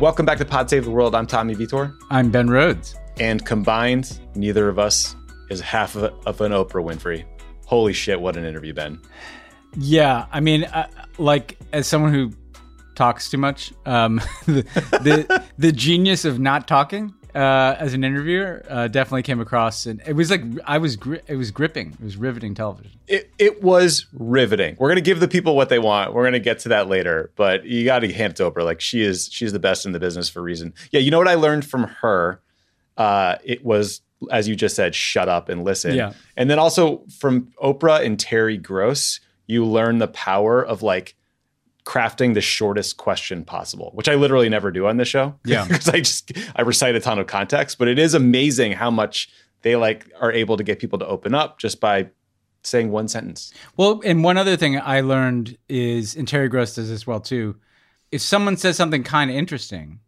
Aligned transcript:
Welcome 0.00 0.26
back 0.26 0.38
to 0.38 0.44
Pod 0.44 0.70
Save 0.70 0.84
the 0.84 0.92
World. 0.92 1.16
I'm 1.16 1.26
Tommy 1.26 1.54
Vietor. 1.54 1.92
I'm 2.08 2.30
Ben 2.30 2.48
Rhodes. 2.48 2.94
And 3.18 3.44
combined, 3.44 4.20
neither 4.36 4.68
of 4.68 4.78
us 4.78 5.16
is 5.50 5.60
half 5.60 5.96
of, 5.96 6.14
of 6.24 6.40
an 6.40 6.52
Oprah 6.52 6.84
Winfrey. 6.84 7.24
Holy 7.66 7.92
shit, 7.92 8.20
what 8.20 8.36
an 8.36 8.44
interview, 8.44 8.72
Ben. 8.72 9.00
Yeah, 9.76 10.26
I 10.30 10.38
mean, 10.38 10.64
uh, 10.64 10.86
like 11.18 11.58
as 11.72 11.88
someone 11.88 12.12
who 12.12 12.30
talks 12.94 13.28
too 13.28 13.38
much, 13.38 13.72
um, 13.86 14.20
the, 14.46 14.62
the 15.02 15.44
the 15.58 15.72
genius 15.72 16.24
of 16.24 16.38
not 16.38 16.68
talking 16.68 17.12
uh, 17.38 17.76
as 17.78 17.94
an 17.94 18.02
interviewer 18.02 18.64
uh, 18.68 18.88
definitely 18.88 19.22
came 19.22 19.40
across, 19.40 19.86
and 19.86 20.02
it 20.04 20.14
was 20.14 20.28
like 20.28 20.42
I 20.64 20.78
was 20.78 20.96
gri- 20.96 21.20
it 21.28 21.36
was 21.36 21.52
gripping, 21.52 21.92
it 21.92 22.02
was 22.02 22.16
riveting 22.16 22.54
television. 22.54 22.98
It 23.06 23.30
it 23.38 23.62
was 23.62 24.06
riveting. 24.12 24.74
We're 24.78 24.88
gonna 24.88 25.00
give 25.00 25.20
the 25.20 25.28
people 25.28 25.54
what 25.54 25.68
they 25.68 25.78
want. 25.78 26.14
We're 26.14 26.24
gonna 26.24 26.40
get 26.40 26.58
to 26.60 26.70
that 26.70 26.88
later, 26.88 27.30
but 27.36 27.64
you 27.64 27.84
got 27.84 28.00
to 28.00 28.12
hand 28.12 28.32
it 28.32 28.36
to 28.36 28.50
Oprah. 28.50 28.64
Like 28.64 28.80
she 28.80 29.02
is, 29.02 29.28
she's 29.30 29.52
the 29.52 29.60
best 29.60 29.86
in 29.86 29.92
the 29.92 30.00
business 30.00 30.28
for 30.28 30.40
a 30.40 30.42
reason. 30.42 30.74
Yeah, 30.90 30.98
you 30.98 31.12
know 31.12 31.18
what 31.18 31.28
I 31.28 31.34
learned 31.34 31.64
from 31.64 31.84
her? 31.84 32.40
Uh, 32.96 33.36
it 33.44 33.64
was 33.64 34.00
as 34.32 34.48
you 34.48 34.56
just 34.56 34.74
said, 34.74 34.96
shut 34.96 35.28
up 35.28 35.48
and 35.48 35.62
listen. 35.62 35.94
Yeah. 35.94 36.12
And 36.36 36.50
then 36.50 36.58
also 36.58 37.04
from 37.20 37.52
Oprah 37.62 38.04
and 38.04 38.18
Terry 38.18 38.56
Gross, 38.56 39.20
you 39.46 39.64
learn 39.64 39.98
the 39.98 40.08
power 40.08 40.60
of 40.60 40.82
like 40.82 41.14
crafting 41.88 42.34
the 42.34 42.40
shortest 42.42 42.98
question 42.98 43.42
possible, 43.46 43.90
which 43.94 44.10
I 44.10 44.14
literally 44.14 44.50
never 44.50 44.70
do 44.70 44.86
on 44.86 44.98
this 44.98 45.08
show. 45.08 45.34
Yeah. 45.46 45.66
Because 45.66 45.88
I 45.88 46.00
just 46.00 46.30
I 46.54 46.60
recite 46.60 46.94
a 46.94 47.00
ton 47.00 47.18
of 47.18 47.26
context, 47.26 47.78
but 47.78 47.88
it 47.88 47.98
is 47.98 48.12
amazing 48.12 48.72
how 48.72 48.90
much 48.90 49.30
they 49.62 49.74
like 49.74 50.10
are 50.20 50.30
able 50.30 50.58
to 50.58 50.62
get 50.62 50.80
people 50.80 50.98
to 50.98 51.06
open 51.06 51.34
up 51.34 51.58
just 51.58 51.80
by 51.80 52.10
saying 52.62 52.90
one 52.90 53.08
sentence. 53.08 53.54
Well, 53.78 54.02
and 54.04 54.22
one 54.22 54.36
other 54.36 54.54
thing 54.56 54.78
I 54.78 55.00
learned 55.00 55.56
is, 55.70 56.14
and 56.14 56.28
Terry 56.28 56.48
Gross 56.48 56.74
does 56.74 56.90
this 56.90 57.06
well 57.06 57.20
too. 57.20 57.56
If 58.12 58.20
someone 58.20 58.58
says 58.58 58.76
something 58.76 59.02
kind 59.02 59.30
of 59.30 59.36
interesting, 59.36 60.00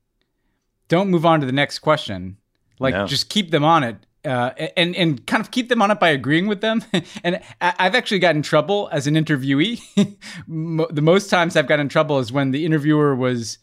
don't 0.88 1.08
move 1.08 1.24
on 1.24 1.40
to 1.40 1.46
the 1.46 1.52
next 1.52 1.78
question. 1.78 2.36
Like 2.78 2.94
No. 2.94 3.06
just 3.06 3.30
keep 3.30 3.50
them 3.50 3.64
on 3.64 3.84
it. 3.84 3.96
Uh, 4.24 4.50
and 4.76 4.94
and 4.96 5.26
kind 5.26 5.40
of 5.40 5.50
keep 5.50 5.70
them 5.70 5.80
on 5.80 5.90
it 5.90 5.98
by 5.98 6.10
agreeing 6.10 6.46
with 6.46 6.60
them. 6.60 6.84
and 7.24 7.40
I- 7.62 7.74
I've 7.78 7.94
actually 7.94 8.18
gotten 8.18 8.38
in 8.38 8.42
trouble 8.42 8.88
as 8.92 9.06
an 9.06 9.14
interviewee. 9.14 9.80
The 10.46 11.00
most 11.02 11.30
times 11.30 11.56
I've 11.56 11.66
gotten 11.66 11.86
in 11.86 11.88
trouble 11.88 12.18
is 12.18 12.30
when 12.30 12.50
the 12.50 12.66
interviewer 12.66 13.14
was 13.16 13.56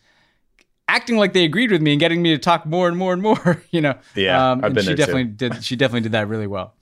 acting 0.87 1.17
like 1.17 1.33
they 1.33 1.43
agreed 1.43 1.71
with 1.71 1.81
me 1.81 1.91
and 1.91 1.99
getting 1.99 2.21
me 2.21 2.31
to 2.31 2.37
talk 2.39 2.65
more 2.65 2.87
and 2.87 2.97
more 2.97 3.13
and 3.13 3.21
more. 3.21 3.61
You 3.71 3.81
know. 3.81 3.95
Yeah, 4.15 4.51
Um, 4.51 4.63
I've 4.63 4.73
been 4.73 4.83
she 4.83 4.87
there 4.87 4.95
too. 4.95 4.99
definitely 5.01 5.23
did. 5.25 5.63
She 5.63 5.75
definitely 5.75 6.01
did 6.01 6.13
that 6.13 6.27
really 6.27 6.47
well. 6.47 6.73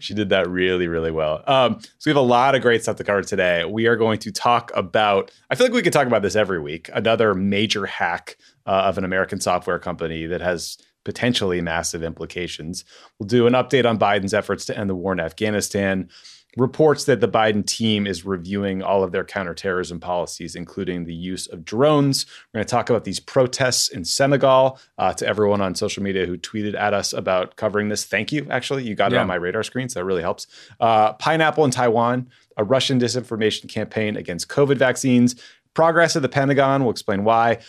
she 0.00 0.14
did 0.14 0.30
that 0.30 0.48
really, 0.48 0.88
really 0.88 1.10
well. 1.10 1.42
Um, 1.46 1.80
so 1.80 1.88
we 2.06 2.10
have 2.10 2.16
a 2.16 2.20
lot 2.20 2.54
of 2.54 2.62
great 2.62 2.82
stuff 2.82 2.96
to 2.96 3.04
cover 3.04 3.20
today. 3.22 3.66
We 3.66 3.86
are 3.86 3.96
going 3.96 4.18
to 4.20 4.32
talk 4.32 4.70
about. 4.74 5.30
I 5.50 5.56
feel 5.56 5.66
like 5.66 5.74
we 5.74 5.82
could 5.82 5.92
talk 5.92 6.06
about 6.06 6.22
this 6.22 6.36
every 6.36 6.58
week. 6.58 6.88
Another 6.94 7.34
major 7.34 7.84
hack 7.84 8.38
uh, 8.66 8.70
of 8.70 8.96
an 8.96 9.04
American 9.04 9.40
software 9.40 9.78
company 9.78 10.24
that 10.26 10.40
has 10.40 10.78
potentially 11.08 11.62
massive 11.62 12.02
implications. 12.02 12.84
We'll 13.18 13.28
do 13.28 13.46
an 13.46 13.54
update 13.54 13.88
on 13.88 13.98
Biden's 13.98 14.34
efforts 14.34 14.66
to 14.66 14.76
end 14.76 14.90
the 14.90 14.94
war 14.94 15.14
in 15.14 15.20
Afghanistan. 15.20 16.10
Reports 16.58 17.04
that 17.04 17.20
the 17.20 17.28
Biden 17.28 17.64
team 17.64 18.06
is 18.06 18.26
reviewing 18.26 18.82
all 18.82 19.02
of 19.02 19.10
their 19.10 19.24
counterterrorism 19.24 20.00
policies, 20.00 20.54
including 20.54 21.06
the 21.06 21.14
use 21.14 21.46
of 21.46 21.64
drones. 21.64 22.26
We're 22.52 22.58
going 22.58 22.66
to 22.66 22.70
talk 22.70 22.90
about 22.90 23.04
these 23.04 23.20
protests 23.20 23.88
in 23.88 24.04
Senegal. 24.04 24.78
Uh, 24.98 25.14
to 25.14 25.26
everyone 25.26 25.62
on 25.62 25.74
social 25.74 26.02
media 26.02 26.26
who 26.26 26.36
tweeted 26.36 26.74
at 26.74 26.92
us 26.92 27.14
about 27.14 27.56
covering 27.56 27.88
this, 27.88 28.04
thank 28.04 28.32
you. 28.32 28.46
Actually, 28.50 28.82
you 28.82 28.94
got 28.94 29.14
it 29.14 29.16
on 29.16 29.26
my 29.26 29.36
radar 29.36 29.62
screen, 29.62 29.88
so 29.88 30.00
that 30.00 30.04
really 30.04 30.20
helps. 30.20 30.46
Uh, 30.78 31.14
pineapple 31.14 31.64
in 31.64 31.70
Taiwan, 31.70 32.28
a 32.58 32.64
Russian 32.64 33.00
disinformation 33.00 33.66
campaign 33.66 34.14
against 34.14 34.48
COVID 34.48 34.76
vaccines, 34.76 35.40
progress 35.72 36.16
at 36.16 36.22
the 36.22 36.28
Pentagon. 36.28 36.82
We'll 36.82 36.90
explain 36.90 37.24
why. 37.24 37.60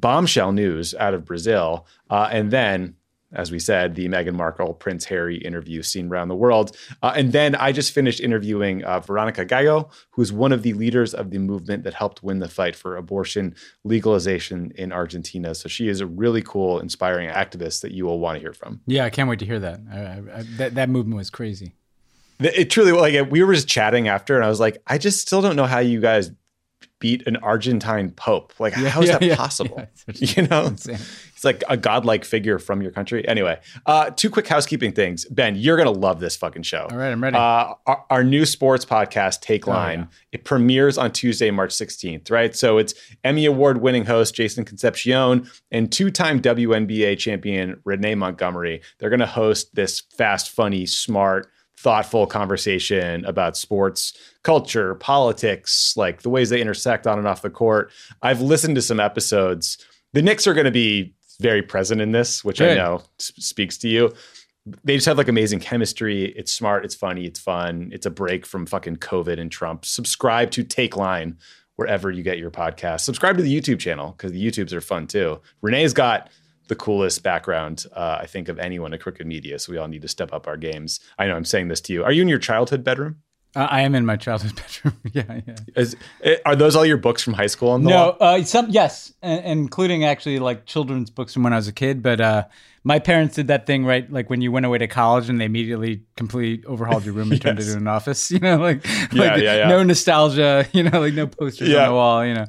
Bombshell 0.00 0.52
news 0.52 0.94
out 0.94 1.14
of 1.14 1.24
Brazil, 1.24 1.86
uh, 2.10 2.28
and 2.30 2.50
then 2.50 2.96
as 3.32 3.50
we 3.50 3.58
said, 3.58 3.96
the 3.96 4.08
Meghan 4.08 4.34
Markle 4.34 4.72
Prince 4.72 5.04
Harry 5.06 5.36
interview 5.36 5.82
seen 5.82 6.08
around 6.08 6.28
the 6.28 6.36
world. 6.36 6.76
Uh, 7.02 7.12
and 7.16 7.32
then 7.32 7.54
I 7.56 7.72
just 7.72 7.92
finished 7.92 8.20
interviewing 8.20 8.84
uh, 8.84 9.00
Verónica 9.00 9.46
Gago, 9.46 9.90
who 10.10 10.22
is 10.22 10.32
one 10.32 10.52
of 10.52 10.62
the 10.62 10.72
leaders 10.74 11.12
of 11.12 11.30
the 11.30 11.38
movement 11.38 11.82
that 11.84 11.92
helped 11.92 12.22
win 12.22 12.38
the 12.38 12.48
fight 12.48 12.76
for 12.76 12.96
abortion 12.96 13.54
legalization 13.84 14.72
in 14.76 14.92
Argentina. 14.92 15.54
So 15.54 15.68
she 15.68 15.88
is 15.88 16.00
a 16.00 16.06
really 16.06 16.40
cool, 16.40 16.78
inspiring 16.78 17.28
activist 17.28 17.82
that 17.82 17.90
you 17.92 18.06
will 18.06 18.20
want 18.20 18.36
to 18.36 18.40
hear 18.40 18.52
from. 18.52 18.80
Yeah, 18.86 19.04
I 19.04 19.10
can't 19.10 19.28
wait 19.28 19.40
to 19.40 19.46
hear 19.46 19.58
that. 19.58 19.80
I, 19.92 19.98
I, 19.98 20.38
I, 20.38 20.42
that 20.56 20.74
that 20.76 20.88
movement 20.88 21.16
was 21.16 21.28
crazy. 21.28 21.74
It 22.38 22.70
truly, 22.70 22.92
like, 22.92 23.30
we 23.30 23.42
were 23.42 23.54
just 23.54 23.68
chatting 23.68 24.08
after, 24.08 24.36
and 24.36 24.44
I 24.44 24.48
was 24.48 24.60
like, 24.60 24.80
I 24.86 24.98
just 24.98 25.20
still 25.20 25.42
don't 25.42 25.56
know 25.56 25.66
how 25.66 25.80
you 25.80 26.00
guys 26.00 26.30
beat 26.98 27.26
an 27.26 27.36
Argentine 27.36 28.10
pope. 28.10 28.52
Like, 28.58 28.72
how 28.72 29.02
is 29.02 29.08
yeah, 29.08 29.18
that 29.18 29.26
yeah, 29.26 29.36
possible? 29.46 29.86
yeah, 30.06 30.14
you 30.42 30.46
know? 30.48 30.66
it's 30.66 31.44
like 31.44 31.62
a 31.68 31.76
godlike 31.76 32.24
figure 32.24 32.58
from 32.58 32.82
your 32.82 32.90
country. 32.90 33.26
Anyway, 33.28 33.60
uh, 33.84 34.10
two 34.10 34.30
quick 34.30 34.46
housekeeping 34.46 34.92
things. 34.92 35.24
Ben, 35.26 35.56
you're 35.56 35.76
gonna 35.76 35.90
love 35.90 36.20
this 36.20 36.36
fucking 36.36 36.62
show. 36.62 36.86
All 36.90 36.96
right, 36.96 37.10
I'm 37.10 37.22
ready. 37.22 37.36
Uh, 37.36 37.74
our, 37.86 38.04
our 38.10 38.24
new 38.24 38.46
sports 38.46 38.84
podcast, 38.84 39.40
Take 39.40 39.68
Oh, 39.68 39.72
Line, 39.72 40.00
yeah. 40.00 40.06
it 40.32 40.44
premieres 40.44 40.96
on 40.98 41.12
Tuesday, 41.12 41.50
March 41.50 41.70
16th, 41.70 42.30
right? 42.30 42.54
So 42.56 42.78
it's 42.78 42.94
Emmy 43.24 43.44
Award 43.46 43.82
winning 43.82 44.04
host 44.06 44.34
Jason 44.34 44.64
Concepcion 44.64 45.48
and 45.70 45.90
two 45.92 46.10
time 46.10 46.40
WNBA 46.40 47.18
champion 47.18 47.80
Renee 47.84 48.14
Montgomery. 48.14 48.82
They're 48.98 49.10
going 49.10 49.20
to 49.20 49.26
host 49.26 49.74
this 49.74 50.00
fast, 50.16 50.50
funny, 50.50 50.86
smart, 50.86 51.50
thoughtful 51.78 52.26
conversation 52.26 53.24
about 53.24 53.56
sports, 53.56 54.12
culture, 54.42 54.94
politics, 54.94 55.94
like 55.96 56.22
the 56.22 56.30
ways 56.30 56.50
they 56.50 56.60
intersect 56.60 57.06
on 57.06 57.18
and 57.18 57.28
off 57.28 57.42
the 57.42 57.50
court. 57.50 57.90
I've 58.22 58.40
listened 58.40 58.76
to 58.76 58.82
some 58.82 59.00
episodes. 59.00 59.78
The 60.12 60.22
Knicks 60.22 60.46
are 60.46 60.54
going 60.54 60.64
to 60.64 60.70
be 60.70 61.14
very 61.40 61.62
present 61.62 62.00
in 62.00 62.12
this, 62.12 62.44
which 62.44 62.60
I 62.60 62.74
know 62.74 63.02
s- 63.20 63.32
speaks 63.36 63.76
to 63.78 63.88
you 63.88 64.12
they 64.84 64.96
just 64.96 65.06
have 65.06 65.18
like 65.18 65.28
amazing 65.28 65.60
chemistry. 65.60 66.24
It's 66.36 66.52
smart, 66.52 66.84
it's 66.84 66.94
funny, 66.94 67.24
it's 67.24 67.38
fun. 67.38 67.90
It's 67.92 68.06
a 68.06 68.10
break 68.10 68.44
from 68.44 68.66
fucking 68.66 68.96
COVID 68.96 69.38
and 69.38 69.50
Trump. 69.50 69.84
Subscribe 69.84 70.50
to 70.52 70.64
Takeline 70.64 71.36
wherever 71.76 72.10
you 72.10 72.22
get 72.22 72.38
your 72.38 72.50
podcast. 72.50 73.00
Subscribe 73.00 73.36
to 73.36 73.42
the 73.42 73.60
YouTube 73.60 73.78
channel 73.78 74.12
because 74.12 74.32
the 74.32 74.44
YouTubes 74.44 74.72
are 74.72 74.80
fun 74.80 75.06
too. 75.06 75.40
Renee's 75.62 75.92
got 75.92 76.30
the 76.68 76.74
coolest 76.76 77.22
background, 77.22 77.84
uh, 77.94 78.18
I 78.20 78.26
think, 78.26 78.48
of 78.48 78.58
anyone 78.58 78.92
at 78.92 79.00
Crooked 79.00 79.26
Media. 79.26 79.58
So 79.58 79.72
we 79.72 79.78
all 79.78 79.88
need 79.88 80.02
to 80.02 80.08
step 80.08 80.32
up 80.32 80.46
our 80.46 80.56
games. 80.56 81.00
I 81.18 81.26
know 81.26 81.36
I'm 81.36 81.44
saying 81.44 81.68
this 81.68 81.80
to 81.82 81.92
you. 81.92 82.04
Are 82.04 82.12
you 82.12 82.22
in 82.22 82.28
your 82.28 82.38
childhood 82.40 82.82
bedroom? 82.84 83.16
Uh, 83.54 83.66
I 83.70 83.80
am 83.82 83.94
in 83.94 84.04
my 84.04 84.16
childhood 84.16 84.54
bedroom. 84.84 85.00
yeah, 85.12 85.40
yeah. 85.46 85.56
Is, 85.76 85.96
eh, 86.22 86.36
are 86.44 86.54
those 86.56 86.76
all 86.76 86.84
your 86.84 86.98
books 86.98 87.22
from 87.22 87.32
high 87.34 87.46
school 87.46 87.70
on 87.70 87.84
the 87.84 87.90
No, 87.90 88.16
wall? 88.20 88.40
uh, 88.40 88.42
some 88.42 88.68
yes, 88.68 89.14
and, 89.22 89.44
including 89.46 90.04
actually 90.04 90.38
like 90.40 90.66
children's 90.66 91.08
books 91.08 91.32
from 91.32 91.42
when 91.44 91.52
I 91.52 91.56
was 91.56 91.66
a 91.68 91.72
kid. 91.72 92.02
But 92.02 92.20
uh, 92.20 92.44
my 92.84 92.98
parents 92.98 93.36
did 93.36 93.46
that 93.48 93.64
thing 93.66 93.86
right, 93.86 94.10
like 94.12 94.28
when 94.28 94.42
you 94.42 94.52
went 94.52 94.66
away 94.66 94.76
to 94.78 94.86
college 94.88 95.30
and 95.30 95.40
they 95.40 95.46
immediately 95.46 96.02
completely 96.16 96.66
overhauled 96.66 97.04
your 97.06 97.14
room 97.14 97.32
and 97.32 97.40
turned 97.40 97.58
it 97.58 97.66
into 97.66 97.78
an 97.78 97.88
office. 97.88 98.30
You 98.36 98.40
know, 98.40 98.56
like, 98.58 98.84
Yeah, 98.84 99.22
like 99.32 99.42
yeah, 99.42 99.56
yeah. 99.56 99.68
no 99.68 99.82
nostalgia. 99.82 100.66
You 100.74 100.82
know, 100.82 101.00
like 101.00 101.14
no 101.14 101.26
posters 101.26 101.68
Yeah. 101.70 101.84
on 101.84 101.88
the 101.88 101.94
wall. 101.94 102.26
You 102.26 102.34
know, 102.34 102.46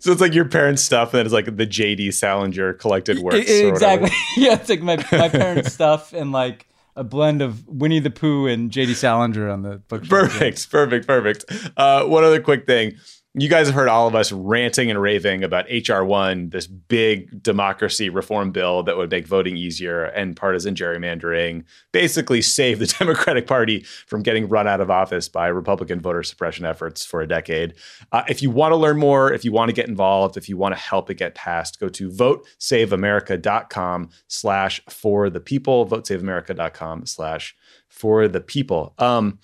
So 0.00 0.10
it's 0.12 0.20
like 0.20 0.34
your 0.34 0.46
parents' 0.46 0.82
stuff, 0.82 1.12
and 1.14 1.18
then 1.18 1.26
it's 1.26 1.32
like 1.32 1.56
the 1.56 1.66
J.D. 1.66 2.10
Salinger 2.10 2.72
collected 2.72 3.18
works. 3.18 3.36
I- 3.36 3.62
or 3.64 3.72
whatever. 3.72 4.04
exactly. 4.06 4.10
yeah, 4.42 4.54
it's 4.54 4.68
like 4.68 4.80
my 4.82 4.96
my 5.12 5.28
parents' 5.28 5.72
stuff 5.72 6.12
and 6.12 6.32
like 6.32 6.66
a 6.96 7.04
blend 7.04 7.40
of 7.42 7.66
Winnie 7.68 8.00
the 8.00 8.10
Pooh 8.10 8.46
and 8.46 8.70
J.D. 8.70 8.94
Salinger 8.94 9.48
on 9.48 9.62
the 9.62 9.76
bookshelf. 9.88 10.08
Perfect, 10.08 10.70
perfect, 10.70 11.06
perfect. 11.06 11.44
Uh, 11.76 12.04
one 12.06 12.24
other 12.24 12.40
quick 12.40 12.66
thing. 12.66 12.96
You 13.34 13.48
guys 13.48 13.68
have 13.68 13.76
heard 13.76 13.86
all 13.86 14.08
of 14.08 14.16
us 14.16 14.32
ranting 14.32 14.90
and 14.90 15.00
raving 15.00 15.44
about 15.44 15.68
HR1, 15.68 16.50
this 16.50 16.66
big 16.66 17.40
democracy 17.40 18.08
reform 18.08 18.50
bill 18.50 18.82
that 18.82 18.96
would 18.96 19.12
make 19.12 19.24
voting 19.24 19.56
easier 19.56 20.02
and 20.02 20.34
partisan 20.34 20.74
gerrymandering, 20.74 21.62
basically 21.92 22.42
save 22.42 22.80
the 22.80 22.86
Democratic 22.98 23.46
Party 23.46 23.84
from 24.08 24.24
getting 24.24 24.48
run 24.48 24.66
out 24.66 24.80
of 24.80 24.90
office 24.90 25.28
by 25.28 25.46
Republican 25.46 26.00
voter 26.00 26.24
suppression 26.24 26.64
efforts 26.64 27.04
for 27.04 27.20
a 27.20 27.28
decade. 27.28 27.74
Uh, 28.10 28.24
if 28.28 28.42
you 28.42 28.50
want 28.50 28.72
to 28.72 28.76
learn 28.76 28.98
more, 28.98 29.32
if 29.32 29.44
you 29.44 29.52
want 29.52 29.68
to 29.68 29.74
get 29.74 29.88
involved, 29.88 30.36
if 30.36 30.48
you 30.48 30.56
want 30.56 30.74
to 30.74 30.80
help 30.80 31.08
it 31.08 31.14
get 31.14 31.36
passed, 31.36 31.78
go 31.78 31.88
to 31.88 32.10
votesaveamerica.com 32.10 34.10
slash 34.26 34.80
for 34.88 35.30
the 35.30 35.40
people, 35.40 35.86
votesaveamerica.com 35.86 37.06
slash 37.06 37.54
for 37.86 38.26
the 38.26 38.40
people. 38.40 38.92
Um, 38.98 39.38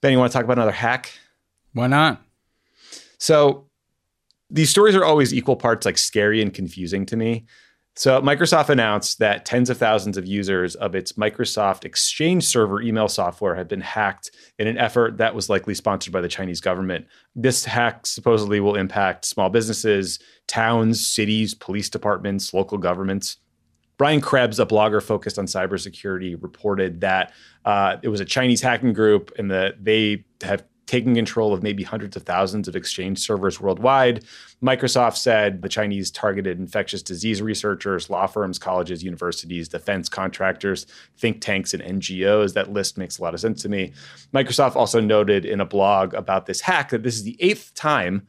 Ben, 0.00 0.12
you 0.12 0.18
want 0.18 0.32
to 0.32 0.38
talk 0.38 0.44
about 0.44 0.56
another 0.56 0.72
hack? 0.72 1.12
Why 1.74 1.86
not? 1.86 2.25
So 3.18 3.68
these 4.50 4.70
stories 4.70 4.94
are 4.94 5.04
always 5.04 5.34
equal 5.34 5.56
parts 5.56 5.86
like 5.86 5.98
scary 5.98 6.40
and 6.40 6.52
confusing 6.52 7.06
to 7.06 7.16
me. 7.16 7.46
So 7.98 8.20
Microsoft 8.20 8.68
announced 8.68 9.20
that 9.20 9.46
tens 9.46 9.70
of 9.70 9.78
thousands 9.78 10.18
of 10.18 10.26
users 10.26 10.74
of 10.74 10.94
its 10.94 11.12
Microsoft 11.14 11.86
Exchange 11.86 12.44
Server 12.44 12.82
email 12.82 13.08
software 13.08 13.54
had 13.54 13.68
been 13.68 13.80
hacked 13.80 14.30
in 14.58 14.66
an 14.66 14.76
effort 14.76 15.16
that 15.16 15.34
was 15.34 15.48
likely 15.48 15.72
sponsored 15.72 16.12
by 16.12 16.20
the 16.20 16.28
Chinese 16.28 16.60
government. 16.60 17.06
This 17.34 17.64
hack 17.64 18.04
supposedly 18.04 18.60
will 18.60 18.76
impact 18.76 19.24
small 19.24 19.48
businesses, 19.48 20.18
towns, 20.46 21.06
cities, 21.06 21.54
police 21.54 21.88
departments, 21.88 22.52
local 22.52 22.76
governments. 22.76 23.38
Brian 23.96 24.20
Krebs, 24.20 24.60
a 24.60 24.66
blogger 24.66 25.02
focused 25.02 25.38
on 25.38 25.46
cybersecurity, 25.46 26.40
reported 26.42 27.00
that 27.00 27.32
uh, 27.64 27.96
it 28.02 28.08
was 28.08 28.20
a 28.20 28.26
Chinese 28.26 28.60
hacking 28.60 28.92
group 28.92 29.32
and 29.38 29.50
that 29.50 29.82
they 29.82 30.26
have 30.42 30.64
taking 30.86 31.14
control 31.14 31.52
of 31.52 31.62
maybe 31.62 31.82
hundreds 31.82 32.16
of 32.16 32.22
thousands 32.22 32.68
of 32.68 32.76
exchange 32.76 33.18
servers 33.18 33.60
worldwide. 33.60 34.24
Microsoft 34.62 35.16
said 35.16 35.60
the 35.60 35.68
Chinese 35.68 36.10
targeted 36.10 36.58
infectious 36.58 37.02
disease 37.02 37.42
researchers, 37.42 38.08
law 38.08 38.26
firms, 38.26 38.58
colleges, 38.58 39.02
universities, 39.02 39.68
defense 39.68 40.08
contractors, 40.08 40.86
think 41.18 41.40
tanks, 41.40 41.74
and 41.74 41.82
NGOs. 41.82 42.54
That 42.54 42.72
list 42.72 42.96
makes 42.96 43.18
a 43.18 43.22
lot 43.22 43.34
of 43.34 43.40
sense 43.40 43.62
to 43.62 43.68
me. 43.68 43.92
Microsoft 44.32 44.76
also 44.76 45.00
noted 45.00 45.44
in 45.44 45.60
a 45.60 45.66
blog 45.66 46.14
about 46.14 46.46
this 46.46 46.60
hack 46.60 46.90
that 46.90 47.02
this 47.02 47.16
is 47.16 47.24
the 47.24 47.36
eighth 47.40 47.74
time 47.74 48.26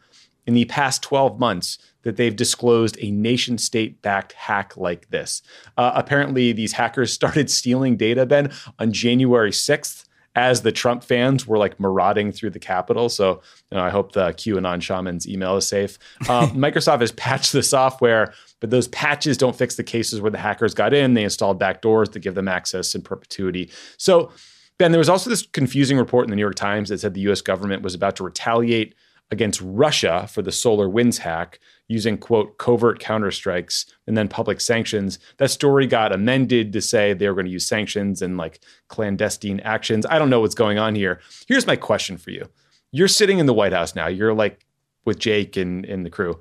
in 0.47 0.53
the 0.53 0.65
past 0.65 1.03
12 1.03 1.39
months 1.39 1.77
that 2.03 2.15
they've 2.15 2.35
disclosed 2.35 2.97
a 3.01 3.11
nation 3.11 3.57
state 3.57 4.01
backed 4.01 4.31
hack 4.33 4.75
like 4.77 5.09
this. 5.09 5.41
Uh, 5.77 5.91
apparently, 5.93 6.53
these 6.53 6.71
hackers 6.71 7.13
started 7.17 7.51
stealing 7.51 7.97
data, 7.97 8.25
Ben, 8.25 8.51
on 8.79 8.91
January 8.91 9.51
6th 9.51 10.06
as 10.37 10.61
the 10.61 10.71
Trump 10.71 11.03
fans 11.03 11.47
were 11.47 11.57
like 11.57 11.79
marauding 11.79 12.31
through 12.31 12.51
the 12.51 12.59
Capitol. 12.59 13.09
So 13.09 13.41
you 13.71 13.77
know, 13.77 13.83
I 13.83 13.89
hope 13.89 14.11
the 14.11 14.29
QAnon 14.33 14.83
shaman's 14.83 15.27
email 15.27 15.57
is 15.57 15.67
safe. 15.67 15.97
Um, 16.29 16.51
Microsoft 16.55 17.01
has 17.01 17.11
patched 17.13 17.53
the 17.53 17.63
software, 17.63 18.33
but 18.59 18.69
those 18.69 18.87
patches 18.89 19.35
don't 19.35 19.55
fix 19.55 19.75
the 19.75 19.83
cases 19.83 20.21
where 20.21 20.29
the 20.29 20.37
hackers 20.37 20.75
got 20.75 20.93
in. 20.93 21.15
They 21.15 21.23
installed 21.23 21.59
backdoors 21.59 22.11
to 22.11 22.19
give 22.19 22.35
them 22.35 22.47
access 22.47 22.93
in 22.93 23.01
perpetuity. 23.01 23.71
So, 23.97 24.31
Ben, 24.77 24.91
there 24.91 24.99
was 24.99 25.09
also 25.09 25.31
this 25.31 25.41
confusing 25.41 25.97
report 25.97 26.25
in 26.25 26.29
the 26.29 26.35
New 26.35 26.43
York 26.43 26.53
Times 26.53 26.89
that 26.89 26.99
said 26.99 27.15
the 27.15 27.31
US 27.31 27.41
government 27.41 27.81
was 27.81 27.95
about 27.95 28.15
to 28.17 28.23
retaliate 28.23 28.93
against 29.31 29.61
Russia 29.61 30.27
for 30.31 30.41
the 30.41 30.51
SolarWinds 30.51 31.17
hack 31.17 31.59
using 31.87 32.17
quote 32.17 32.57
covert 32.57 32.99
counterstrikes 32.99 33.85
and 34.05 34.17
then 34.17 34.27
public 34.27 34.61
sanctions. 34.61 35.19
That 35.37 35.51
story 35.51 35.87
got 35.87 36.13
amended 36.13 36.73
to 36.73 36.81
say 36.81 37.13
they 37.13 37.27
were 37.27 37.33
going 37.33 37.45
to 37.45 37.51
use 37.51 37.67
sanctions 37.67 38.21
and 38.21 38.37
like 38.37 38.59
clandestine 38.87 39.59
actions. 39.61 40.05
I 40.09 40.19
don't 40.19 40.29
know 40.29 40.41
what's 40.41 40.55
going 40.55 40.77
on 40.77 40.95
here. 40.95 41.21
Here's 41.47 41.67
my 41.67 41.75
question 41.75 42.17
for 42.17 42.31
you. 42.31 42.47
You're 42.91 43.07
sitting 43.07 43.39
in 43.39 43.45
the 43.45 43.53
White 43.53 43.73
House 43.73 43.95
now. 43.95 44.07
You're 44.07 44.33
like 44.33 44.65
with 45.05 45.19
Jake 45.19 45.57
and, 45.57 45.85
and 45.85 46.05
the 46.05 46.09
crew. 46.09 46.39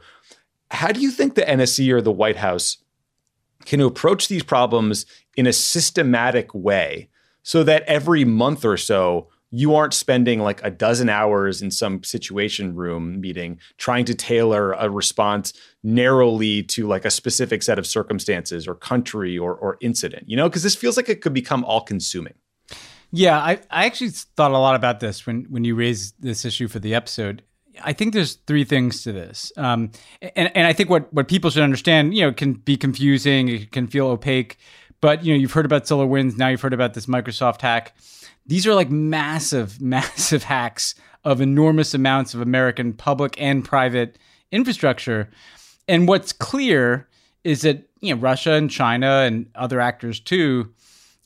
How 0.70 0.88
do 0.88 1.00
you 1.00 1.10
think 1.10 1.34
the 1.34 1.42
NSC 1.42 1.92
or 1.92 2.00
the 2.00 2.12
White 2.12 2.36
House 2.36 2.78
can 3.64 3.80
approach 3.80 4.28
these 4.28 4.42
problems 4.42 5.06
in 5.36 5.46
a 5.46 5.52
systematic 5.52 6.54
way 6.54 7.08
so 7.42 7.62
that 7.62 7.82
every 7.84 8.24
month 8.24 8.64
or 8.64 8.76
so 8.76 9.28
you 9.56 9.74
aren't 9.74 9.94
spending 9.94 10.40
like 10.40 10.62
a 10.62 10.70
dozen 10.70 11.08
hours 11.08 11.62
in 11.62 11.70
some 11.70 12.04
situation 12.04 12.74
room 12.74 13.18
meeting 13.22 13.58
trying 13.78 14.04
to 14.04 14.14
tailor 14.14 14.72
a 14.72 14.90
response 14.90 15.54
narrowly 15.82 16.62
to 16.62 16.86
like 16.86 17.06
a 17.06 17.10
specific 17.10 17.62
set 17.62 17.78
of 17.78 17.86
circumstances 17.86 18.68
or 18.68 18.74
country 18.74 19.38
or, 19.38 19.54
or 19.54 19.78
incident, 19.80 20.28
you 20.28 20.36
know, 20.36 20.46
because 20.46 20.62
this 20.62 20.74
feels 20.74 20.98
like 20.98 21.08
it 21.08 21.22
could 21.22 21.32
become 21.32 21.64
all 21.64 21.80
consuming. 21.80 22.34
Yeah, 23.10 23.38
I, 23.38 23.52
I 23.70 23.86
actually 23.86 24.10
thought 24.10 24.50
a 24.50 24.58
lot 24.58 24.74
about 24.74 25.00
this 25.00 25.26
when, 25.26 25.44
when 25.48 25.64
you 25.64 25.74
raised 25.74 26.20
this 26.20 26.44
issue 26.44 26.68
for 26.68 26.78
the 26.78 26.94
episode. 26.94 27.42
I 27.82 27.94
think 27.94 28.12
there's 28.12 28.34
three 28.46 28.64
things 28.64 29.04
to 29.04 29.12
this. 29.12 29.52
Um, 29.56 29.90
and, 30.20 30.54
and 30.54 30.66
I 30.66 30.74
think 30.74 30.90
what, 30.90 31.10
what 31.14 31.28
people 31.28 31.48
should 31.48 31.62
understand, 31.62 32.14
you 32.14 32.26
know, 32.26 32.32
can 32.32 32.52
be 32.52 32.76
confusing, 32.76 33.48
it 33.48 33.72
can 33.72 33.86
feel 33.86 34.08
opaque, 34.08 34.58
but, 35.00 35.24
you 35.24 35.32
know, 35.32 35.40
you've 35.40 35.52
heard 35.52 35.64
about 35.64 35.84
SolarWinds, 35.84 36.36
now 36.36 36.48
you've 36.48 36.60
heard 36.60 36.74
about 36.74 36.92
this 36.92 37.06
Microsoft 37.06 37.62
hack 37.62 37.96
these 38.46 38.66
are 38.66 38.74
like 38.74 38.90
massive, 38.90 39.80
massive 39.80 40.44
hacks 40.44 40.94
of 41.24 41.40
enormous 41.40 41.94
amounts 41.94 42.34
of 42.34 42.40
American 42.40 42.92
public 42.92 43.40
and 43.40 43.64
private 43.64 44.18
infrastructure. 44.52 45.28
And 45.88 46.06
what's 46.06 46.32
clear 46.32 47.08
is 47.44 47.62
that 47.62 47.88
you 48.00 48.14
know 48.14 48.20
Russia 48.20 48.52
and 48.52 48.70
China 48.70 49.22
and 49.26 49.46
other 49.54 49.80
actors 49.80 50.20
too 50.20 50.72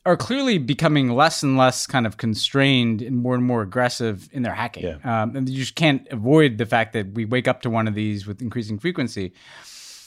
are 0.05 0.17
clearly 0.17 0.57
becoming 0.57 1.09
less 1.09 1.43
and 1.43 1.57
less 1.57 1.85
kind 1.85 2.07
of 2.07 2.17
constrained 2.17 3.03
and 3.03 3.17
more 3.17 3.35
and 3.35 3.43
more 3.43 3.61
aggressive 3.61 4.27
in 4.31 4.41
their 4.41 4.53
hacking. 4.53 4.83
Yeah. 4.83 4.97
Um, 5.21 5.35
and 5.35 5.47
you 5.47 5.59
just 5.59 5.75
can't 5.75 6.07
avoid 6.09 6.57
the 6.57 6.65
fact 6.65 6.93
that 6.93 7.13
we 7.13 7.25
wake 7.25 7.47
up 7.47 7.61
to 7.61 7.69
one 7.69 7.87
of 7.87 7.93
these 7.93 8.25
with 8.25 8.41
increasing 8.41 8.79
frequency. 8.79 9.33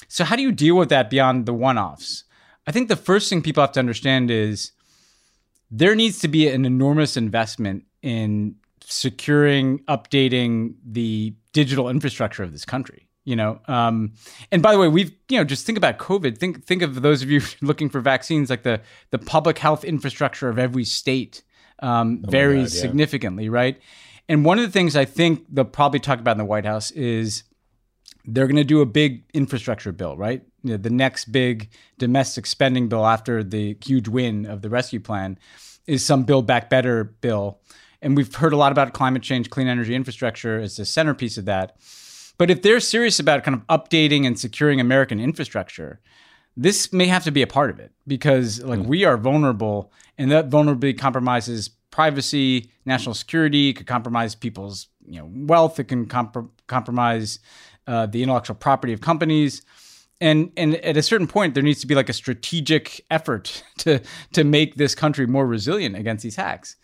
So 0.09 0.25
how 0.25 0.35
do 0.35 0.43
you 0.43 0.51
deal 0.51 0.77
with 0.77 0.89
that 0.89 1.11
beyond 1.11 1.47
the 1.47 1.55
one-offs? 1.55 2.25
I 2.67 2.73
think 2.73 2.89
the 2.89 2.97
first 2.97 3.29
thing 3.29 3.41
people 3.41 3.63
have 3.63 3.73
to 3.73 3.81
understand 3.81 4.33
is 4.33 4.73
there 5.77 5.97
needs 5.97 6.21
to 6.21 6.29
be 6.29 6.49
an 6.49 6.65
enormous 6.65 7.17
investment 7.17 7.85
in 8.01 8.55
securing, 8.81 9.81
updating 9.81 10.75
the 10.85 11.35
digital 11.53 11.89
infrastructure 11.89 12.45
of 12.45 12.53
this 12.53 12.65
country. 12.65 13.09
You 13.25 13.37
know, 13.37 13.59
um, 13.69 14.13
and 14.53 14.63
by 14.63 14.73
the 14.73 14.79
way, 14.79 14.87
we've 14.87 15.11
you 15.31 15.39
know 15.39 15.45
just 15.45 15.65
think 15.65 15.79
about 15.79 15.99
COVID. 15.99 16.37
Think 16.37 16.65
think 16.65 16.83
of 16.83 17.01
those 17.01 17.23
of 17.23 17.31
you 17.31 17.41
looking 17.63 17.89
for 17.89 18.01
vaccines, 18.01 18.51
like 18.51 18.63
the 18.63 18.83
the 19.11 19.19
public 19.19 19.59
health 19.59 19.83
infrastructure 19.83 20.49
of 20.49 20.59
every 20.59 20.85
state 20.85 21.43
um, 21.81 22.23
oh 22.27 22.31
varies 22.31 22.73
God, 22.73 22.77
yeah. 22.77 22.83
significantly, 22.83 23.49
right? 23.49 23.81
And 24.29 24.45
one 24.45 24.59
of 24.59 24.65
the 24.65 24.71
things 24.71 24.95
I 24.95 25.07
think 25.07 25.47
they'll 25.49 25.65
probably 25.65 26.01
talk 26.01 26.21
about 26.21 26.33
in 26.33 26.39
the 26.39 26.45
White 26.45 26.67
House 26.67 26.91
is 26.91 27.45
they're 28.27 28.47
going 28.47 28.57
to 28.57 28.65
do 28.65 28.81
a 28.81 28.87
big 28.87 29.25
infrastructure 29.33 29.93
bill, 29.93 30.17
right? 30.17 30.43
You 30.65 30.71
know, 30.71 30.77
the 30.79 30.91
next 30.91 31.27
big 31.27 31.71
domestic 31.99 32.47
spending 32.47 32.89
bill 32.89 33.07
after 33.07 33.45
the 33.45 33.77
huge 33.85 34.09
win 34.09 34.47
of 34.47 34.63
the 34.63 34.71
rescue 34.71 35.01
plan 35.01 35.39
is 35.87 36.05
some 36.05 36.25
Build 36.25 36.47
Back 36.47 36.71
Better 36.71 37.05
bill. 37.05 37.61
And 38.03 38.17
we've 38.17 38.35
heard 38.35 38.53
a 38.53 38.57
lot 38.57 38.73
about 38.73 38.93
climate 38.95 39.23
change, 39.23 39.51
clean 39.51 39.69
energy 39.69 39.95
infrastructure 39.95 40.59
as 40.59 40.77
the 40.77 40.85
centerpiece 40.85 41.39
of 41.39 41.45
that. 41.45 41.77
But 42.39 42.51
if 42.51 42.63
they're 42.63 42.81
serious 42.81 43.21
about 43.21 43.45
kind 43.45 43.55
of 43.55 43.67
updating 43.69 44.27
and 44.27 44.39
securing 44.39 44.81
American 44.81 45.21
infrastructure, 45.21 46.01
this 46.57 46.93
may 46.93 47.07
have 47.07 47.25
to 47.25 47.31
be 47.31 47.43
a 47.43 47.47
part 47.47 47.71
of 47.71 47.79
it 47.79 47.93
because 48.07 48.63
like 48.63 48.81
mm. 48.81 48.87
we 48.87 49.05
are 49.05 49.17
vulnerable 49.17 49.93
and 50.19 50.31
that 50.31 50.49
vulnerability 50.49 50.97
compromises 50.97 51.69
privacy, 51.91 52.71
national 52.85 53.15
security, 53.15 53.73
could 53.73 53.87
compromise 53.87 54.35
people's 54.35 54.89
you 55.07 55.21
know 55.21 55.31
wealth, 55.33 55.79
it 55.79 55.85
can 55.85 56.07
comp- 56.07 56.51
compromise 56.67 57.39
uh, 57.87 58.07
the 58.07 58.23
intellectual 58.23 58.57
property 58.57 58.93
of 58.93 59.01
companies 59.01 59.63
and 60.25 60.51
and 60.57 60.77
at 60.77 60.97
a 60.97 61.03
certain 61.03 61.27
point 61.27 61.55
there 61.55 61.63
needs 61.63 61.81
to 61.81 61.87
be 61.87 61.95
like 61.95 62.09
a 62.09 62.15
strategic 62.15 63.05
effort 63.11 63.63
to 63.79 64.01
to 64.33 64.43
make 64.43 64.75
this 64.75 64.95
country 64.95 65.27
more 65.27 65.47
resilient 65.47 65.95
against 65.95 66.23
these 66.23 66.37
hacks 66.37 66.77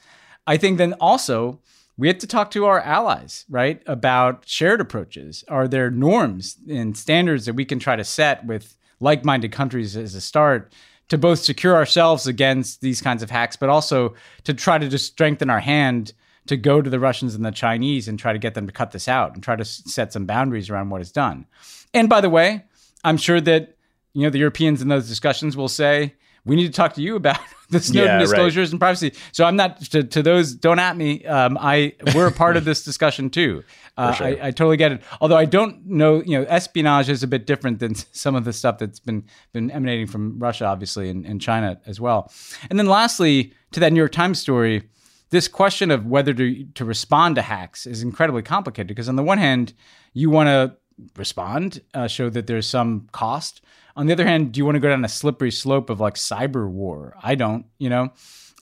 i 0.47 0.57
think 0.57 0.79
then 0.79 0.93
also 0.95 1.59
we 1.97 2.07
have 2.07 2.19
to 2.19 2.27
talk 2.27 2.51
to 2.51 2.67
our 2.67 2.81
allies 2.81 3.45
right 3.49 3.83
about 3.87 4.47
shared 4.47 4.81
approaches 4.81 5.43
are 5.49 5.67
there 5.67 5.91
norms 5.91 6.57
and 6.69 6.97
standards 6.97 7.47
that 7.47 7.55
we 7.55 7.65
can 7.65 7.79
try 7.79 7.97
to 7.97 8.05
set 8.05 8.45
with 8.45 8.77
like-minded 9.01 9.51
countries 9.51 9.97
as 9.97 10.15
a 10.15 10.21
start 10.21 10.73
to 11.09 11.19
both 11.19 11.41
secure 11.41 11.75
ourselves 11.75 12.27
against 12.27 12.83
these 12.83 13.01
kinds 13.01 13.23
of 13.23 13.31
hacks 13.31 13.57
but 13.57 13.69
also 13.69 14.15
to 14.45 14.55
try 14.55 14.79
to 14.79 14.89
just 14.89 15.07
strengthen 15.07 15.51
our 15.51 15.61
hand 15.61 16.13
to 16.47 16.57
go 16.57 16.81
to 16.81 16.91
the 16.91 16.99
Russians 16.99 17.35
and 17.35 17.45
the 17.45 17.51
Chinese 17.53 18.09
and 18.09 18.19
try 18.19 18.33
to 18.33 18.39
get 18.39 18.55
them 18.55 18.67
to 18.67 18.73
cut 18.73 18.91
this 18.91 19.07
out 19.07 19.35
and 19.35 19.43
try 19.43 19.55
to 19.55 19.65
set 19.65 20.13
some 20.13 20.27
boundaries 20.27 20.71
around 20.71 20.89
what 20.89 21.03
is 21.03 21.13
done. 21.13 21.47
And 21.93 22.09
by 22.09 22.21
the 22.21 22.31
way, 22.31 22.65
I'm 23.05 23.17
sure 23.17 23.41
that 23.41 23.77
you 24.13 24.23
know 24.23 24.31
the 24.31 24.39
Europeans 24.39 24.83
in 24.83 24.89
those 24.89 25.09
discussions 25.09 25.57
will 25.57 25.69
say 25.69 26.15
we 26.45 26.57
need 26.57 26.67
to 26.67 26.73
talk 26.73 26.95
to 26.95 27.03
you 27.03 27.17
about 27.17 27.39
the 27.71 27.81
Snowden 27.81 28.13
yeah, 28.15 28.19
disclosures 28.19 28.69
right. 28.69 28.73
and 28.73 28.81
privacy. 28.81 29.13
So 29.33 29.45
I'm 29.45 29.57
not 29.57 29.81
to, 29.91 30.03
to 30.03 30.23
those. 30.23 30.55
Don't 30.55 30.79
at 30.79 30.97
me. 30.97 31.25
Um, 31.27 31.59
I 31.61 31.95
we're 32.15 32.27
a 32.27 32.33
part 32.33 32.57
of 32.57 32.65
this 32.65 32.83
discussion 32.83 33.31
too. 33.31 33.65
Uh, 33.97 34.13
sure. 34.15 34.27
I, 34.29 34.31
I, 34.31 34.51
totally 34.51 34.79
get 34.79 34.93
it. 34.93 35.03
Although 35.21 35.37
I 35.37 35.45
don't 35.45 35.85
know, 35.85 36.23
you 36.23 36.39
know, 36.39 36.47
espionage 36.49 37.11
is 37.11 37.23
a 37.23 37.27
bit 37.27 37.45
different 37.45 37.81
than 37.81 37.95
some 38.13 38.35
of 38.35 38.45
the 38.45 38.53
stuff 38.53 38.79
that's 38.79 38.99
been 38.99 39.25
been 39.53 39.71
emanating 39.71 40.07
from 40.07 40.39
Russia, 40.39 40.65
obviously, 40.65 41.11
and, 41.11 41.27
and 41.27 41.39
China 41.39 41.79
as 41.85 42.01
well. 42.01 42.33
And 42.71 42.79
then 42.79 42.87
lastly, 42.87 43.53
to 43.73 43.81
that 43.81 43.93
New 43.93 43.99
York 43.99 44.13
Times 44.13 44.39
story 44.39 44.89
this 45.31 45.49
question 45.49 45.91
of 45.91 46.07
whether 46.07 46.35
to, 46.35 46.65
to 46.75 46.85
respond 46.85 47.37
to 47.37 47.43
hacks 47.43 47.87
is 47.87 48.03
incredibly 48.03 48.43
complicated 48.43 48.89
because 48.89 49.09
on 49.09 49.17
the 49.17 49.23
one 49.23 49.39
hand, 49.39 49.73
you 50.13 50.29
want 50.29 50.49
to 50.49 50.77
respond, 51.17 51.81
uh, 51.95 52.09
show 52.09 52.31
that 52.31 52.47
there's 52.47 52.67
some 52.67 53.09
cost. 53.13 53.61
On 53.97 54.07
the 54.07 54.13
other 54.13 54.27
hand, 54.27 54.53
do 54.53 54.59
you 54.59 54.65
want 54.65 54.77
to 54.77 54.81
go 54.81 54.89
down 54.89 55.05
a 55.05 55.09
slippery 55.09 55.51
slope 55.51 55.91
of 55.91 56.01
like 56.01 56.15
cyber 56.15 56.69
war? 56.69 57.15
I 57.23 57.35
don't, 57.35 57.67
you 57.79 57.91
know. 57.91 58.11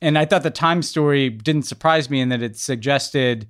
And 0.01 0.17
I 0.17 0.25
thought 0.25 0.43
the 0.43 0.51
Time 0.51 0.83
story 0.83 1.29
didn't 1.29 1.63
surprise 1.63 2.09
me 2.09 2.21
in 2.21 2.29
that 2.29 2.43
it 2.43 2.57
suggested 2.57 3.49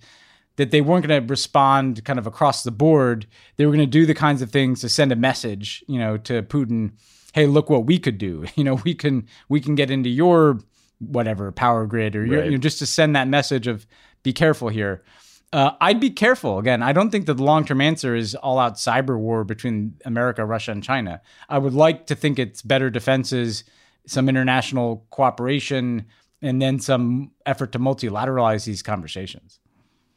that 0.56 0.70
they 0.70 0.80
weren't 0.80 1.06
going 1.06 1.22
to 1.22 1.30
respond 1.30 2.04
kind 2.04 2.18
of 2.18 2.26
across 2.26 2.62
the 2.64 2.70
board. 2.70 3.26
They 3.56 3.64
were 3.64 3.72
going 3.72 3.86
to 3.86 3.86
do 3.86 4.06
the 4.06 4.14
kinds 4.14 4.42
of 4.42 4.50
things 4.50 4.80
to 4.80 4.88
send 4.88 5.12
a 5.12 5.16
message, 5.16 5.84
you 5.86 5.98
know, 5.98 6.16
to 6.18 6.42
Putin. 6.42 6.92
Hey, 7.32 7.46
look 7.46 7.70
what 7.70 7.86
we 7.86 7.98
could 7.98 8.18
do. 8.18 8.44
You 8.56 8.64
know, 8.64 8.74
we 8.74 8.94
can 8.94 9.26
we 9.48 9.60
can 9.60 9.74
get 9.74 9.90
into 9.90 10.08
your 10.08 10.58
whatever 10.98 11.52
power 11.52 11.86
grid 11.86 12.16
or 12.16 12.22
right. 12.22 12.46
you 12.46 12.50
know, 12.52 12.56
just 12.58 12.80
to 12.80 12.86
send 12.86 13.14
that 13.14 13.28
message 13.28 13.66
of 13.68 13.86
be 14.22 14.32
careful 14.32 14.68
here. 14.68 15.04
Uh, 15.52 15.70
I'd 15.80 16.00
be 16.00 16.10
careful. 16.10 16.58
Again, 16.58 16.82
I 16.82 16.92
don't 16.92 17.10
think 17.10 17.26
that 17.26 17.34
the 17.34 17.42
long 17.42 17.64
term 17.64 17.80
answer 17.80 18.14
is 18.14 18.34
all 18.34 18.58
out 18.58 18.74
cyber 18.74 19.18
war 19.18 19.44
between 19.44 19.96
America, 20.04 20.44
Russia, 20.44 20.72
and 20.72 20.84
China. 20.84 21.22
I 21.48 21.58
would 21.58 21.72
like 21.72 22.06
to 22.08 22.14
think 22.14 22.38
it's 22.38 22.60
better 22.60 22.90
defenses, 22.90 23.64
some 24.06 24.28
international 24.28 25.06
cooperation, 25.10 26.04
and 26.42 26.60
then 26.60 26.78
some 26.78 27.30
effort 27.46 27.72
to 27.72 27.78
multilateralize 27.78 28.66
these 28.66 28.82
conversations. 28.82 29.60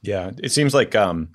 Yeah, 0.02 0.32
it 0.42 0.52
seems 0.52 0.74
like 0.74 0.96
um, 0.96 1.30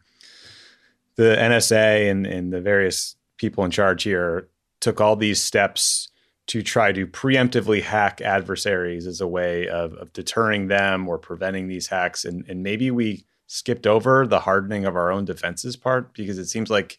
the 1.16 1.36
NSA 1.38 2.10
and, 2.10 2.26
and 2.26 2.52
the 2.52 2.60
various 2.60 3.16
people 3.38 3.64
in 3.64 3.70
charge 3.70 4.02
here 4.02 4.48
took 4.80 5.00
all 5.00 5.16
these 5.16 5.40
steps 5.40 6.08
to 6.48 6.62
try 6.62 6.92
to 6.92 7.06
preemptively 7.06 7.82
hack 7.82 8.20
adversaries 8.20 9.06
as 9.06 9.20
a 9.20 9.26
way 9.26 9.68
of, 9.68 9.94
of 9.94 10.12
deterring 10.12 10.68
them 10.68 11.08
or 11.08 11.18
preventing 11.18 11.66
these 11.66 11.88
hacks. 11.88 12.24
And, 12.24 12.44
and 12.48 12.62
maybe 12.62 12.90
we 12.90 13.24
skipped 13.46 13.86
over 13.86 14.26
the 14.26 14.40
hardening 14.40 14.84
of 14.84 14.96
our 14.96 15.10
own 15.12 15.24
defenses 15.24 15.76
part 15.76 16.14
because 16.14 16.38
it 16.38 16.46
seems 16.46 16.70
like 16.70 16.98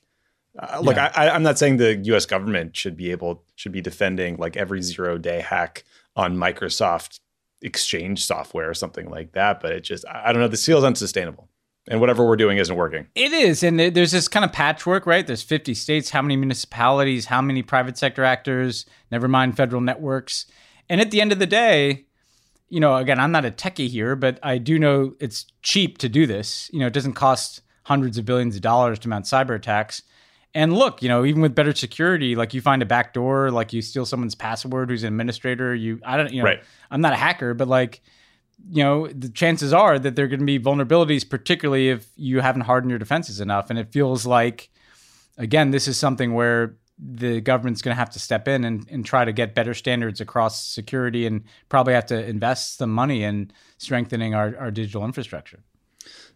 uh, 0.60 0.80
look, 0.82 0.96
yeah. 0.96 1.12
I, 1.16 1.30
I'm 1.30 1.44
not 1.44 1.60
saying 1.60 1.78
the 1.78 1.96
U.S. 2.06 2.26
government 2.26 2.76
should 2.76 2.98
be 2.98 3.12
able 3.12 3.44
should 3.56 3.72
be 3.72 3.82
defending 3.82 4.38
like 4.38 4.58
every 4.58 4.82
zero 4.82 5.18
day 5.18 5.42
hack 5.42 5.84
on 6.16 6.36
Microsoft 6.36 7.20
Exchange 7.62 8.26
software 8.26 8.70
or 8.70 8.74
something 8.74 9.10
like 9.10 9.34
that, 9.34 9.60
but 9.62 9.72
it 9.72 9.82
just 9.82 10.06
I 10.08 10.32
don't 10.32 10.42
know. 10.42 10.48
The 10.48 10.58
feels 10.58 10.84
unsustainable, 10.84 11.50
and 11.88 12.00
whatever 12.00 12.26
we're 12.26 12.38
doing 12.38 12.58
isn't 12.58 12.76
working. 12.76 13.08
It 13.14 13.34
is, 13.34 13.62
and 13.62 13.80
there's 13.80 14.12
this 14.12 14.28
kind 14.28 14.44
of 14.44 14.52
patchwork, 14.52 15.06
right? 15.06 15.26
There's 15.26 15.44
50 15.44 15.74
states, 15.76 16.10
how 16.10 16.22
many 16.22 16.36
municipalities, 16.36 17.26
how 17.26 17.42
many 17.42 17.62
private 17.62 17.98
sector 17.98 18.24
actors, 18.24 18.86
never 19.12 19.28
mind 19.28 19.58
federal 19.58 19.82
networks, 19.82 20.48
and 20.90 21.02
at 21.02 21.12
the 21.12 21.22
end 21.22 21.32
of 21.32 21.40
the 21.40 21.46
day, 21.46 22.07
you 22.70 22.80
know, 22.80 22.96
again, 22.96 23.20
I'm 23.20 23.32
not 23.32 23.46
a 23.46 23.52
techie 23.52 23.88
here, 23.88 24.16
but 24.16 24.40
I 24.44 24.58
do 24.58 24.78
know 24.78 25.14
it's 25.20 25.46
cheap 25.62 25.98
to 26.00 26.10
do 26.10 26.28
this. 26.28 26.70
You 26.74 26.80
know, 26.80 26.88
it 26.88 26.94
doesn't 26.94 27.14
cost 27.14 27.62
hundreds 27.84 28.18
of 28.18 28.26
billions 28.26 28.56
of 28.56 28.62
dollars 28.62 29.00
to 29.00 29.10
mount 29.10 29.26
cyber 29.26 29.56
attacks. 29.56 30.04
And 30.54 30.74
look, 30.74 31.02
you 31.02 31.10
know, 31.10 31.24
even 31.24 31.42
with 31.42 31.56
better 31.56 31.74
security, 31.74 32.36
like 32.36 32.54
you 32.54 32.62
find 32.62 32.82
a 32.82 32.86
back 32.86 33.14
door, 33.14 33.52
like 33.52 33.74
you 33.74 33.82
steal 33.82 34.06
someone's 34.06 34.36
password 34.36 34.90
who's 34.90 35.04
an 35.04 35.08
administrator, 35.08 35.74
you 35.76 36.02
I 36.06 36.18
don't 36.18 36.32
you 36.32 36.42
know, 36.42 36.50
right. 36.50 36.64
I'm 36.90 37.02
not 37.02 37.14
a 37.14 37.18
hacker, 37.18 37.54
but 37.54 37.68
like 37.68 38.02
you 38.70 38.84
know, 38.84 39.08
the 39.08 39.30
chances 39.30 39.72
are 39.72 40.00
that 40.00 40.16
there 40.16 40.26
are 40.26 40.28
going 40.28 40.40
to 40.40 40.46
be 40.46 40.60
vulnerabilities, 40.60 41.28
particularly 41.30 41.90
if 41.90 42.08
you 42.16 42.40
haven't 42.42 42.62
hardened 42.62 42.90
your 42.90 43.00
defenses 43.00 43.40
enough. 43.40 43.70
And 43.70 43.78
it 43.78 43.92
feels 43.92 44.26
like, 44.26 44.70
again, 45.38 45.72
this 45.72 45.88
is 45.88 45.98
something 45.98 46.34
where 46.34 46.76
the 47.00 47.42
government's 47.42 47.82
going 47.82 47.96
to 47.96 48.00
have 48.00 48.10
to 48.12 48.20
step 48.20 48.48
in 48.48 48.64
and, 48.64 48.88
and 48.90 49.06
try 49.06 49.24
to 49.24 49.32
get 49.32 49.54
better 49.54 49.74
standards 49.74 50.20
across 50.20 50.66
security 50.66 51.26
and 51.26 51.44
probably 51.70 51.94
have 51.94 52.08
to 52.08 52.26
invest 52.26 52.78
some 52.78 52.92
money 52.92 53.24
in 53.24 53.52
strengthening 53.78 54.34
our, 54.34 54.56
our 54.58 54.72
digital 54.72 55.06
infrastructure. 55.06 55.60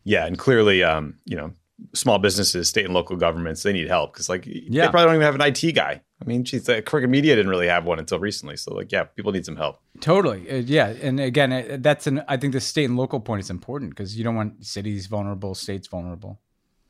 Yeah, 0.03 0.25
and 0.25 0.37
clearly, 0.37 0.83
um, 0.83 1.15
you 1.25 1.35
know, 1.35 1.53
small 1.93 2.19
businesses, 2.19 2.69
state 2.69 2.85
and 2.85 2.93
local 2.93 3.15
governments, 3.15 3.63
they 3.63 3.73
need 3.73 3.87
help 3.87 4.13
because 4.13 4.29
like 4.29 4.45
yeah. 4.45 4.85
they 4.85 4.91
probably 4.91 5.05
don't 5.05 5.15
even 5.15 5.25
have 5.25 5.35
an 5.35 5.41
IT 5.41 5.73
guy. 5.73 6.01
I 6.21 6.25
mean, 6.25 6.43
geez, 6.43 6.65
the 6.65 6.81
Crooked 6.81 7.09
Media 7.09 7.35
didn't 7.35 7.49
really 7.49 7.67
have 7.67 7.85
one 7.85 7.97
until 7.97 8.19
recently. 8.19 8.55
So 8.57 8.73
like, 8.73 8.91
yeah, 8.91 9.03
people 9.03 9.31
need 9.31 9.45
some 9.45 9.55
help. 9.55 9.79
Totally, 9.99 10.49
uh, 10.49 10.55
yeah. 10.57 10.87
And 10.87 11.19
again, 11.19 11.51
uh, 11.51 11.77
that's 11.79 12.07
an 12.07 12.23
I 12.27 12.37
think 12.37 12.53
the 12.53 12.61
state 12.61 12.85
and 12.85 12.97
local 12.97 13.19
point 13.19 13.41
is 13.41 13.49
important 13.49 13.91
because 13.91 14.17
you 14.17 14.23
don't 14.23 14.35
want 14.35 14.65
cities 14.65 15.07
vulnerable, 15.07 15.55
states 15.55 15.87
vulnerable. 15.87 16.39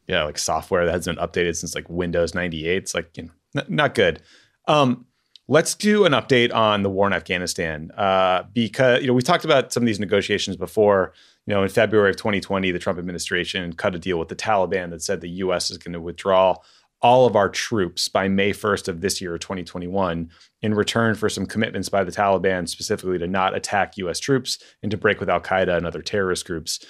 Yeah, 0.07 0.23
like 0.23 0.37
software 0.37 0.85
that 0.85 0.91
hasn't 0.91 1.17
been 1.17 1.25
updated 1.25 1.55
since 1.55 1.75
like 1.75 1.89
Windows 1.89 2.35
ninety 2.35 2.67
eight. 2.67 2.83
It's 2.83 2.93
like 2.93 3.15
you 3.17 3.23
know, 3.23 3.31
n- 3.55 3.65
not 3.67 3.95
good. 3.95 4.21
Um, 4.67 5.05
let's 5.47 5.75
do 5.75 6.05
an 6.05 6.13
update 6.13 6.53
on 6.53 6.83
the 6.83 6.89
war 6.89 7.07
in 7.07 7.13
Afghanistan 7.13 7.91
uh, 7.97 8.43
because 8.53 9.01
you 9.01 9.07
know 9.07 9.13
we 9.13 9.21
talked 9.21 9.45
about 9.45 9.73
some 9.73 9.83
of 9.83 9.87
these 9.87 9.99
negotiations 9.99 10.57
before 10.57 11.13
you 11.47 11.53
know, 11.55 11.63
in 11.63 11.69
February 11.69 12.11
of 12.11 12.17
2020, 12.17 12.71
the 12.71 12.79
Trump 12.79 12.99
administration 12.99 13.73
cut 13.73 13.95
a 13.95 13.99
deal 13.99 14.19
with 14.19 14.29
the 14.29 14.35
Taliban 14.35 14.89
that 14.91 15.01
said 15.01 15.21
the 15.21 15.29
U.S. 15.29 15.71
is 15.71 15.77
going 15.77 15.93
to 15.93 15.99
withdraw 15.99 16.55
all 17.01 17.25
of 17.25 17.35
our 17.35 17.49
troops 17.49 18.07
by 18.07 18.27
May 18.27 18.51
1st 18.51 18.87
of 18.87 19.01
this 19.01 19.19
year, 19.19 19.35
2021, 19.39 20.29
in 20.61 20.73
return 20.75 21.15
for 21.15 21.29
some 21.29 21.47
commitments 21.47 21.89
by 21.89 22.03
the 22.03 22.11
Taliban, 22.11 22.69
specifically 22.69 23.17
to 23.17 23.25
not 23.25 23.55
attack 23.55 23.97
U.S. 23.97 24.19
troops 24.19 24.59
and 24.83 24.91
to 24.91 24.97
break 24.97 25.19
with 25.19 25.29
Al 25.29 25.41
Qaeda 25.41 25.75
and 25.75 25.87
other 25.87 26.03
terrorist 26.03 26.45
groups. 26.45 26.85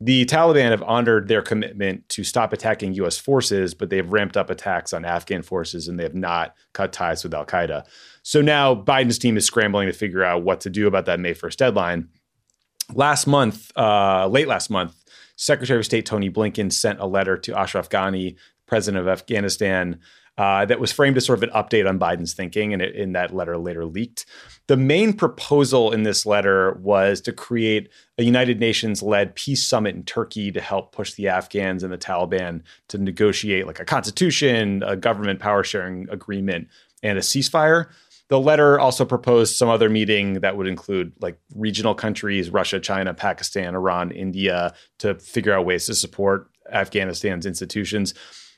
The 0.00 0.26
Taliban 0.26 0.70
have 0.70 0.82
honored 0.82 1.28
their 1.28 1.40
commitment 1.40 2.08
to 2.10 2.24
stop 2.24 2.52
attacking 2.52 2.94
U.S. 2.94 3.16
forces, 3.16 3.74
but 3.74 3.90
they 3.90 3.96
have 3.96 4.12
ramped 4.12 4.36
up 4.36 4.50
attacks 4.50 4.92
on 4.92 5.04
Afghan 5.04 5.42
forces 5.42 5.88
and 5.88 5.98
they 5.98 6.02
have 6.02 6.14
not 6.14 6.54
cut 6.72 6.92
ties 6.92 7.22
with 7.22 7.32
Al 7.32 7.46
Qaeda. 7.46 7.86
So 8.22 8.42
now 8.42 8.74
Biden's 8.74 9.18
team 9.18 9.36
is 9.36 9.46
scrambling 9.46 9.86
to 9.86 9.92
figure 9.92 10.24
out 10.24 10.42
what 10.42 10.60
to 10.62 10.70
do 10.70 10.86
about 10.86 11.06
that 11.06 11.20
May 11.20 11.32
1st 11.32 11.56
deadline 11.56 12.08
last 12.92 13.26
month, 13.26 13.70
uh, 13.76 14.26
late 14.28 14.48
last 14.48 14.70
month, 14.70 14.94
Secretary 15.36 15.78
of 15.78 15.84
State 15.84 16.06
Tony 16.06 16.30
Blinken 16.30 16.72
sent 16.72 17.00
a 17.00 17.06
letter 17.06 17.36
to 17.36 17.58
Ashraf 17.58 17.88
Ghani, 17.88 18.36
president 18.66 19.00
of 19.00 19.08
Afghanistan, 19.08 20.00
uh, 20.36 20.64
that 20.64 20.80
was 20.80 20.92
framed 20.92 21.16
as 21.16 21.24
sort 21.24 21.38
of 21.38 21.42
an 21.44 21.50
update 21.50 21.88
on 21.88 21.98
Biden's 21.98 22.34
thinking, 22.34 22.72
and 22.72 22.82
in 22.82 23.12
that 23.12 23.34
letter 23.34 23.56
later 23.56 23.86
leaked. 23.86 24.26
The 24.66 24.76
main 24.76 25.12
proposal 25.12 25.92
in 25.92 26.02
this 26.02 26.26
letter 26.26 26.72
was 26.82 27.20
to 27.22 27.32
create 27.32 27.90
a 28.18 28.24
United 28.24 28.58
Nations 28.58 29.02
led 29.02 29.34
peace 29.36 29.64
summit 29.64 29.94
in 29.94 30.02
Turkey 30.04 30.50
to 30.50 30.60
help 30.60 30.92
push 30.92 31.14
the 31.14 31.28
Afghans 31.28 31.82
and 31.82 31.92
the 31.92 31.98
Taliban 31.98 32.62
to 32.88 32.98
negotiate 32.98 33.66
like 33.66 33.78
a 33.78 33.84
constitution, 33.84 34.82
a 34.84 34.96
government 34.96 35.38
power 35.38 35.62
sharing 35.62 36.08
agreement, 36.10 36.68
and 37.02 37.18
a 37.18 37.20
ceasefire. 37.20 37.86
The 38.28 38.40
letter 38.40 38.80
also 38.80 39.04
proposed 39.04 39.54
some 39.54 39.68
other 39.68 39.90
meeting 39.90 40.40
that 40.40 40.56
would 40.56 40.66
include 40.66 41.12
like 41.20 41.38
regional 41.54 41.94
countries, 41.94 42.50
Russia, 42.50 42.80
China, 42.80 43.12
Pakistan, 43.12 43.74
Iran, 43.74 44.10
India, 44.10 44.74
to 44.98 45.14
figure 45.16 45.52
out 45.52 45.66
ways 45.66 45.86
to 45.86 45.94
support 45.94 46.50
Afghanistan's 46.72 47.44
institutions. 47.44 48.14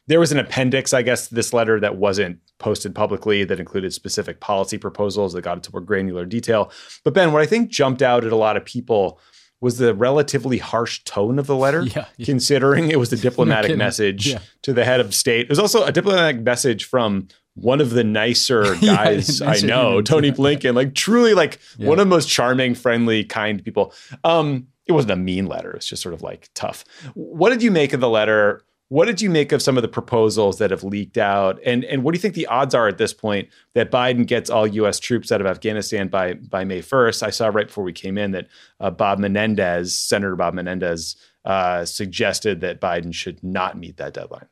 There 0.09 0.21
was 0.21 0.33
an 0.33 0.39
appendix, 0.39 0.95
I 0.95 1.03
guess, 1.03 1.29
to 1.29 1.35
this 1.35 1.53
letter 1.53 1.81
that 1.81 1.97
wasn't 1.97 2.39
posted 2.59 2.95
publicly 2.95 3.45
that 3.45 3.61
included 3.61 3.93
specific 3.93 4.41
policy 4.41 4.79
proposals 4.79 5.33
that 5.33 5.43
got 5.43 5.59
into 5.59 5.73
more 5.73 5.81
granular 5.81 6.25
detail. 6.25 6.71
But 7.05 7.15
Ben, 7.15 7.33
what 7.33 7.43
I 7.43 7.47
think 7.47 7.71
jumped 7.71 8.03
out 8.03 8.25
at 8.25 8.33
a 8.33 8.37
lot 8.37 8.57
of 8.57 8.65
people 8.65 9.21
was 9.61 9.79
the 9.79 9.95
relatively 9.95 10.59
harsh 10.59 11.03
tone 11.05 11.39
of 11.39 11.47
the 11.47 11.57
letter, 11.57 11.83
yeah, 11.87 12.07
yeah. 12.17 12.27
considering 12.27 12.91
it 12.91 12.99
was 12.99 13.13
a 13.13 13.17
diplomatic 13.29 13.77
message 13.77 14.29
yeah. 14.29 14.39
to 14.63 14.73
the 14.73 14.85
head 14.85 15.01
of 15.01 15.15
state. 15.15 15.43
It 15.43 15.49
was 15.49 15.59
also 15.59 15.85
a 15.85 15.93
diplomatic 15.93 16.43
message 16.43 16.85
from 16.85 17.29
one 17.55 17.81
of 17.81 17.91
the 17.91 18.05
nicer 18.05 18.77
guys 18.81 19.41
I 19.41 19.59
know, 19.61 20.03
Tony 20.03 20.31
Blinken, 20.31 20.75
like 20.75 20.95
truly 20.95 21.35
like 21.35 21.59
one 21.79 21.99
of 21.99 22.07
the 22.07 22.15
most 22.15 22.29
charming, 22.29 22.75
friendly, 22.75 23.25
kind 23.25 23.65
people. 23.65 23.93
Um, 24.25 24.69
it 24.87 24.93
wasn't 24.93 25.13
a 25.13 25.17
mean 25.17 25.47
letter. 25.47 25.73
It's 25.73 25.87
just 25.87 26.03
sort 26.03 26.15
of 26.15 26.23
like 26.23 26.49
tough. 26.55 26.85
What 27.15 27.51
did 27.51 27.63
you 27.63 27.71
make 27.71 27.93
of 27.93 28.01
the 28.01 28.09
letter? 28.09 28.63
What 28.89 29.07
did 29.07 29.21
you 29.21 29.31
make 29.31 29.51
of 29.51 29.63
some 29.63 29.77
of 29.77 29.83
the 29.83 29.89
proposals 29.89 30.59
that 30.59 30.71
have 30.71 30.85
leaked 30.85 31.19
out? 31.19 31.59
And 31.67 31.85
and 31.85 32.05
what 32.05 32.13
do 32.13 32.19
you 32.19 32.23
think 32.23 32.35
the 32.35 32.47
odds 32.47 32.75
are 32.75 32.87
at 32.87 32.99
this 32.99 33.13
point 33.13 33.49
that 33.75 33.91
Biden 33.91 34.27
gets 34.27 34.49
all 34.49 34.67
U.S. 34.67 35.01
troops 35.01 35.33
out 35.33 35.41
of 35.41 35.47
Afghanistan 35.47 36.09
by 36.09 36.35
by 36.35 36.65
May 36.65 36.81
first? 36.83 37.23
I 37.23 37.31
saw 37.31 37.49
right 37.49 37.67
before 37.67 37.85
we 37.85 37.93
came 37.93 38.17
in 38.17 38.31
that 38.31 38.47
uh, 38.79 38.91
Bob 38.91 39.19
Menendez, 39.19 39.97
Senator 39.97 40.37
Bob 40.37 40.55
Menendez, 40.55 41.17
uh, 41.45 41.85
suggested 41.85 42.61
that 42.61 42.81
Biden 42.81 43.13
should 43.13 43.43
not 43.43 43.77
meet 43.77 43.97
that 43.97 44.15
deadline. 44.15 44.47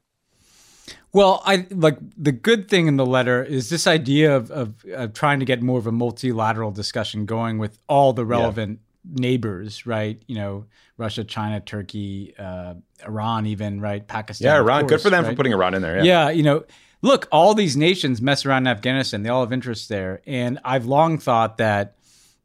Well, 1.12 1.42
I 1.44 1.66
like 1.70 1.98
the 2.16 2.32
good 2.32 2.68
thing 2.68 2.88
in 2.88 2.96
the 2.96 3.06
letter 3.06 3.42
is 3.42 3.70
this 3.70 3.86
idea 3.86 4.34
of, 4.34 4.50
of, 4.50 4.84
of 4.92 5.12
trying 5.12 5.38
to 5.38 5.44
get 5.44 5.62
more 5.62 5.78
of 5.78 5.86
a 5.86 5.92
multilateral 5.92 6.72
discussion 6.72 7.24
going 7.24 7.58
with 7.58 7.78
all 7.88 8.12
the 8.12 8.24
relevant 8.24 8.80
yeah. 8.80 8.93
Neighbors, 9.04 9.86
right? 9.86 10.22
You 10.26 10.36
know, 10.36 10.66
Russia, 10.96 11.24
China, 11.24 11.60
Turkey, 11.60 12.34
uh, 12.38 12.74
Iran, 13.06 13.46
even 13.46 13.80
right, 13.80 14.06
Pakistan. 14.06 14.46
Yeah, 14.46 14.56
Iran. 14.56 14.82
Course, 14.82 14.90
good 14.90 15.00
for 15.02 15.10
them 15.10 15.24
right? 15.24 15.30
for 15.30 15.36
putting 15.36 15.52
Iran 15.52 15.74
in 15.74 15.82
there. 15.82 15.96
Yeah. 15.98 16.04
yeah, 16.04 16.30
you 16.30 16.42
know, 16.42 16.64
look, 17.02 17.28
all 17.32 17.54
these 17.54 17.76
nations 17.76 18.22
mess 18.22 18.46
around 18.46 18.66
in 18.66 18.68
Afghanistan. 18.68 19.22
They 19.22 19.28
all 19.28 19.42
have 19.42 19.52
interests 19.52 19.88
there, 19.88 20.22
and 20.26 20.58
I've 20.64 20.86
long 20.86 21.18
thought 21.18 21.58
that 21.58 21.96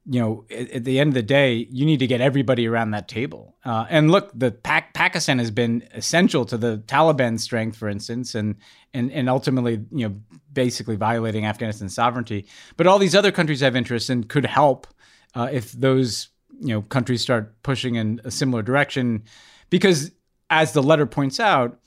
you 0.05 0.19
know, 0.19 0.45
at, 0.49 0.71
at, 0.71 0.83
the 0.85 0.99
end 0.99 1.09
of 1.09 1.13
the 1.13 1.21
day, 1.21 1.67
you 1.69 1.85
need 1.85 1.99
to 1.99 2.07
get 2.07 2.19
everybody 2.19 2.67
around 2.67 2.91
that 2.91 3.07
table. 3.07 3.55
Uh, 3.63 3.85
and 3.89 4.09
look, 4.09 4.31
the 4.33 4.49
Pac- 4.49 4.93
Pakistan 4.93 5.37
has 5.37 5.51
been 5.51 5.87
essential 5.93 6.45
to 6.45 6.57
the 6.57 6.79
Taliban 6.87 7.39
strength, 7.39 7.77
for 7.77 7.87
instance, 7.87 8.33
and 8.33 8.55
and 8.93 9.11
and 9.11 9.29
ultimately, 9.29 9.85
you 9.91 10.09
know, 10.09 10.15
basically 10.51 10.95
violating 10.95 11.45
Afghanistan's 11.45 11.93
sovereignty. 11.93 12.47
But 12.75 12.87
all 12.87 12.97
these 12.97 13.13
other 13.13 13.31
countries 13.31 13.59
have 13.59 13.75
interests 13.75 14.09
and 14.09 14.27
could 14.27 14.47
help 14.47 14.87
uh, 15.35 15.49
if 15.51 15.71
those 15.73 16.29
you 16.59 16.73
know 16.73 16.81
countries 16.83 17.21
start 17.21 17.61
pushing 17.63 17.95
in 17.95 18.21
a 18.23 18.31
similar 18.31 18.61
direction, 18.61 19.23
because 19.69 20.11
as 20.49 20.73
the 20.73 20.83
letter 20.83 21.05
points 21.05 21.39
out, 21.39 21.79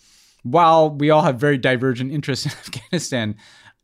while 0.43 0.91
we 0.91 1.11
all 1.11 1.23
have 1.23 1.39
very 1.39 1.59
divergent 1.59 2.13
interests 2.13 2.47
in 2.47 2.53
Afghanistan. 2.53 3.37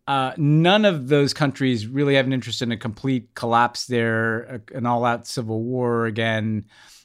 Uh, 0.07 0.33
none 0.38 0.87
of 0.87 1.09
those 1.09 1.35
countries 1.35 1.87
really 1.87 2.14
have 2.14 2.25
an 2.25 2.33
interest 2.33 2.62
in 2.62 2.73
a 2.73 2.78
complete 2.78 3.35
collapse 3.35 3.87
there, 3.88 4.62
an 4.75 4.87
all-out 4.87 5.26
civil 5.26 5.62
war 5.62 6.07
again, 6.07 6.64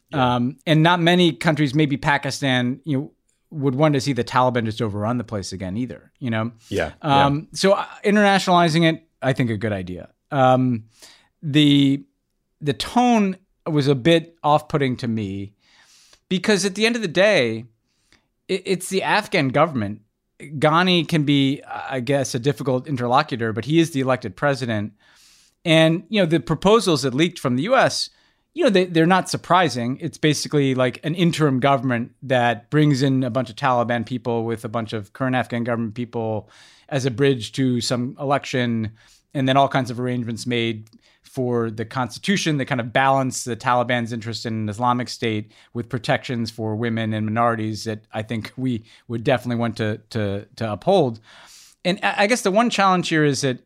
yeah. 0.09 0.35
um, 0.35 0.57
and 0.65 0.83
not 0.83 1.01
many 1.01 1.33
countries, 1.33 1.75
maybe 1.75 1.97
Pakistan, 1.97 2.79
you 2.85 2.97
know, 2.97 3.11
would 3.49 3.75
want 3.75 3.93
to 3.93 4.01
see 4.01 4.13
the 4.13 4.23
Taliban 4.23 4.63
just 4.63 4.81
overrun 4.81 5.17
the 5.17 5.23
place 5.25 5.51
again 5.51 5.75
either. 5.75 6.13
You 6.19 6.29
know, 6.29 6.51
yeah. 6.69 6.93
Um, 7.01 7.49
yeah. 7.51 7.57
So 7.57 7.73
uh, 7.73 7.85
internationalizing 8.05 8.91
it, 8.91 9.07
I 9.21 9.33
think, 9.33 9.49
a 9.49 9.57
good 9.57 9.73
idea. 9.73 10.09
Um, 10.31 10.85
the 11.41 12.05
the 12.61 12.73
tone 12.73 13.35
was 13.65 13.87
a 13.87 13.95
bit 13.95 14.37
off-putting 14.43 14.97
to 14.97 15.07
me 15.07 15.53
because 16.29 16.65
at 16.65 16.75
the 16.75 16.85
end 16.85 16.95
of 16.95 17.01
the 17.01 17.07
day, 17.07 17.65
it, 18.47 18.63
it's 18.65 18.89
the 18.89 19.03
Afghan 19.03 19.49
government 19.49 20.01
Ghani 20.39 21.07
can 21.07 21.23
be, 21.23 21.61
I 21.63 21.99
guess, 21.99 22.35
a 22.35 22.39
difficult 22.39 22.87
interlocutor, 22.87 23.53
but 23.53 23.65
he 23.65 23.79
is 23.79 23.91
the 23.91 24.01
elected 24.01 24.35
president. 24.35 24.93
And, 25.65 26.03
you 26.09 26.21
know, 26.21 26.25
the 26.25 26.39
proposals 26.39 27.03
that 27.03 27.13
leaked 27.13 27.39
from 27.39 27.55
the 27.55 27.63
US, 27.63 28.09
you 28.53 28.63
know, 28.63 28.69
they, 28.69 28.85
they're 28.85 29.05
not 29.05 29.29
surprising. 29.29 29.97
It's 29.99 30.17
basically 30.17 30.75
like 30.75 30.99
an 31.03 31.15
interim 31.15 31.59
government 31.59 32.11
that 32.23 32.69
brings 32.69 33.01
in 33.01 33.23
a 33.23 33.29
bunch 33.29 33.49
of 33.49 33.55
Taliban 33.55 34.05
people 34.05 34.45
with 34.45 34.65
a 34.65 34.69
bunch 34.69 34.93
of 34.93 35.13
current 35.13 35.35
Afghan 35.35 35.63
government 35.63 35.95
people 35.95 36.49
as 36.89 37.05
a 37.05 37.11
bridge 37.11 37.53
to 37.53 37.81
some 37.81 38.15
election, 38.19 38.91
and 39.33 39.47
then 39.47 39.57
all 39.57 39.69
kinds 39.69 39.89
of 39.89 39.99
arrangements 39.99 40.45
made 40.45 40.89
for 41.33 41.71
the 41.71 41.83
constitution 41.83 42.57
that 42.57 42.65
kind 42.65 42.79
of 42.79 42.93
balance 42.93 43.43
the 43.43 43.55
Taliban's 43.55 44.13
interest 44.13 44.45
in 44.45 44.53
an 44.53 44.69
Islamic 44.69 45.09
State 45.09 45.51
with 45.73 45.89
protections 45.89 46.51
for 46.51 46.75
women 46.75 47.11
and 47.11 47.25
minorities 47.25 47.85
that 47.85 48.05
I 48.13 48.21
think 48.21 48.53
we 48.55 48.83
would 49.07 49.23
definitely 49.23 49.59
want 49.59 49.75
to 49.77 49.99
to 50.11 50.45
to 50.57 50.71
uphold. 50.71 51.19
And 51.83 51.99
I 52.03 52.27
guess 52.27 52.41
the 52.41 52.51
one 52.51 52.69
challenge 52.69 53.09
here 53.09 53.25
is 53.25 53.41
that 53.41 53.59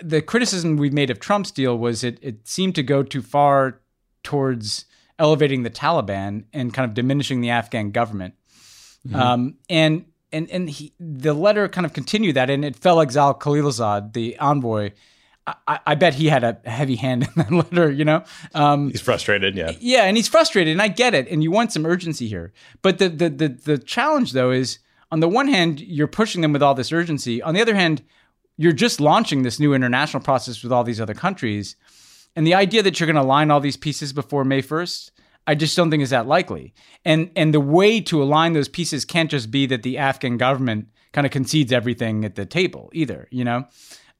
the 0.00 0.22
criticism 0.22 0.78
we've 0.78 0.94
made 0.94 1.10
of 1.10 1.20
Trump's 1.20 1.50
deal 1.50 1.76
was 1.76 2.02
it 2.02 2.18
it 2.22 2.48
seemed 2.48 2.74
to 2.76 2.82
go 2.82 3.02
too 3.02 3.20
far 3.20 3.82
towards 4.22 4.86
elevating 5.18 5.62
the 5.62 5.70
Taliban 5.70 6.44
and 6.54 6.72
kind 6.72 6.88
of 6.88 6.94
diminishing 6.94 7.42
the 7.42 7.50
Afghan 7.50 7.90
government. 7.90 8.32
Mm-hmm. 9.06 9.16
Um, 9.16 9.54
and 9.68 10.06
and 10.32 10.50
and 10.50 10.70
he, 10.70 10.94
the 10.98 11.34
letter 11.34 11.68
kind 11.68 11.84
of 11.84 11.92
continued 11.92 12.36
that, 12.36 12.48
and 12.48 12.64
it 12.64 12.76
fell 12.76 13.02
exile 13.02 13.34
Khalilzad, 13.34 14.14
the 14.14 14.38
envoy. 14.38 14.92
I, 15.46 15.78
I, 15.86 15.94
bet 15.94 16.14
he 16.14 16.28
had 16.28 16.42
a 16.42 16.58
heavy 16.64 16.96
hand 16.96 17.24
in 17.24 17.28
that 17.36 17.50
letter, 17.72 17.90
you 17.90 18.04
know. 18.04 18.24
Um, 18.54 18.90
he's 18.90 19.02
frustrated, 19.02 19.54
yeah. 19.54 19.72
Yeah, 19.78 20.04
and 20.04 20.16
he's 20.16 20.28
frustrated, 20.28 20.72
and 20.72 20.80
I 20.80 20.88
get 20.88 21.12
it. 21.12 21.28
And 21.28 21.42
you 21.42 21.50
want 21.50 21.72
some 21.72 21.84
urgency 21.84 22.28
here, 22.28 22.52
but 22.80 22.98
the 22.98 23.08
the 23.10 23.28
the, 23.28 23.48
the 23.48 23.78
challenge 23.78 24.32
though 24.32 24.50
is 24.50 24.78
on 25.10 25.20
the 25.20 25.28
one 25.28 25.48
hand 25.48 25.80
you're 25.80 26.06
pushing 26.06 26.40
them 26.40 26.52
with 26.52 26.62
all 26.62 26.74
this 26.74 26.92
urgency. 26.92 27.42
On 27.42 27.52
the 27.52 27.60
other 27.60 27.74
hand, 27.74 28.02
you're 28.56 28.72
just 28.72 29.00
launching 29.00 29.42
this 29.42 29.60
new 29.60 29.74
international 29.74 30.22
process 30.22 30.62
with 30.62 30.72
all 30.72 30.82
these 30.82 31.00
other 31.00 31.14
countries, 31.14 31.76
and 32.34 32.46
the 32.46 32.54
idea 32.54 32.82
that 32.82 32.98
you're 32.98 33.06
going 33.06 33.16
to 33.16 33.22
align 33.22 33.50
all 33.50 33.60
these 33.60 33.76
pieces 33.76 34.14
before 34.14 34.44
May 34.44 34.62
first 34.62 35.12
I 35.46 35.54
just 35.54 35.76
don't 35.76 35.90
think 35.90 36.02
is 36.02 36.10
that 36.10 36.26
likely. 36.26 36.74
And 37.04 37.30
and 37.36 37.52
the 37.52 37.60
way 37.60 38.00
to 38.02 38.22
align 38.22 38.52
those 38.52 38.68
pieces 38.68 39.04
can't 39.04 39.30
just 39.30 39.50
be 39.50 39.66
that 39.66 39.82
the 39.82 39.98
Afghan 39.98 40.36
government 40.36 40.88
kind 41.12 41.26
of 41.26 41.32
concedes 41.32 41.72
everything 41.72 42.24
at 42.24 42.34
the 42.34 42.46
table 42.46 42.90
either, 42.92 43.28
you 43.30 43.44
know. 43.44 43.66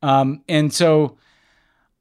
Um, 0.05 0.43
and 0.49 0.73
so 0.73 1.17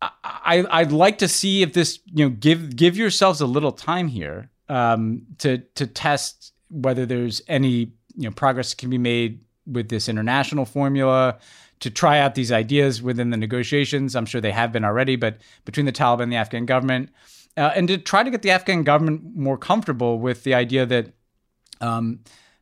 I 0.02 0.66
I'd 0.70 0.92
like 0.92 1.20
to 1.20 1.28
see 1.28 1.62
if 1.62 1.74
this 1.74 2.00
you 2.06 2.26
know 2.26 2.30
give 2.30 2.76
give 2.76 2.98
yourselves 2.98 3.40
a 3.40 3.46
little 3.46 3.72
time 3.72 4.10
here 4.10 4.50
um, 4.68 5.24
to 5.40 5.60
to 5.76 5.88
test 5.88 6.54
whether 6.70 7.06
there's 7.06 7.42
any 7.48 7.94
you 8.16 8.28
know 8.28 8.32
progress 8.32 8.74
can 8.74 8.90
be 8.90 8.98
made 8.98 9.40
with 9.66 9.88
this 9.88 10.10
international 10.10 10.66
formula 10.66 11.38
to 11.80 11.90
try 11.90 12.20
out 12.20 12.36
these 12.36 12.52
ideas 12.52 13.02
within 13.02 13.30
the 13.30 13.38
negotiations. 13.38 14.16
I'm 14.16 14.26
sure 14.26 14.42
they 14.42 14.52
have 14.52 14.74
been 14.74 14.84
already, 14.84 15.16
but 15.16 15.38
between 15.64 15.86
the 15.86 15.92
Taliban 15.92 16.24
and 16.24 16.32
the 16.32 16.38
Afghan 16.38 16.66
government 16.66 17.10
uh, 17.56 17.72
and 17.76 17.88
to 17.88 17.98
try 17.98 18.24
to 18.24 18.32
get 18.32 18.42
the 18.42 18.52
Afghan 18.52 18.84
government 18.84 19.36
more 19.36 19.58
comfortable 19.58 20.20
with 20.20 20.44
the 20.44 20.54
idea 20.54 20.86
that 20.86 21.14
um, 21.80 22.20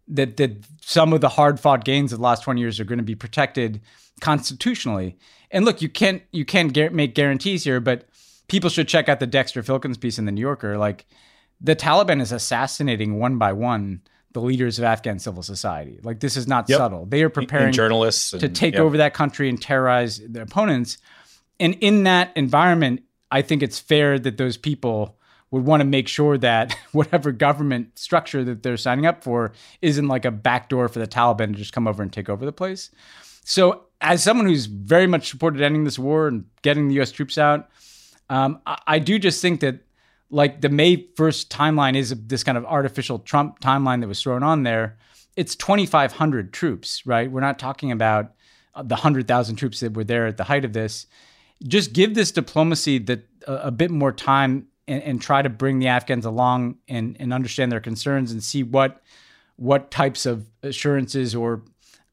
that 0.07 0.38
that 0.38 0.57
some 0.81 1.13
of 1.13 1.21
the 1.21 1.29
hard 1.29 1.60
fought 1.60 1.83
gains 1.83 2.12
of 2.13 2.19
the 2.19 2.24
last 2.24 2.43
20 2.43 2.62
years 2.62 2.79
are 2.79 2.83
going 2.83 3.00
to 3.00 3.03
be 3.03 3.15
protected 3.15 3.81
constitutionally. 4.22 5.18
And 5.51 5.66
look, 5.66 5.82
you 5.82 5.90
can't 5.90 6.24
you 6.32 6.46
can't 6.46 6.74
gar- 6.74 6.92
make 6.92 7.13
guarantees 7.13 7.66
here, 7.66 7.82
but 7.82 8.08
people 8.48 8.70
should 8.70 8.88
check 8.88 9.10
out 9.10 9.20
the 9.20 9.28
Dexter 9.28 9.62
Filkins 9.62 10.00
piece 10.00 10.18
in 10.18 10.25
the 10.25 10.32
New 10.32 10.42
Yorker. 10.42 10.78
Like 10.78 11.06
the 11.60 11.75
Taliban 11.75 12.22
is 12.22 12.32
assassinating 12.32 13.20
one 13.20 13.38
by 13.38 13.51
one 13.51 14.01
the 14.34 14.42
leaders 14.42 14.80
of 14.80 14.86
Afghan 14.86 15.20
civil 15.20 15.44
society. 15.44 16.00
Like 16.04 16.22
this 16.22 16.38
is 16.38 16.48
not 16.48 16.70
yep. 16.70 16.78
subtle. 16.78 17.06
They 17.06 17.22
are 17.24 17.30
preparing 17.30 17.66
and 17.68 17.74
journalists 17.74 18.32
and, 18.32 18.40
to 18.40 18.48
take 18.48 18.75
yep. 18.75 18.84
over 18.84 18.98
that 18.98 19.13
country 19.13 19.50
and 19.50 19.62
terrorize 19.62 20.20
their 20.20 20.44
opponents. 20.44 20.98
And 21.60 21.75
in 21.82 22.04
that 22.04 22.32
environment, 22.36 23.04
I 23.30 23.42
think 23.42 23.62
it's 23.62 23.80
fair 23.80 24.18
that 24.20 24.38
those 24.38 24.58
people 24.58 25.18
would 25.51 25.66
want 25.66 25.82
to 25.82 25.86
make 25.86 26.08
sure 26.08 26.38
that 26.38 26.75
whatever 26.94 27.32
government 27.32 28.00
structure 28.00 28.44
that 28.44 28.63
they're 28.63 28.78
signing 28.78 29.06
up 29.06 29.24
for 29.24 29.51
isn't 29.82 30.08
like 30.08 30.25
a 30.25 30.32
backdoor 30.32 30.88
for 30.88 31.00
the 31.00 31.08
Taliban 31.08 31.48
to 31.48 31.58
just 31.58 31.74
come 31.74 31.88
over 31.88 32.01
and 32.01 32.12
take 32.12 32.30
over 32.30 32.46
the 32.46 32.54
place. 32.54 32.90
So, 33.44 33.86
as 34.01 34.24
someone 34.24 34.48
who's 34.48 34.65
very 34.65 35.08
much 35.08 35.29
supported 35.29 35.62
ending 35.62 35.84
this 35.84 36.00
war 36.00 36.27
and 36.27 36.46
getting 36.62 36.88
the 36.88 36.96
U.S. 36.96 37.12
troops 37.12 37.38
out, 37.38 37.70
um, 38.29 38.60
I, 38.65 38.77
I, 38.88 39.00
do 39.00 39.20
just 39.20 39.41
think 39.41 39.60
that 39.62 39.79
like 40.29 40.62
the 40.62 40.70
May 40.70 40.98
1st 40.98 41.48
timeline 41.48 41.96
is 41.96 42.13
this 42.27 42.43
kind 42.43 42.58
of 42.58 42.65
artificial 42.65 43.20
Trump 43.20 43.60
timeline 43.60 44.01
that 44.01 44.07
was 44.07 44.22
thrown 44.22 44.44
on 44.44 44.64
there. 44.64 44.98
It's 45.35 45.55
2,500 45.55 46.51
troops, 46.51 47.05
right? 47.05 47.31
We're 47.31 47.42
not 47.42 47.59
talking 47.59 47.92
about 47.92 48.33
the 48.75 48.96
100,000 48.96 49.55
troops 49.55 49.81
that 49.81 49.94
were 49.94 50.03
there 50.03 50.27
at 50.27 50.37
the 50.37 50.46
height 50.46 50.66
of 50.66 50.74
this 50.74 51.05
just 51.68 51.94
give 51.94 52.16
this 52.16 52.31
diplomacy 52.31 52.98
that 53.00 53.27
uh, 53.48 53.59
a 53.64 53.72
bit 53.72 53.92
more 53.92 54.11
time 54.11 54.68
and, 54.87 55.01
and, 55.03 55.22
try 55.22 55.42
to 55.42 55.50
bring 55.50 55.79
the 55.79 55.87
Afghans 55.87 56.25
along 56.25 56.77
and, 56.87 57.16
and 57.20 57.33
understand 57.33 57.72
their 57.72 57.79
concerns 57.79 58.31
and 58.31 58.44
see 58.44 58.64
what 58.64 59.01
what 59.57 59.92
types 59.92 60.25
of 60.25 60.48
assurances 60.64 61.35
or 61.35 61.61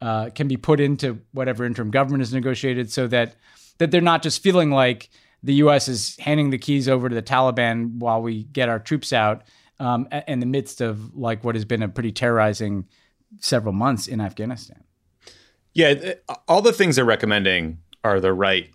uh, 0.00 0.30
can 0.30 0.48
be 0.48 0.56
put 0.56 0.80
into 0.80 1.20
whatever 1.32 1.64
interim 1.64 1.90
government 1.90 2.22
is 2.22 2.32
negotiated, 2.32 2.90
so 2.90 3.06
that 3.08 3.36
that 3.78 3.90
they're 3.90 4.00
not 4.00 4.22
just 4.22 4.42
feeling 4.42 4.70
like 4.70 5.08
the 5.42 5.54
U.S. 5.54 5.88
is 5.88 6.16
handing 6.18 6.50
the 6.50 6.58
keys 6.58 6.88
over 6.88 7.08
to 7.08 7.14
the 7.14 7.22
Taliban 7.22 7.98
while 7.98 8.20
we 8.20 8.44
get 8.44 8.68
our 8.68 8.78
troops 8.78 9.12
out 9.12 9.42
um, 9.80 10.08
in 10.26 10.40
the 10.40 10.46
midst 10.46 10.80
of 10.80 11.14
like 11.14 11.44
what 11.44 11.54
has 11.54 11.64
been 11.64 11.82
a 11.82 11.88
pretty 11.88 12.12
terrorizing 12.12 12.86
several 13.40 13.72
months 13.72 14.08
in 14.08 14.20
Afghanistan. 14.20 14.82
Yeah, 15.74 16.14
all 16.48 16.62
the 16.62 16.72
things 16.72 16.96
they're 16.96 17.04
recommending 17.04 17.78
are 18.02 18.20
the 18.20 18.32
right 18.32 18.70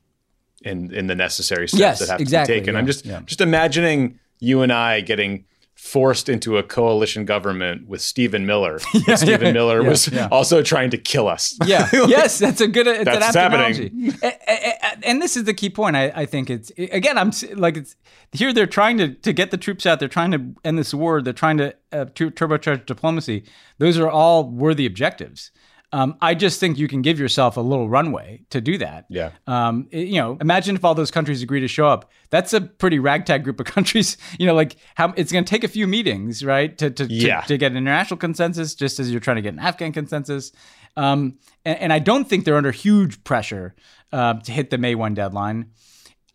in 0.62 0.94
in 0.94 1.08
the 1.08 1.16
necessary 1.16 1.68
steps 1.68 1.80
yes, 1.80 2.00
that 2.00 2.10
have 2.10 2.22
exactly, 2.22 2.56
to 2.56 2.62
be 2.62 2.62
taken. 2.62 2.74
Yeah, 2.74 2.80
I'm 2.80 2.88
just 2.88 3.06
yeah. 3.06 3.22
just 3.26 3.42
imagining 3.42 4.20
you 4.40 4.62
and 4.62 4.72
I 4.72 5.02
getting 5.02 5.46
forced 5.84 6.30
into 6.30 6.58
a 6.58 6.64
coalition 6.64 7.26
government 7.26 7.88
with 7.90 8.02
Stephen 8.02 8.46
Miller. 8.46 8.80
yeah, 9.06 9.16
Stephen 9.16 9.48
yeah, 9.48 9.52
Miller 9.52 9.84
yeah, 9.84 9.90
was 9.90 10.18
also 10.32 10.64
trying 10.64 10.90
to 10.92 10.98
kill 10.98 11.28
us. 11.28 11.58
Yeah. 11.66 11.90
like, 11.94 12.10
yes, 12.10 12.40
that's 12.40 12.62
a 12.62 12.68
good. 12.68 12.88
It's 12.88 13.06
that's 13.06 13.36
an 13.36 13.52
happening. 13.52 14.14
and, 14.22 15.06
and 15.06 15.22
this 15.22 15.38
is 15.38 15.46
the 15.46 15.54
key 15.54 15.70
point. 15.70 15.96
I, 15.96 16.12
I 16.14 16.26
think 16.26 16.50
it's 16.50 16.72
again. 16.78 17.18
I'm 17.18 17.32
like 17.56 17.78
it's 17.78 17.96
here. 18.32 18.54
They're 18.54 18.68
trying 18.68 18.98
to 18.98 19.14
to 19.14 19.34
get 19.34 19.52
the 19.52 19.58
troops 19.58 19.86
out. 19.86 20.00
They're 20.00 20.10
trying 20.10 20.32
to 20.32 20.56
end 20.64 20.78
this 20.78 20.94
war. 20.94 21.22
They're 21.22 21.34
trying 21.34 21.58
to 21.58 21.76
uh, 21.92 22.06
turbocharge 22.06 22.86
diplomacy. 22.86 23.46
Those 23.78 23.98
are 23.98 24.10
all 24.10 24.50
worthy 24.50 24.86
objectives. 24.86 25.52
Um, 25.94 26.18
I 26.22 26.34
just 26.34 26.60
think 26.60 26.80
you 26.80 26.88
can 26.88 27.04
give 27.04 27.20
yourself 27.20 27.56
a 27.56 27.62
little 27.62 27.88
runway 27.88 28.42
to 28.50 28.60
do 28.60 28.80
that. 28.80 29.06
Yeah. 29.10 29.30
Um, 29.46 29.88
it, 29.92 30.08
you 30.08 30.20
know, 30.20 30.40
imagine 30.42 30.76
if 30.76 30.84
all 30.84 30.96
those 30.96 31.12
countries 31.12 31.44
agree 31.44 31.60
to 31.60 31.68
show 31.68 31.86
up. 31.86 32.12
That's 32.32 32.52
a 32.52 32.62
pretty 32.62 32.98
ragtag 32.98 33.44
group 33.44 33.60
of 33.60 33.66
countries. 33.78 34.18
You 34.40 34.48
know, 34.48 34.56
like 34.56 34.76
how 34.96 35.14
it's 35.16 35.32
going 35.32 35.46
to 35.46 35.50
take 35.50 35.64
a 35.64 35.68
few 35.68 35.86
meetings, 35.86 36.44
right, 36.44 36.76
to 36.80 36.90
to, 36.90 37.06
yeah. 37.06 37.42
to, 37.42 37.48
to 37.50 37.58
get 37.60 37.72
an 37.72 37.78
international 37.78 38.18
consensus, 38.18 38.74
just 38.74 39.00
as 39.00 39.12
you're 39.12 39.20
trying 39.20 39.36
to 39.36 39.44
get 39.44 39.54
an 39.54 39.60
Afghan 39.60 39.92
consensus. 39.92 40.52
Um, 40.98 41.38
and, 41.64 41.80
and, 41.80 41.94
I 41.94 42.00
don't 42.00 42.26
think 42.26 42.46
they're 42.46 42.58
under 42.58 42.72
huge 42.72 43.24
pressure 43.24 43.74
uh, 44.12 44.36
to 44.36 44.52
hit 44.52 44.70
the 44.70 44.78
May 44.78 44.94
one 44.94 45.16
deadline. 45.16 45.72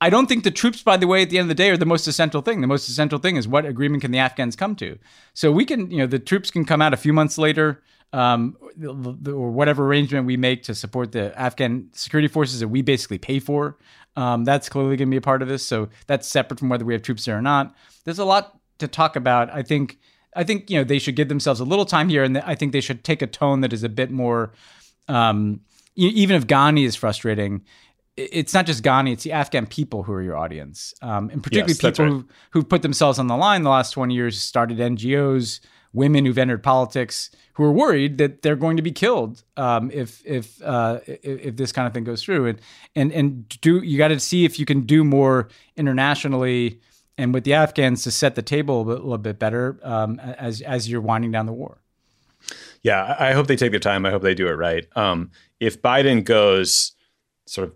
I 0.00 0.10
don't 0.10 0.26
think 0.26 0.42
the 0.44 0.50
troops, 0.50 0.82
by 0.82 0.96
the 0.96 1.06
way, 1.06 1.22
at 1.22 1.30
the 1.30 1.38
end 1.38 1.44
of 1.44 1.48
the 1.48 1.60
day, 1.60 1.70
are 1.70 1.76
the 1.76 1.86
most 1.86 2.06
essential 2.06 2.42
thing. 2.42 2.60
The 2.60 2.66
most 2.66 2.88
essential 2.88 3.18
thing 3.18 3.36
is 3.36 3.46
what 3.46 3.66
agreement 3.66 4.02
can 4.02 4.12
the 4.12 4.18
Afghans 4.18 4.56
come 4.56 4.76
to. 4.76 4.98
So 5.34 5.50
we 5.50 5.64
can, 5.64 5.90
you 5.90 5.98
know, 5.98 6.06
the 6.06 6.20
troops 6.20 6.50
can 6.50 6.64
come 6.64 6.80
out 6.80 6.94
a 6.94 6.96
few 6.96 7.12
months 7.12 7.38
later 7.38 7.82
um, 8.12 8.56
or 9.26 9.50
whatever 9.50 9.86
arrangement 9.86 10.26
we 10.26 10.36
make 10.36 10.62
to 10.64 10.74
support 10.74 11.12
the 11.12 11.38
Afghan 11.38 11.90
security 11.92 12.28
forces 12.28 12.60
that 12.60 12.68
we 12.68 12.82
basically 12.82 13.18
pay 13.18 13.38
for. 13.38 13.76
Um, 14.16 14.44
that's 14.44 14.68
clearly 14.68 14.96
going 14.96 15.08
to 15.08 15.10
be 15.10 15.18
a 15.18 15.22
part 15.22 15.42
of 15.42 15.48
this. 15.48 15.64
So 15.64 15.88
that's 16.06 16.26
separate 16.26 16.58
from 16.58 16.68
whether 16.68 16.84
we 16.84 16.92
have 16.94 17.02
troops 17.02 17.24
there 17.24 17.38
or 17.38 17.42
not. 17.42 17.74
There's 18.04 18.18
a 18.18 18.24
lot 18.24 18.58
to 18.78 18.88
talk 18.88 19.16
about. 19.16 19.50
I 19.50 19.62
think. 19.62 19.98
I 20.36 20.44
think 20.44 20.70
you 20.70 20.78
know 20.78 20.84
they 20.84 20.98
should 20.98 21.16
give 21.16 21.28
themselves 21.28 21.58
a 21.58 21.64
little 21.64 21.86
time 21.86 22.10
here, 22.10 22.22
and 22.22 22.38
I 22.38 22.54
think 22.54 22.72
they 22.72 22.82
should 22.82 23.02
take 23.02 23.22
a 23.22 23.26
tone 23.26 23.62
that 23.62 23.72
is 23.72 23.82
a 23.82 23.88
bit 23.88 24.10
more. 24.10 24.52
Um, 25.08 25.62
even 25.96 26.36
if 26.36 26.46
Ghani 26.46 26.84
is 26.84 26.94
frustrating, 26.94 27.64
it's 28.16 28.52
not 28.52 28.66
just 28.66 28.84
Ghani; 28.84 29.12
it's 29.12 29.24
the 29.24 29.32
Afghan 29.32 29.66
people 29.66 30.02
who 30.02 30.12
are 30.12 30.22
your 30.22 30.36
audience, 30.36 30.94
um, 31.02 31.30
and 31.30 31.42
particularly 31.42 31.72
yes, 31.72 31.80
people 31.80 32.04
right. 32.04 32.12
who 32.12 32.28
who've 32.50 32.68
put 32.68 32.82
themselves 32.82 33.18
on 33.18 33.26
the 33.26 33.36
line 33.36 33.62
the 33.62 33.70
last 33.70 33.92
twenty 33.92 34.14
years, 34.14 34.40
started 34.40 34.78
NGOs, 34.78 35.60
women 35.92 36.24
who've 36.24 36.38
entered 36.38 36.62
politics 36.62 37.30
who 37.54 37.64
are 37.64 37.72
worried 37.72 38.18
that 38.18 38.42
they're 38.42 38.56
going 38.56 38.76
to 38.76 38.82
be 38.82 38.92
killed 38.92 39.42
um, 39.56 39.90
if 39.92 40.22
if, 40.24 40.62
uh, 40.62 41.00
if, 41.06 41.40
if 41.40 41.56
this 41.56 41.72
kind 41.72 41.86
of 41.86 41.94
thing 41.94 42.04
goes 42.04 42.22
through. 42.22 42.46
And 42.46 42.60
and 42.94 43.12
and 43.12 43.48
do 43.60 43.78
you 43.78 43.98
got 43.98 44.08
to 44.08 44.20
see 44.20 44.44
if 44.44 44.58
you 44.58 44.64
can 44.64 44.82
do 44.82 45.04
more 45.04 45.48
internationally 45.76 46.80
and 47.18 47.34
with 47.34 47.44
the 47.44 47.52
Afghans 47.52 48.04
to 48.04 48.10
set 48.10 48.36
the 48.36 48.42
table 48.42 48.82
a, 48.82 48.84
little 48.84 49.18
bit 49.18 49.38
better 49.38 49.78
um, 49.82 50.20
as 50.20 50.60
as 50.62 50.88
you're 50.88 51.00
winding 51.00 51.32
down 51.32 51.46
the 51.46 51.52
war. 51.52 51.82
Yeah, 52.82 53.16
I 53.18 53.32
hope 53.32 53.48
they 53.48 53.56
take 53.56 53.72
their 53.72 53.80
time. 53.80 54.06
I 54.06 54.10
hope 54.10 54.22
they 54.22 54.34
do 54.34 54.46
it 54.46 54.52
right. 54.52 54.86
Um, 54.96 55.32
if 55.58 55.82
Biden 55.82 56.24
goes 56.24 56.92
sort 57.46 57.68
of 57.68 57.74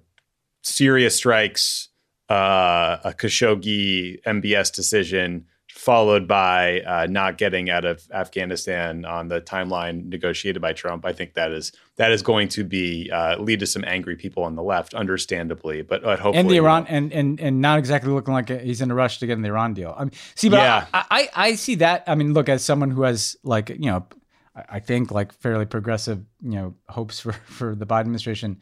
serious 0.62 1.16
strikes, 1.16 1.88
uh, 2.30 2.98
a 3.04 3.12
Khashoggi 3.12 4.22
MBS 4.22 4.72
decision, 4.72 5.46
followed 5.74 6.28
by 6.28 6.80
uh, 6.82 7.06
not 7.08 7.38
getting 7.38 7.70
out 7.70 7.84
of 7.84 8.06
Afghanistan 8.12 9.04
on 9.04 9.28
the 9.28 9.40
timeline 9.40 10.04
negotiated 10.06 10.60
by 10.60 10.72
Trump. 10.72 11.04
I 11.06 11.12
think 11.12 11.34
that 11.34 11.50
is 11.50 11.72
that 11.96 12.12
is 12.12 12.22
going 12.22 12.48
to 12.48 12.62
be 12.62 13.10
uh, 13.10 13.36
lead 13.38 13.60
to 13.60 13.66
some 13.66 13.82
angry 13.86 14.14
people 14.14 14.44
on 14.44 14.54
the 14.54 14.62
left, 14.62 14.94
understandably. 14.94 15.82
But, 15.82 16.02
but 16.02 16.20
hopefully, 16.20 16.40
and 16.40 16.50
the 16.50 16.56
Iran 16.56 16.86
and 16.88 17.12
and 17.12 17.40
and 17.40 17.60
not 17.60 17.78
exactly 17.78 18.12
looking 18.12 18.34
like 18.34 18.48
he's 18.48 18.80
in 18.80 18.90
a 18.90 18.94
rush 18.94 19.18
to 19.20 19.26
get 19.26 19.32
in 19.32 19.42
the 19.42 19.48
Iran 19.48 19.72
deal. 19.74 19.94
I 19.96 20.04
mean, 20.04 20.12
see, 20.34 20.50
but 20.50 20.58
yeah. 20.58 20.86
I, 20.92 21.04
I, 21.10 21.28
I 21.34 21.54
see 21.54 21.76
that. 21.76 22.04
I 22.06 22.14
mean, 22.14 22.34
look 22.34 22.48
as 22.48 22.62
someone 22.62 22.90
who 22.90 23.02
has 23.02 23.36
like 23.42 23.70
you 23.70 23.90
know, 23.90 24.06
I 24.54 24.78
think 24.78 25.10
like 25.10 25.32
fairly 25.32 25.66
progressive 25.66 26.22
you 26.42 26.52
know 26.52 26.74
hopes 26.88 27.18
for 27.18 27.32
for 27.46 27.74
the 27.74 27.86
Biden 27.86 28.00
administration. 28.00 28.60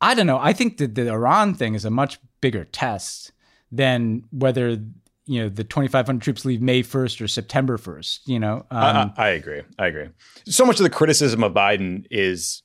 I 0.00 0.14
don't 0.14 0.26
know. 0.26 0.38
I 0.38 0.52
think 0.52 0.76
that 0.76 0.94
the 0.94 1.08
Iran 1.08 1.54
thing 1.54 1.74
is 1.74 1.86
a 1.86 1.90
much 1.90 2.18
bigger 2.42 2.64
test 2.66 3.32
than 3.72 4.24
whether 4.30 4.78
you 5.26 5.42
know 5.42 5.48
the 5.48 5.64
2,500 5.64 6.22
troops 6.22 6.44
leave 6.44 6.62
May 6.62 6.82
1st 6.82 7.20
or 7.20 7.28
September 7.28 7.76
1st. 7.76 8.20
You 8.26 8.38
know, 8.38 8.66
um, 8.70 9.12
I, 9.16 9.26
I, 9.26 9.28
agree. 9.30 9.62
I 9.78 9.86
agree. 9.86 10.08
So 10.46 10.64
much 10.64 10.78
of 10.78 10.84
the 10.84 10.90
criticism 10.90 11.42
of 11.42 11.52
Biden 11.52 12.06
is 12.10 12.62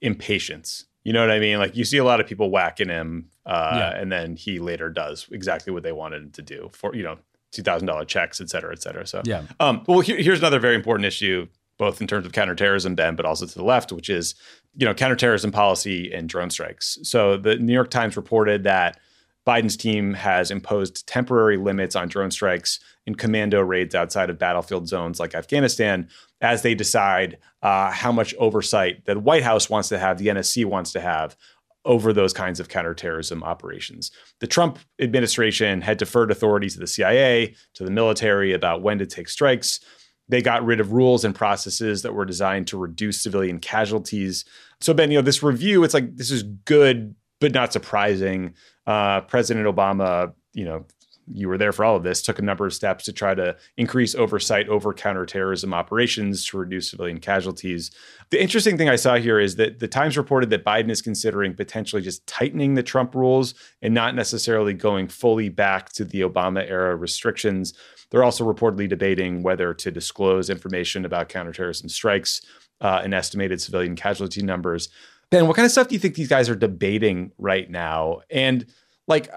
impatience. 0.00 0.86
You 1.02 1.12
know 1.12 1.20
what 1.20 1.30
I 1.30 1.38
mean? 1.38 1.58
Like 1.58 1.76
you 1.76 1.84
see 1.84 1.98
a 1.98 2.04
lot 2.04 2.20
of 2.20 2.26
people 2.26 2.50
whacking 2.50 2.88
him, 2.88 3.28
uh, 3.44 3.72
yeah. 3.74 4.00
and 4.00 4.10
then 4.10 4.36
he 4.36 4.58
later 4.58 4.88
does 4.88 5.26
exactly 5.30 5.72
what 5.72 5.82
they 5.82 5.92
wanted 5.92 6.22
him 6.22 6.30
to 6.32 6.42
do 6.42 6.70
for 6.72 6.94
you 6.94 7.02
know 7.02 7.18
two 7.50 7.62
thousand 7.62 7.86
dollar 7.86 8.04
checks, 8.04 8.40
et 8.40 8.48
cetera, 8.48 8.72
et 8.72 8.80
cetera. 8.80 9.06
So 9.06 9.22
yeah. 9.24 9.42
Um, 9.60 9.84
well, 9.86 10.00
here, 10.00 10.16
here's 10.16 10.38
another 10.38 10.60
very 10.60 10.76
important 10.76 11.06
issue, 11.06 11.46
both 11.78 12.00
in 12.00 12.06
terms 12.06 12.24
of 12.26 12.32
counterterrorism, 12.32 12.94
Ben, 12.94 13.16
but 13.16 13.26
also 13.26 13.44
to 13.44 13.54
the 13.54 13.64
left, 13.64 13.92
which 13.92 14.08
is 14.08 14.34
you 14.76 14.86
know 14.86 14.94
counterterrorism 14.94 15.50
policy 15.50 16.12
and 16.12 16.28
drone 16.28 16.50
strikes. 16.50 16.98
So 17.02 17.36
the 17.36 17.56
New 17.56 17.72
York 17.72 17.90
Times 17.90 18.16
reported 18.16 18.64
that 18.64 18.98
Biden's 19.46 19.76
team 19.76 20.14
has 20.14 20.50
imposed 20.50 21.06
temporary 21.06 21.56
limits 21.56 21.94
on 21.94 22.08
drone 22.08 22.30
strikes 22.30 22.80
and 23.06 23.18
commando 23.18 23.60
raids 23.60 23.94
outside 23.94 24.30
of 24.30 24.38
battlefield 24.38 24.88
zones 24.88 25.20
like 25.20 25.34
Afghanistan 25.34 26.08
as 26.40 26.62
they 26.62 26.74
decide 26.74 27.38
uh, 27.62 27.90
how 27.90 28.10
much 28.10 28.34
oversight 28.38 29.04
the 29.04 29.18
White 29.18 29.42
House 29.42 29.68
wants 29.68 29.88
to 29.90 29.98
have, 29.98 30.18
the 30.18 30.28
NSC 30.28 30.64
wants 30.64 30.92
to 30.92 31.00
have 31.00 31.36
over 31.84 32.12
those 32.12 32.32
kinds 32.32 32.60
of 32.60 32.68
counterterrorism 32.68 33.42
operations. 33.42 34.10
The 34.40 34.46
Trump 34.46 34.78
administration 34.98 35.82
had 35.82 35.98
deferred 35.98 36.30
authority 36.30 36.68
to 36.70 36.78
the 36.78 36.86
CIA, 36.86 37.54
to 37.74 37.84
the 37.84 37.90
military 37.90 38.52
about 38.52 38.82
when 38.82 38.98
to 38.98 39.06
take 39.06 39.28
strikes. 39.28 39.80
They 40.28 40.40
got 40.40 40.64
rid 40.64 40.80
of 40.80 40.92
rules 40.92 41.24
and 41.24 41.34
processes 41.34 42.00
that 42.02 42.14
were 42.14 42.24
designed 42.24 42.66
to 42.68 42.78
reduce 42.78 43.20
civilian 43.20 43.58
casualties. 43.58 44.46
So, 44.80 44.94
Ben, 44.94 45.10
you 45.10 45.18
know, 45.18 45.22
this 45.22 45.42
review, 45.42 45.84
it's 45.84 45.92
like 45.92 46.16
this 46.16 46.30
is 46.30 46.42
good, 46.42 47.14
but 47.40 47.52
not 47.52 47.72
surprising. 47.74 48.54
Uh, 48.86 49.20
President 49.22 49.66
Obama, 49.66 50.32
you 50.52 50.64
know, 50.64 50.84
you 51.32 51.48
were 51.48 51.58
there 51.58 51.72
for 51.72 51.84
all 51.84 51.96
of 51.96 52.02
this, 52.02 52.20
took 52.20 52.38
a 52.38 52.42
number 52.42 52.66
of 52.66 52.74
steps 52.74 53.04
to 53.04 53.12
try 53.12 53.34
to 53.34 53.56
increase 53.76 54.14
oversight 54.14 54.68
over 54.68 54.92
counterterrorism 54.92 55.72
operations 55.72 56.44
to 56.46 56.58
reduce 56.58 56.90
civilian 56.90 57.18
casualties. 57.18 57.90
The 58.30 58.42
interesting 58.42 58.76
thing 58.76 58.88
I 58.88 58.96
saw 58.96 59.16
here 59.16 59.40
is 59.40 59.56
that 59.56 59.78
the 59.78 59.88
Times 59.88 60.16
reported 60.18 60.50
that 60.50 60.64
Biden 60.64 60.90
is 60.90 61.00
considering 61.00 61.54
potentially 61.54 62.02
just 62.02 62.26
tightening 62.26 62.74
the 62.74 62.82
Trump 62.82 63.14
rules 63.14 63.54
and 63.80 63.94
not 63.94 64.14
necessarily 64.14 64.74
going 64.74 65.08
fully 65.08 65.48
back 65.48 65.90
to 65.94 66.04
the 66.04 66.20
Obama 66.20 66.68
era 66.68 66.94
restrictions. 66.94 67.72
They're 68.10 68.24
also 68.24 68.44
reportedly 68.44 68.88
debating 68.88 69.42
whether 69.42 69.72
to 69.74 69.90
disclose 69.90 70.50
information 70.50 71.04
about 71.04 71.28
counterterrorism 71.28 71.88
strikes 71.88 72.42
uh, 72.80 73.00
and 73.02 73.14
estimated 73.14 73.60
civilian 73.60 73.96
casualty 73.96 74.42
numbers. 74.42 74.88
Ben, 75.34 75.48
what 75.48 75.56
kind 75.56 75.66
of 75.66 75.72
stuff 75.72 75.88
do 75.88 75.96
you 75.96 75.98
think 75.98 76.14
these 76.14 76.28
guys 76.28 76.48
are 76.48 76.54
debating 76.54 77.32
right 77.38 77.68
now? 77.68 78.20
And 78.30 78.64
like, 79.08 79.28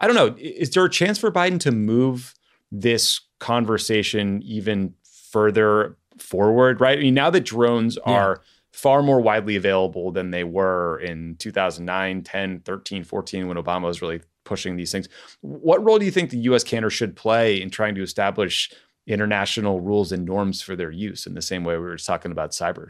I 0.00 0.08
don't 0.08 0.16
know. 0.16 0.34
Is 0.36 0.70
there 0.70 0.84
a 0.84 0.90
chance 0.90 1.16
for 1.16 1.30
Biden 1.30 1.60
to 1.60 1.70
move 1.70 2.34
this 2.72 3.20
conversation 3.38 4.42
even 4.42 4.94
further 5.30 5.96
forward? 6.18 6.80
Right. 6.80 6.98
I 6.98 7.02
mean, 7.02 7.14
now 7.14 7.30
that 7.30 7.44
drones 7.44 7.96
yeah. 8.04 8.12
are 8.12 8.40
far 8.72 9.00
more 9.00 9.20
widely 9.20 9.54
available 9.54 10.10
than 10.10 10.32
they 10.32 10.42
were 10.42 10.98
in 10.98 11.36
2009, 11.36 12.22
10, 12.22 12.60
13, 12.60 13.04
14, 13.04 13.46
when 13.46 13.56
Obama 13.56 13.84
was 13.84 14.02
really 14.02 14.22
pushing 14.42 14.74
these 14.74 14.90
things. 14.90 15.08
What 15.40 15.84
role 15.84 16.00
do 16.00 16.04
you 16.04 16.10
think 16.10 16.30
the 16.30 16.38
US 16.38 16.64
can 16.64 16.82
or 16.82 16.90
should 16.90 17.14
play 17.14 17.62
in 17.62 17.70
trying 17.70 17.94
to 17.94 18.02
establish 18.02 18.72
international 19.06 19.80
rules 19.80 20.10
and 20.10 20.24
norms 20.24 20.62
for 20.62 20.74
their 20.74 20.90
use 20.90 21.28
in 21.28 21.34
the 21.34 21.42
same 21.42 21.62
way 21.62 21.76
we 21.76 21.84
were 21.84 21.96
talking 21.96 22.32
about 22.32 22.50
cyber? 22.50 22.88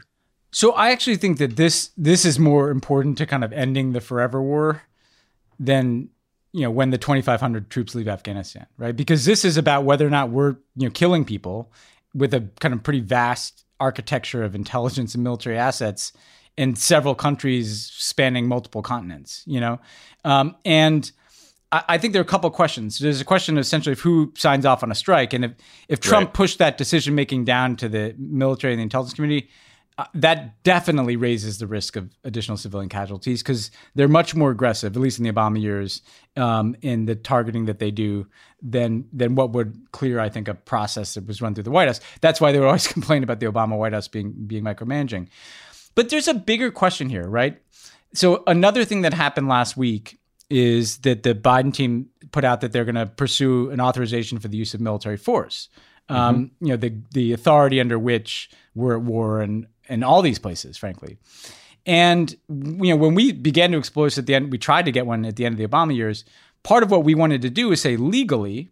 So 0.55 0.71
I 0.71 0.91
actually 0.91 1.17
think 1.17 1.37
that 1.39 1.57
this 1.57 1.89
this 1.97 2.23
is 2.23 2.39
more 2.39 2.69
important 2.69 3.17
to 3.17 3.25
kind 3.25 3.43
of 3.43 3.51
ending 3.51 3.91
the 3.91 3.99
forever 3.99 4.41
war 4.41 4.83
than 5.59 6.07
you 6.53 6.61
know 6.61 6.71
when 6.71 6.91
the 6.91 6.97
2500 6.97 7.69
troops 7.69 7.93
leave 7.93 8.07
afghanistan 8.07 8.65
right? 8.77 8.95
Because 8.95 9.25
this 9.25 9.43
is 9.43 9.57
about 9.57 9.83
whether 9.83 10.07
or 10.07 10.09
not 10.09 10.29
we're 10.29 10.55
you 10.77 10.87
know 10.87 10.91
killing 10.91 11.25
people 11.25 11.73
with 12.13 12.33
a 12.33 12.47
kind 12.61 12.73
of 12.73 12.83
pretty 12.83 13.01
vast 13.01 13.65
architecture 13.81 14.45
of 14.45 14.55
intelligence 14.55 15.13
and 15.13 15.25
military 15.25 15.57
assets 15.57 16.13
in 16.55 16.73
several 16.73 17.15
countries 17.15 17.91
spanning 17.93 18.47
multiple 18.47 18.81
continents 18.81 19.43
you 19.45 19.59
know? 19.59 19.77
Um, 20.23 20.55
and 20.63 21.11
I, 21.73 21.83
I, 21.89 21.97
think 21.97 22.13
there 22.13 22.21
are 22.21 22.29
a 22.29 22.33
couple 22.35 22.47
of 22.47 22.53
questions. 22.53 22.99
There's 22.99 23.19
a 23.19 23.25
question 23.25 23.57
essentially 23.57 23.91
of 23.91 23.99
who 23.99 24.31
signs 24.37 24.65
off 24.65 24.83
on 24.83 24.89
a 24.89 24.95
strike. 24.95 25.33
And 25.33 25.43
if 25.43 25.51
if 25.89 25.99
trump 25.99 26.27
right. 26.27 26.33
pushed 26.33 26.59
that 26.59 26.77
decision 26.77 27.13
making 27.13 27.43
down 27.43 27.75
to 27.75 27.89
the 27.89 28.15
military 28.17 28.71
and 28.71 28.79
the 28.79 28.83
intelligence 28.83 29.15
community 29.15 29.49
uh, 29.97 30.05
that 30.13 30.61
definitely 30.63 31.15
raises 31.15 31.57
the 31.57 31.67
risk 31.67 31.95
of 31.95 32.09
additional 32.25 32.57
civilian 32.57 32.89
casualties 32.89 33.41
because 33.41 33.71
they're 33.93 34.09
much 34.09 34.35
more 34.35 34.51
aggressive, 34.51 34.93
at 34.93 35.01
least 35.01 35.19
in 35.19 35.23
the 35.23 35.31
Obama 35.31 35.61
years, 35.61 36.01
um, 36.35 36.75
in 36.81 37.05
the 37.05 37.15
targeting 37.15 37.65
that 37.65 37.79
they 37.79 37.91
do 37.91 38.27
than 38.61 39.05
than 39.13 39.35
what 39.35 39.51
would 39.51 39.77
clear, 39.91 40.19
I 40.19 40.27
think, 40.27 40.49
a 40.49 40.53
process 40.53 41.13
that 41.13 41.25
was 41.25 41.41
run 41.41 41.55
through 41.55 41.63
the 41.63 41.71
White 41.71 41.87
House. 41.87 42.01
That's 42.19 42.41
why 42.41 42.51
they 42.51 42.59
would 42.59 42.65
always 42.73 42.87
complain 42.87 43.23
about 43.23 43.39
the 43.39 43.45
Obama 43.45 43.77
White 43.77 43.93
House 43.93 44.09
being 44.09 44.33
being 44.45 44.63
micromanaging. 44.63 45.27
But 45.95 46.09
there's 46.09 46.27
a 46.27 46.33
bigger 46.33 46.71
question 46.71 47.07
here, 47.07 47.27
right? 47.27 47.61
So 48.13 48.43
another 48.47 48.83
thing 48.83 49.01
that 49.01 49.13
happened 49.13 49.47
last 49.47 49.77
week 49.77 50.19
is 50.49 50.97
that 50.99 51.23
the 51.23 51.33
Biden 51.33 51.73
team 51.73 52.09
put 52.31 52.43
out 52.43 52.61
that 52.61 52.71
they're 52.71 52.85
going 52.85 52.95
to 52.95 53.05
pursue 53.05 53.69
an 53.71 53.79
authorization 53.79 54.39
for 54.39 54.47
the 54.47 54.57
use 54.57 54.73
of 54.73 54.81
military 54.81 55.17
force. 55.17 55.69
Um, 56.07 56.35
mm-hmm. 56.35 56.65
You 56.65 56.71
know, 56.71 56.77
the 56.77 56.93
the 57.13 57.33
authority 57.33 57.79
under 57.79 57.97
which 57.97 58.49
we're 58.75 58.97
at 58.97 59.01
war 59.01 59.41
and 59.41 59.67
in 59.87 60.03
all 60.03 60.21
these 60.21 60.39
places, 60.39 60.77
frankly. 60.77 61.17
And 61.85 62.35
you 62.49 62.89
know, 62.89 62.95
when 62.95 63.15
we 63.15 63.31
began 63.31 63.71
to 63.71 63.77
explore 63.77 64.07
this 64.07 64.17
at 64.17 64.25
the 64.25 64.35
end, 64.35 64.51
we 64.51 64.57
tried 64.57 64.85
to 64.85 64.91
get 64.91 65.05
one 65.05 65.25
at 65.25 65.35
the 65.35 65.45
end 65.45 65.53
of 65.53 65.59
the 65.59 65.67
Obama 65.67 65.95
years. 65.95 66.25
Part 66.63 66.83
of 66.83 66.91
what 66.91 67.03
we 67.03 67.13
wanted 67.13 67.41
to 67.43 67.49
do 67.49 67.71
is 67.71 67.81
say 67.81 67.95
legally, 67.95 68.69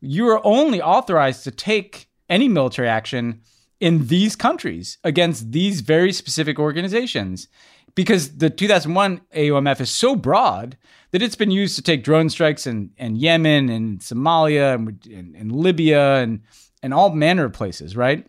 you 0.00 0.28
are 0.28 0.40
only 0.44 0.80
authorized 0.80 1.44
to 1.44 1.50
take 1.50 2.08
any 2.28 2.48
military 2.48 2.88
action 2.88 3.42
in 3.80 4.06
these 4.06 4.34
countries 4.34 4.98
against 5.04 5.52
these 5.52 5.80
very 5.82 6.12
specific 6.12 6.58
organizations 6.58 7.48
because 7.94 8.38
the 8.38 8.50
2001 8.50 9.20
AUMF 9.34 9.80
is 9.80 9.90
so 9.90 10.14
broad 10.14 10.76
that 11.10 11.22
it's 11.22 11.36
been 11.36 11.50
used 11.50 11.76
to 11.76 11.82
take 11.82 12.04
drone 12.04 12.28
strikes 12.28 12.66
in, 12.66 12.90
in 12.96 13.16
Yemen 13.16 13.68
and 13.68 14.00
Somalia 14.00 14.74
and, 14.74 15.06
and, 15.06 15.34
and 15.34 15.52
Libya 15.52 16.16
and, 16.16 16.42
and 16.82 16.92
all 16.92 17.10
manner 17.10 17.46
of 17.46 17.52
places, 17.52 17.96
right? 17.96 18.26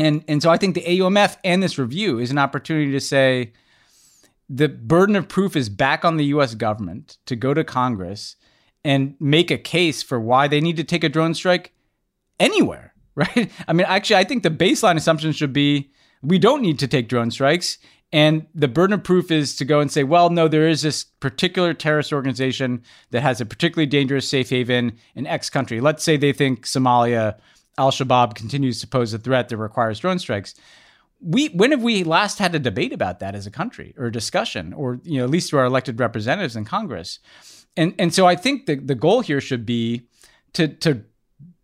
And 0.00 0.24
and 0.28 0.42
so 0.42 0.50
I 0.50 0.56
think 0.56 0.74
the 0.74 0.82
AUMF 0.82 1.36
and 1.44 1.62
this 1.62 1.78
review 1.78 2.18
is 2.18 2.30
an 2.30 2.38
opportunity 2.38 2.90
to 2.92 3.00
say 3.00 3.52
the 4.48 4.68
burden 4.68 5.14
of 5.14 5.28
proof 5.28 5.54
is 5.54 5.68
back 5.68 6.04
on 6.04 6.16
the 6.16 6.24
US 6.26 6.54
government 6.54 7.18
to 7.26 7.36
go 7.36 7.52
to 7.52 7.62
Congress 7.62 8.36
and 8.82 9.14
make 9.20 9.50
a 9.50 9.58
case 9.58 10.02
for 10.02 10.18
why 10.18 10.48
they 10.48 10.60
need 10.60 10.76
to 10.76 10.84
take 10.84 11.04
a 11.04 11.08
drone 11.10 11.34
strike 11.34 11.74
anywhere, 12.38 12.94
right? 13.14 13.50
I 13.68 13.72
mean, 13.74 13.86
actually 13.88 14.16
I 14.16 14.24
think 14.24 14.42
the 14.42 14.50
baseline 14.50 14.96
assumption 14.96 15.32
should 15.32 15.52
be 15.52 15.90
we 16.22 16.38
don't 16.38 16.62
need 16.62 16.78
to 16.78 16.88
take 16.88 17.08
drone 17.08 17.30
strikes 17.30 17.78
and 18.12 18.46
the 18.54 18.68
burden 18.68 18.94
of 18.94 19.04
proof 19.04 19.30
is 19.30 19.54
to 19.56 19.64
go 19.64 19.80
and 19.80 19.92
say, 19.92 20.02
well, 20.02 20.30
no, 20.30 20.48
there 20.48 20.66
is 20.66 20.82
this 20.82 21.04
particular 21.04 21.74
terrorist 21.74 22.12
organization 22.12 22.82
that 23.10 23.20
has 23.20 23.40
a 23.40 23.46
particularly 23.46 23.86
dangerous 23.86 24.28
safe 24.28 24.50
haven 24.50 24.98
in 25.14 25.28
X 25.28 25.48
country. 25.48 25.80
Let's 25.80 26.02
say 26.02 26.16
they 26.16 26.32
think 26.32 26.66
Somalia 26.66 27.38
Al 27.78 27.90
Shabaab 27.90 28.34
continues 28.34 28.80
to 28.80 28.86
pose 28.86 29.14
a 29.14 29.18
threat 29.18 29.48
that 29.48 29.56
requires 29.56 29.98
drone 29.98 30.18
strikes. 30.18 30.54
We 31.20 31.48
when 31.48 31.70
have 31.70 31.82
we 31.82 32.04
last 32.04 32.38
had 32.38 32.54
a 32.54 32.58
debate 32.58 32.92
about 32.92 33.20
that 33.20 33.34
as 33.34 33.46
a 33.46 33.50
country 33.50 33.94
or 33.98 34.06
a 34.06 34.12
discussion 34.12 34.72
or 34.72 35.00
you 35.04 35.18
know 35.18 35.24
at 35.24 35.30
least 35.30 35.50
to 35.50 35.58
our 35.58 35.64
elected 35.64 36.00
representatives 36.00 36.56
in 36.56 36.64
Congress? 36.64 37.18
And 37.76 37.94
and 37.98 38.14
so 38.14 38.26
I 38.26 38.36
think 38.36 38.66
the 38.66 38.76
the 38.76 38.94
goal 38.94 39.20
here 39.20 39.40
should 39.40 39.66
be 39.66 40.08
to 40.54 40.68
to 40.68 41.04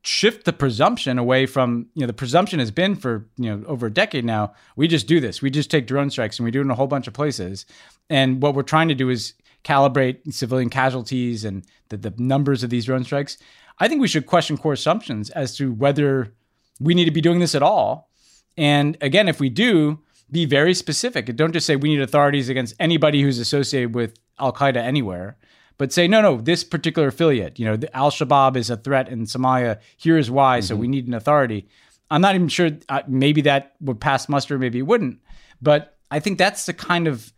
shift 0.06 0.44
the 0.44 0.52
presumption 0.52 1.18
away 1.18 1.46
from 1.46 1.86
you 1.94 2.02
know 2.02 2.06
the 2.06 2.12
presumption 2.12 2.60
has 2.60 2.70
been 2.70 2.94
for 2.94 3.28
you 3.36 3.50
know 3.50 3.66
over 3.66 3.86
a 3.86 3.92
decade 3.92 4.24
now 4.24 4.52
we 4.76 4.86
just 4.86 5.08
do 5.08 5.18
this 5.18 5.42
we 5.42 5.50
just 5.50 5.68
take 5.68 5.84
drone 5.84 6.10
strikes 6.10 6.38
and 6.38 6.44
we 6.44 6.50
do 6.52 6.60
it 6.60 6.62
in 6.62 6.70
a 6.70 6.76
whole 6.76 6.86
bunch 6.86 7.08
of 7.08 7.12
places 7.12 7.66
and 8.08 8.40
what 8.40 8.54
we're 8.54 8.62
trying 8.62 8.86
to 8.86 8.94
do 8.94 9.10
is 9.10 9.34
calibrate 9.66 10.32
civilian 10.32 10.70
casualties 10.70 11.44
and 11.44 11.64
the, 11.88 11.96
the 11.96 12.14
numbers 12.18 12.62
of 12.62 12.70
these 12.70 12.84
drone 12.84 13.04
strikes 13.04 13.36
I 13.78 13.88
think 13.88 14.00
we 14.00 14.08
should 14.08 14.26
question 14.26 14.56
core 14.56 14.72
assumptions 14.72 15.30
as 15.30 15.56
to 15.56 15.72
whether 15.72 16.32
we 16.80 16.94
need 16.94 17.04
to 17.06 17.10
be 17.10 17.20
doing 17.20 17.40
this 17.40 17.54
at 17.54 17.62
all. 17.62 18.10
And 18.56 18.96
again, 19.00 19.28
if 19.28 19.38
we 19.38 19.48
do, 19.48 20.00
be 20.30 20.44
very 20.44 20.74
specific. 20.74 21.34
Don't 21.36 21.52
just 21.52 21.66
say 21.66 21.76
we 21.76 21.90
need 21.90 22.00
authorities 22.00 22.48
against 22.48 22.74
anybody 22.80 23.22
who's 23.22 23.38
associated 23.38 23.94
with 23.94 24.18
Al 24.38 24.52
Qaeda 24.52 24.76
anywhere, 24.76 25.36
but 25.78 25.92
say, 25.92 26.08
no, 26.08 26.20
no, 26.22 26.40
this 26.40 26.64
particular 26.64 27.08
affiliate, 27.08 27.58
you 27.58 27.66
know, 27.66 27.78
Al 27.92 28.10
Shabaab 28.10 28.56
is 28.56 28.70
a 28.70 28.76
threat 28.76 29.08
in 29.08 29.24
Somalia. 29.24 29.78
Here 29.96 30.16
is 30.16 30.30
why. 30.30 30.58
Mm-hmm. 30.58 30.66
So 30.66 30.76
we 30.76 30.88
need 30.88 31.06
an 31.06 31.14
authority. 31.14 31.68
I'm 32.10 32.22
not 32.22 32.34
even 32.34 32.48
sure. 32.48 32.70
Uh, 32.88 33.02
maybe 33.06 33.42
that 33.42 33.74
would 33.80 34.00
pass 34.00 34.28
muster. 34.28 34.58
Maybe 34.58 34.78
it 34.78 34.86
wouldn't. 34.86 35.18
But 35.60 35.96
I 36.10 36.20
think 36.20 36.38
that's 36.38 36.66
the 36.66 36.72
kind 36.72 37.06
of 37.06 37.32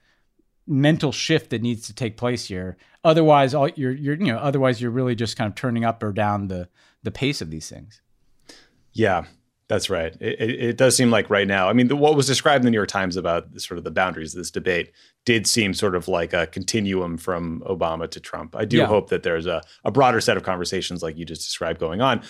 mental 0.68 1.12
shift 1.12 1.50
that 1.50 1.62
needs 1.62 1.86
to 1.86 1.94
take 1.94 2.16
place 2.16 2.46
here. 2.46 2.76
Otherwise, 3.04 3.54
all 3.54 3.68
you're 3.70 3.92
you're 3.92 4.16
you 4.16 4.26
know 4.26 4.38
otherwise 4.38 4.80
you're 4.80 4.90
really 4.90 5.14
just 5.14 5.36
kind 5.36 5.48
of 5.48 5.54
turning 5.54 5.84
up 5.84 6.02
or 6.02 6.12
down 6.12 6.48
the 6.48 6.68
the 7.02 7.10
pace 7.10 7.40
of 7.40 7.50
these 7.50 7.68
things. 7.68 8.00
Yeah. 8.92 9.24
That's 9.68 9.90
right. 9.90 10.16
It, 10.18 10.40
it, 10.40 10.64
it, 10.64 10.76
does 10.78 10.96
seem 10.96 11.10
like 11.10 11.28
right 11.28 11.46
now. 11.46 11.68
I 11.68 11.74
mean, 11.74 11.88
the, 11.88 11.96
what 11.96 12.16
was 12.16 12.26
described 12.26 12.62
in 12.62 12.64
the 12.64 12.70
New 12.70 12.78
York 12.78 12.88
Times 12.88 13.18
about 13.18 13.60
sort 13.60 13.76
of 13.76 13.84
the 13.84 13.90
boundaries 13.90 14.34
of 14.34 14.38
this 14.38 14.50
debate 14.50 14.92
did 15.26 15.46
seem 15.46 15.74
sort 15.74 15.94
of 15.94 16.08
like 16.08 16.32
a 16.32 16.46
continuum 16.46 17.18
from 17.18 17.60
Obama 17.66 18.10
to 18.10 18.18
Trump. 18.18 18.56
I 18.56 18.64
do 18.64 18.78
yeah. 18.78 18.86
hope 18.86 19.10
that 19.10 19.24
there's 19.24 19.44
a, 19.44 19.60
a 19.84 19.90
broader 19.90 20.22
set 20.22 20.38
of 20.38 20.42
conversations 20.42 21.02
like 21.02 21.18
you 21.18 21.26
just 21.26 21.42
described 21.42 21.78
going 21.78 22.00
on, 22.00 22.22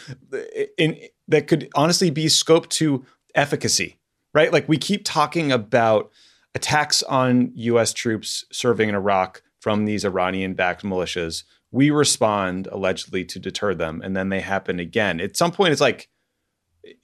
in, 0.77 0.99
that 1.29 1.47
could 1.47 1.69
honestly 1.77 2.11
be 2.11 2.27
scoped 2.27 2.71
to 2.71 3.05
efficacy, 3.37 4.01
right? 4.35 4.53
Like 4.53 4.69
we 4.69 4.77
keep 4.77 5.03
talking 5.05 5.53
about 5.53 6.11
attacks 6.55 7.03
on 7.03 7.53
U.S. 7.55 7.93
troops 7.93 8.45
serving 8.51 8.89
in 8.89 8.95
Iraq 8.95 9.43
from 9.61 9.85
these 9.85 10.05
Iranian-backed 10.05 10.83
militias. 10.85 11.45
We 11.71 11.91
respond 11.91 12.67
allegedly 12.69 13.25
to 13.27 13.39
deter 13.39 13.75
them, 13.75 14.01
and 14.03 14.17
then 14.17 14.29
they 14.29 14.41
happen 14.41 14.81
again. 14.81 15.21
At 15.21 15.37
some 15.37 15.53
point, 15.53 15.73
it's 15.73 15.81
like 15.81 16.09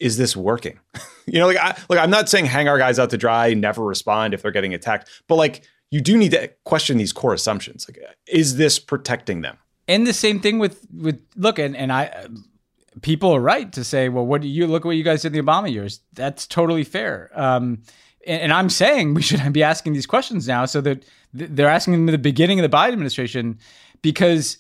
is 0.01 0.17
this 0.17 0.37
working? 0.37 0.79
you 1.27 1.39
know, 1.39 1.47
like 1.47 1.57
I 1.57 1.77
like 1.89 1.99
I'm 1.99 2.11
not 2.11 2.29
saying 2.29 2.47
hang 2.47 2.69
our 2.69 2.79
guys 2.79 2.99
out 2.99 3.11
to 3.11 3.19
dry, 3.19 3.55
never 3.55 3.85
respond 3.85 4.35
if 4.35 4.43
they're 4.43 4.51
getting 4.51 4.75
attacked, 4.75 5.09
but 5.29 5.37
like 5.37 5.65
you 5.91 6.01
do 6.01 6.17
need 6.17 6.33
to 6.33 6.49
question 6.65 6.97
these 6.97 7.13
core 7.13 7.35
assumptions. 7.35 7.87
Like, 7.89 8.03
is 8.27 8.57
this 8.57 8.79
protecting 8.79 9.43
them? 9.43 9.59
And 9.87 10.07
the 10.07 10.13
same 10.13 10.41
thing 10.41 10.59
with 10.59 10.87
with 10.93 11.21
look, 11.37 11.59
and 11.59 11.77
and 11.77 11.93
I 11.93 12.27
people 13.03 13.35
are 13.35 13.41
right 13.41 13.73
to 13.73 13.85
say, 13.85 14.09
well, 14.09 14.27
what 14.27 14.41
do 14.41 14.49
you 14.49 14.67
look 14.67 14.85
at 14.85 14.87
what 14.87 14.97
you 14.97 15.05
guys 15.05 15.23
did 15.23 15.35
in 15.35 15.45
the 15.45 15.51
Obama 15.51 15.73
years? 15.73 16.01
That's 16.13 16.47
totally 16.47 16.85
fair. 16.85 17.31
Um, 17.35 17.83
and, 18.27 18.53
I'm 18.53 18.71
saying 18.71 19.15
we 19.15 19.23
should 19.23 19.53
be 19.53 19.63
asking 19.63 19.93
these 19.93 20.07
questions 20.07 20.49
now, 20.49 20.65
so 20.65 20.81
that 20.81 21.05
they're 21.33 21.69
asking 21.69 21.93
them 21.93 22.09
at 22.09 22.13
the 22.13 22.19
beginning 22.19 22.61
of 22.61 22.71
the 22.71 22.75
Biden 22.75 22.93
administration, 22.93 23.59
because 24.03 24.59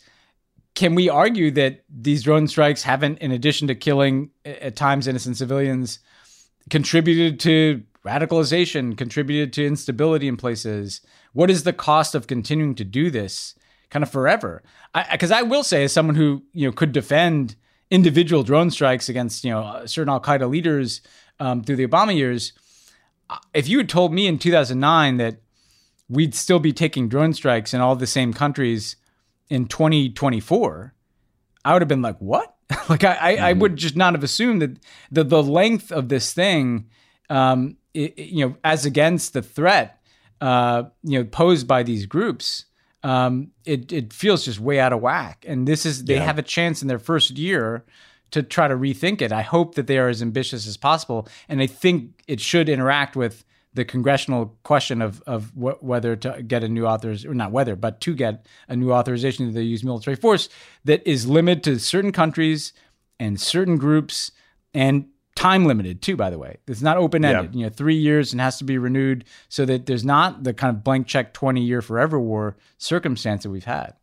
can 0.74 0.94
we 0.94 1.08
argue 1.08 1.50
that 1.52 1.84
these 1.88 2.22
drone 2.22 2.48
strikes 2.48 2.82
haven't, 2.82 3.18
in 3.18 3.30
addition 3.30 3.68
to 3.68 3.74
killing 3.74 4.30
at 4.44 4.76
times 4.76 5.06
innocent 5.06 5.36
civilians, 5.36 6.00
contributed 6.68 7.38
to 7.40 7.82
radicalization, 8.04 8.96
contributed 8.96 9.52
to 9.54 9.66
instability 9.66 10.26
in 10.28 10.36
places? 10.36 11.00
What 11.32 11.50
is 11.50 11.62
the 11.62 11.72
cost 11.72 12.14
of 12.14 12.26
continuing 12.26 12.74
to 12.76 12.84
do 12.84 13.10
this 13.10 13.54
kind 13.90 14.02
of 14.02 14.10
forever? 14.10 14.62
Because 15.10 15.30
I, 15.30 15.40
I, 15.40 15.42
will 15.42 15.62
say, 15.62 15.84
as 15.84 15.92
someone 15.92 16.16
who 16.16 16.42
you 16.52 16.66
know 16.66 16.72
could 16.72 16.92
defend 16.92 17.56
individual 17.90 18.42
drone 18.42 18.70
strikes 18.70 19.08
against 19.08 19.44
you 19.44 19.50
know 19.50 19.82
certain 19.86 20.10
Al 20.10 20.20
Qaeda 20.20 20.48
leaders 20.48 21.00
um, 21.38 21.62
through 21.62 21.76
the 21.76 21.86
Obama 21.86 22.14
years, 22.16 22.52
if 23.52 23.68
you 23.68 23.78
had 23.78 23.88
told 23.88 24.12
me 24.12 24.26
in 24.26 24.38
2009 24.38 25.16
that 25.18 25.36
we'd 26.08 26.34
still 26.34 26.58
be 26.58 26.72
taking 26.72 27.08
drone 27.08 27.32
strikes 27.32 27.72
in 27.74 27.80
all 27.80 27.96
the 27.96 28.06
same 28.06 28.32
countries 28.32 28.96
in 29.48 29.66
2024, 29.66 30.94
I 31.64 31.72
would 31.72 31.82
have 31.82 31.88
been 31.88 32.02
like, 32.02 32.18
what? 32.18 32.54
like 32.88 33.04
I, 33.04 33.16
I, 33.20 33.34
mm-hmm. 33.34 33.44
I, 33.44 33.52
would 33.52 33.76
just 33.76 33.96
not 33.96 34.14
have 34.14 34.24
assumed 34.24 34.62
that 34.62 34.78
the 35.10 35.24
the 35.24 35.42
length 35.42 35.92
of 35.92 36.08
this 36.08 36.32
thing, 36.32 36.88
um, 37.28 37.76
it, 37.92 38.18
you 38.18 38.46
know, 38.46 38.56
as 38.64 38.86
against 38.86 39.34
the 39.34 39.42
threat, 39.42 40.00
uh, 40.40 40.84
you 41.02 41.18
know, 41.18 41.24
posed 41.24 41.68
by 41.68 41.82
these 41.82 42.06
groups, 42.06 42.64
um, 43.02 43.50
it 43.66 43.92
it 43.92 44.12
feels 44.12 44.46
just 44.46 44.60
way 44.60 44.80
out 44.80 44.94
of 44.94 45.00
whack. 45.00 45.44
And 45.46 45.68
this 45.68 45.84
is 45.84 46.04
they 46.04 46.14
yeah. 46.14 46.24
have 46.24 46.38
a 46.38 46.42
chance 46.42 46.80
in 46.80 46.88
their 46.88 46.98
first 46.98 47.32
year 47.32 47.84
to 48.34 48.42
try 48.42 48.66
to 48.66 48.74
rethink 48.74 49.22
it. 49.22 49.30
I 49.32 49.42
hope 49.42 49.76
that 49.76 49.86
they 49.86 49.96
are 49.96 50.08
as 50.08 50.20
ambitious 50.20 50.66
as 50.66 50.76
possible, 50.76 51.28
and 51.48 51.60
I 51.60 51.66
think 51.66 52.22
it 52.26 52.40
should 52.40 52.68
interact 52.68 53.14
with 53.16 53.44
the 53.74 53.84
congressional 53.84 54.56
question 54.64 55.00
of 55.00 55.22
of 55.26 55.50
wh- 55.50 55.82
whether 55.82 56.16
to 56.16 56.42
get 56.42 56.64
a 56.64 56.68
new 56.68 56.86
authorization, 56.86 57.30
or 57.30 57.34
not 57.34 57.52
whether, 57.52 57.76
but 57.76 58.00
to 58.00 58.14
get 58.14 58.46
a 58.68 58.74
new 58.76 58.92
authorization 58.92 59.52
to 59.54 59.62
use 59.62 59.84
military 59.84 60.16
force 60.16 60.48
that 60.84 61.06
is 61.08 61.28
limited 61.28 61.62
to 61.64 61.78
certain 61.78 62.12
countries 62.12 62.72
and 63.20 63.40
certain 63.40 63.76
groups 63.76 64.32
and 64.72 65.06
time 65.36 65.64
limited 65.64 66.02
too. 66.02 66.16
By 66.16 66.30
the 66.30 66.38
way, 66.38 66.56
it's 66.66 66.82
not 66.82 66.96
open 66.96 67.24
ended. 67.24 67.54
Yeah. 67.54 67.58
You 67.58 67.66
know, 67.66 67.72
three 67.72 67.96
years 67.96 68.32
and 68.32 68.40
has 68.40 68.58
to 68.58 68.64
be 68.64 68.78
renewed 68.78 69.24
so 69.48 69.64
that 69.64 69.86
there's 69.86 70.04
not 70.04 70.42
the 70.42 70.54
kind 70.54 70.76
of 70.76 70.82
blank 70.82 71.06
check 71.06 71.32
twenty 71.32 71.62
year 71.62 71.82
forever 71.82 72.18
war 72.18 72.56
circumstance 72.78 73.44
that 73.44 73.50
we've 73.50 73.64
had. 73.64 73.94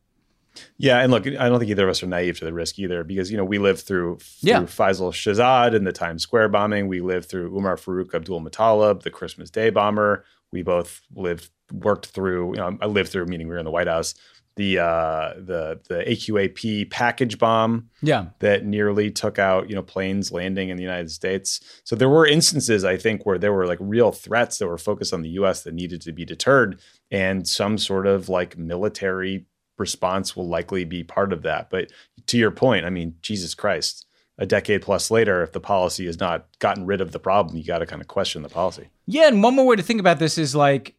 Yeah, 0.77 0.99
and 0.99 1.11
look, 1.11 1.25
I 1.27 1.49
don't 1.49 1.59
think 1.59 1.71
either 1.71 1.85
of 1.85 1.91
us 1.91 2.03
are 2.03 2.07
naive 2.07 2.39
to 2.39 2.45
the 2.45 2.53
risk 2.53 2.79
either, 2.79 3.03
because 3.03 3.31
you 3.31 3.37
know 3.37 3.45
we 3.45 3.57
lived 3.57 3.81
through, 3.81 4.17
through 4.17 4.49
yeah. 4.49 4.61
Faisal 4.61 5.11
Shahzad 5.11 5.75
and 5.75 5.85
the 5.85 5.91
Times 5.91 6.23
Square 6.23 6.49
bombing. 6.49 6.87
We 6.87 7.01
lived 7.01 7.29
through 7.29 7.55
Umar 7.55 7.77
Farouk 7.77 8.11
Abdulmutallab, 8.11 9.03
the 9.03 9.11
Christmas 9.11 9.49
Day 9.49 9.69
bomber. 9.69 10.25
We 10.51 10.63
both 10.63 11.01
lived, 11.15 11.49
worked 11.71 12.07
through. 12.07 12.55
You 12.55 12.61
know, 12.61 12.77
I 12.81 12.87
lived 12.87 13.11
through, 13.11 13.25
meaning 13.27 13.47
we 13.47 13.53
were 13.53 13.59
in 13.59 13.65
the 13.65 13.71
White 13.71 13.87
House. 13.87 14.13
The 14.57 14.79
uh, 14.79 15.33
the 15.37 15.79
the 15.87 16.03
AQAP 16.05 16.91
package 16.91 17.39
bomb, 17.39 17.87
yeah, 18.01 18.27
that 18.39 18.65
nearly 18.65 19.09
took 19.09 19.39
out 19.39 19.69
you 19.69 19.75
know 19.75 19.81
planes 19.81 20.29
landing 20.29 20.67
in 20.67 20.75
the 20.75 20.83
United 20.83 21.09
States. 21.09 21.61
So 21.85 21.95
there 21.95 22.09
were 22.09 22.27
instances, 22.27 22.83
I 22.83 22.97
think, 22.97 23.25
where 23.25 23.37
there 23.37 23.53
were 23.53 23.65
like 23.65 23.79
real 23.79 24.11
threats 24.11 24.57
that 24.57 24.67
were 24.67 24.77
focused 24.77 25.13
on 25.13 25.21
the 25.21 25.29
U.S. 25.29 25.63
that 25.63 25.73
needed 25.73 26.01
to 26.01 26.11
be 26.11 26.25
deterred, 26.25 26.81
and 27.09 27.47
some 27.47 27.77
sort 27.77 28.05
of 28.05 28.27
like 28.27 28.57
military 28.57 29.45
response 29.77 30.35
will 30.35 30.47
likely 30.47 30.83
be 30.83 31.03
part 31.03 31.33
of 31.33 31.41
that. 31.43 31.69
But 31.69 31.91
to 32.27 32.37
your 32.37 32.51
point, 32.51 32.85
I 32.85 32.89
mean, 32.89 33.15
Jesus 33.21 33.53
Christ, 33.53 34.05
a 34.37 34.45
decade 34.45 34.81
plus 34.81 35.11
later, 35.11 35.43
if 35.43 35.51
the 35.51 35.59
policy 35.59 36.05
has 36.05 36.19
not 36.19 36.47
gotten 36.59 36.85
rid 36.85 37.01
of 37.01 37.11
the 37.11 37.19
problem, 37.19 37.57
you 37.57 37.63
got 37.63 37.79
to 37.79 37.85
kind 37.85 38.01
of 38.01 38.07
question 38.07 38.41
the 38.41 38.49
policy. 38.49 38.89
Yeah, 39.05 39.27
and 39.27 39.43
one 39.43 39.55
more 39.55 39.65
way 39.65 39.75
to 39.75 39.83
think 39.83 39.99
about 39.99 40.19
this 40.19 40.37
is 40.37 40.55
like, 40.55 40.95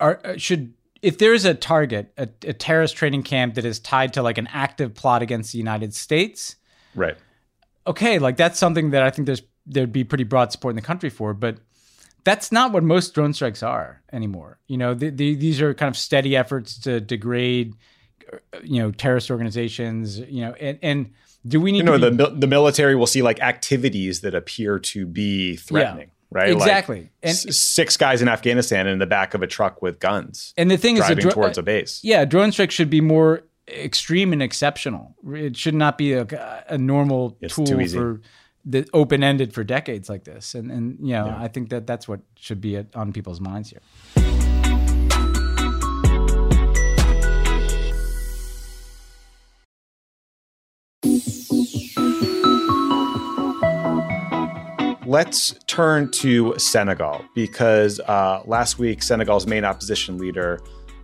are, 0.00 0.20
uh, 0.24 0.36
should 0.36 0.72
if 1.02 1.18
there's 1.18 1.44
a 1.44 1.54
target, 1.54 2.12
a, 2.16 2.28
a 2.46 2.52
terrorist 2.52 2.96
training 2.96 3.22
camp 3.22 3.54
that 3.54 3.64
is 3.64 3.78
tied 3.78 4.12
to 4.14 4.22
like 4.22 4.38
an 4.38 4.48
active 4.52 4.94
plot 4.94 5.22
against 5.22 5.52
the 5.52 5.58
United 5.58 5.94
States, 5.94 6.56
right? 6.94 7.16
Okay, 7.86 8.18
like 8.18 8.36
that's 8.36 8.58
something 8.58 8.90
that 8.90 9.02
I 9.02 9.10
think 9.10 9.26
there's 9.26 9.42
there'd 9.66 9.92
be 9.92 10.04
pretty 10.04 10.24
broad 10.24 10.52
support 10.52 10.72
in 10.72 10.76
the 10.76 10.82
country 10.82 11.10
for, 11.10 11.34
but 11.34 11.58
that's 12.24 12.50
not 12.50 12.72
what 12.72 12.82
most 12.82 13.14
drone 13.14 13.32
strikes 13.32 13.62
are 13.62 14.02
anymore. 14.12 14.58
You 14.66 14.78
know, 14.78 14.94
the, 14.94 15.10
the, 15.10 15.34
these 15.34 15.60
are 15.60 15.74
kind 15.74 15.88
of 15.88 15.96
steady 15.96 16.34
efforts 16.36 16.78
to 16.80 17.00
degrade 17.00 17.74
you 18.62 18.82
know 18.82 18.90
terrorist 18.90 19.30
organizations 19.30 20.18
you 20.18 20.40
know 20.40 20.52
and 20.54 20.78
and 20.82 21.12
do 21.46 21.60
we 21.60 21.72
need 21.72 21.78
you 21.78 21.84
know 21.84 21.98
be, 21.98 22.16
the 22.16 22.30
the 22.30 22.46
military 22.46 22.94
will 22.94 23.06
see 23.06 23.22
like 23.22 23.40
activities 23.40 24.20
that 24.20 24.34
appear 24.34 24.78
to 24.78 25.06
be 25.06 25.56
threatening 25.56 26.08
yeah, 26.08 26.38
right? 26.38 26.50
Exactly. 26.50 27.00
Like 27.00 27.10
and 27.22 27.32
s- 27.32 27.56
six 27.56 27.96
guys 27.96 28.22
in 28.22 28.28
afghanistan 28.28 28.86
in 28.86 28.98
the 28.98 29.06
back 29.06 29.34
of 29.34 29.42
a 29.42 29.46
truck 29.46 29.82
with 29.82 29.98
guns 30.00 30.54
and 30.56 30.70
the 30.70 30.76
thing 30.76 30.96
driving 30.96 31.18
is 31.18 31.24
dro- 31.24 31.32
towards 31.32 31.58
a 31.58 31.62
base. 31.62 31.98
Uh, 31.98 32.08
yeah 32.08 32.24
drone 32.24 32.52
strike 32.52 32.70
should 32.70 32.90
be 32.90 33.00
more 33.00 33.42
extreme 33.68 34.32
and 34.32 34.42
exceptional. 34.42 35.16
It 35.26 35.56
should 35.56 35.74
not 35.74 35.98
be 35.98 36.12
a, 36.12 36.64
a 36.68 36.78
normal 36.78 37.36
it's 37.40 37.56
tool 37.56 37.66
for 37.88 38.20
the 38.64 38.88
open-ended 38.92 39.52
for 39.52 39.64
decades 39.64 40.08
like 40.08 40.24
this. 40.24 40.54
And 40.54 40.70
and 40.70 40.98
you 41.00 41.14
know 41.14 41.26
yeah. 41.26 41.40
i 41.40 41.48
think 41.48 41.70
that 41.70 41.86
that's 41.86 42.08
what 42.08 42.20
should 42.36 42.60
be 42.60 42.84
on 42.94 43.12
people's 43.12 43.40
minds 43.40 43.70
here 43.70 43.80
Let's 55.16 55.54
turn 55.66 56.10
to 56.10 56.58
Senegal 56.58 57.24
because 57.34 58.00
uh, 58.00 58.42
last 58.44 58.78
week, 58.78 59.02
Senegal's 59.02 59.46
main 59.46 59.64
opposition 59.64 60.18
leader, 60.18 60.60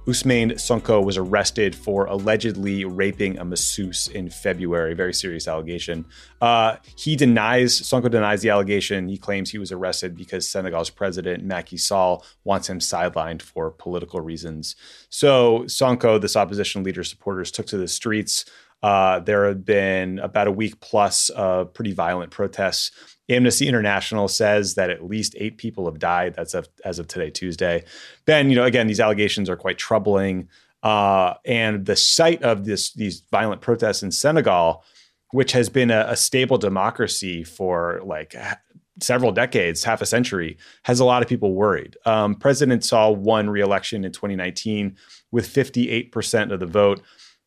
Ousmane 0.06 0.52
Sonko, 0.56 1.02
was 1.02 1.16
arrested 1.16 1.74
for 1.74 2.04
allegedly 2.04 2.84
raping 2.84 3.38
a 3.38 3.44
masseuse 3.46 4.08
in 4.08 4.28
February. 4.28 4.92
Very 4.92 5.14
serious 5.14 5.48
allegation. 5.48 6.04
Uh, 6.42 6.76
he 6.94 7.16
denies, 7.16 7.80
Sonko 7.80 8.10
denies 8.10 8.42
the 8.42 8.50
allegation. 8.50 9.08
He 9.08 9.16
claims 9.16 9.50
he 9.50 9.56
was 9.56 9.72
arrested 9.72 10.14
because 10.14 10.46
Senegal's 10.46 10.90
president, 10.90 11.42
Macky 11.42 11.78
Sall, 11.78 12.22
wants 12.44 12.68
him 12.68 12.80
sidelined 12.80 13.40
for 13.40 13.70
political 13.70 14.20
reasons. 14.20 14.76
So, 15.08 15.60
Sonko, 15.60 16.20
this 16.20 16.36
opposition 16.36 16.82
leader's 16.82 17.08
supporters, 17.08 17.50
took 17.50 17.64
to 17.68 17.78
the 17.78 17.88
streets. 17.88 18.44
Uh, 18.82 19.20
there 19.20 19.46
have 19.46 19.64
been 19.64 20.18
about 20.18 20.48
a 20.48 20.52
week 20.52 20.80
plus 20.80 21.28
of 21.30 21.72
pretty 21.72 21.92
violent 21.92 22.30
protests 22.32 22.90
Amnesty 23.32 23.68
International 23.68 24.28
says 24.28 24.74
that 24.74 24.90
at 24.90 25.04
least 25.04 25.34
eight 25.38 25.56
people 25.56 25.86
have 25.86 25.98
died. 25.98 26.34
That's 26.34 26.54
as 26.84 26.98
of 26.98 27.08
today, 27.08 27.30
Tuesday. 27.30 27.84
Ben, 28.24 28.50
you 28.50 28.56
know, 28.56 28.64
again, 28.64 28.86
these 28.86 29.00
allegations 29.00 29.48
are 29.48 29.56
quite 29.56 29.78
troubling. 29.78 30.48
Uh, 30.82 31.34
and 31.44 31.86
the 31.86 31.96
site 31.96 32.42
of 32.42 32.64
this 32.64 32.92
these 32.92 33.22
violent 33.30 33.60
protests 33.60 34.02
in 34.02 34.10
Senegal, 34.10 34.84
which 35.30 35.52
has 35.52 35.68
been 35.68 35.90
a, 35.90 36.06
a 36.08 36.16
stable 36.16 36.58
democracy 36.58 37.44
for 37.44 38.00
like 38.04 38.34
several 39.00 39.30
decades, 39.30 39.84
half 39.84 40.02
a 40.02 40.06
century, 40.06 40.58
has 40.82 40.98
a 40.98 41.04
lot 41.04 41.22
of 41.22 41.28
people 41.28 41.54
worried. 41.54 41.96
Um, 42.04 42.34
President 42.34 42.84
Sall 42.84 43.14
won 43.14 43.48
re-election 43.48 44.04
in 44.04 44.12
2019 44.12 44.96
with 45.30 45.48
58% 45.48 46.52
of 46.52 46.60
the 46.60 46.66
vote. 46.66 47.00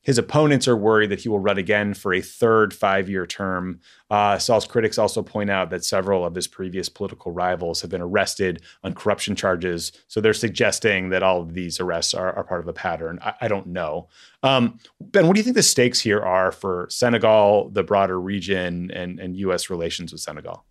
His 0.05 0.19
opponents 0.19 0.67
are 0.67 0.77
worried 0.77 1.09
that 1.09 1.21
he 1.21 1.29
will 1.29 1.39
run 1.39 1.57
again 1.57 1.95
for 1.95 2.13
a 2.13 2.21
third 2.21 2.73
five 2.75 3.09
year 3.09 3.25
term. 3.25 3.79
Uh, 4.11 4.37
Sall's 4.37 4.67
critics 4.67 4.99
also 4.99 5.23
point 5.23 5.49
out 5.49 5.71
that 5.71 5.83
several 5.83 6.23
of 6.23 6.35
his 6.35 6.47
previous 6.47 6.89
political 6.89 7.31
rivals 7.31 7.81
have 7.81 7.89
been 7.89 8.01
arrested 8.01 8.61
on 8.83 8.93
corruption 8.93 9.35
charges. 9.35 9.91
So 10.07 10.21
they're 10.21 10.33
suggesting 10.33 11.09
that 11.09 11.23
all 11.23 11.41
of 11.41 11.55
these 11.55 11.79
arrests 11.79 12.13
are, 12.13 12.31
are 12.33 12.43
part 12.43 12.61
of 12.61 12.67
a 12.67 12.73
pattern. 12.73 13.17
I, 13.21 13.33
I 13.41 13.47
don't 13.47 13.67
know. 13.67 14.07
Um, 14.43 14.79
ben, 15.01 15.25
what 15.25 15.33
do 15.33 15.39
you 15.39 15.43
think 15.43 15.55
the 15.55 15.63
stakes 15.63 15.99
here 15.99 16.21
are 16.21 16.51
for 16.51 16.85
Senegal, 16.91 17.71
the 17.71 17.83
broader 17.83 18.21
region, 18.21 18.91
and, 18.91 19.19
and 19.19 19.35
U.S. 19.37 19.71
relations 19.71 20.11
with 20.11 20.21
Senegal? 20.21 20.65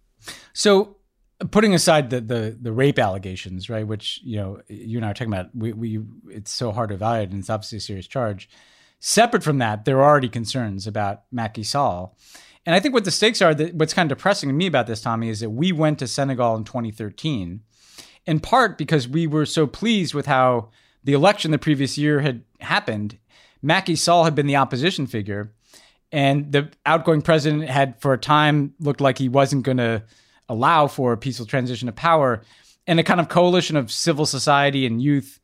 So, 0.52 0.98
putting 1.50 1.74
aside 1.74 2.10
the 2.10 2.20
the 2.20 2.56
the 2.60 2.72
rape 2.72 3.00
allegations, 3.00 3.68
right, 3.68 3.86
which 3.86 4.20
you 4.22 4.36
know 4.36 4.60
you 4.68 4.98
and 4.98 5.04
I 5.04 5.10
are 5.10 5.14
talking 5.14 5.32
about, 5.32 5.50
we 5.54 5.72
we 5.72 6.00
it's 6.28 6.52
so 6.52 6.70
hard 6.70 6.90
to 6.90 6.94
evaluate, 6.94 7.30
and 7.30 7.40
it's 7.40 7.50
obviously 7.50 7.78
a 7.78 7.80
serious 7.80 8.06
charge. 8.06 8.48
Separate 9.06 9.42
from 9.42 9.58
that, 9.58 9.84
there 9.84 9.98
are 9.98 10.10
already 10.10 10.30
concerns 10.30 10.86
about 10.86 11.24
Macky 11.30 11.62
Sall. 11.62 12.16
And 12.64 12.74
I 12.74 12.80
think 12.80 12.94
what 12.94 13.04
the 13.04 13.10
stakes 13.10 13.42
are, 13.42 13.54
that 13.54 13.74
what's 13.74 13.92
kind 13.92 14.10
of 14.10 14.16
depressing 14.16 14.48
to 14.48 14.54
me 14.54 14.66
about 14.66 14.86
this, 14.86 15.02
Tommy, 15.02 15.28
is 15.28 15.40
that 15.40 15.50
we 15.50 15.72
went 15.72 15.98
to 15.98 16.08
Senegal 16.08 16.56
in 16.56 16.64
2013, 16.64 17.60
in 18.24 18.40
part 18.40 18.78
because 18.78 19.06
we 19.06 19.26
were 19.26 19.44
so 19.44 19.66
pleased 19.66 20.14
with 20.14 20.24
how 20.24 20.70
the 21.04 21.12
election 21.12 21.50
the 21.50 21.58
previous 21.58 21.98
year 21.98 22.20
had 22.20 22.44
happened. 22.60 23.18
Macky 23.60 23.94
Sall 23.94 24.24
had 24.24 24.34
been 24.34 24.46
the 24.46 24.56
opposition 24.56 25.06
figure, 25.06 25.52
and 26.10 26.50
the 26.50 26.70
outgoing 26.86 27.20
president 27.20 27.68
had, 27.68 28.00
for 28.00 28.14
a 28.14 28.18
time, 28.18 28.72
looked 28.80 29.02
like 29.02 29.18
he 29.18 29.28
wasn't 29.28 29.64
going 29.64 29.76
to 29.76 30.02
allow 30.48 30.86
for 30.86 31.12
a 31.12 31.18
peaceful 31.18 31.44
transition 31.44 31.90
of 31.90 31.94
power. 31.94 32.40
And 32.86 32.98
a 32.98 33.04
kind 33.04 33.20
of 33.20 33.28
coalition 33.28 33.76
of 33.76 33.92
civil 33.92 34.24
society 34.24 34.86
and 34.86 35.02
youth 35.02 35.40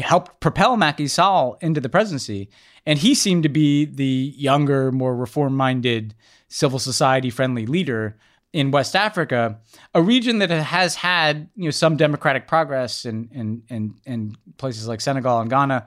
helped 0.00 0.40
propel 0.40 0.76
Macky 0.76 1.08
Sall 1.08 1.56
into 1.60 1.80
the 1.80 1.88
presidency. 1.88 2.50
And 2.88 2.98
he 2.98 3.14
seemed 3.14 3.42
to 3.42 3.50
be 3.50 3.84
the 3.84 4.32
younger, 4.34 4.90
more 4.90 5.14
reform 5.14 5.54
minded, 5.54 6.14
civil 6.48 6.78
society 6.78 7.28
friendly 7.28 7.66
leader 7.66 8.16
in 8.54 8.70
West 8.70 8.96
Africa, 8.96 9.58
a 9.94 10.00
region 10.00 10.38
that 10.38 10.48
has 10.48 10.94
had 10.94 11.50
you 11.54 11.64
know 11.64 11.70
some 11.70 11.98
democratic 11.98 12.48
progress 12.48 13.04
in 13.04 13.28
in 13.30 13.62
in, 13.68 13.94
in 14.06 14.36
places 14.56 14.88
like 14.88 15.02
Senegal 15.02 15.38
and 15.38 15.50
Ghana, 15.50 15.86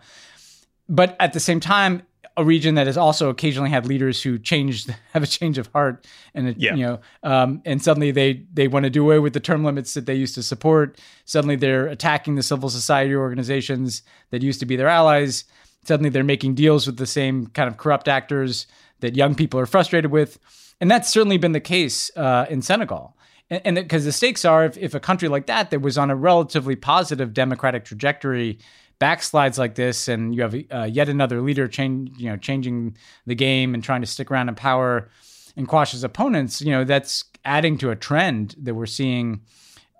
but 0.87 1.15
at 1.19 1.33
the 1.33 1.39
same 1.39 1.59
time, 1.59 2.03
a 2.37 2.45
region 2.45 2.75
that 2.75 2.85
has 2.85 2.97
also 2.97 3.29
occasionally 3.29 3.71
had 3.71 3.87
leaders 3.87 4.21
who 4.21 4.37
changed 4.37 4.93
have 5.13 5.23
a 5.23 5.27
change 5.27 5.57
of 5.57 5.65
heart 5.73 6.05
and 6.35 6.49
it, 6.49 6.57
yeah. 6.59 6.75
you 6.75 6.83
know 6.83 6.99
um, 7.23 7.63
and 7.65 7.81
suddenly 7.81 8.11
they 8.11 8.45
they 8.53 8.67
want 8.67 8.83
to 8.83 8.91
do 8.91 9.03
away 9.03 9.17
with 9.17 9.33
the 9.33 9.39
term 9.39 9.63
limits 9.63 9.95
that 9.95 10.05
they 10.05 10.13
used 10.13 10.35
to 10.35 10.43
support. 10.43 11.01
Suddenly 11.25 11.55
they're 11.55 11.87
attacking 11.87 12.35
the 12.35 12.43
civil 12.43 12.69
society 12.69 13.15
organizations 13.15 14.03
that 14.29 14.43
used 14.43 14.59
to 14.59 14.67
be 14.67 14.75
their 14.75 14.87
allies 14.87 15.45
suddenly 15.83 16.09
they're 16.09 16.23
making 16.23 16.55
deals 16.55 16.85
with 16.85 16.97
the 16.97 17.05
same 17.05 17.47
kind 17.47 17.67
of 17.67 17.77
corrupt 17.77 18.07
actors 18.07 18.67
that 18.99 19.15
young 19.15 19.35
people 19.35 19.59
are 19.59 19.65
frustrated 19.65 20.11
with. 20.11 20.39
And 20.79 20.89
that's 20.89 21.09
certainly 21.09 21.37
been 21.37 21.51
the 21.51 21.59
case 21.59 22.11
uh, 22.15 22.45
in 22.49 22.61
Senegal. 22.61 23.15
And 23.49 23.75
because 23.75 24.05
the 24.05 24.13
stakes 24.13 24.45
are 24.45 24.63
if, 24.63 24.77
if 24.77 24.93
a 24.93 24.99
country 24.99 25.27
like 25.27 25.47
that, 25.47 25.71
that 25.71 25.81
was 25.81 25.97
on 25.97 26.09
a 26.09 26.15
relatively 26.15 26.75
positive 26.75 27.33
democratic 27.33 27.83
trajectory, 27.83 28.59
backslides 28.99 29.57
like 29.57 29.75
this, 29.75 30.07
and 30.07 30.33
you 30.33 30.41
have 30.41 30.55
uh, 30.71 30.83
yet 30.83 31.09
another 31.09 31.41
leader 31.41 31.67
change, 31.67 32.11
you 32.17 32.29
know, 32.29 32.37
changing 32.37 32.95
the 33.25 33.35
game 33.35 33.73
and 33.73 33.83
trying 33.83 33.99
to 34.01 34.07
stick 34.07 34.31
around 34.31 34.47
in 34.47 34.55
power 34.55 35.09
and 35.57 35.67
quash 35.67 35.91
his 35.91 36.03
opponents, 36.03 36.61
you 36.61 36.71
know, 36.71 36.85
that's 36.85 37.25
adding 37.43 37.77
to 37.79 37.89
a 37.89 37.95
trend 37.95 38.55
that 38.57 38.73
we're 38.73 38.85
seeing 38.85 39.41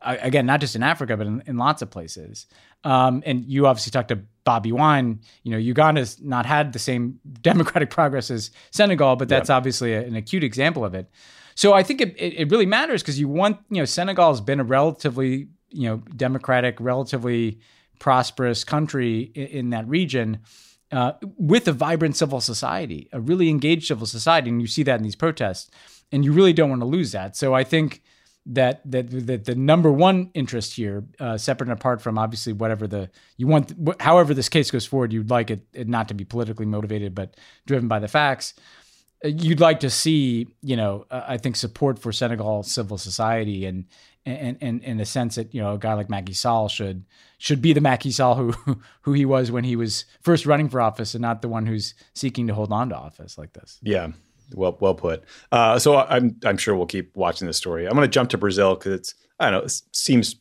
again, 0.02 0.46
not 0.46 0.60
just 0.62 0.76
in 0.76 0.84
Africa, 0.84 1.16
but 1.18 1.28
in, 1.28 1.44
in 1.46 1.58
lots 1.58 1.82
of 1.82 1.90
places. 1.90 2.48
Um, 2.84 3.22
and 3.26 3.46
you 3.46 3.68
obviously 3.68 3.92
talked 3.92 4.10
to 4.10 4.22
Bobi 4.46 4.72
Wine. 4.72 5.22
You 5.44 5.52
know, 5.52 5.58
Uganda's 5.58 6.22
not 6.22 6.46
had 6.46 6.74
the 6.74 6.80
same 6.80 7.20
democratic 7.42 7.90
progress 7.90 8.32
as 8.32 8.52
Senegal, 8.72 9.16
but 9.16 9.30
that's 9.30 9.50
yep. 9.50 9.58
obviously 9.58 9.94
a, 9.94 10.02
an 10.02 10.16
acute 10.16 10.44
example 10.44 10.86
of 10.86 10.94
it. 10.94 11.10
So 11.56 11.74
I 11.74 11.84
think 11.84 12.02
it, 12.02 12.16
it, 12.18 12.34
it 12.40 12.52
really 12.52 12.66
matters 12.66 13.02
because 13.02 13.20
you 13.20 13.28
want, 13.28 13.58
you 13.70 13.78
know, 13.78 13.86
Senegal 13.86 14.30
has 14.30 14.42
been 14.42 14.60
a 14.60 14.64
relatively, 14.64 15.50
you 15.70 15.90
know, 15.90 15.98
democratic, 16.16 16.80
relatively 16.80 17.60
prosperous 18.00 18.64
country 18.64 19.32
in, 19.36 19.48
in 19.48 19.70
that 19.72 19.88
region. 19.88 20.40
Uh, 20.92 21.14
with 21.38 21.70
a 21.70 21.72
vibrant 21.72 22.18
civil 22.18 22.42
society, 22.42 23.08
a 23.14 23.22
really 23.22 23.48
engaged 23.50 23.88
civil 23.88 24.06
society, 24.06 24.50
and 24.50 24.60
you 24.60 24.68
see 24.68 24.84
that 24.84 24.98
in 24.98 25.04
these 25.04 25.16
protests, 25.16 25.72
and 26.12 26.26
you 26.26 26.34
really 26.34 26.52
don't 26.52 26.70
want 26.70 26.82
to 26.82 26.86
lose 26.86 27.14
that. 27.14 27.38
So 27.38 27.54
I 27.54 27.64
think 27.64 28.02
that 28.48 28.82
that 28.86 29.10
that 29.28 29.46
the 29.46 29.56
number 29.56 29.92
one 29.92 30.32
interest 30.34 30.76
here, 30.76 31.04
uh, 31.20 31.38
separate 31.38 31.70
and 31.70 31.78
apart 31.78 32.02
from 32.02 32.18
obviously 32.18 32.54
whatever 32.54 32.88
the 32.88 33.10
you 33.38 33.48
want, 33.48 33.74
however 34.00 34.34
this 34.34 34.50
case 34.50 34.72
goes 34.72 34.86
forward, 34.86 35.14
you'd 35.14 35.30
like 35.30 35.52
it, 35.52 35.62
it 35.74 35.88
not 35.88 36.08
to 36.08 36.14
be 36.14 36.26
politically 36.26 36.66
motivated, 36.66 37.14
but 37.14 37.36
driven 37.68 37.88
by 37.88 38.00
the 38.00 38.08
facts. 38.08 38.54
Uh, 39.24 39.28
you'd 39.28 39.60
like 39.60 39.80
to 39.82 39.90
see, 39.90 40.48
you 40.64 40.76
know, 40.76 41.06
uh, 41.12 41.24
I 41.28 41.38
think 41.38 41.56
support 41.56 42.00
for 42.00 42.12
Senegal 42.12 42.64
civil 42.64 42.98
society 42.98 43.66
and 43.66 43.86
and 44.26 44.58
and 44.62 44.84
in 44.84 45.00
a 45.00 45.06
sense 45.06 45.36
that 45.36 45.54
you 45.54 45.62
know 45.62 45.74
a 45.74 45.78
guy 45.78 45.94
like 45.94 46.10
Macky 46.10 46.34
Sall 46.34 46.68
should 46.68 47.06
should 47.38 47.62
be 47.62 47.74
the 47.74 47.82
Macky 47.82 48.12
Sall 48.12 48.36
who 48.36 48.82
who 49.02 49.14
he 49.14 49.26
was 49.26 49.52
when 49.52 49.64
he 49.64 49.76
was 49.76 50.06
first 50.22 50.46
running 50.46 50.70
for 50.70 50.82
office 50.82 51.14
and 51.14 51.22
not 51.22 51.42
the 51.42 51.50
one 51.50 51.66
who's 51.66 51.94
seeking 52.14 52.48
to 52.48 52.54
hold 52.54 52.72
on 52.72 52.90
to 52.90 52.96
office 52.96 53.38
like 53.38 53.54
this. 53.54 53.80
Yeah, 53.82 54.12
well, 54.54 54.78
well 54.80 54.96
put. 54.96 55.24
Uh, 55.52 55.80
so 55.80 55.98
I'm 55.98 56.38
I'm 56.44 56.58
sure 56.58 56.76
we'll 56.76 56.86
keep 56.86 57.16
watching 57.16 57.48
this 57.48 57.58
story. 57.58 57.86
I'm 57.86 57.94
going 57.94 58.08
to 58.08 58.12
jump 58.12 58.30
to 58.32 58.38
Brazil 58.38 58.76
because 58.76 58.94
it's 58.94 59.16
I 59.40 59.50
don't 59.50 59.60
know 59.60 59.66
it 59.66 59.82
seems 59.94 60.36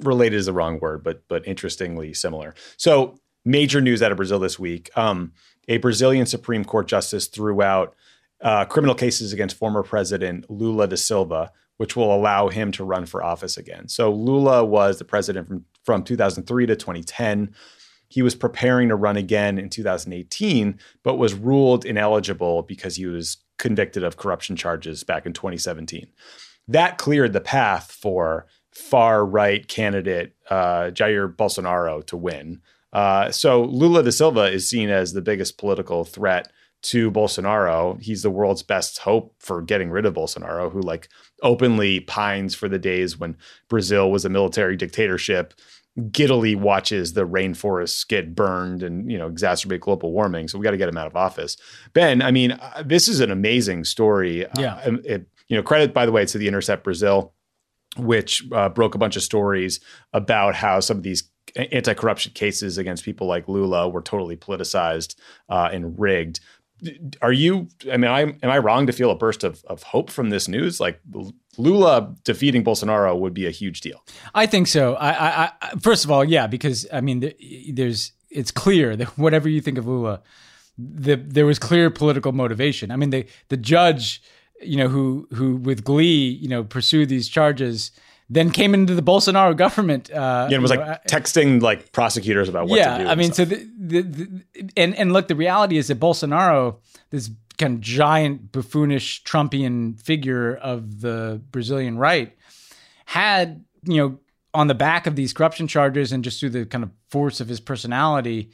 related 0.00 0.36
is 0.36 0.46
the 0.46 0.52
wrong 0.52 0.78
word, 0.80 1.02
but 1.02 1.22
but 1.28 1.46
interestingly 1.46 2.14
similar. 2.14 2.54
So 2.76 3.18
major 3.44 3.80
news 3.80 4.02
out 4.02 4.12
of 4.12 4.16
Brazil 4.16 4.38
this 4.38 4.58
week: 4.58 4.90
um, 4.96 5.32
a 5.68 5.78
Brazilian 5.78 6.26
Supreme 6.26 6.64
Court 6.64 6.88
justice 6.88 7.26
threw 7.26 7.62
out 7.62 7.94
uh, 8.40 8.64
criminal 8.64 8.94
cases 8.94 9.32
against 9.32 9.56
former 9.56 9.82
President 9.82 10.48
Lula 10.50 10.86
da 10.86 10.96
Silva, 10.96 11.50
which 11.76 11.96
will 11.96 12.14
allow 12.14 12.48
him 12.48 12.72
to 12.72 12.84
run 12.84 13.06
for 13.06 13.22
office 13.22 13.56
again. 13.56 13.88
So 13.88 14.12
Lula 14.12 14.64
was 14.64 14.98
the 14.98 15.04
president 15.04 15.48
from 15.48 15.64
from 15.84 16.02
2003 16.02 16.66
to 16.66 16.76
2010. 16.76 17.54
He 18.08 18.22
was 18.22 18.34
preparing 18.34 18.88
to 18.88 18.96
run 18.96 19.16
again 19.16 19.58
in 19.58 19.68
2018, 19.68 20.78
but 21.02 21.16
was 21.16 21.34
ruled 21.34 21.84
ineligible 21.84 22.62
because 22.62 22.96
he 22.96 23.06
was 23.06 23.38
convicted 23.58 24.02
of 24.02 24.16
corruption 24.16 24.56
charges 24.56 25.04
back 25.04 25.26
in 25.26 25.32
2017. 25.32 26.06
That 26.68 26.98
cleared 26.98 27.32
the 27.32 27.40
path 27.40 27.92
for 27.92 28.46
far 28.72 29.24
right 29.24 29.66
candidate 29.66 30.34
uh, 30.50 30.90
Jair 30.92 31.34
Bolsonaro 31.34 32.04
to 32.06 32.16
win. 32.16 32.60
Uh, 32.92 33.30
so 33.30 33.64
Lula 33.64 34.02
da 34.02 34.10
Silva 34.10 34.44
is 34.44 34.68
seen 34.68 34.88
as 34.88 35.12
the 35.12 35.20
biggest 35.20 35.58
political 35.58 36.04
threat 36.04 36.50
to 36.80 37.10
Bolsonaro. 37.10 38.00
He's 38.00 38.22
the 38.22 38.30
world's 38.30 38.62
best 38.62 38.98
hope 38.98 39.34
for 39.40 39.62
getting 39.62 39.90
rid 39.90 40.06
of 40.06 40.14
Bolsonaro, 40.14 40.70
who 40.70 40.80
like 40.80 41.08
openly 41.42 42.00
pines 42.00 42.54
for 42.54 42.68
the 42.68 42.78
days 42.78 43.18
when 43.18 43.36
Brazil 43.68 44.10
was 44.10 44.24
a 44.24 44.30
military 44.30 44.76
dictatorship 44.76 45.54
giddily 46.10 46.54
watches 46.54 47.12
the 47.12 47.26
rainforests 47.26 48.06
get 48.06 48.34
burned 48.34 48.82
and 48.82 49.10
you 49.10 49.18
know 49.18 49.28
exacerbate 49.28 49.80
global 49.80 50.12
warming. 50.12 50.48
So 50.48 50.58
we 50.58 50.64
got 50.64 50.70
to 50.72 50.76
get 50.76 50.88
him 50.88 50.96
out 50.96 51.06
of 51.06 51.16
office. 51.16 51.56
Ben, 51.92 52.22
I 52.22 52.30
mean, 52.30 52.52
uh, 52.52 52.82
this 52.84 53.08
is 53.08 53.20
an 53.20 53.30
amazing 53.30 53.84
story. 53.84 54.46
Yeah. 54.56 54.74
Uh, 54.76 54.96
it, 55.04 55.26
you 55.48 55.56
know, 55.56 55.62
credit 55.62 55.94
by 55.94 56.06
the 56.06 56.12
way 56.12 56.24
to 56.26 56.38
the 56.38 56.46
Intercept 56.46 56.84
Brazil, 56.84 57.32
which 57.96 58.44
uh, 58.52 58.68
broke 58.68 58.94
a 58.94 58.98
bunch 58.98 59.16
of 59.16 59.22
stories 59.22 59.80
about 60.12 60.54
how 60.54 60.80
some 60.80 60.98
of 60.98 61.02
these 61.02 61.30
anti-corruption 61.56 62.32
cases 62.34 62.76
against 62.78 63.04
people 63.04 63.26
like 63.26 63.48
Lula 63.48 63.88
were 63.88 64.02
totally 64.02 64.36
politicized 64.36 65.16
uh, 65.48 65.70
and 65.72 65.98
rigged 65.98 66.40
are 67.22 67.32
you 67.32 67.68
i 67.92 67.96
mean 67.96 68.10
I, 68.10 68.20
am 68.20 68.38
i 68.42 68.58
wrong 68.58 68.86
to 68.86 68.92
feel 68.92 69.10
a 69.10 69.16
burst 69.16 69.44
of, 69.44 69.64
of 69.66 69.82
hope 69.82 70.10
from 70.10 70.30
this 70.30 70.48
news? 70.48 70.80
Like 70.80 71.00
lula 71.56 72.14
defeating 72.24 72.64
bolsonaro 72.64 73.18
would 73.18 73.34
be 73.34 73.46
a 73.46 73.50
huge 73.50 73.80
deal. 73.80 74.04
I 74.34 74.46
think 74.46 74.66
so. 74.68 74.94
I, 74.94 75.10
I, 75.10 75.52
I 75.60 75.70
first 75.80 76.04
of 76.04 76.10
all 76.10 76.24
yeah 76.24 76.46
because 76.46 76.86
i 76.92 77.00
mean 77.00 77.32
there's 77.72 78.12
it's 78.30 78.50
clear 78.50 78.96
that 78.96 79.08
whatever 79.18 79.48
you 79.48 79.60
think 79.60 79.78
of 79.78 79.86
lula 79.86 80.22
the, 80.78 81.16
there 81.16 81.44
was 81.44 81.58
clear 81.58 81.90
political 81.90 82.32
motivation. 82.32 82.90
I 82.90 82.96
mean 82.96 83.10
the 83.10 83.26
the 83.48 83.56
judge 83.56 84.22
you 84.62 84.76
know 84.76 84.88
who 84.88 85.28
who 85.34 85.56
with 85.56 85.84
glee 85.84 86.30
you 86.40 86.48
know 86.48 86.64
pursued 86.64 87.08
these 87.08 87.28
charges 87.28 87.90
then 88.30 88.50
came 88.50 88.74
into 88.74 88.94
the 88.94 89.02
Bolsonaro 89.02 89.56
government. 89.56 90.10
Uh, 90.10 90.48
yeah, 90.50 90.56
and 90.56 90.62
was 90.62 90.70
like 90.70 90.80
know, 90.80 90.96
texting 91.08 91.62
like 91.62 91.92
prosecutors 91.92 92.48
about 92.48 92.68
what 92.68 92.78
yeah, 92.78 92.98
to 92.98 93.04
do. 93.04 93.10
I 93.10 93.14
mean, 93.14 93.32
so 93.32 93.44
the, 93.44 93.66
the, 93.78 94.02
the, 94.02 94.44
and 94.76 94.94
and 94.96 95.12
look, 95.12 95.28
the 95.28 95.36
reality 95.36 95.78
is 95.78 95.88
that 95.88 95.98
Bolsonaro, 95.98 96.76
this 97.10 97.30
kind 97.56 97.74
of 97.74 97.80
giant 97.80 98.52
buffoonish 98.52 99.22
Trumpian 99.24 100.00
figure 100.00 100.56
of 100.56 101.00
the 101.00 101.40
Brazilian 101.50 101.96
right, 101.96 102.36
had 103.06 103.64
you 103.84 103.96
know 103.96 104.18
on 104.52 104.66
the 104.66 104.74
back 104.74 105.06
of 105.06 105.16
these 105.16 105.32
corruption 105.32 105.66
charges 105.66 106.12
and 106.12 106.22
just 106.24 106.40
through 106.40 106.50
the 106.50 106.66
kind 106.66 106.84
of 106.84 106.90
force 107.08 107.40
of 107.40 107.48
his 107.48 107.60
personality, 107.60 108.50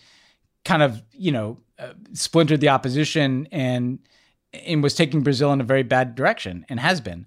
kind 0.65 0.83
of 0.83 1.03
you 1.13 1.33
know 1.33 1.59
uh, 1.81 1.95
splintered 2.13 2.61
the 2.61 2.69
opposition 2.69 3.49
and 3.51 3.99
and 4.53 4.85
was 4.85 4.95
taking 4.95 5.23
Brazil 5.23 5.53
in 5.53 5.61
a 5.61 5.65
very 5.65 5.83
bad 5.83 6.15
direction 6.15 6.65
and 6.69 6.79
has 6.79 7.01
been 7.01 7.27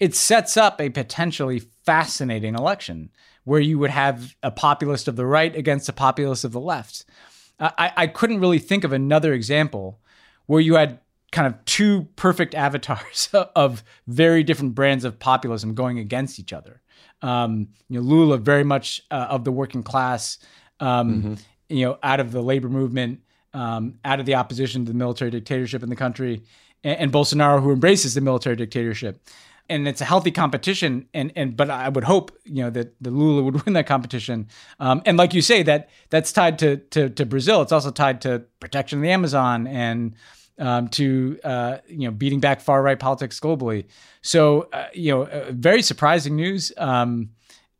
it 0.00 0.14
sets 0.14 0.56
up 0.56 0.80
a 0.80 0.88
potentially 0.88 1.58
fascinating 1.58 2.54
election 2.54 3.10
where 3.44 3.60
you 3.60 3.78
would 3.78 3.90
have 3.90 4.34
a 4.42 4.50
populist 4.50 5.06
of 5.06 5.16
the 5.16 5.26
right 5.26 5.54
against 5.54 5.88
a 5.88 5.92
populist 5.92 6.44
of 6.44 6.52
the 6.52 6.60
left. 6.60 7.04
I, 7.60 7.92
I 7.96 8.06
couldn't 8.06 8.40
really 8.40 8.58
think 8.58 8.84
of 8.84 8.92
another 8.92 9.34
example 9.34 10.00
where 10.46 10.60
you 10.60 10.74
had 10.74 10.98
kind 11.30 11.46
of 11.46 11.62
two 11.66 12.08
perfect 12.16 12.54
avatars 12.66 13.28
of 13.54 13.84
very 14.06 14.42
different 14.42 14.74
brands 14.74 15.04
of 15.04 15.18
populism 15.18 15.74
going 15.74 15.98
against 15.98 16.38
each 16.38 16.52
other. 16.52 16.80
Um, 17.22 17.68
you 17.88 18.00
know, 18.00 18.06
Lula 18.06 18.38
very 18.38 18.64
much 18.64 19.02
uh, 19.10 19.26
of 19.28 19.44
the 19.44 19.52
working 19.52 19.82
class, 19.82 20.38
um, 20.80 21.14
mm-hmm. 21.14 21.34
you 21.68 21.84
know, 21.84 21.98
out 22.02 22.18
of 22.18 22.32
the 22.32 22.42
labor 22.42 22.70
movement, 22.70 23.20
um, 23.52 23.98
out 24.06 24.20
of 24.20 24.26
the 24.26 24.36
opposition 24.36 24.86
to 24.86 24.92
the 24.92 24.96
military 24.96 25.30
dictatorship 25.30 25.82
in 25.82 25.90
the 25.90 25.96
country, 25.96 26.42
and, 26.82 26.98
and 26.98 27.12
Bolsonaro 27.12 27.60
who 27.62 27.72
embraces 27.72 28.14
the 28.14 28.22
military 28.22 28.56
dictatorship 28.56 29.22
and 29.70 29.86
it's 29.86 30.00
a 30.00 30.04
healthy 30.04 30.30
competition. 30.30 31.08
And 31.14 31.32
and 31.36 31.56
but 31.56 31.70
I 31.70 31.88
would 31.88 32.04
hope 32.04 32.36
you 32.44 32.62
know 32.64 32.70
that 32.70 32.94
the 33.00 33.10
Lula 33.10 33.42
would 33.42 33.64
win 33.64 33.74
that 33.74 33.86
competition. 33.86 34.48
Um, 34.80 35.00
and 35.06 35.16
like 35.16 35.32
you 35.32 35.40
say, 35.40 35.62
that 35.62 35.88
that's 36.10 36.32
tied 36.32 36.58
to, 36.58 36.76
to 36.76 37.08
to 37.10 37.24
Brazil. 37.24 37.62
It's 37.62 37.72
also 37.72 37.90
tied 37.90 38.20
to 38.22 38.42
protection 38.58 38.98
of 38.98 39.02
the 39.02 39.10
Amazon 39.10 39.66
and 39.66 40.14
um, 40.58 40.88
to 40.88 41.38
uh, 41.44 41.78
you 41.86 42.08
know 42.08 42.10
beating 42.10 42.40
back 42.40 42.60
far 42.60 42.82
right 42.82 42.98
politics 42.98 43.40
globally. 43.40 43.86
So 44.22 44.68
uh, 44.72 44.88
you 44.92 45.12
know, 45.12 45.22
uh, 45.22 45.52
very 45.52 45.82
surprising 45.82 46.36
news. 46.36 46.72
Um, 46.76 47.30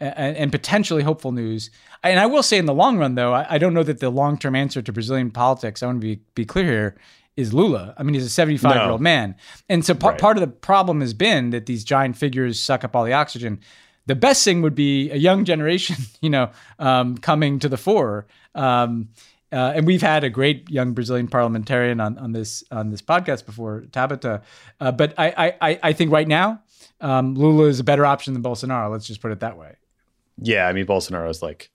and, 0.03 0.35
and, 0.35 0.51
potentially 0.51 1.03
hopeful 1.03 1.31
news. 1.31 1.69
And 2.03 2.19
I 2.19 2.25
will 2.25 2.43
say, 2.43 2.57
in 2.57 2.65
the 2.65 2.73
long 2.73 2.97
run, 2.97 3.17
though, 3.17 3.35
I, 3.35 3.57
I 3.57 3.59
don't 3.59 3.75
know 3.75 3.83
that 3.83 4.01
the 4.01 4.09
long 4.09 4.39
term 4.39 4.57
answer 4.57 4.81
to 4.81 4.93
Brazilian 4.95 5.31
politics. 5.31 5.83
I 5.83 5.87
want 5.87 6.01
to 6.01 6.01
be 6.01 6.23
be 6.35 6.47
clear 6.47 6.65
here 6.65 6.97
is 7.41 7.53
Lula. 7.53 7.95
I 7.97 8.03
mean, 8.03 8.15
he's 8.15 8.25
a 8.25 8.31
75 8.31 8.75
year 8.75 8.91
old 8.91 9.01
man. 9.01 9.35
And 9.69 9.85
so 9.85 9.95
par- 9.95 10.13
right. 10.13 10.21
part 10.21 10.37
of 10.37 10.41
the 10.41 10.49
problem 10.49 11.01
has 11.01 11.15
been 11.15 11.51
that 11.51 11.67
these 11.67 11.85
giant 11.85 12.17
figures 12.17 12.61
suck 12.61 12.85
up 12.85 12.95
all 12.95 13.05
the 13.05 13.13
oxygen. 13.13 13.61
The 14.07 14.15
best 14.15 14.45
thing 14.45 14.63
would 14.63 14.75
be 14.75 15.11
a 15.11 15.17
young 15.17 15.45
generation, 15.45 15.97
you 16.21 16.31
know, 16.31 16.51
um, 16.79 17.19
coming 17.19 17.59
to 17.61 17.69
the 17.69 17.77
fore. 17.77 18.27
Um, 18.55 19.11
uh, 19.53 19.73
and 19.75 19.87
we've 19.87 20.03
had 20.03 20.23
a 20.23 20.31
great 20.31 20.71
young 20.71 20.93
Brazilian 20.93 21.27
parliamentarian 21.27 22.01
on, 22.01 22.17
on 22.19 22.33
this 22.33 22.63
on 22.71 22.91
this 22.91 23.03
podcast 23.03 23.47
before, 23.47 23.83
Tabata. 23.91 24.43
Uh, 24.79 24.93
but 24.93 25.13
I, 25.19 25.55
I 25.61 25.79
I 25.83 25.93
think 25.93 26.13
right 26.13 26.29
now, 26.29 26.63
um, 27.01 27.35
Lula 27.35 27.65
is 27.65 27.81
a 27.81 27.85
better 27.85 28.07
option 28.07 28.33
than 28.33 28.45
Bolsonaro. 28.45 28.93
Let's 28.93 29.09
just 29.09 29.21
put 29.21 29.33
it 29.33 29.41
that 29.41 29.57
way. 29.57 29.75
Yeah, 30.39 30.69
I 30.69 30.73
mean 30.73 30.87
Bolsonaro 30.87 31.29
is 31.29 31.43
like 31.43 31.71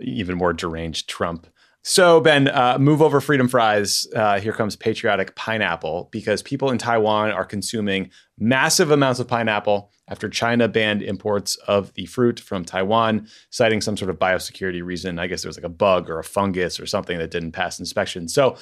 even 0.00 0.38
more 0.38 0.54
deranged 0.54 1.08
Trump. 1.08 1.46
So, 1.84 2.20
Ben, 2.20 2.46
uh, 2.46 2.78
move 2.78 3.02
over 3.02 3.20
freedom 3.20 3.48
fries. 3.48 4.06
Uh, 4.14 4.38
here 4.38 4.52
comes 4.52 4.76
patriotic 4.76 5.34
pineapple 5.34 6.08
because 6.12 6.40
people 6.40 6.70
in 6.70 6.78
Taiwan 6.78 7.32
are 7.32 7.44
consuming 7.44 8.10
massive 8.38 8.92
amounts 8.92 9.18
of 9.18 9.26
pineapple 9.26 9.90
after 10.06 10.28
China 10.28 10.68
banned 10.68 11.02
imports 11.02 11.56
of 11.66 11.92
the 11.94 12.06
fruit 12.06 12.38
from 12.38 12.64
Taiwan, 12.64 13.26
citing 13.50 13.80
some 13.80 13.96
sort 13.96 14.10
of 14.10 14.18
biosecurity 14.18 14.84
reason. 14.84 15.18
I 15.18 15.26
guess 15.26 15.42
there 15.42 15.48
was 15.48 15.56
like 15.56 15.64
a 15.64 15.68
bug 15.68 16.08
or 16.08 16.20
a 16.20 16.24
fungus 16.24 16.78
or 16.78 16.86
something 16.86 17.18
that 17.18 17.32
didn't 17.32 17.52
pass 17.52 17.80
inspection. 17.80 18.28
So, 18.28 18.56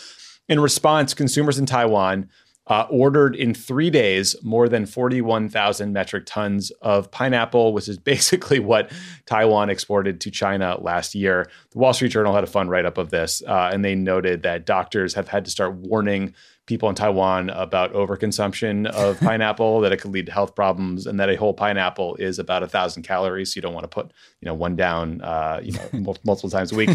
in 0.48 0.58
response, 0.58 1.12
consumers 1.12 1.58
in 1.58 1.66
Taiwan 1.66 2.30
uh, 2.70 2.86
ordered 2.88 3.34
in 3.34 3.52
three 3.52 3.90
days 3.90 4.36
more 4.44 4.68
than 4.68 4.86
41,000 4.86 5.92
metric 5.92 6.24
tons 6.24 6.70
of 6.80 7.10
pineapple, 7.10 7.72
which 7.72 7.88
is 7.88 7.98
basically 8.10 8.60
what 8.60 8.90
Taiwan 9.26 9.68
exported 9.68 10.20
to 10.22 10.30
China 10.30 10.80
last 10.80 11.14
year. 11.14 11.50
The 11.72 11.78
Wall 11.78 11.92
Street 11.92 12.12
Journal 12.12 12.32
had 12.32 12.44
a 12.44 12.46
fun 12.46 12.68
write 12.68 12.86
up 12.86 12.96
of 12.96 13.10
this, 13.10 13.42
uh, 13.46 13.70
and 13.72 13.84
they 13.84 13.96
noted 13.96 14.44
that 14.44 14.64
doctors 14.64 15.14
have 15.14 15.28
had 15.28 15.44
to 15.44 15.50
start 15.50 15.74
warning 15.74 16.32
people 16.66 16.88
in 16.88 16.94
Taiwan 16.94 17.50
about 17.50 17.92
overconsumption 17.92 18.86
of 18.86 19.18
pineapple, 19.20 19.80
that 19.80 19.90
it 19.90 20.00
could 20.00 20.12
lead 20.12 20.26
to 20.26 20.32
health 20.32 20.54
problems, 20.54 21.08
and 21.08 21.18
that 21.18 21.28
a 21.28 21.34
whole 21.34 21.52
pineapple 21.52 22.14
is 22.16 22.38
about 22.38 22.62
a 22.62 22.68
thousand 22.68 23.02
calories. 23.02 23.52
So 23.52 23.58
you 23.58 23.62
don't 23.62 23.74
want 23.74 23.84
to 23.84 23.88
put, 23.88 24.12
you 24.40 24.46
know, 24.46 24.54
one 24.54 24.76
down, 24.76 25.20
uh, 25.22 25.60
you 25.60 25.72
know, 25.72 26.14
multiple 26.24 26.48
times 26.48 26.70
a 26.70 26.76
week. 26.76 26.90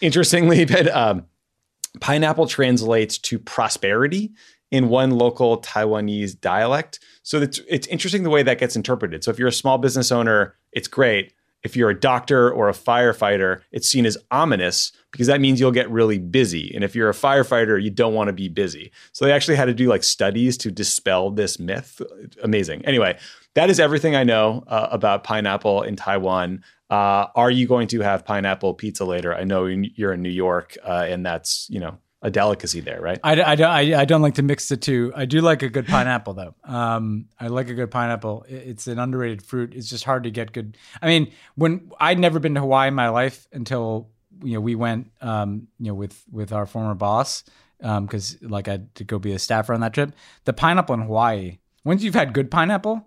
Interestingly, 0.00 0.64
but 0.64 0.88
um, 0.88 1.26
pineapple 2.00 2.48
translates 2.48 3.18
to 3.18 3.38
prosperity 3.38 4.32
in 4.72 4.88
one 4.88 5.10
local 5.10 5.60
Taiwanese 5.60 6.40
dialect. 6.40 6.98
So 7.22 7.40
it's, 7.40 7.60
it's 7.68 7.86
interesting 7.88 8.24
the 8.24 8.30
way 8.30 8.42
that 8.42 8.58
gets 8.58 8.74
interpreted. 8.74 9.22
So 9.22 9.30
if 9.30 9.38
you're 9.38 9.48
a 9.48 9.52
small 9.52 9.78
business 9.78 10.10
owner, 10.10 10.56
it's 10.72 10.88
great. 10.88 11.34
If 11.62 11.76
you're 11.76 11.90
a 11.90 12.00
doctor 12.00 12.50
or 12.50 12.68
a 12.68 12.72
firefighter, 12.72 13.60
it's 13.70 13.88
seen 13.88 14.06
as 14.06 14.16
ominous 14.32 14.90
because 15.12 15.28
that 15.28 15.40
means 15.40 15.60
you'll 15.60 15.70
get 15.70 15.88
really 15.90 16.18
busy. 16.18 16.74
And 16.74 16.82
if 16.82 16.96
you're 16.96 17.10
a 17.10 17.14
firefighter, 17.14 17.80
you 17.80 17.90
don't 17.90 18.14
want 18.14 18.28
to 18.28 18.32
be 18.32 18.48
busy. 18.48 18.90
So 19.12 19.24
they 19.24 19.32
actually 19.32 19.56
had 19.56 19.66
to 19.66 19.74
do 19.74 19.86
like 19.86 20.02
studies 20.02 20.56
to 20.58 20.72
dispel 20.72 21.30
this 21.30 21.60
myth. 21.60 22.00
Amazing. 22.42 22.84
Anyway, 22.84 23.16
that 23.54 23.70
is 23.70 23.78
everything 23.78 24.16
I 24.16 24.24
know 24.24 24.64
uh, 24.66 24.88
about 24.90 25.22
pineapple 25.22 25.82
in 25.82 25.94
Taiwan. 25.94 26.64
Uh, 26.90 27.26
are 27.36 27.50
you 27.50 27.68
going 27.68 27.88
to 27.88 28.00
have 28.00 28.24
pineapple 28.24 28.74
pizza 28.74 29.04
later? 29.04 29.34
I 29.34 29.44
know 29.44 29.66
you're 29.66 30.14
in 30.14 30.22
New 30.22 30.30
York, 30.30 30.76
uh, 30.84 31.06
and 31.08 31.24
that's 31.24 31.68
you 31.70 31.78
know 31.78 31.98
a 32.22 32.30
delicacy 32.30 32.80
there, 32.80 33.00
right? 33.00 33.18
I, 33.24 33.42
I, 33.42 33.54
don't, 33.56 33.70
I, 33.70 34.00
I, 34.00 34.04
don't 34.04 34.22
like 34.22 34.34
to 34.34 34.42
mix 34.42 34.68
the 34.68 34.76
two. 34.76 35.12
I 35.14 35.24
do 35.24 35.40
like 35.40 35.62
a 35.62 35.68
good 35.68 35.86
pineapple, 35.86 36.34
though. 36.34 36.54
Um, 36.64 37.26
I 37.38 37.48
like 37.48 37.68
a 37.68 37.74
good 37.74 37.90
pineapple. 37.90 38.46
It's 38.48 38.86
an 38.86 39.00
underrated 39.00 39.42
fruit. 39.42 39.74
It's 39.74 39.90
just 39.90 40.04
hard 40.04 40.22
to 40.24 40.30
get 40.30 40.52
good. 40.52 40.78
I 41.02 41.08
mean, 41.08 41.32
when 41.56 41.90
I'd 41.98 42.20
never 42.20 42.38
been 42.38 42.54
to 42.54 42.60
Hawaii 42.60 42.88
in 42.88 42.94
my 42.94 43.08
life 43.08 43.48
until 43.52 44.08
you 44.42 44.54
know 44.54 44.60
we 44.60 44.76
went, 44.76 45.10
um, 45.20 45.66
you 45.80 45.88
know, 45.88 45.94
with 45.94 46.22
with 46.30 46.52
our 46.52 46.64
former 46.64 46.94
boss, 46.94 47.42
because 47.78 48.38
um, 48.40 48.48
like 48.48 48.68
I 48.68 48.72
had 48.72 48.94
to 48.96 49.04
go 49.04 49.18
be 49.18 49.32
a 49.32 49.38
staffer 49.38 49.74
on 49.74 49.80
that 49.80 49.92
trip. 49.92 50.12
The 50.44 50.52
pineapple 50.52 50.94
in 50.94 51.02
Hawaii. 51.02 51.58
Once 51.84 52.04
you've 52.04 52.14
had 52.14 52.32
good 52.32 52.48
pineapple, 52.48 53.04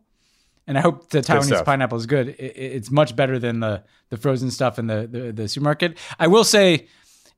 and 0.68 0.78
I 0.78 0.82
hope 0.82 1.10
the 1.10 1.22
Taiwanese 1.22 1.64
pineapple 1.64 1.98
is 1.98 2.06
good. 2.06 2.30
It, 2.30 2.54
it's 2.58 2.92
much 2.92 3.16
better 3.16 3.40
than 3.40 3.62
the 3.62 3.84
the 4.10 4.18
frozen 4.18 4.52
stuff 4.52 4.78
in 4.78 4.88
the, 4.88 5.08
the 5.08 5.32
the 5.32 5.48
supermarket. 5.48 5.98
I 6.20 6.28
will 6.28 6.44
say, 6.44 6.88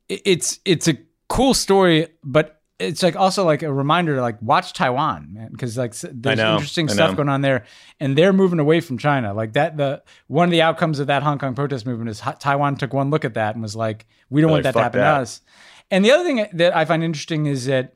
it's 0.09 0.59
it's 0.65 0.87
a 0.87 0.97
cool 1.29 1.53
story, 1.53 2.07
but 2.23 2.61
it's 2.79 3.01
like 3.01 3.15
also 3.15 3.43
like 3.43 3.63
a 3.63 3.73
reminder 3.73 4.15
to 4.15 4.21
like 4.21 4.39
watch 4.41 4.73
Taiwan, 4.73 5.29
man, 5.31 5.51
because 5.51 5.77
like 5.77 5.95
there's 5.95 6.39
interesting 6.39 6.87
stuff 6.87 7.15
going 7.15 7.29
on 7.29 7.41
there, 7.41 7.65
and 7.99 8.17
they're 8.17 8.33
moving 8.33 8.59
away 8.59 8.81
from 8.81 8.97
China. 8.97 9.33
Like 9.33 9.53
that, 9.53 9.77
the 9.77 10.03
one 10.27 10.45
of 10.45 10.51
the 10.51 10.61
outcomes 10.61 10.99
of 10.99 11.07
that 11.07 11.23
Hong 11.23 11.39
Kong 11.39 11.55
protest 11.55 11.85
movement 11.85 12.09
is 12.09 12.21
Taiwan 12.39 12.75
took 12.75 12.93
one 12.93 13.09
look 13.09 13.25
at 13.25 13.33
that 13.33 13.55
and 13.55 13.63
was 13.63 13.75
like, 13.75 14.05
we 14.29 14.41
don't 14.41 14.51
want 14.51 14.63
that 14.63 14.73
to 14.73 14.81
happen 14.81 14.99
that. 14.99 15.15
to 15.15 15.21
us. 15.21 15.41
And 15.89 16.05
the 16.05 16.11
other 16.11 16.23
thing 16.23 16.47
that 16.53 16.75
I 16.75 16.85
find 16.85 17.03
interesting 17.03 17.45
is 17.47 17.65
that 17.65 17.95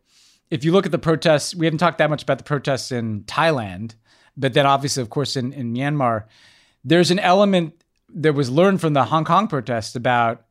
if 0.50 0.64
you 0.64 0.72
look 0.72 0.86
at 0.86 0.92
the 0.92 1.00
protests, 1.00 1.54
we 1.54 1.66
haven't 1.66 1.80
talked 1.80 2.00
that 2.00 2.10
much 2.10 2.24
about 2.24 2.38
the 2.38 2.44
protests 2.44 2.92
in 2.92 3.22
Thailand, 3.24 3.96
but 4.36 4.54
then 4.54 4.66
obviously, 4.66 5.02
of 5.02 5.10
course, 5.10 5.36
in, 5.36 5.54
in 5.54 5.74
Myanmar, 5.74 6.26
there's 6.84 7.12
an 7.12 7.20
element 7.20 7.84
that 8.14 8.34
was 8.34 8.50
learned 8.50 8.82
from 8.82 8.94
the 8.94 9.04
Hong 9.04 9.26
Kong 9.26 9.48
protests 9.48 9.96
about 9.96 10.46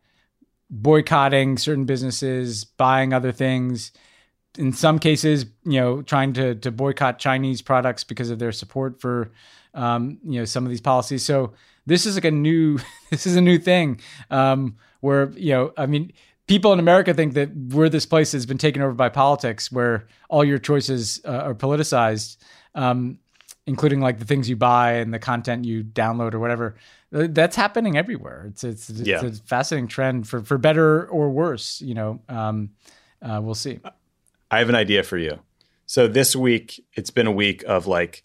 boycotting 0.71 1.59
certain 1.59 1.85
businesses, 1.85 2.65
buying 2.65 3.13
other 3.13 3.33
things. 3.33 3.93
In 4.59 4.73
some 4.73 4.99
cases, 4.99 5.47
you 5.65 5.81
know, 5.81 6.03
trying 6.03 6.33
to 6.35 6.55
to 6.57 6.71
boycott 6.71 7.19
Chinese 7.19 7.63
products 7.63 8.05
because 8.05 8.31
of 8.31 8.39
their 8.39 8.53
support 8.53 9.01
for, 9.01 9.31
um, 9.75 10.19
you 10.25 10.39
know, 10.39 10.45
some 10.45 10.65
of 10.65 10.71
these 10.71 10.81
policies. 10.81 11.25
So 11.25 11.53
this 11.87 12.07
is 12.07 12.17
like 12.17 12.25
a 12.25 12.31
new 12.31 12.79
this 13.11 13.27
is 13.27 13.37
a 13.37 13.41
new 13.41 13.59
thing 13.59 14.01
um, 14.31 14.77
where 15.01 15.31
you 15.37 15.53
know, 15.53 15.73
I 15.77 15.87
mean, 15.87 16.13
people 16.51 16.73
in 16.73 16.81
America 16.81 17.15
think 17.15 17.35
that 17.35 17.55
we're 17.55 17.89
this 17.89 18.07
place 18.07 18.33
that's 18.33 18.45
been 18.45 18.59
taken 18.59 18.83
over 18.83 18.93
by 18.93 19.09
politics, 19.09 19.71
where 19.71 20.09
all 20.29 20.45
your 20.45 20.59
choices 20.59 21.21
uh, 21.25 21.31
are 21.31 21.55
politicized. 21.55 22.39
Um, 22.75 23.20
including 23.67 24.01
like 24.01 24.19
the 24.19 24.25
things 24.25 24.49
you 24.49 24.57
buy 24.57 24.95
and 24.95 25.13
the 25.13 25.19
content 25.19 25.65
you 25.65 25.85
download 25.85 26.35
or 26.35 26.39
whatever. 26.39 26.75
That's 27.11 27.57
happening 27.57 27.97
everywhere. 27.97 28.47
It's 28.49 28.65
it's, 28.65 28.91
it's 28.91 29.01
yeah. 29.01 29.25
a 29.25 29.33
fascinating 29.33 29.89
trend 29.89 30.29
for 30.29 30.43
for 30.43 30.59
better 30.59 31.07
or 31.09 31.31
worse. 31.31 31.81
You 31.81 31.95
know, 31.95 32.21
um, 32.29 32.71
uh, 33.23 33.41
we'll 33.43 33.55
see. 33.55 33.81
I 34.51 34.59
have 34.59 34.69
an 34.69 34.75
idea 34.75 35.03
for 35.03 35.19
you. 35.19 35.41
So 35.87 36.07
this 36.07 36.37
week, 36.37 36.85
it's 36.95 37.11
been 37.11 37.27
a 37.27 37.33
week 37.33 37.65
of 37.67 37.87
like, 37.87 38.23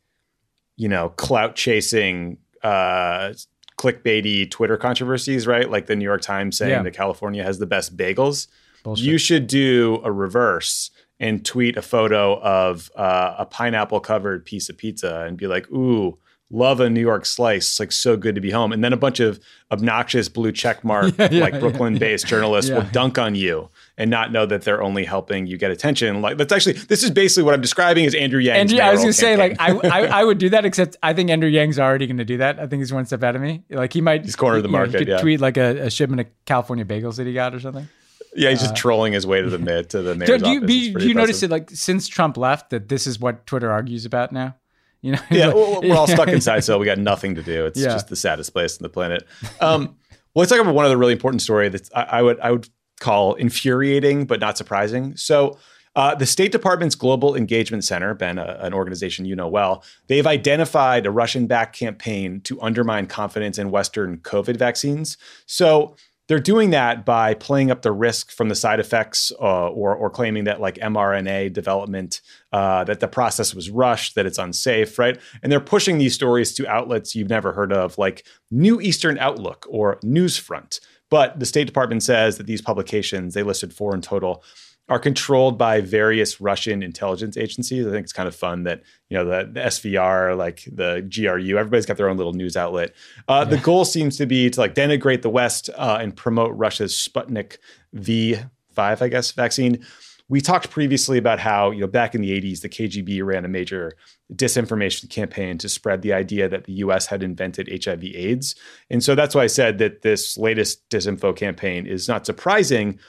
you 0.76 0.88
know, 0.88 1.10
clout 1.10 1.56
chasing, 1.56 2.38
uh, 2.62 3.34
clickbaity 3.78 4.50
Twitter 4.50 4.78
controversies, 4.78 5.48
right? 5.48 5.70
Like 5.70 5.88
the 5.88 5.96
New 5.96 6.04
York 6.04 6.22
Times 6.22 6.58
saying 6.58 6.72
yeah. 6.72 6.84
that 6.84 6.94
California 6.94 7.44
has 7.44 7.58
the 7.58 7.66
best 7.66 7.98
bagels. 7.98 8.48
Bullshit. 8.84 9.06
You 9.06 9.18
should 9.18 9.48
do 9.48 10.00
a 10.04 10.12
reverse 10.12 10.92
and 11.20 11.46
tweet 11.46 11.78
a 11.78 11.82
photo 11.82 12.40
of 12.42 12.92
uh, 12.96 13.36
a 13.40 13.46
pineapple 13.46 14.00
covered 14.00 14.46
piece 14.46 14.70
of 14.70 14.78
pizza 14.78 15.22
and 15.22 15.38
be 15.38 15.48
like, 15.48 15.70
"Ooh, 15.72 16.18
love 16.50 16.80
a 16.80 16.90
New 16.90 17.02
York 17.02 17.26
slice. 17.26 17.66
It's 17.66 17.80
like 17.80 17.92
so 17.92 18.18
good 18.18 18.36
to 18.36 18.42
be 18.42 18.52
home." 18.52 18.74
And 18.74 18.84
then 18.84 18.92
a 18.92 18.98
bunch 18.98 19.22
of 19.22 19.40
obnoxious 19.72 20.28
blue 20.28 20.52
checkmark 20.52 21.18
yeah, 21.20 21.30
yeah, 21.32 21.42
like 21.42 21.60
Brooklyn 21.60 21.98
based 21.98 22.26
yeah. 22.26 22.30
journalists 22.32 22.70
will 22.70 22.84
dunk 22.92 23.18
on 23.18 23.34
you 23.34 23.70
and 23.98 24.10
not 24.10 24.32
know 24.34 24.46
that 24.46 24.64
they're 24.64 24.84
only 24.84 25.06
helping 25.06 25.48
you 25.48 25.58
get 25.58 25.72
attention. 25.72 26.22
Like 26.22 26.38
that's 26.38 26.52
actually 26.52 26.74
this 26.74 27.02
is 27.02 27.12
basically 27.12 27.44
what 27.44 27.54
I'm 27.54 27.62
describing 27.62 28.06
as 28.06 28.14
Andrew 28.14 28.42
Yang. 28.42 28.58
Andrew, 28.58 28.80
I 28.80 28.92
was 28.92 29.00
going 29.00 29.14
to 29.14 29.14
say 29.14 29.38
like 29.38 29.56
I, 29.60 29.72
I, 29.72 30.06
I 30.08 30.24
would 30.26 30.38
do 30.38 30.50
that 30.50 30.66
except 30.66 30.98
I 31.04 31.14
think 31.14 31.30
Andrew 31.30 31.50
Yang's 31.50 31.80
already 31.80 32.08
going 32.08 32.18
to 32.18 32.26
do 32.26 32.38
that. 32.38 32.60
I 32.60 32.68
think 32.68 32.82
he's 32.82 32.92
one 32.92 33.06
step 33.06 33.24
ahead 33.24 33.38
of 33.38 33.42
me. 33.42 33.64
Like 33.70 33.94
he 33.94 34.02
might 34.02 34.26
he's 34.26 34.36
corner 34.36 34.58
of 34.58 34.64
the 34.64 34.70
market. 34.70 35.08
Know, 35.08 35.20
tweet 35.20 35.40
like 35.40 35.56
a, 35.56 35.86
a 35.86 35.90
shipment 35.90 36.22
of 36.22 36.28
California 36.46 36.84
bagels 36.84 37.16
that 37.16 37.26
he 37.26 37.34
got 37.34 37.56
or 37.56 37.62
something. 37.62 37.88
Yeah, 38.36 38.50
he's 38.50 38.60
just 38.60 38.74
uh, 38.74 38.76
trolling 38.76 39.14
his 39.14 39.26
way 39.26 39.42
to 39.42 39.50
the 39.50 39.58
mid 39.58 39.90
to 39.92 40.02
the 40.02 40.14
mayor's 40.14 40.42
do 40.42 40.50
you, 40.50 40.58
office. 40.58 41.04
Do 41.04 41.08
you 41.08 41.14
notice 41.14 41.42
it 41.42 41.50
like 41.50 41.70
since 41.70 42.08
Trump 42.08 42.36
left 42.36 42.70
that 42.72 42.90
this 42.90 43.08
is 43.08 43.20
what 43.20 43.46
Twitter 43.48 43.72
argues 43.72 44.06
about 44.06 44.32
now? 44.32 44.56
You 45.02 45.14
know, 45.14 45.20
yeah, 45.32 45.48
like, 45.54 45.84
we're 45.84 45.96
all 45.96 46.08
stuck 46.08 46.28
inside, 46.30 46.64
so 46.64 46.78
we 46.78 46.86
got 46.86 46.98
nothing 46.98 47.36
to 47.36 47.44
do. 47.44 47.66
It's 47.66 47.80
yeah. 47.80 47.90
just 47.90 48.10
the 48.10 48.16
saddest 48.16 48.54
place 48.54 48.78
on 48.78 48.84
the 48.84 48.90
planet. 48.90 49.26
Um, 49.62 49.84
well, 49.84 49.96
let's 50.36 50.52
talk 50.52 50.60
about 50.60 50.76
one 50.76 50.86
other 50.86 50.98
really 50.98 51.14
important 51.14 51.42
story 51.42 51.70
that 51.70 51.90
I, 51.96 52.04
I, 52.04 52.22
would 52.22 52.40
I 52.40 52.52
would 52.52 52.70
call 53.00 53.36
infuriating 53.36 54.26
but 54.26 54.40
not 54.40 54.58
surprising. 54.58 55.16
So. 55.16 55.58
Uh, 55.98 56.14
the 56.14 56.26
State 56.26 56.52
Department's 56.52 56.94
Global 56.94 57.38
Engagement 57.38 57.86
Center, 57.86 58.14
Ben, 58.14 58.38
a, 58.38 58.58
an 58.60 58.74
organization 58.74 59.24
you 59.24 59.34
know 59.34 59.48
well, 59.48 59.82
they've 60.08 60.28
identified 60.28 61.06
a 61.06 61.10
Russian 61.10 61.48
backed 61.48 61.74
campaign 61.74 62.42
to 62.42 62.62
undermine 62.62 63.08
confidence 63.08 63.58
in 63.58 63.72
Western 63.72 64.18
COVID 64.18 64.58
vaccines. 64.58 65.16
So 65.46 65.96
they're 66.28 66.40
doing 66.40 66.72
that 66.72 67.06
by 67.06 67.34
playing 67.36 67.70
up 67.70 67.82
the 67.82 67.92
risk 67.92 68.32
from 68.32 68.50
the 68.50 68.56
side 68.56 68.80
effects 68.80 69.32
uh, 69.40 69.70
or, 69.70 69.96
or 69.96 70.10
claiming 70.10 70.46
that 70.46 70.60
like 70.60 70.76
mRNA 70.76 71.54
development, 71.54 72.22
uh, 72.52 72.84
that 72.86 73.00
the 73.00 73.08
process 73.08 73.54
was 73.54 73.70
rushed, 73.70 74.16
that 74.16 74.26
it's 74.26 74.40
unsafe, 74.40 74.98
right? 74.98 75.20
And 75.44 75.52
they're 75.52 75.60
pushing 75.60 75.98
these 75.98 76.16
stories 76.16 76.54
to 76.56 76.68
outlets 76.68 77.16
you've 77.16 77.30
never 77.30 77.54
heard 77.54 77.72
of, 77.72 77.98
like 77.98 78.26
New 78.50 78.82
Eastern 78.82 79.20
Outlook 79.20 79.68
or 79.70 79.98
Newsfront. 79.98 80.80
But 81.12 81.40
the 81.40 81.46
State 81.46 81.68
Department 81.68 82.02
says 82.02 82.38
that 82.38 82.48
these 82.48 82.62
publications, 82.62 83.36
they 83.36 83.44
listed 83.44 83.74
four 83.74 83.94
in 83.94 84.02
total, 84.02 84.44
are 84.88 85.00
controlled 85.00 85.58
by 85.58 85.82
various 85.82 86.40
Russian 86.40 86.84
intelligence 86.84 87.38
agencies. 87.38 87.88
I 87.88 87.92
think 87.92 88.04
it's 88.04 88.14
kind 88.14 88.28
of 88.28 88.36
fun 88.36 88.64
that 88.64 88.84
you 89.10 89.18
know 89.18 89.26
the, 89.26 89.50
the 89.52 89.60
SVR, 89.62 90.38
like 90.38 90.64
the 90.72 91.08
GRU, 91.14 91.58
everybody's 91.58 91.86
got 91.86 91.98
their 91.98 92.10
own 92.10 92.18
little 92.18 92.34
news 92.34 92.56
outlet. 92.56 92.94
Uh, 93.28 93.46
yeah. 93.46 93.56
The 93.56 93.62
goal 93.62 93.86
seems 93.86 94.18
to 94.18 94.26
be 94.26 94.50
to 94.50 94.60
like 94.60 94.76
denigrate 94.76 95.22
the 95.24 95.30
West 95.30 95.70
uh, 95.76 95.98
and 96.00 96.16
promote 96.16 96.52
Russia's 96.56 96.94
Sputnik 96.94 97.58
V 97.94 98.38
five, 98.74 99.02
I 99.02 99.08
guess, 99.08 99.32
vaccine. 99.32 99.84
We 100.28 100.42
talked 100.42 100.72
previously 100.72 101.18
about 101.18 101.40
how 101.40 101.72
you 101.72 101.82
know 101.82 101.88
back 101.88 102.14
in 102.14 102.22
the 102.22 102.30
80s, 102.40 102.62
the 102.62 102.70
KGB 102.70 103.24
ran 103.24 103.46
a 103.46 103.48
major 103.48 103.94
disinformation 104.34 105.10
campaign 105.10 105.58
to 105.60 105.70
spread 105.70 106.02
the 106.02 106.14
idea 106.14 106.50
that 106.50 106.66
the 106.66 106.74
U.S. 106.74 107.08
had 107.08 107.24
invented 107.24 107.70
HIV/AIDS, 107.70 108.56
and 108.90 109.04
so 109.04 109.16
that's 109.16 109.34
why 109.34 109.44
I 109.44 109.48
said 109.48 109.80
that 109.80 110.04
this 110.04 110.38
latest 110.38 110.88
disinfo 110.90 111.36
campaign 111.36 111.88
is 111.88 112.08
not 112.08 112.26
surprising 112.26 113.00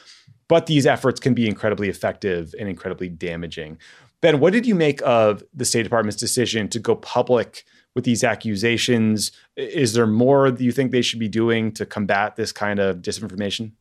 but 0.48 0.66
these 0.66 0.86
efforts 0.86 1.20
can 1.20 1.34
be 1.34 1.48
incredibly 1.48 1.88
effective 1.88 2.54
and 2.58 2.68
incredibly 2.68 3.08
damaging. 3.08 3.78
Ben, 4.20 4.40
what 4.40 4.52
did 4.52 4.66
you 4.66 4.74
make 4.74 5.00
of 5.02 5.42
the 5.52 5.64
State 5.64 5.82
Department's 5.82 6.16
decision 6.16 6.68
to 6.68 6.78
go 6.78 6.96
public 6.96 7.64
with 7.94 8.04
these 8.04 8.24
accusations? 8.24 9.32
Is 9.56 9.92
there 9.92 10.06
more 10.06 10.50
that 10.50 10.62
you 10.62 10.72
think 10.72 10.90
they 10.90 11.02
should 11.02 11.18
be 11.18 11.28
doing 11.28 11.72
to 11.72 11.86
combat 11.86 12.36
this 12.36 12.52
kind 12.52 12.78
of 12.78 12.98
disinformation? 12.98 13.72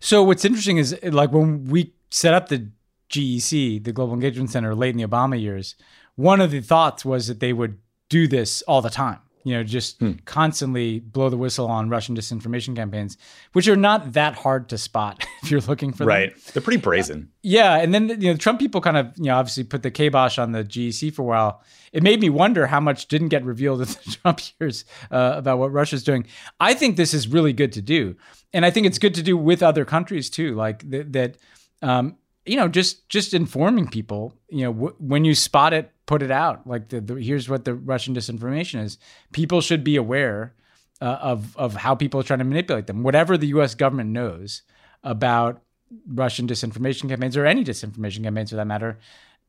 So, 0.00 0.22
what's 0.22 0.44
interesting 0.44 0.78
is 0.78 0.96
like 1.04 1.32
when 1.32 1.64
we 1.66 1.92
set 2.10 2.34
up 2.34 2.48
the 2.48 2.68
GEC, 3.10 3.84
the 3.84 3.92
Global 3.92 4.14
Engagement 4.14 4.50
Center, 4.50 4.74
late 4.74 4.90
in 4.90 4.96
the 4.96 5.06
Obama 5.06 5.40
years, 5.40 5.76
one 6.16 6.40
of 6.40 6.50
the 6.50 6.60
thoughts 6.60 7.04
was 7.04 7.28
that 7.28 7.40
they 7.40 7.52
would 7.52 7.78
do 8.08 8.26
this 8.26 8.62
all 8.62 8.82
the 8.82 8.90
time 8.90 9.20
you 9.44 9.54
know, 9.54 9.64
just 9.64 9.98
hmm. 9.98 10.12
constantly 10.24 11.00
blow 11.00 11.28
the 11.28 11.36
whistle 11.36 11.66
on 11.66 11.88
Russian 11.88 12.16
disinformation 12.16 12.76
campaigns, 12.76 13.16
which 13.52 13.68
are 13.68 13.76
not 13.76 14.12
that 14.12 14.34
hard 14.34 14.68
to 14.68 14.78
spot 14.78 15.24
if 15.42 15.50
you're 15.50 15.60
looking 15.62 15.92
for 15.92 16.04
right. 16.04 16.30
them. 16.30 16.40
Right. 16.44 16.52
They're 16.52 16.62
pretty 16.62 16.80
brazen. 16.80 17.28
Uh, 17.30 17.36
yeah. 17.42 17.76
And 17.78 17.92
then, 17.92 18.08
you 18.20 18.30
know, 18.30 18.36
Trump 18.36 18.60
people 18.60 18.80
kind 18.80 18.96
of, 18.96 19.12
you 19.16 19.24
know, 19.24 19.36
obviously 19.36 19.64
put 19.64 19.82
the 19.82 19.90
kibosh 19.90 20.38
on 20.38 20.52
the 20.52 20.64
GEC 20.64 21.12
for 21.12 21.22
a 21.22 21.24
while. 21.24 21.62
It 21.92 22.02
made 22.02 22.20
me 22.20 22.30
wonder 22.30 22.66
how 22.66 22.80
much 22.80 23.08
didn't 23.08 23.28
get 23.28 23.44
revealed 23.44 23.80
in 23.80 23.88
the 24.04 24.18
Trump 24.22 24.40
years 24.60 24.84
uh, 25.10 25.34
about 25.36 25.58
what 25.58 25.72
Russia's 25.72 26.04
doing. 26.04 26.26
I 26.60 26.74
think 26.74 26.96
this 26.96 27.12
is 27.12 27.28
really 27.28 27.52
good 27.52 27.72
to 27.72 27.82
do. 27.82 28.16
And 28.52 28.64
I 28.64 28.70
think 28.70 28.86
it's 28.86 28.98
good 28.98 29.14
to 29.14 29.22
do 29.22 29.36
with 29.36 29.62
other 29.62 29.84
countries 29.84 30.30
too, 30.30 30.54
like 30.54 30.88
th- 30.88 31.06
that, 31.10 31.36
um, 31.80 32.16
you 32.44 32.56
know, 32.56 32.68
just 32.68 33.08
just 33.08 33.34
informing 33.34 33.88
people, 33.88 34.34
you 34.48 34.64
know, 34.64 34.72
w- 34.72 34.96
when 34.98 35.24
you 35.24 35.34
spot 35.34 35.72
it, 35.72 35.92
put 36.06 36.22
it 36.22 36.30
out. 36.30 36.66
Like 36.66 36.88
the, 36.88 37.00
the, 37.00 37.14
here's 37.14 37.48
what 37.48 37.64
the 37.64 37.74
Russian 37.74 38.14
disinformation 38.14 38.82
is. 38.82 38.98
People 39.32 39.60
should 39.60 39.84
be 39.84 39.96
aware 39.96 40.54
uh, 41.00 41.18
of 41.20 41.56
of 41.56 41.74
how 41.74 41.94
people 41.94 42.20
are 42.20 42.24
trying 42.24 42.40
to 42.40 42.44
manipulate 42.44 42.86
them. 42.86 43.02
Whatever 43.02 43.36
the 43.36 43.48
U.S. 43.48 43.74
government 43.74 44.10
knows 44.10 44.62
about 45.04 45.62
Russian 46.06 46.46
disinformation 46.46 47.08
campaigns 47.08 47.36
or 47.36 47.46
any 47.46 47.64
disinformation 47.64 48.22
campaigns 48.22 48.50
for 48.50 48.56
that 48.56 48.66
matter, 48.66 48.98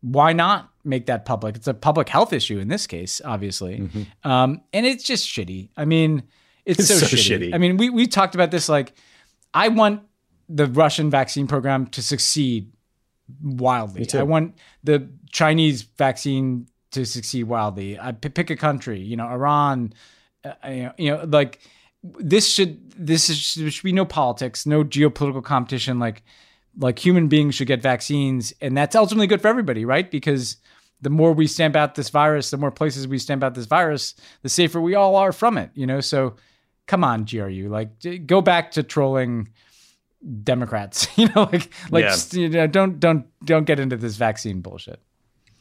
why 0.01 0.33
not 0.33 0.69
make 0.83 1.07
that 1.07 1.25
public? 1.25 1.55
It's 1.55 1.67
a 1.67 1.73
public 1.73 2.09
health 2.09 2.33
issue 2.33 2.59
in 2.59 2.67
this 2.67 2.85
case, 2.85 3.21
obviously, 3.25 3.79
mm-hmm. 3.79 4.29
um, 4.29 4.61
and 4.71 4.85
it's 4.85 5.03
just 5.03 5.27
shitty. 5.27 5.69
I 5.77 5.85
mean, 5.85 6.23
it's, 6.65 6.79
it's 6.79 6.89
so, 6.89 7.05
so 7.05 7.15
shitty. 7.15 7.49
shitty. 7.49 7.55
I 7.55 7.57
mean, 7.57 7.77
we 7.77 7.89
we 7.89 8.05
talked 8.05 8.35
about 8.35 8.51
this. 8.51 8.69
Like, 8.69 8.93
I 9.53 9.69
want 9.69 10.01
the 10.49 10.67
Russian 10.67 11.09
vaccine 11.09 11.47
program 11.47 11.87
to 11.87 12.03
succeed 12.03 12.72
wildly. 13.41 14.01
I 14.19 14.23
want 14.23 14.55
the 14.83 15.09
Chinese 15.31 15.83
vaccine 15.83 16.67
to 16.91 17.05
succeed 17.05 17.43
wildly. 17.43 17.99
I 17.99 18.11
p- 18.11 18.29
pick 18.29 18.49
a 18.49 18.55
country, 18.55 18.99
you 18.99 19.15
know, 19.15 19.27
Iran. 19.27 19.93
Uh, 20.43 20.53
you, 20.67 20.83
know, 20.83 20.93
you 20.97 21.11
know, 21.11 21.23
like 21.25 21.59
this 22.03 22.51
should 22.51 22.91
this 22.91 23.29
is 23.29 23.55
there 23.55 23.71
should 23.71 23.83
be 23.83 23.91
no 23.91 24.05
politics, 24.05 24.65
no 24.65 24.83
geopolitical 24.83 25.43
competition. 25.43 25.99
Like 25.99 26.23
like 26.77 26.99
human 26.99 27.27
beings 27.27 27.55
should 27.55 27.67
get 27.67 27.81
vaccines, 27.81 28.53
and 28.61 28.75
that's 28.75 28.95
ultimately 28.95 29.27
good 29.27 29.41
for 29.41 29.47
everybody, 29.47 29.85
right? 29.85 30.09
Because 30.09 30.57
the 31.01 31.09
more 31.09 31.33
we 31.33 31.47
stamp 31.47 31.75
out 31.75 31.95
this 31.95 32.09
virus, 32.09 32.49
the 32.49 32.57
more 32.57 32.71
places 32.71 33.07
we 33.07 33.19
stamp 33.19 33.43
out 33.43 33.55
this 33.55 33.65
virus, 33.65 34.15
the 34.41 34.49
safer 34.49 34.79
we 34.81 34.95
all 34.95 35.15
are 35.15 35.31
from 35.31 35.57
it. 35.57 35.69
You 35.73 35.85
know, 35.85 35.99
so 35.99 36.35
come 36.87 37.03
on, 37.03 37.25
GRU, 37.25 37.69
like 37.69 37.89
go 38.25 38.41
back 38.41 38.71
to 38.71 38.83
trolling 38.83 39.49
Democrats. 40.43 41.07
you 41.17 41.27
know, 41.29 41.49
like 41.51 41.69
like 41.91 42.05
yeah. 42.05 42.15
you 42.31 42.49
know, 42.49 42.67
don't 42.67 42.99
don't 42.99 43.25
don't 43.45 43.65
get 43.65 43.79
into 43.79 43.97
this 43.97 44.15
vaccine 44.15 44.61
bullshit. 44.61 44.99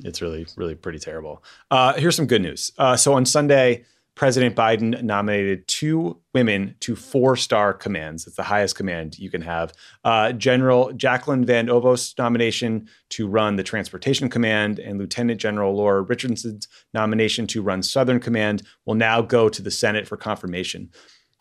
It's 0.04 0.20
really 0.20 0.46
really 0.56 0.74
pretty 0.74 0.98
terrible. 0.98 1.42
Uh, 1.70 1.94
here's 1.94 2.16
some 2.16 2.26
good 2.26 2.42
news. 2.42 2.72
Uh, 2.78 2.96
so 2.96 3.14
on 3.14 3.24
Sunday, 3.24 3.84
President 4.14 4.54
Biden 4.54 5.02
nominated 5.02 5.66
two 5.68 6.18
women 6.34 6.74
to 6.80 6.94
four 6.94 7.34
star 7.34 7.72
commands. 7.72 8.26
It's 8.26 8.36
the 8.36 8.42
highest 8.42 8.76
command 8.76 9.18
you 9.18 9.30
can 9.30 9.40
have. 9.40 9.72
Uh, 10.04 10.32
General 10.32 10.92
Jacqueline 10.92 11.46
Van 11.46 11.70
Ovost's 11.70 12.16
nomination 12.18 12.88
to 13.10 13.26
run 13.26 13.56
the 13.56 13.62
Transportation 13.62 14.28
Command 14.28 14.78
and 14.78 14.98
Lieutenant 14.98 15.40
General 15.40 15.74
Laura 15.74 16.02
Richardson's 16.02 16.68
nomination 16.92 17.46
to 17.48 17.62
run 17.62 17.82
Southern 17.82 18.20
Command 18.20 18.62
will 18.84 18.94
now 18.94 19.22
go 19.22 19.48
to 19.48 19.62
the 19.62 19.70
Senate 19.70 20.06
for 20.06 20.18
confirmation. 20.18 20.90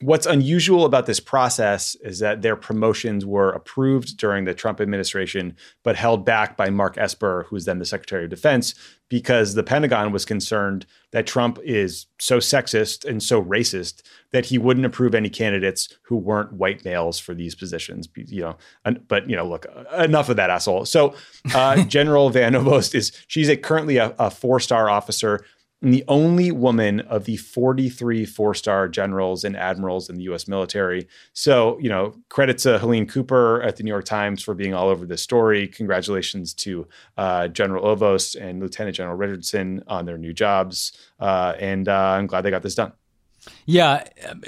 What's 0.01 0.25
unusual 0.25 0.85
about 0.85 1.05
this 1.05 1.19
process 1.19 1.95
is 1.95 2.19
that 2.19 2.41
their 2.41 2.55
promotions 2.55 3.25
were 3.25 3.51
approved 3.51 4.17
during 4.17 4.45
the 4.45 4.53
Trump 4.53 4.81
administration, 4.81 5.55
but 5.83 5.95
held 5.95 6.25
back 6.25 6.57
by 6.57 6.69
Mark 6.69 6.97
Esper, 6.97 7.45
who's 7.49 7.65
then 7.65 7.79
the 7.79 7.85
Secretary 7.85 8.23
of 8.23 8.29
Defense, 8.29 8.73
because 9.09 9.53
the 9.53 9.63
Pentagon 9.63 10.11
was 10.11 10.25
concerned 10.25 10.85
that 11.11 11.27
Trump 11.27 11.59
is 11.63 12.07
so 12.17 12.39
sexist 12.39 13.07
and 13.07 13.21
so 13.21 13.43
racist 13.43 14.01
that 14.31 14.45
he 14.45 14.57
wouldn't 14.57 14.85
approve 14.85 15.13
any 15.13 15.29
candidates 15.29 15.89
who 16.03 16.15
weren't 16.15 16.53
white 16.53 16.83
males 16.83 17.19
for 17.19 17.33
these 17.33 17.53
positions. 17.53 18.07
You 18.15 18.41
know, 18.41 18.95
but 19.07 19.29
you 19.29 19.35
know, 19.35 19.47
look, 19.47 19.65
enough 19.97 20.29
of 20.29 20.37
that 20.37 20.49
asshole. 20.49 20.85
So, 20.85 21.13
uh, 21.53 21.83
General 21.87 22.29
Van 22.29 22.53
Ovost 22.53 22.95
is 22.95 23.11
she's 23.27 23.49
a, 23.49 23.57
currently 23.57 23.97
a, 23.97 24.15
a 24.17 24.31
four-star 24.31 24.89
officer 24.89 25.45
and 25.81 25.93
the 25.93 26.03
only 26.07 26.51
woman 26.51 26.99
of 27.01 27.25
the 27.25 27.37
43 27.37 28.25
four 28.25 28.53
star 28.53 28.87
generals 28.87 29.43
and 29.43 29.57
admirals 29.57 30.09
in 30.09 30.15
the 30.15 30.23
US 30.23 30.47
military. 30.47 31.07
So, 31.33 31.79
you 31.79 31.89
know, 31.89 32.15
credit 32.29 32.59
to 32.59 32.77
Helene 32.77 33.07
Cooper 33.07 33.61
at 33.63 33.77
the 33.77 33.83
New 33.83 33.89
York 33.89 34.05
Times 34.05 34.43
for 34.43 34.53
being 34.53 34.73
all 34.73 34.89
over 34.89 35.05
this 35.05 35.21
story. 35.21 35.67
Congratulations 35.67 36.53
to 36.55 36.87
uh, 37.17 37.47
General 37.47 37.95
Ovost 37.95 38.39
and 38.39 38.59
Lieutenant 38.59 38.95
General 38.95 39.15
Richardson 39.15 39.83
on 39.87 40.05
their 40.05 40.17
new 40.17 40.33
jobs. 40.33 40.91
Uh, 41.19 41.53
and 41.59 41.87
uh, 41.87 41.93
I'm 41.93 42.27
glad 42.27 42.41
they 42.41 42.51
got 42.51 42.63
this 42.63 42.75
done. 42.75 42.93
Yeah, 43.65 44.03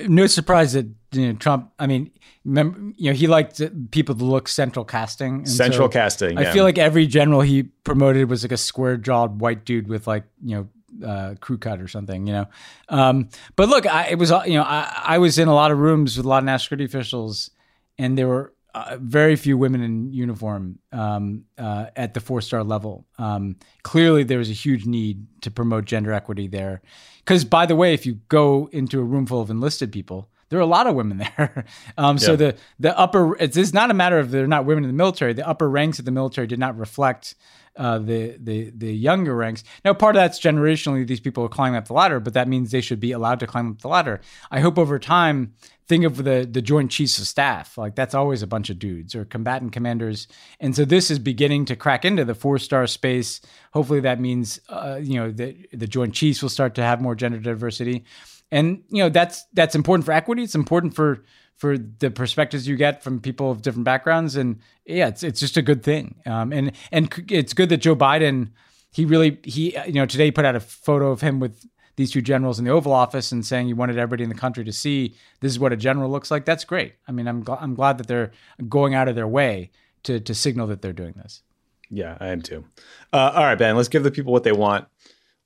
no 0.08 0.28
surprise 0.28 0.74
that 0.74 0.88
you 1.14 1.28
know, 1.28 1.34
Trump. 1.34 1.72
I 1.80 1.88
mean, 1.88 2.12
remember, 2.46 2.94
you 2.96 3.10
know, 3.10 3.16
he 3.16 3.26
liked 3.26 3.60
people 3.90 4.14
to 4.14 4.24
look 4.24 4.48
central 4.48 4.86
casting. 4.86 5.48
Central 5.48 5.88
so 5.88 5.92
casting. 5.92 6.38
I 6.38 6.52
feel 6.52 6.64
like 6.64 6.78
every 6.78 7.08
general 7.08 7.42
he 7.42 7.64
promoted 7.64 8.30
was 8.30 8.44
like 8.44 8.52
a 8.52 8.58
square 8.58 8.98
jawed 8.98 9.42
white 9.42 9.66
dude 9.66 9.88
with 9.88 10.06
like 10.06 10.26
you 10.44 10.56
know 10.56 10.70
uh, 11.06 11.36
crew 11.40 11.58
cut 11.58 11.82
or 11.82 11.88
something, 11.88 12.28
you 12.28 12.34
know. 12.34 12.46
Um, 12.90 13.30
but 13.56 13.70
look, 13.70 13.86
I, 13.86 14.08
it 14.08 14.20
was 14.20 14.32
you 14.46 14.54
know 14.54 14.64
I, 14.64 15.02
I, 15.04 15.18
was 15.18 15.40
in 15.40 15.48
a 15.48 15.54
lot 15.54 15.72
of 15.72 15.80
rooms 15.80 16.18
with 16.18 16.26
a 16.26 16.30
lot 16.30 16.40
of 16.40 16.46
national 16.46 16.60
security 16.60 16.86
officials, 16.86 17.52
and 17.98 18.18
there 18.18 18.28
were 18.28 18.54
uh, 18.76 18.98
very 19.00 19.36
few 19.36 19.58
women 19.58 19.84
in 19.84 20.12
uniform 20.12 20.80
um, 20.92 21.46
uh, 21.58 21.88
at 21.96 22.14
the 22.14 22.20
four 22.20 22.42
star 22.42 22.64
level. 22.64 23.06
Um, 23.18 23.58
clearly, 23.84 24.24
there 24.24 24.40
was 24.40 24.50
a 24.50 24.54
huge 24.54 24.86
need 24.86 25.26
to 25.42 25.52
promote 25.52 25.86
gender 25.86 26.12
equity 26.12 26.48
there. 26.48 26.82
Because 27.20 27.46
by 27.46 27.66
the 27.66 27.76
way, 27.76 27.94
if 27.94 28.06
you 28.06 28.16
go 28.30 28.70
into 28.72 29.00
a 29.00 29.04
room 29.04 29.26
full 29.26 29.42
of 29.42 29.50
enlisted 29.50 29.92
people, 29.92 30.30
there 30.50 30.60
are 30.60 30.64
a 30.64 30.68
lot 30.68 30.88
of 30.88 30.96
women 30.96 31.18
there. 31.38 31.66
Um, 31.98 32.18
so 32.18 32.36
the 32.36 32.56
the 32.80 32.98
upper 32.98 33.36
it's, 33.38 33.58
it's 33.58 33.74
not 33.74 33.92
a 33.92 33.94
matter 33.94 34.20
of 34.20 34.32
they're 34.32 34.48
not 34.48 34.66
women 34.66 34.84
in 34.84 34.90
the 34.90 34.98
military. 34.98 35.34
The 35.34 35.48
upper 35.48 35.70
ranks 35.70 36.00
of 36.00 36.06
the 36.06 36.12
military 36.12 36.48
did 36.48 36.60
not 36.60 36.78
reflect 36.78 37.36
uh, 37.76 37.98
the 37.98 38.38
the 38.40 38.72
the 38.76 38.94
younger 38.94 39.36
ranks. 39.36 39.64
Now, 39.84 39.94
part 39.94 40.16
of 40.16 40.22
that's 40.22 40.40
generationally 40.40 41.08
these 41.08 41.20
people 41.20 41.44
are 41.44 41.50
climbing 41.50 41.78
up 41.78 41.88
the 41.88 41.94
ladder, 41.94 42.20
but 42.20 42.34
that 42.34 42.48
means 42.48 42.72
they 42.72 42.82
should 42.82 43.00
be 43.00 43.12
allowed 43.12 43.40
to 43.40 43.48
climb 43.48 43.72
up 43.72 43.82
the 43.82 43.88
ladder. 43.88 44.22
I 44.52 44.60
hope 44.60 44.78
over 44.78 45.00
time, 45.00 45.54
think 45.88 46.04
of 46.04 46.18
the 46.24 46.48
the 46.50 46.62
Joint 46.62 46.92
Chiefs 46.92 47.18
of 47.18 47.28
Staff, 47.28 47.78
like 47.78 47.96
that's 47.96 48.14
always 48.14 48.42
a 48.42 48.48
bunch 48.48 48.70
of 48.70 48.80
dudes 48.80 49.16
or 49.16 49.26
combatant 49.26 49.72
commanders, 49.72 50.28
and 50.60 50.76
so 50.76 50.86
this 50.86 51.10
is 51.10 51.20
beginning 51.20 51.66
to 51.66 51.76
crack 51.76 52.06
into 52.06 52.26
the 52.26 52.36
four 52.36 52.60
star 52.60 52.86
space. 52.86 53.42
Hopefully, 53.74 54.02
that 54.02 54.20
means 54.20 54.60
uh, 54.70 55.00
you 55.02 55.16
know 55.16 55.32
the 55.32 55.56
the 55.74 55.88
Joint 55.88 56.14
Chiefs 56.14 56.42
will 56.42 56.50
start 56.50 56.76
to 56.76 56.84
have 56.84 57.02
more 57.02 57.16
gender 57.16 57.40
diversity, 57.40 58.06
and 58.52 58.84
you 58.90 59.02
know 59.02 59.10
that's 59.10 59.46
that's 59.54 59.76
important 59.76 60.06
for 60.06 60.12
equity. 60.12 60.44
It's 60.44 60.56
important 60.56 60.96
for 60.96 61.24
for 61.56 61.78
the 61.78 62.12
perspectives 62.12 62.68
you 62.68 62.76
get 62.76 63.04
from 63.04 63.20
people 63.20 63.52
of 63.52 63.62
different 63.62 63.86
backgrounds. 63.86 64.36
And 64.36 64.60
yeah, 64.86 65.08
it's 65.08 65.24
it's 65.24 65.40
just 65.40 65.58
a 65.58 65.62
good 65.62 65.84
thing. 65.84 66.16
Um, 66.26 66.52
and 66.52 66.72
and 66.92 67.26
it's 67.30 67.54
good 67.54 67.70
that 67.70 67.78
Joe 67.78 67.96
Biden 67.96 68.50
he 68.92 69.06
really 69.06 69.40
he 69.44 69.78
you 69.86 69.94
know 69.94 70.06
today 70.06 70.26
he 70.26 70.32
put 70.32 70.46
out 70.46 70.56
a 70.56 70.60
photo 70.60 71.12
of 71.12 71.22
him 71.22 71.40
with 71.40 71.66
these 71.96 72.12
two 72.12 72.22
generals 72.22 72.58
in 72.58 72.66
the 72.66 72.72
Oval 72.72 72.92
Office 72.92 73.32
and 73.32 73.46
saying 73.46 73.68
you 73.68 73.76
wanted 73.76 73.98
everybody 73.98 74.24
in 74.24 74.30
the 74.30 74.36
country 74.36 74.64
to 74.64 74.72
see 74.72 75.16
this 75.42 75.52
is 75.52 75.60
what 75.60 75.74
a 75.74 75.78
general 75.78 76.10
looks 76.10 76.32
like. 76.32 76.46
That's 76.46 76.64
great. 76.64 76.94
I 77.08 77.12
mean, 77.12 77.28
I'm 77.28 77.44
gl- 77.44 77.62
I'm 77.62 77.76
glad 77.76 77.98
that 77.98 78.08
they're 78.08 78.32
going 78.70 78.96
out 78.96 79.08
of 79.08 79.16
their 79.16 79.28
way 79.28 79.72
to 80.04 80.20
to 80.20 80.34
signal 80.34 80.68
that 80.68 80.82
they're 80.82 80.94
doing 80.94 81.14
this. 81.18 81.42
Yeah, 81.90 82.18
I 82.20 82.30
am 82.30 82.42
too. 82.42 82.66
Uh, 83.12 83.32
all 83.36 83.44
right, 83.44 83.58
Ben, 83.58 83.76
let's 83.76 83.90
give 83.90 84.04
the 84.04 84.12
people 84.12 84.34
what 84.34 84.44
they 84.44 84.52
want. 84.52 84.88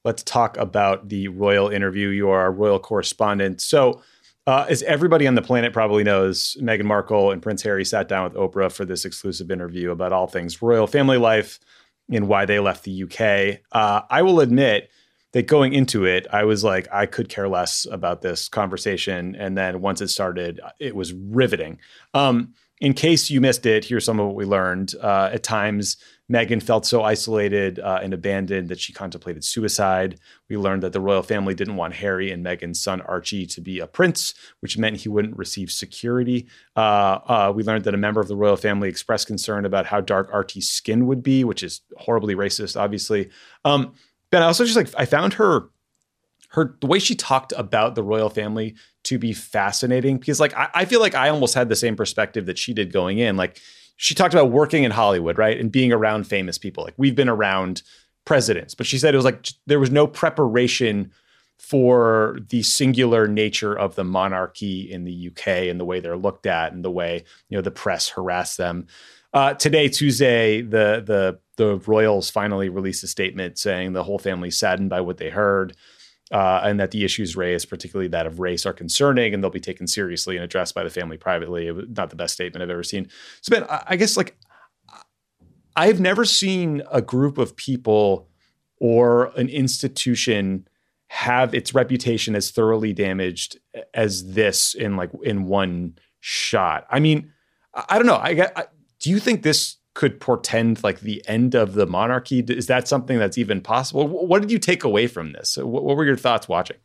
Let's 0.05 0.23
talk 0.23 0.55
about 0.57 1.09
the 1.09 1.27
royal 1.27 1.67
interview. 1.69 2.09
You 2.09 2.29
are 2.29 2.45
a 2.45 2.51
royal 2.51 2.79
correspondent. 2.79 3.59
So, 3.59 4.01
uh, 4.47 4.65
as 4.69 4.81
everybody 4.83 5.27
on 5.27 5.35
the 5.35 5.41
planet 5.41 5.73
probably 5.73 6.05
knows, 6.05 6.55
Meghan 6.61 6.85
Markle 6.85 7.31
and 7.31 7.41
Prince 7.41 7.61
Harry 7.63 7.83
sat 7.83 8.07
down 8.07 8.23
with 8.23 8.33
Oprah 8.33 8.71
for 8.71 8.85
this 8.85 9.03
exclusive 9.03 9.51
interview 9.51 9.91
about 9.91 10.13
all 10.13 10.25
things 10.25 10.61
royal 10.61 10.87
family 10.87 11.17
life 11.17 11.59
and 12.09 12.29
why 12.29 12.45
they 12.45 12.59
left 12.59 12.85
the 12.85 13.03
UK. 13.03 13.59
Uh, 13.73 14.01
I 14.09 14.21
will 14.21 14.39
admit 14.39 14.89
that 15.33 15.47
going 15.47 15.73
into 15.73 16.05
it, 16.05 16.25
I 16.31 16.45
was 16.45 16.63
like, 16.63 16.87
I 16.93 17.05
could 17.05 17.27
care 17.27 17.49
less 17.49 17.85
about 17.91 18.21
this 18.21 18.47
conversation. 18.47 19.35
And 19.35 19.57
then 19.57 19.81
once 19.81 19.99
it 19.99 20.07
started, 20.07 20.61
it 20.79 20.95
was 20.95 21.11
riveting. 21.13 21.79
Um, 22.13 22.53
in 22.79 22.93
case 22.93 23.29
you 23.29 23.41
missed 23.41 23.65
it, 23.65 23.83
here's 23.83 24.05
some 24.05 24.19
of 24.19 24.27
what 24.27 24.35
we 24.35 24.45
learned. 24.45 24.93
Uh, 25.01 25.29
at 25.33 25.43
times, 25.43 25.97
Meghan 26.31 26.61
felt 26.61 26.85
so 26.85 27.03
isolated 27.03 27.79
uh, 27.79 27.99
and 28.03 28.13
abandoned 28.13 28.67
that 28.67 28.79
she 28.79 28.91
contemplated 28.91 29.45
suicide. 29.45 30.19
We 30.49 30.57
learned 30.57 30.83
that 30.83 30.91
the 30.91 30.99
royal 30.99 31.23
family 31.23 31.53
didn't 31.53 31.77
want 31.77 31.93
Harry 31.95 32.31
and 32.31 32.45
Meghan's 32.45 32.81
son 32.81 33.01
Archie 33.01 33.45
to 33.45 33.61
be 33.61 33.79
a 33.79 33.87
prince, 33.87 34.33
which 34.59 34.77
meant 34.77 34.97
he 34.97 35.09
wouldn't 35.09 35.37
receive 35.37 35.71
security. 35.71 36.47
Uh, 36.75 37.19
uh, 37.25 37.53
we 37.55 37.63
learned 37.63 37.85
that 37.85 37.93
a 37.93 37.97
member 37.97 38.19
of 38.19 38.27
the 38.27 38.35
royal 38.35 38.57
family 38.57 38.89
expressed 38.89 39.27
concern 39.27 39.63
about 39.63 39.85
how 39.85 40.01
dark 40.01 40.29
Archie's 40.33 40.69
skin 40.69 41.07
would 41.07 41.23
be, 41.23 41.45
which 41.45 41.63
is 41.63 41.81
horribly 41.97 42.35
racist, 42.35 42.77
obviously. 42.79 43.29
Um, 43.63 43.93
but 44.29 44.41
I 44.41 44.45
also 44.45 44.65
just 44.65 44.75
like 44.75 44.89
I 44.97 45.05
found 45.05 45.33
her 45.33 45.69
her 46.49 46.75
the 46.81 46.87
way 46.87 46.99
she 46.99 47.15
talked 47.15 47.53
about 47.55 47.95
the 47.95 48.03
royal 48.03 48.29
family 48.29 48.75
to 49.03 49.17
be 49.17 49.33
fascinating 49.33 50.17
because 50.17 50.39
like 50.39 50.53
I, 50.55 50.69
I 50.73 50.85
feel 50.85 50.99
like 50.99 51.15
I 51.15 51.29
almost 51.29 51.53
had 51.53 51.69
the 51.69 51.75
same 51.75 51.95
perspective 51.95 52.45
that 52.47 52.57
she 52.57 52.73
did 52.73 52.91
going 52.91 53.19
in. 53.19 53.37
Like 53.37 53.61
she 53.97 54.15
talked 54.15 54.33
about 54.33 54.51
working 54.51 54.83
in 54.83 54.91
Hollywood, 54.91 55.37
right? 55.37 55.59
And 55.59 55.71
being 55.71 55.91
around 55.91 56.25
famous 56.25 56.57
people. 56.57 56.83
Like 56.83 56.93
we've 56.97 57.15
been 57.15 57.29
around 57.29 57.81
presidents, 58.25 58.73
but 58.73 58.85
she 58.85 58.97
said 58.97 59.13
it 59.13 59.17
was 59.17 59.25
like 59.25 59.49
there 59.65 59.79
was 59.79 59.91
no 59.91 60.07
preparation 60.07 61.11
for 61.57 62.37
the 62.49 62.61
singular 62.61 63.27
nature 63.27 63.77
of 63.77 63.95
the 63.95 64.03
monarchy 64.03 64.91
in 64.91 65.03
the 65.03 65.29
UK 65.29 65.47
and 65.47 65.79
the 65.79 65.85
way 65.85 65.99
they're 65.99 66.15
looked 66.15 66.45
at 66.45 66.71
and 66.71 66.85
the 66.85 66.91
way, 66.91 67.23
you 67.49 67.57
know, 67.57 67.61
the 67.61 67.71
press 67.71 68.09
harass 68.09 68.55
them. 68.55 68.85
Uh, 69.33 69.55
today, 69.55 69.89
Tuesday, 69.89 70.61
the 70.61 71.03
the 71.05 71.39
the 71.57 71.77
royals 71.87 72.29
finally 72.29 72.69
released 72.69 73.03
a 73.03 73.07
statement 73.07 73.57
saying 73.57 73.93
the 73.93 74.03
whole 74.03 74.19
family 74.19 74.51
saddened 74.51 74.91
by 74.91 75.01
what 75.01 75.17
they 75.17 75.29
heard 75.29 75.75
uh, 76.31 76.61
and 76.63 76.79
that 76.79 76.91
the 76.91 77.05
issues 77.05 77.35
raised, 77.35 77.69
particularly 77.69 78.09
that 78.09 78.27
of 78.27 78.39
race, 78.39 78.65
are 78.65 78.73
concerning 78.73 79.33
and 79.33 79.43
they'll 79.43 79.49
be 79.49 79.59
taken 79.59 79.87
seriously 79.87 80.35
and 80.35 80.43
addressed 80.43 80.75
by 80.75 80.83
the 80.83 80.89
family 80.89 81.17
privately. 81.17 81.67
It 81.67 81.71
was 81.71 81.85
not 81.89 82.09
the 82.09 82.15
best 82.15 82.33
statement 82.33 82.63
I've 82.63 82.69
ever 82.69 82.83
seen. 82.83 83.09
So, 83.41 83.51
Ben, 83.55 83.65
I 83.69 83.95
guess 83.95 84.17
like 84.17 84.37
I've 85.75 85.99
never 85.99 86.25
seen 86.25 86.81
a 86.91 87.01
group 87.01 87.37
of 87.37 87.55
people 87.55 88.29
or 88.79 89.27
an 89.37 89.47
institution 89.49 90.67
have 91.09 91.53
its 91.53 91.73
reputation 91.73 92.35
as 92.35 92.51
thoroughly 92.51 92.93
damaged 92.93 93.57
as 93.93 94.33
this 94.33 94.73
in 94.73 94.97
like 94.97 95.11
in 95.23 95.45
one 95.45 95.97
shot. 96.19 96.85
I 96.89 96.99
mean, 96.99 97.31
I 97.73 97.97
don't 97.97 98.07
know. 98.07 98.15
I, 98.15 98.49
I 98.55 98.65
do 98.99 99.09
you 99.09 99.19
think 99.19 99.43
this 99.43 99.76
could 99.97 100.19
portend 100.19 100.83
like 100.83 100.99
the 100.99 101.23
end 101.27 101.55
of 101.55 101.73
the 101.73 101.87
monarchy? 101.87 102.41
Is 102.41 102.67
that 102.67 102.87
something 102.87 103.17
that's 103.17 103.35
even 103.35 103.61
possible? 103.61 104.07
What 104.07 104.43
did 104.43 104.51
you 104.51 104.59
take 104.59 104.83
away 104.83 105.07
from 105.07 105.31
this? 105.31 105.57
What, 105.57 105.83
were 105.83 106.05
your 106.05 106.15
thoughts 106.15 106.47
watching? 106.47 106.77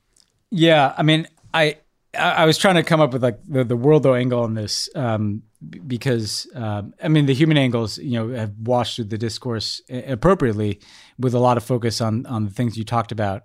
Yeah, 0.51 0.95
I 0.97 1.03
mean, 1.03 1.29
I 1.53 1.77
I 2.19 2.47
was 2.47 2.57
trying 2.57 2.77
to 2.77 2.83
come 2.83 3.03
up 3.03 3.13
with 3.13 3.23
like 3.23 3.39
the, 3.47 3.65
the 3.65 3.77
world 3.77 4.07
angle 4.07 4.43
on 4.43 4.55
this 4.55 4.89
um, 4.95 5.43
because 5.87 6.47
um, 6.55 6.95
I 7.03 7.09
mean 7.09 7.27
the 7.27 7.35
human 7.35 7.59
angles 7.59 7.99
you 7.99 8.13
know 8.13 8.35
have 8.35 8.55
washed 8.59 8.97
through 8.97 9.07
the 9.07 9.19
discourse 9.19 9.83
appropriately 9.91 10.81
with 11.19 11.35
a 11.35 11.39
lot 11.39 11.59
of 11.59 11.65
focus 11.65 12.01
on 12.01 12.25
on 12.25 12.47
the 12.47 12.51
things 12.51 12.79
you 12.79 12.85
talked 12.85 13.13
about. 13.13 13.43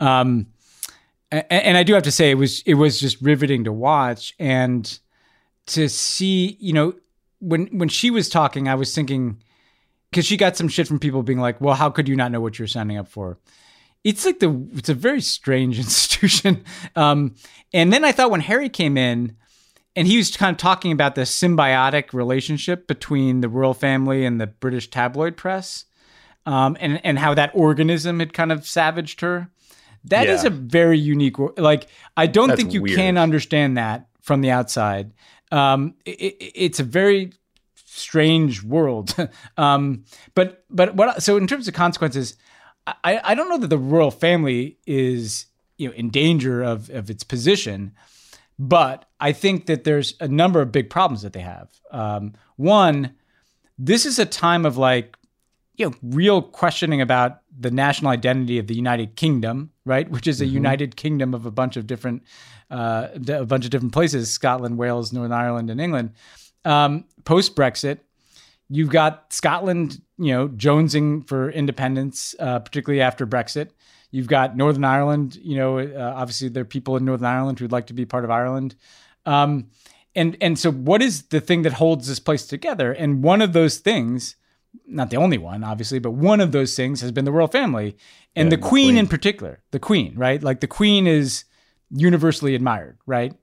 Um, 0.00 0.48
and, 1.30 1.46
and 1.50 1.76
I 1.76 1.84
do 1.84 1.94
have 1.94 2.02
to 2.02 2.12
say 2.12 2.32
it 2.32 2.38
was 2.38 2.62
it 2.62 2.74
was 2.74 2.98
just 2.98 3.22
riveting 3.22 3.62
to 3.62 3.72
watch 3.72 4.34
and 4.40 4.98
to 5.66 5.88
see 5.88 6.56
you 6.58 6.72
know 6.72 6.94
when 7.44 7.66
when 7.66 7.88
she 7.88 8.10
was 8.10 8.28
talking, 8.28 8.68
I 8.68 8.74
was 8.74 8.94
thinking 8.94 9.42
because 10.10 10.26
she 10.26 10.36
got 10.36 10.56
some 10.56 10.68
shit 10.68 10.88
from 10.88 10.98
people 10.98 11.22
being 11.22 11.40
like, 11.40 11.60
"Well, 11.60 11.74
how 11.74 11.90
could 11.90 12.08
you 12.08 12.16
not 12.16 12.32
know 12.32 12.40
what 12.40 12.58
you're 12.58 12.68
signing 12.68 12.96
up 12.96 13.08
for?" 13.08 13.38
It's 14.02 14.24
like 14.24 14.38
the 14.38 14.66
it's 14.72 14.88
a 14.88 14.94
very 14.94 15.20
strange 15.20 15.78
institution. 15.84 16.64
Um, 16.96 17.34
and 17.72 17.92
then 17.92 18.04
I 18.04 18.12
thought 18.12 18.30
when 18.30 18.40
Harry 18.40 18.68
came 18.68 18.96
in, 18.96 19.36
and 19.94 20.06
he 20.06 20.16
was 20.16 20.36
kind 20.36 20.54
of 20.54 20.58
talking 20.58 20.92
about 20.92 21.14
the 21.14 21.22
symbiotic 21.22 22.12
relationship 22.12 22.86
between 22.86 23.40
the 23.40 23.48
royal 23.48 23.74
family 23.74 24.24
and 24.24 24.40
the 24.40 24.46
British 24.46 24.88
tabloid 24.88 25.36
press, 25.36 25.84
um, 26.46 26.76
and 26.80 27.04
and 27.04 27.18
how 27.18 27.34
that 27.34 27.50
organism 27.54 28.20
had 28.20 28.32
kind 28.32 28.52
of 28.52 28.66
savaged 28.66 29.20
her. 29.20 29.50
That 30.04 30.26
yeah. 30.26 30.34
is 30.34 30.44
a 30.44 30.50
very 30.50 30.98
unique. 30.98 31.36
Like 31.58 31.88
I 32.16 32.26
don't 32.26 32.48
That's 32.48 32.60
think 32.60 32.72
you 32.72 32.82
weird. 32.82 32.96
can 32.96 33.18
understand 33.18 33.76
that 33.76 34.08
from 34.22 34.40
the 34.40 34.50
outside. 34.50 35.12
Um, 35.54 35.94
it, 36.04 36.36
it's 36.54 36.80
a 36.80 36.84
very 36.84 37.32
strange 37.74 38.62
world. 38.62 39.14
um, 39.56 40.04
but 40.34 40.64
but 40.68 40.94
what 40.96 41.22
so 41.22 41.36
in 41.36 41.46
terms 41.46 41.68
of 41.68 41.74
consequences, 41.74 42.36
I, 42.86 43.20
I 43.22 43.34
don't 43.34 43.48
know 43.48 43.58
that 43.58 43.68
the 43.68 43.78
royal 43.78 44.10
family 44.10 44.78
is 44.86 45.46
you 45.78 45.88
know 45.88 45.94
in 45.94 46.10
danger 46.10 46.62
of 46.62 46.90
of 46.90 47.08
its 47.08 47.22
position, 47.22 47.92
but 48.58 49.04
I 49.20 49.32
think 49.32 49.66
that 49.66 49.84
there's 49.84 50.14
a 50.20 50.28
number 50.28 50.60
of 50.60 50.72
big 50.72 50.90
problems 50.90 51.22
that 51.22 51.32
they 51.32 51.40
have. 51.40 51.68
Um, 51.92 52.32
one, 52.56 53.14
this 53.78 54.06
is 54.06 54.18
a 54.18 54.26
time 54.26 54.66
of 54.66 54.76
like 54.76 55.16
you 55.76 55.88
know 55.88 55.94
real 56.02 56.42
questioning 56.42 57.00
about 57.00 57.42
the 57.56 57.70
national 57.70 58.10
identity 58.10 58.58
of 58.58 58.66
the 58.66 58.74
United 58.74 59.14
Kingdom, 59.14 59.70
right? 59.84 60.08
Which 60.10 60.26
is 60.26 60.40
a 60.40 60.44
mm-hmm. 60.44 60.54
United 60.54 60.96
Kingdom 60.96 61.34
of 61.34 61.46
a 61.46 61.50
bunch 61.50 61.76
of 61.76 61.86
different, 61.86 62.22
uh, 62.70 63.08
a 63.28 63.44
bunch 63.44 63.64
of 63.64 63.70
different 63.70 63.92
places: 63.92 64.32
Scotland, 64.32 64.78
Wales, 64.78 65.12
Northern 65.12 65.32
Ireland, 65.32 65.70
and 65.70 65.80
England. 65.80 66.12
Um, 66.64 67.04
Post 67.24 67.56
Brexit, 67.56 68.00
you've 68.68 68.90
got 68.90 69.32
Scotland, 69.32 70.00
you 70.18 70.32
know, 70.32 70.48
jonesing 70.48 71.26
for 71.26 71.50
independence, 71.50 72.34
uh, 72.38 72.58
particularly 72.60 73.02
after 73.02 73.26
Brexit. 73.26 73.70
You've 74.10 74.28
got 74.28 74.56
Northern 74.56 74.84
Ireland. 74.84 75.36
You 75.36 75.56
know, 75.56 75.78
uh, 75.78 76.14
obviously 76.16 76.48
there 76.48 76.62
are 76.62 76.66
people 76.66 76.96
in 76.96 77.04
Northern 77.04 77.26
Ireland 77.26 77.58
who'd 77.58 77.72
like 77.72 77.88
to 77.88 77.94
be 77.94 78.06
part 78.06 78.24
of 78.24 78.30
Ireland. 78.30 78.76
Um, 79.26 79.70
and 80.14 80.36
and 80.40 80.58
so, 80.58 80.70
what 80.70 81.02
is 81.02 81.24
the 81.24 81.40
thing 81.40 81.62
that 81.62 81.74
holds 81.74 82.06
this 82.06 82.20
place 82.20 82.46
together? 82.46 82.92
And 82.92 83.22
one 83.22 83.42
of 83.42 83.52
those 83.52 83.78
things 83.78 84.36
not 84.86 85.10
the 85.10 85.16
only 85.16 85.38
one, 85.38 85.64
obviously, 85.64 85.98
but 85.98 86.12
one 86.12 86.40
of 86.40 86.52
those 86.52 86.76
things 86.76 87.00
has 87.00 87.12
been 87.12 87.24
the 87.24 87.32
royal 87.32 87.48
family 87.48 87.96
and 88.36 88.46
yeah, 88.46 88.56
the, 88.56 88.62
queen 88.62 88.62
the, 88.62 88.68
queen 88.68 88.96
in 88.96 89.06
particular. 89.08 89.62
The 89.70 89.78
queen, 89.78 90.14
right? 90.16 90.42
Like 90.42 90.60
the 90.60 90.66
queen 90.66 91.06
is 91.06 91.44
universally 91.90 92.54
admired, 92.54 92.98
right? 93.06 93.34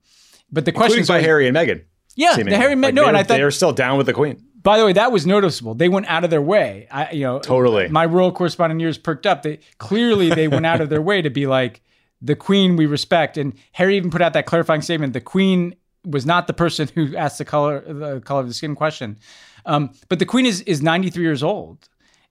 But 0.51 0.65
the 0.65 0.71
question 0.71 0.99
is 0.99 1.07
by 1.07 1.21
Harry 1.21 1.47
and 1.47 1.55
Meghan. 1.55 1.86
Yeah, 2.15 2.32
seemingly. 2.32 2.51
the 2.51 2.57
Harry 2.57 2.73
and 2.73 2.82
like 2.82 2.93
no, 2.93 3.05
and 3.05 3.15
I 3.15 3.23
thought 3.23 3.38
they're 3.38 3.51
still 3.51 3.71
down 3.71 3.97
with 3.97 4.05
the 4.05 4.13
queen. 4.13 4.45
By 4.61 4.77
the 4.77 4.86
way, 4.86 4.93
that 4.93 5.11
was 5.11 5.25
noticeable. 5.25 5.73
They 5.73 5.89
went 5.89 6.07
out 6.07 6.23
of 6.23 6.29
their 6.29 6.41
way. 6.41 6.88
I, 6.91 7.11
you 7.11 7.23
know, 7.23 7.39
totally. 7.39 7.88
My 7.88 8.05
royal 8.05 8.32
correspondent 8.32 8.79
ears 8.82 8.97
perked 8.97 9.25
up. 9.25 9.41
They 9.41 9.59
clearly 9.79 10.29
they 10.29 10.47
went 10.47 10.65
out 10.65 10.82
of 10.82 10.89
their 10.89 11.01
way 11.01 11.21
to 11.21 11.29
be 11.29 11.47
like 11.47 11.82
the 12.21 12.36
queen 12.36 12.75
we 12.75 12.86
respect. 12.86 13.38
And 13.38 13.53
Harry 13.71 13.97
even 13.97 14.11
put 14.11 14.21
out 14.21 14.34
that 14.34 14.45
clarifying 14.45 14.82
statement: 14.82 15.13
the 15.13 15.21
queen 15.21 15.75
was 16.06 16.26
not 16.26 16.47
the 16.47 16.54
person 16.54 16.89
who 16.93 17.16
asked 17.16 17.38
the 17.38 17.45
color 17.45 17.82
the 17.82 18.22
color 18.22 18.41
of 18.41 18.47
the 18.47 18.54
skin 18.54 18.76
question. 18.76 19.18
Um, 19.66 19.91
but 20.10 20.20
the 20.20 20.26
Queen 20.26 20.45
is 20.45 20.62
is 20.62 20.82
93 20.82 21.24
years 21.24 21.43
old, 21.43 21.88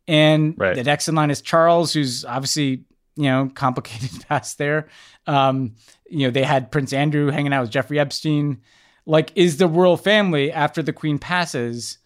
and 0.09 0.55
right. 0.59 0.75
the 0.75 0.85
next 0.85 1.09
in 1.09 1.15
line 1.15 1.31
is 1.31 1.41
Charles, 1.41 1.93
who's 1.93 2.25
obviously 2.25 2.85
you 3.17 3.25
know 3.25 3.51
complicated 3.55 4.25
past 4.29 4.59
there. 4.59 4.89
Um, 5.27 5.75
you 6.09 6.27
know 6.27 6.31
they 6.31 6.45
had 6.45 6.71
Prince 6.71 6.93
Andrew 6.93 7.31
hanging 7.31 7.53
out 7.53 7.63
with 7.63 7.71
Jeffrey 7.71 7.99
Epstein. 7.99 8.61
Like, 9.07 9.33
is 9.35 9.57
the 9.57 9.67
royal 9.67 9.97
family 9.97 10.53
after 10.53 10.83
the 10.83 10.93
Queen 10.93 11.19
passes 11.19 11.99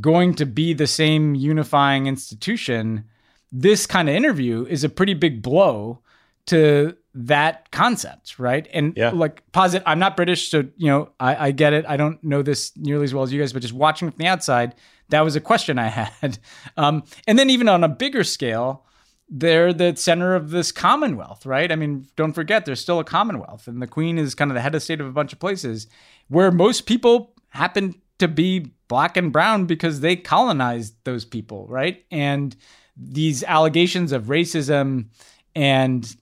going 0.00 0.34
to 0.34 0.46
be 0.46 0.74
the 0.74 0.86
same 0.86 1.34
unifying 1.34 2.06
institution? 2.06 3.04
This 3.52 3.86
kind 3.86 4.08
of 4.08 4.14
interview 4.14 4.66
is 4.68 4.82
a 4.84 4.88
pretty 4.88 5.14
big 5.14 5.42
blow 5.42 6.00
to 6.46 6.96
that 7.14 7.70
concept, 7.70 8.38
right? 8.38 8.66
And 8.72 8.94
yeah. 8.96 9.10
like 9.10 9.42
posit, 9.52 9.82
I'm 9.86 9.98
not 9.98 10.16
British, 10.16 10.48
so 10.48 10.64
you 10.76 10.88
know, 10.88 11.10
I, 11.20 11.48
I, 11.48 11.50
get 11.52 11.72
it. 11.72 11.84
I 11.88 11.96
don't 11.96 12.22
know 12.24 12.42
this 12.42 12.72
nearly 12.76 13.04
as 13.04 13.14
well 13.14 13.22
as 13.22 13.32
you 13.32 13.40
guys, 13.40 13.52
but 13.52 13.62
just 13.62 13.74
watching 13.74 14.10
from 14.10 14.18
the 14.18 14.26
outside, 14.26 14.74
that 15.10 15.20
was 15.20 15.36
a 15.36 15.40
question 15.40 15.78
I 15.78 15.88
had. 15.88 16.38
Um, 16.76 17.04
and 17.26 17.38
then 17.38 17.50
even 17.50 17.68
on 17.68 17.84
a 17.84 17.88
bigger 17.88 18.24
scale, 18.24 18.84
they're 19.28 19.72
the 19.72 19.96
center 19.96 20.34
of 20.34 20.50
this 20.50 20.72
commonwealth, 20.72 21.46
right? 21.46 21.70
I 21.70 21.76
mean, 21.76 22.06
don't 22.16 22.32
forget, 22.32 22.64
there's 22.64 22.80
still 22.80 22.98
a 22.98 23.04
commonwealth, 23.04 23.68
and 23.68 23.80
the 23.80 23.86
queen 23.86 24.18
is 24.18 24.34
kind 24.34 24.50
of 24.50 24.54
the 24.54 24.60
head 24.60 24.74
of 24.74 24.82
state 24.82 25.00
of 25.00 25.06
a 25.06 25.12
bunch 25.12 25.32
of 25.32 25.38
places 25.38 25.86
where 26.28 26.50
most 26.50 26.86
people 26.86 27.32
happen 27.50 27.94
to 28.18 28.28
be 28.28 28.72
black 28.88 29.16
and 29.16 29.32
brown 29.32 29.66
because 29.66 30.00
they 30.00 30.16
colonized 30.16 30.94
those 31.04 31.24
people, 31.24 31.66
right? 31.68 32.04
And 32.10 32.54
these 32.96 33.42
allegations 33.44 34.12
of 34.12 34.24
racism 34.24 35.06
and 35.54 36.16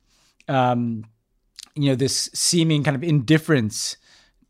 um, 0.53 1.05
you 1.74 1.88
know, 1.88 1.94
this 1.94 2.28
seeming 2.34 2.84
kind 2.84 2.94
of 2.94 3.03
indifference 3.03 3.96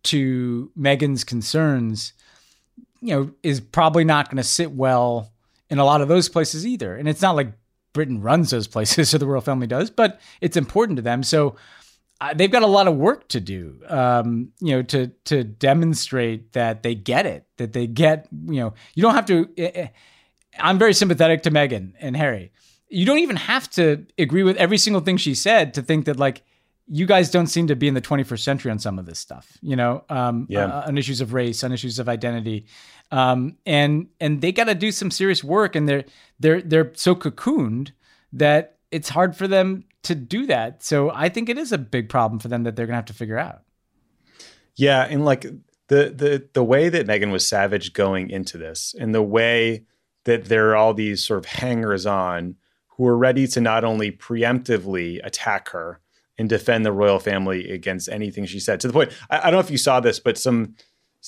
to 0.05 0.71
Meghan's 0.79 1.25
concerns, 1.25 2.13
you 3.01 3.15
know, 3.15 3.31
is 3.43 3.61
probably 3.61 4.05
not 4.05 4.29
going 4.29 4.39
to 4.39 4.43
sit 4.43 4.73
well 4.73 5.33
in 5.71 5.79
a 5.79 5.85
lot 5.85 6.01
of 6.01 6.09
those 6.09 6.29
places 6.29 6.67
either. 6.67 6.97
And 6.97 7.09
it's 7.09 7.23
not 7.23 7.37
like 7.37 7.53
Britain 7.93 8.21
runs 8.21 8.51
those 8.51 8.67
places 8.67 9.15
or 9.15 9.19
the 9.19 9.27
royal 9.27 9.41
family 9.41 9.67
does, 9.67 9.91
but 9.91 10.21
it's 10.41 10.57
important 10.57 10.97
to 10.97 11.03
them. 11.03 11.23
So 11.23 11.57
uh, 12.21 12.35
they've 12.35 12.51
got 12.51 12.63
a 12.63 12.69
lot 12.69 12.89
of 12.89 12.97
work 12.97 13.29
to 13.29 13.41
do, 13.41 13.81
um, 13.89 14.53
you 14.61 14.77
know, 14.77 14.83
to 14.83 15.09
to 15.25 15.43
demonstrate 15.43 16.53
that 16.53 16.83
they 16.83 16.95
get 16.95 17.27
it, 17.27 17.47
that 17.57 17.73
they 17.73 17.87
get, 17.87 18.29
you 18.47 18.61
know, 18.61 18.75
you 18.95 19.03
don't 19.03 19.15
have 19.15 19.27
to. 19.27 19.49
Uh, 19.59 19.87
I'm 20.59 20.79
very 20.79 20.95
sympathetic 20.95 21.43
to 21.45 21.51
Meghan 21.51 21.95
and 21.99 22.17
Harry. 22.17 22.53
You 22.93 23.07
don't 23.07 23.19
even 23.19 23.37
have 23.37 23.71
to 23.71 24.07
agree 24.19 24.43
with 24.43 24.57
every 24.57 24.79
single 24.79 25.01
thing 25.01 25.17
she 25.17 25.35
said 25.35 25.75
to 25.75 25.83
think 25.83 26.05
that 26.05 26.19
like 26.19 26.43
you 26.87 27.07
guys 27.07 27.31
don't 27.31 27.47
seem 27.47 27.69
to 27.69 27.77
be 27.77 27.89
in 27.89 27.95
the 27.95 28.01
21st 28.01 28.41
century 28.41 28.71
on 28.71 28.79
some 28.79 28.99
of 28.99 29.07
this 29.07 29.19
stuff, 29.19 29.57
you 29.63 29.77
know, 29.77 30.05
um, 30.11 30.47
yeah. 30.51 30.67
uh, 30.67 30.89
on 30.89 30.99
issues 30.99 31.21
of 31.21 31.33
race, 31.33 31.65
on 31.65 31.73
issues 31.73 31.99
of 31.99 32.09
identity, 32.09 32.67
um, 33.11 33.57
and 33.65 34.09
and 34.21 34.41
they 34.41 34.53
got 34.53 34.65
to 34.65 34.75
do 34.75 34.93
some 34.93 35.11
serious 35.11 35.43
work, 35.43 35.75
and 35.75 35.89
they're 35.89 36.05
they're 36.41 36.61
they're 36.61 36.93
so 36.95 37.15
cocooned 37.15 37.93
that 38.33 38.79
it's 38.91 39.09
hard 39.09 39.37
for 39.37 39.49
them 39.49 39.85
to 40.03 40.15
do 40.15 40.47
that. 40.47 40.83
So 40.83 41.11
I 41.11 41.29
think 41.29 41.49
it 41.49 41.57
is 41.57 41.73
a 41.73 41.79
big 41.79 42.09
problem 42.09 42.41
for 42.41 42.49
them 42.49 42.65
that 42.65 42.77
they're 42.77 42.87
gonna 42.87 42.97
have 42.97 43.05
to 43.07 43.15
figure 43.15 43.39
out. 43.39 43.63
Yeah, 44.77 45.07
and 45.09 45.25
like 45.25 45.43
the 45.89 46.11
the 46.11 46.49
the 46.53 46.65
way 46.65 46.89
that 46.89 47.07
Meghan 47.07 47.33
was 47.33 47.47
savage 47.47 47.93
going 47.93 48.31
into 48.31 48.59
this, 48.59 48.95
and 48.99 49.15
the 49.15 49.23
way 49.23 49.85
that 50.25 50.47
there 50.47 50.71
are 50.71 50.77
all 50.77 50.95
these 50.95 51.25
sort 51.25 51.39
of 51.39 51.47
hangers 51.47 52.07
on 52.07 52.57
who 53.03 53.09
are 53.09 53.19
ready 53.19 53.49
to 53.49 53.61
not 53.61 53.83
only 53.83 54.13
preemptively 54.13 55.19
attack 55.25 55.71
her 55.71 55.99
and 56.39 56.49
defend 56.49 56.87
the 56.87 56.93
royal 56.93 57.19
family 57.19 57.69
against 57.73 58.09
anything 58.09 58.47
she 58.47 58.61
said. 58.61 58.79
To 58.79 58.87
the 58.87 58.93
point, 58.93 59.11
I, 59.29 59.39
I 59.39 59.43
don't 59.45 59.55
know 59.55 59.59
if 59.59 59.73
you 59.73 59.77
saw 59.77 59.99
this, 59.99 60.21
but 60.21 60.39
some 60.39 60.77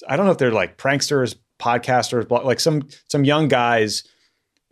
I 0.08 0.16
don't 0.16 0.24
know 0.24 0.30
if 0.30 0.38
they're 0.38 0.52
like 0.52 0.78
pranksters, 0.78 1.34
podcasters, 1.58 2.30
like 2.44 2.60
some 2.60 2.86
some 3.08 3.24
young 3.24 3.48
guys 3.48 4.04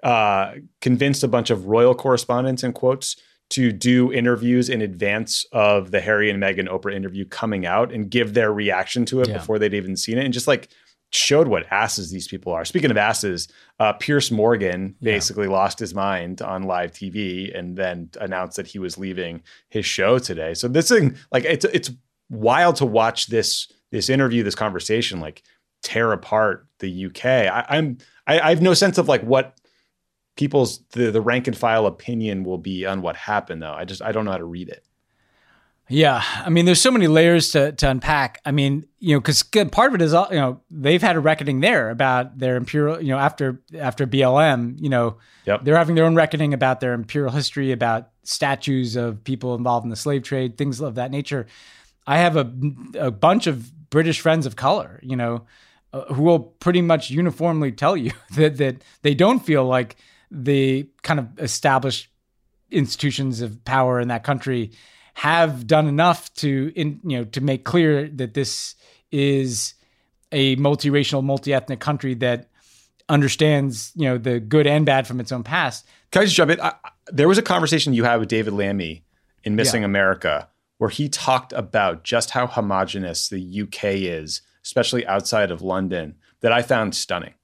uh, 0.05 0.53
convinced 0.81 1.25
a 1.25 1.29
bunch 1.29 1.51
of 1.51 1.67
royal 1.67 1.97
correspondents 1.97 2.63
in 2.63 2.73
quotes 2.73 3.17
to 3.51 3.73
do 3.73 4.13
interviews 4.13 4.69
in 4.69 4.81
advance 4.81 5.45
of 5.51 5.91
the 5.91 6.01
Harry 6.01 6.31
and 6.31 6.41
Meghan 6.41 6.69
Oprah 6.69 6.95
interview 6.95 7.25
coming 7.25 7.67
out 7.67 7.93
and 7.93 8.13
give 8.13 8.35
their 8.35 8.53
reaction 8.53 9.05
to 9.07 9.23
it 9.23 9.29
yeah. 9.29 9.39
before 9.39 9.59
they'd 9.59 9.75
even 9.75 9.97
seen 9.97 10.19
it 10.19 10.25
and 10.25 10.33
just 10.33 10.47
like 10.47 10.69
showed 11.13 11.49
what 11.49 11.71
asses 11.71 12.11
these 12.11 12.27
people 12.27 12.53
are. 12.53 12.65
Speaking 12.65 12.91
of 12.91 12.97
asses, 12.97 13.49
uh, 13.79 13.93
Piers 13.95 14.31
Morgan 14.31 14.97
basically 15.01 15.47
yeah. 15.47 15.53
lost 15.53 15.79
his 15.79 15.95
mind 15.95 16.43
on 16.43 16.63
live 16.63 16.93
TV 16.93 17.57
and 17.57 17.77
then 17.77 18.11
announced 18.21 18.57
that 18.57 18.67
he 18.67 18.79
was 18.79 18.99
leaving 18.99 19.43
his 19.69 19.85
show 19.87 20.19
today. 20.19 20.55
So 20.55 20.69
this 20.69 20.89
thing, 20.89 21.17
like, 21.31 21.45
it's 21.45 21.65
it's 21.67 21.91
wild 22.31 22.77
to 22.77 22.87
watch 22.87 23.27
this 23.27 23.71
this 23.91 24.09
interview, 24.09 24.43
this 24.43 24.55
conversation, 24.55 25.21
like 25.21 25.43
tear 25.83 26.13
apart 26.13 26.67
the 26.79 27.07
UK. 27.07 27.25
I, 27.27 27.67
I'm 27.69 27.99
I, 28.27 28.41
I 28.41 28.49
have 28.51 28.63
no 28.63 28.75
sense 28.75 28.99
of 28.99 29.09
like 29.09 29.23
what 29.23 29.59
people's 30.37 30.83
the, 30.93 31.11
the 31.11 31.21
rank 31.21 31.47
and 31.47 31.57
file 31.57 31.87
opinion 31.87 32.45
will 32.45 32.59
be 32.59 32.87
on 32.87 33.03
what 33.03 33.17
happened 33.17 33.63
though 33.63 33.73
i 33.73 33.85
just 33.85 34.03
i 34.03 34.13
don't 34.13 34.25
know 34.25 34.31
how 34.31 34.39
to 34.39 34.45
read 34.45 34.69
it 34.69 34.85
yeah 35.89 36.23
i 36.45 36.49
mean 36.49 36.65
there's 36.65 36.81
so 36.81 36.91
many 36.91 37.07
layers 37.07 37.51
to, 37.51 37.73
to 37.73 37.89
unpack 37.89 38.41
i 38.45 38.51
mean 38.51 38.87
you 38.99 39.15
know 39.15 39.21
because 39.21 39.43
part 39.43 39.89
of 39.89 39.95
it 39.95 40.03
is 40.03 40.13
you 40.13 40.37
know 40.37 40.61
they've 40.71 41.03
had 41.03 41.17
a 41.17 41.21
reckoning 41.21 41.61
there 41.61 41.91
about 41.91 42.39
their 42.39 42.57
imperial 42.57 43.01
you 43.01 43.09
know 43.09 43.19
after 43.19 43.61
after 43.79 44.07
blm 44.07 44.81
you 44.81 44.89
know 44.89 45.17
yep. 45.45 45.65
they're 45.65 45.77
having 45.77 45.95
their 45.95 46.05
own 46.05 46.15
reckoning 46.15 46.55
about 46.55 46.81
their 46.81 46.95
imperial 46.95 47.33
history 47.33 47.73
about 47.73 48.11
statues 48.23 48.97
of 48.97 49.23
people 49.25 49.55
involved 49.55 49.85
in 49.85 49.91
the 49.91 49.97
slave 49.97 50.23
trade 50.23 50.57
things 50.57 50.81
of 50.81 50.95
that 50.95 51.11
nature 51.11 51.47
i 52.07 52.19
have 52.19 52.37
a, 52.37 52.53
a 52.99 53.11
bunch 53.11 53.47
of 53.47 53.91
british 53.91 54.21
friends 54.21 54.47
of 54.47 54.57
color 54.57 55.01
you 55.03 55.17
know 55.17 55.45
uh, 55.93 56.05
who 56.15 56.23
will 56.23 56.41
pretty 56.41 56.81
much 56.81 57.11
uniformly 57.11 57.73
tell 57.73 57.97
you 57.97 58.13
that 58.35 58.57
that 58.57 58.83
they 59.03 59.15
don't 59.15 59.41
feel 59.41 59.65
like 59.65 59.97
the 60.31 60.89
kind 61.03 61.21
of 61.21 61.39
established 61.39 62.09
institutions 62.71 63.43
of 63.43 63.63
power 63.65 64.01
in 64.01 64.09
that 64.09 64.25
country 64.25 64.73
have 65.15 65.67
done 65.67 65.87
enough 65.87 66.33
to 66.35 66.73
in, 66.75 67.01
you 67.05 67.19
know 67.19 67.25
to 67.25 67.41
make 67.41 67.65
clear 67.65 68.09
that 68.09 68.35
this 68.35 68.75
is 69.11 69.75
a 70.31 70.57
multiracial 70.57 71.23
multi-ethnic 71.23 71.81
country 71.81 72.15
that 72.15 72.49
understands 73.09 73.93
you 73.95 74.09
know 74.09 74.17
the 74.17 74.41
good 74.41 74.67
and 74.67 74.87
bad 74.87 75.07
from 75.07 75.21
its 75.21 75.33
own 75.33 75.43
past 75.43 75.87
can 76.11 76.23
i 76.23 76.25
just 76.25 76.37
jump 76.37 76.51
in 76.51 76.61
I, 76.61 76.75
there 77.09 77.29
was 77.29 77.39
a 77.39 77.43
conversation 77.43 77.93
you 77.93 78.05
had 78.05 78.21
with 78.21 78.29
david 78.29 78.55
lammy 78.55 79.05
in 79.45 79.55
missing 79.55 79.83
yeah. 79.83 79.87
america 79.87 80.49
where 80.79 80.91
he 80.91 81.09
talked 81.09 81.53
about 81.53 82.05
just 82.05 82.31
how 82.31 82.47
homogenous 82.47 83.29
the 83.29 83.63
uk 83.63 83.85
is 83.85 84.41
especially 84.65 85.07
outside 85.07 85.51
of 85.51 85.61
london 85.61 86.15
that 86.41 86.53
i 86.53 86.63
found 86.63 86.95
stunning 86.95 87.35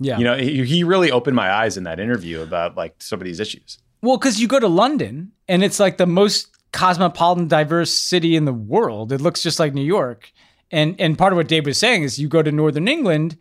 yeah. 0.00 0.18
You 0.18 0.24
know, 0.24 0.36
he, 0.36 0.64
he 0.64 0.84
really 0.84 1.10
opened 1.10 1.36
my 1.36 1.50
eyes 1.50 1.76
in 1.76 1.84
that 1.84 2.00
interview 2.00 2.40
about 2.40 2.76
like 2.76 2.94
some 3.02 3.20
of 3.20 3.24
these 3.24 3.40
issues. 3.40 3.78
Well, 4.02 4.16
because 4.16 4.40
you 4.40 4.48
go 4.48 4.60
to 4.60 4.68
London 4.68 5.32
and 5.48 5.62
it's 5.62 5.80
like 5.80 5.96
the 5.96 6.06
most 6.06 6.48
cosmopolitan, 6.74 7.48
diverse 7.48 7.92
city 7.92 8.36
in 8.36 8.44
the 8.44 8.52
world. 8.52 9.12
It 9.12 9.20
looks 9.20 9.42
just 9.42 9.58
like 9.58 9.72
New 9.72 9.84
York. 9.84 10.32
And 10.70 11.00
and 11.00 11.16
part 11.16 11.32
of 11.32 11.36
what 11.36 11.48
Dave 11.48 11.66
was 11.66 11.78
saying 11.78 12.02
is 12.02 12.18
you 12.18 12.28
go 12.28 12.42
to 12.42 12.52
Northern 12.52 12.88
England, 12.88 13.38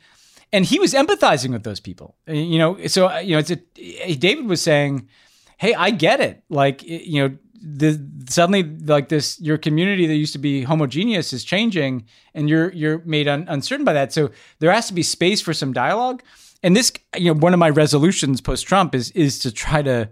and 0.52 0.66
he 0.66 0.80
was 0.80 0.94
empathizing 0.94 1.52
with 1.52 1.64
those 1.64 1.80
people. 1.80 2.16
You 2.28 2.60
know, 2.60 2.88
so 2.88 3.10
uh, 3.10 3.20
you 3.20 3.32
know, 3.32 3.40
it's 3.40 3.52
a, 3.52 4.16
David 4.16 4.46
was 4.46 4.62
saying, 4.62 5.10
"Hey, 5.58 5.74
I 5.74 5.90
get 5.90 6.22
it. 6.22 6.44
Like, 6.50 6.84
you 6.84 7.28
know, 7.28 7.38
the 7.60 8.00
suddenly 8.30 8.64
like 8.64 9.10
this 9.10 9.40
your 9.42 9.58
community 9.58 10.06
that 10.06 10.16
used 10.16 10.34
to 10.34 10.40
be 10.40 10.64
homogeneous 10.64 11.34
is 11.34 11.44
changing 11.44 12.06
and 12.36 12.50
you're 12.50 12.72
you're 12.74 13.00
made 13.00 13.28
un, 13.28 13.46
uncertain 13.48 13.86
by 13.86 13.94
that 13.94 14.12
so 14.12 14.30
there 14.60 14.70
has 14.70 14.88
to 14.88 14.94
be 14.94 15.02
space 15.02 15.40
for 15.40 15.54
some 15.54 15.72
dialogue 15.72 16.22
and 16.62 16.76
this 16.76 16.92
you 17.16 17.34
know 17.34 17.40
one 17.40 17.54
of 17.54 17.60
my 17.60 17.70
resolutions 17.70 18.42
post 18.42 18.68
Trump 18.68 18.94
is 18.94 19.12
is 19.12 19.40
to 19.40 19.52
try 19.52 19.82
to 19.82 20.10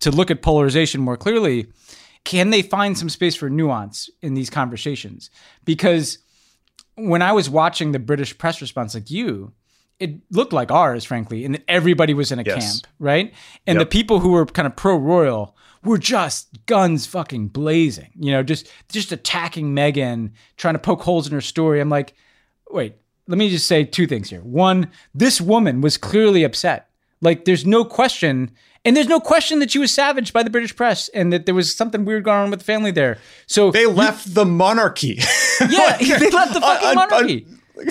to 0.00 0.10
look 0.10 0.30
at 0.30 0.42
polarization 0.42 1.00
more 1.00 1.16
clearly. 1.16 1.66
Can 2.26 2.50
they 2.50 2.60
find 2.60 2.98
some 2.98 3.08
space 3.08 3.36
for 3.36 3.48
nuance 3.48 4.10
in 4.20 4.34
these 4.34 4.50
conversations? 4.50 5.30
Because 5.64 6.18
when 6.96 7.22
I 7.22 7.30
was 7.30 7.48
watching 7.48 7.92
the 7.92 8.00
British 8.00 8.36
press 8.36 8.60
response, 8.60 8.94
like 8.94 9.10
you, 9.12 9.52
it 10.00 10.20
looked 10.32 10.52
like 10.52 10.72
ours, 10.72 11.04
frankly, 11.04 11.44
and 11.44 11.62
everybody 11.68 12.14
was 12.14 12.32
in 12.32 12.40
a 12.40 12.42
yes. 12.42 12.80
camp, 12.80 12.92
right? 12.98 13.32
And 13.64 13.78
yep. 13.78 13.86
the 13.86 13.90
people 13.90 14.18
who 14.18 14.30
were 14.30 14.44
kind 14.44 14.66
of 14.66 14.74
pro 14.74 14.96
royal 14.96 15.56
were 15.84 15.98
just 15.98 16.66
guns 16.66 17.06
fucking 17.06 17.48
blazing, 17.48 18.10
you 18.18 18.32
know, 18.32 18.42
just 18.42 18.68
just 18.90 19.12
attacking 19.12 19.72
Meghan, 19.72 20.32
trying 20.56 20.74
to 20.74 20.80
poke 20.80 21.02
holes 21.02 21.28
in 21.28 21.32
her 21.32 21.40
story. 21.40 21.80
I'm 21.80 21.90
like, 21.90 22.14
wait, 22.68 22.96
let 23.28 23.38
me 23.38 23.50
just 23.50 23.68
say 23.68 23.84
two 23.84 24.08
things 24.08 24.30
here. 24.30 24.40
One, 24.40 24.90
this 25.14 25.40
woman 25.40 25.80
was 25.80 25.96
clearly 25.96 26.42
upset. 26.42 26.90
Like, 27.22 27.44
there's 27.44 27.64
no 27.64 27.84
question, 27.84 28.50
and 28.86 28.96
there's 28.96 29.08
no 29.08 29.20
question 29.20 29.58
that 29.58 29.70
she 29.70 29.78
was 29.78 29.92
savaged 29.92 30.32
by 30.32 30.42
the 30.42 30.50
British 30.50 30.74
press 30.74 31.08
and 31.08 31.32
that 31.32 31.44
there 31.44 31.54
was 31.54 31.74
something 31.74 32.04
weird 32.04 32.24
going 32.24 32.38
on 32.38 32.50
with 32.50 32.60
the 32.60 32.64
family 32.64 32.90
there. 32.90 33.18
So 33.46 33.70
they 33.70 33.86
left 33.86 34.34
the 34.34 34.44
monarchy. 34.44 35.20
Yeah, 35.70 35.96
they 35.96 36.28
left 36.28 36.52
the 36.52 36.60
fucking 36.70 36.94
monarchy. 36.94 37.46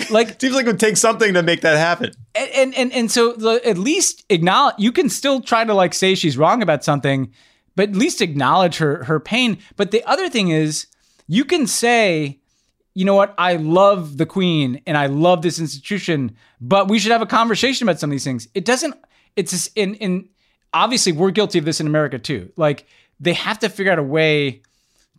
like 0.08 0.40
seems 0.40 0.54
like 0.54 0.66
it 0.66 0.68
would 0.68 0.78
take 0.78 0.96
something 0.96 1.34
to 1.34 1.42
make 1.42 1.62
that 1.62 1.76
happen. 1.76 2.12
And 2.36 2.50
and 2.52 2.74
and, 2.74 2.92
and 2.92 3.10
so 3.10 3.32
the, 3.32 3.60
at 3.66 3.76
least 3.76 4.24
acknowledge. 4.30 4.76
You 4.78 4.92
can 4.92 5.08
still 5.08 5.40
try 5.40 5.64
to 5.64 5.74
like 5.74 5.92
say 5.92 6.14
she's 6.14 6.38
wrong 6.38 6.62
about 6.62 6.84
something, 6.84 7.32
but 7.74 7.88
at 7.88 7.96
least 7.96 8.20
acknowledge 8.20 8.76
her 8.76 9.02
her 9.04 9.18
pain. 9.18 9.58
But 9.74 9.90
the 9.90 10.04
other 10.04 10.28
thing 10.28 10.50
is, 10.50 10.86
you 11.26 11.44
can 11.44 11.66
say 11.66 12.38
you 12.96 13.04
know 13.04 13.14
what? 13.14 13.34
I 13.36 13.56
love 13.56 14.16
the 14.16 14.24
Queen 14.24 14.80
and 14.86 14.96
I 14.96 15.04
love 15.06 15.42
this 15.42 15.58
institution, 15.58 16.34
but 16.62 16.88
we 16.88 16.98
should 16.98 17.12
have 17.12 17.20
a 17.20 17.26
conversation 17.26 17.86
about 17.86 18.00
some 18.00 18.08
of 18.08 18.12
these 18.12 18.24
things. 18.24 18.48
It 18.54 18.64
doesn't. 18.64 18.94
It's 19.36 19.50
just 19.50 19.76
in 19.76 19.96
in 19.96 20.28
obviously 20.76 21.12
we're 21.12 21.30
guilty 21.30 21.58
of 21.58 21.64
this 21.64 21.80
in 21.80 21.86
America 21.86 22.18
too. 22.18 22.52
Like 22.56 22.86
they 23.18 23.32
have 23.32 23.58
to 23.60 23.68
figure 23.68 23.92
out 23.92 23.98
a 23.98 24.02
way 24.02 24.62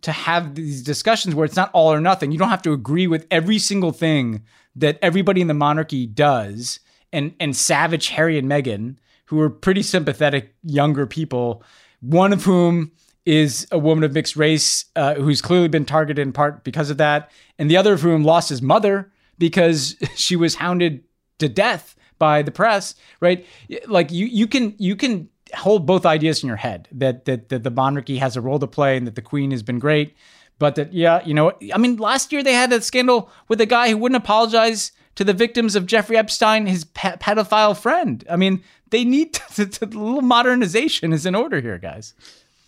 to 0.02 0.12
have 0.12 0.54
these 0.54 0.82
discussions 0.82 1.34
where 1.34 1.44
it's 1.44 1.56
not 1.56 1.70
all 1.72 1.92
or 1.92 2.00
nothing. 2.00 2.30
You 2.30 2.38
don't 2.38 2.50
have 2.50 2.62
to 2.62 2.72
agree 2.72 3.06
with 3.06 3.26
every 3.30 3.58
single 3.58 3.90
thing 3.90 4.44
that 4.76 4.98
everybody 5.02 5.40
in 5.40 5.48
the 5.48 5.54
monarchy 5.54 6.06
does. 6.06 6.80
And 7.12 7.34
and 7.40 7.56
savage 7.56 8.08
Harry 8.08 8.38
and 8.38 8.48
Meghan, 8.48 8.96
who 9.26 9.40
are 9.40 9.50
pretty 9.50 9.82
sympathetic 9.82 10.54
younger 10.62 11.06
people, 11.06 11.62
one 12.00 12.32
of 12.32 12.44
whom 12.44 12.92
is 13.24 13.66
a 13.72 13.78
woman 13.78 14.04
of 14.04 14.12
mixed 14.12 14.36
race 14.36 14.84
uh, 14.94 15.14
who's 15.14 15.42
clearly 15.42 15.68
been 15.68 15.84
targeted 15.84 16.24
in 16.24 16.32
part 16.32 16.64
because 16.64 16.90
of 16.90 16.98
that, 16.98 17.30
and 17.58 17.70
the 17.70 17.76
other 17.76 17.94
of 17.94 18.02
whom 18.02 18.24
lost 18.24 18.50
his 18.50 18.62
mother 18.62 19.10
because 19.38 19.96
she 20.14 20.36
was 20.36 20.54
hounded 20.54 21.02
to 21.38 21.48
death 21.48 21.96
by 22.18 22.42
the 22.42 22.50
press. 22.50 22.94
Right? 23.20 23.46
Like 23.86 24.12
you, 24.12 24.26
you 24.26 24.46
can 24.46 24.74
you 24.78 24.94
can 24.94 25.30
hold 25.54 25.86
both 25.86 26.04
ideas 26.06 26.42
in 26.42 26.46
your 26.46 26.56
head 26.56 26.88
that 26.92 27.24
that, 27.26 27.48
that 27.48 27.62
the 27.62 27.70
monarchy 27.70 28.18
has 28.18 28.36
a 28.36 28.40
role 28.40 28.58
to 28.58 28.66
play 28.66 28.96
and 28.96 29.06
that 29.06 29.14
the 29.14 29.22
queen 29.22 29.50
has 29.50 29.62
been 29.62 29.78
great, 29.78 30.16
but 30.58 30.74
that 30.76 30.92
yeah, 30.92 31.22
you 31.24 31.34
know, 31.34 31.52
I 31.72 31.78
mean, 31.78 31.96
last 31.96 32.32
year 32.32 32.42
they 32.42 32.52
had 32.54 32.72
a 32.72 32.80
scandal 32.80 33.30
with 33.48 33.60
a 33.60 33.66
guy 33.66 33.90
who 33.90 33.96
wouldn't 33.98 34.22
apologize 34.22 34.92
to 35.16 35.24
the 35.24 35.32
victims 35.34 35.74
of 35.74 35.86
Jeffrey 35.86 36.16
Epstein, 36.16 36.66
his 36.66 36.84
pe- 36.84 37.16
pedophile 37.16 37.76
friend. 37.76 38.24
I 38.30 38.36
mean, 38.36 38.62
they 38.90 39.04
need 39.04 39.34
to, 39.34 39.42
to, 39.54 39.66
to, 39.66 39.84
a 39.84 39.86
little 39.86 40.22
modernization 40.22 41.12
is 41.12 41.26
in 41.26 41.34
order 41.34 41.60
here, 41.60 41.78
guys. 41.78 42.14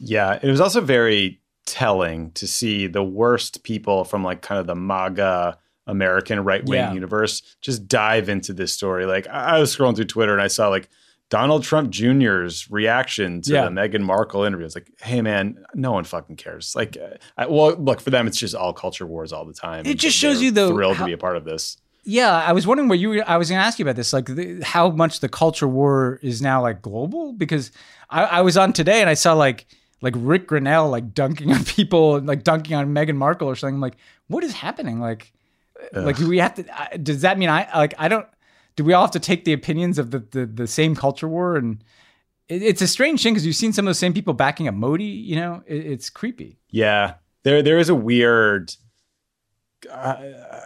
Yeah, 0.00 0.38
it 0.42 0.48
was 0.48 0.60
also 0.60 0.80
very 0.80 1.40
telling 1.66 2.32
to 2.32 2.48
see 2.48 2.86
the 2.88 3.04
worst 3.04 3.62
people 3.62 4.02
from 4.04 4.24
like 4.24 4.42
kind 4.42 4.58
of 4.58 4.66
the 4.66 4.74
MAGA 4.74 5.58
American 5.86 6.40
right 6.44 6.64
wing 6.64 6.78
Yeah. 6.78 6.92
universe 6.92 7.42
just 7.60 7.86
dive 7.88 8.28
into 8.28 8.52
this 8.52 8.72
story. 8.72 9.06
Like 9.06 9.28
I 9.28 9.56
I 9.56 9.58
was 9.58 9.74
scrolling 9.76 9.94
through 9.96 10.06
Twitter 10.06 10.32
and 10.32 10.42
I 10.42 10.46
saw 10.48 10.68
like 10.68 10.88
Donald 11.30 11.62
Trump 11.62 11.90
Jr.'s 11.90 12.70
reaction 12.70 13.40
to 13.42 13.52
Yeah. 13.52 13.64
the 13.64 13.70
Meghan 13.70 14.02
Markle 14.02 14.42
interview. 14.44 14.66
It's 14.66 14.74
like, 14.74 14.90
hey 15.00 15.22
man, 15.22 15.64
no 15.74 15.92
one 15.92 16.04
fucking 16.04 16.36
cares. 16.36 16.74
Like, 16.76 16.96
uh, 17.00 17.16
I, 17.38 17.46
well, 17.46 17.74
look 17.76 18.00
for 18.00 18.10
them, 18.10 18.26
it's 18.26 18.36
just 18.36 18.54
all 18.54 18.72
culture 18.72 19.06
wars 19.06 19.32
all 19.32 19.44
the 19.46 19.52
time. 19.54 19.86
It 19.86 19.98
just 19.98 20.16
shows 20.16 20.42
you, 20.42 20.50
though, 20.50 20.70
thrilled 20.70 20.96
how- 20.96 21.04
to 21.04 21.08
be 21.08 21.12
a 21.14 21.18
part 21.18 21.36
of 21.36 21.44
this. 21.44 21.76
Yeah, 22.02 22.32
I 22.32 22.52
was 22.52 22.66
wondering 22.66 22.88
where 22.88 22.96
you. 22.98 23.10
were- 23.10 23.24
I 23.30 23.36
was 23.36 23.50
going 23.50 23.60
to 23.60 23.64
ask 23.64 23.78
you 23.78 23.84
about 23.84 23.94
this, 23.96 24.12
like 24.12 24.24
the, 24.24 24.60
how 24.64 24.90
much 24.90 25.20
the 25.20 25.28
culture 25.28 25.68
war 25.68 26.18
is 26.22 26.40
now 26.40 26.62
like 26.62 26.80
global. 26.80 27.32
Because 27.34 27.70
I, 28.08 28.24
I 28.24 28.40
was 28.40 28.56
on 28.56 28.72
today 28.72 29.00
and 29.02 29.10
I 29.10 29.14
saw 29.14 29.34
like 29.34 29.66
like 30.02 30.14
Ric 30.16 30.48
Grenell 30.48 30.90
like 30.90 31.12
dunking 31.12 31.52
on 31.52 31.62
people, 31.76 32.18
like 32.20 32.42
dunking 32.42 32.74
on 32.74 32.94
Meghan 32.94 33.16
Markle 33.16 33.48
or 33.48 33.54
something. 33.54 33.74
I'm 33.74 33.80
like, 33.82 33.96
what 34.28 34.42
is 34.42 34.54
happening? 34.54 34.98
Like, 34.98 35.30
like 35.92 36.16
we 36.18 36.38
have 36.38 36.54
to? 36.54 36.64
I- 36.94 36.96
Does 36.96 37.20
that 37.20 37.38
mean 37.38 37.50
I 37.50 37.68
like 37.76 37.92
I 37.98 38.08
don't? 38.08 38.26
Do 38.76 38.84
we 38.84 38.92
all 38.92 39.02
have 39.02 39.10
to 39.12 39.20
take 39.20 39.44
the 39.44 39.52
opinions 39.52 39.98
of 39.98 40.10
the 40.10 40.20
the, 40.20 40.46
the 40.46 40.66
same 40.66 40.94
culture 40.94 41.28
war? 41.28 41.56
And 41.56 41.82
it, 42.48 42.62
it's 42.62 42.82
a 42.82 42.86
strange 42.86 43.22
thing 43.22 43.34
because 43.34 43.46
you've 43.46 43.56
seen 43.56 43.72
some 43.72 43.86
of 43.86 43.90
those 43.90 43.98
same 43.98 44.12
people 44.12 44.34
backing 44.34 44.68
up 44.68 44.74
Modi. 44.74 45.04
You 45.04 45.36
know, 45.36 45.62
it, 45.66 45.86
it's 45.86 46.10
creepy. 46.10 46.58
Yeah, 46.70 47.14
there 47.42 47.62
there 47.62 47.78
is 47.78 47.88
a 47.88 47.94
weird 47.94 48.74
uh, 49.90 50.16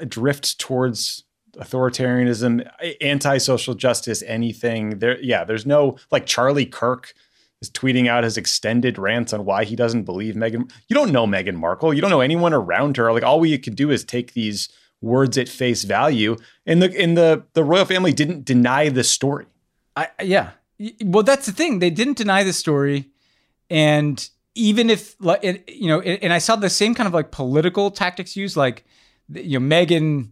drift 0.07 0.59
towards 0.59 1.25
authoritarianism, 1.57 2.69
anti-social 3.01 3.75
justice, 3.75 4.23
anything. 4.27 4.99
There, 4.99 5.21
yeah, 5.21 5.45
there's 5.45 5.67
no 5.67 5.97
like 6.11 6.27
Charlie 6.27 6.67
Kirk 6.67 7.15
is 7.63 7.71
tweeting 7.71 8.09
out 8.09 8.25
his 8.25 8.37
extended 8.37 8.99
rants 8.99 9.33
on 9.33 9.45
why 9.45 9.65
he 9.65 9.77
doesn't 9.77 10.03
believe 10.03 10.35
Meghan. 10.35 10.71
You 10.89 10.95
don't 10.95 11.13
know 11.13 11.27
Meghan 11.27 11.55
Markle. 11.55 11.95
You 11.95 12.01
don't 12.01 12.11
know 12.11 12.21
anyone 12.21 12.53
around 12.53 12.97
her. 12.97 13.13
Like 13.13 13.23
all 13.23 13.41
we 13.41 13.57
could 13.59 13.77
do 13.77 13.91
is 13.91 14.05
take 14.05 14.35
these 14.35 14.69
words 15.05 15.39
at 15.39 15.49
face 15.49 15.85
value. 15.85 16.37
And 16.67 16.83
the 16.83 16.91
in 16.93 17.15
the 17.15 17.45
the 17.53 17.63
royal 17.63 17.85
family 17.85 18.13
didn't 18.13 18.45
deny 18.45 18.89
the 18.89 19.05
story. 19.05 19.47
I 19.97 20.09
yeah. 20.23 20.51
Well, 21.05 21.23
that's 21.23 21.47
the 21.47 21.53
thing. 21.53 21.79
They 21.79 21.91
didn't 21.91 22.17
deny 22.17 22.43
the 22.43 22.53
story, 22.53 23.11
and 23.71 24.29
even 24.55 24.91
if 24.91 25.15
like 25.21 25.43
you 25.69 25.89
know, 25.89 26.01
and 26.01 26.23
and 26.23 26.33
I 26.33 26.39
saw 26.39 26.57
the 26.57 26.71
same 26.71 26.95
kind 26.95 27.07
of 27.07 27.15
like 27.15 27.31
political 27.31 27.91
tactics 27.91 28.37
used, 28.37 28.57
like 28.57 28.85
you 29.33 29.59
know, 29.61 29.67
Meghan, 29.77 30.31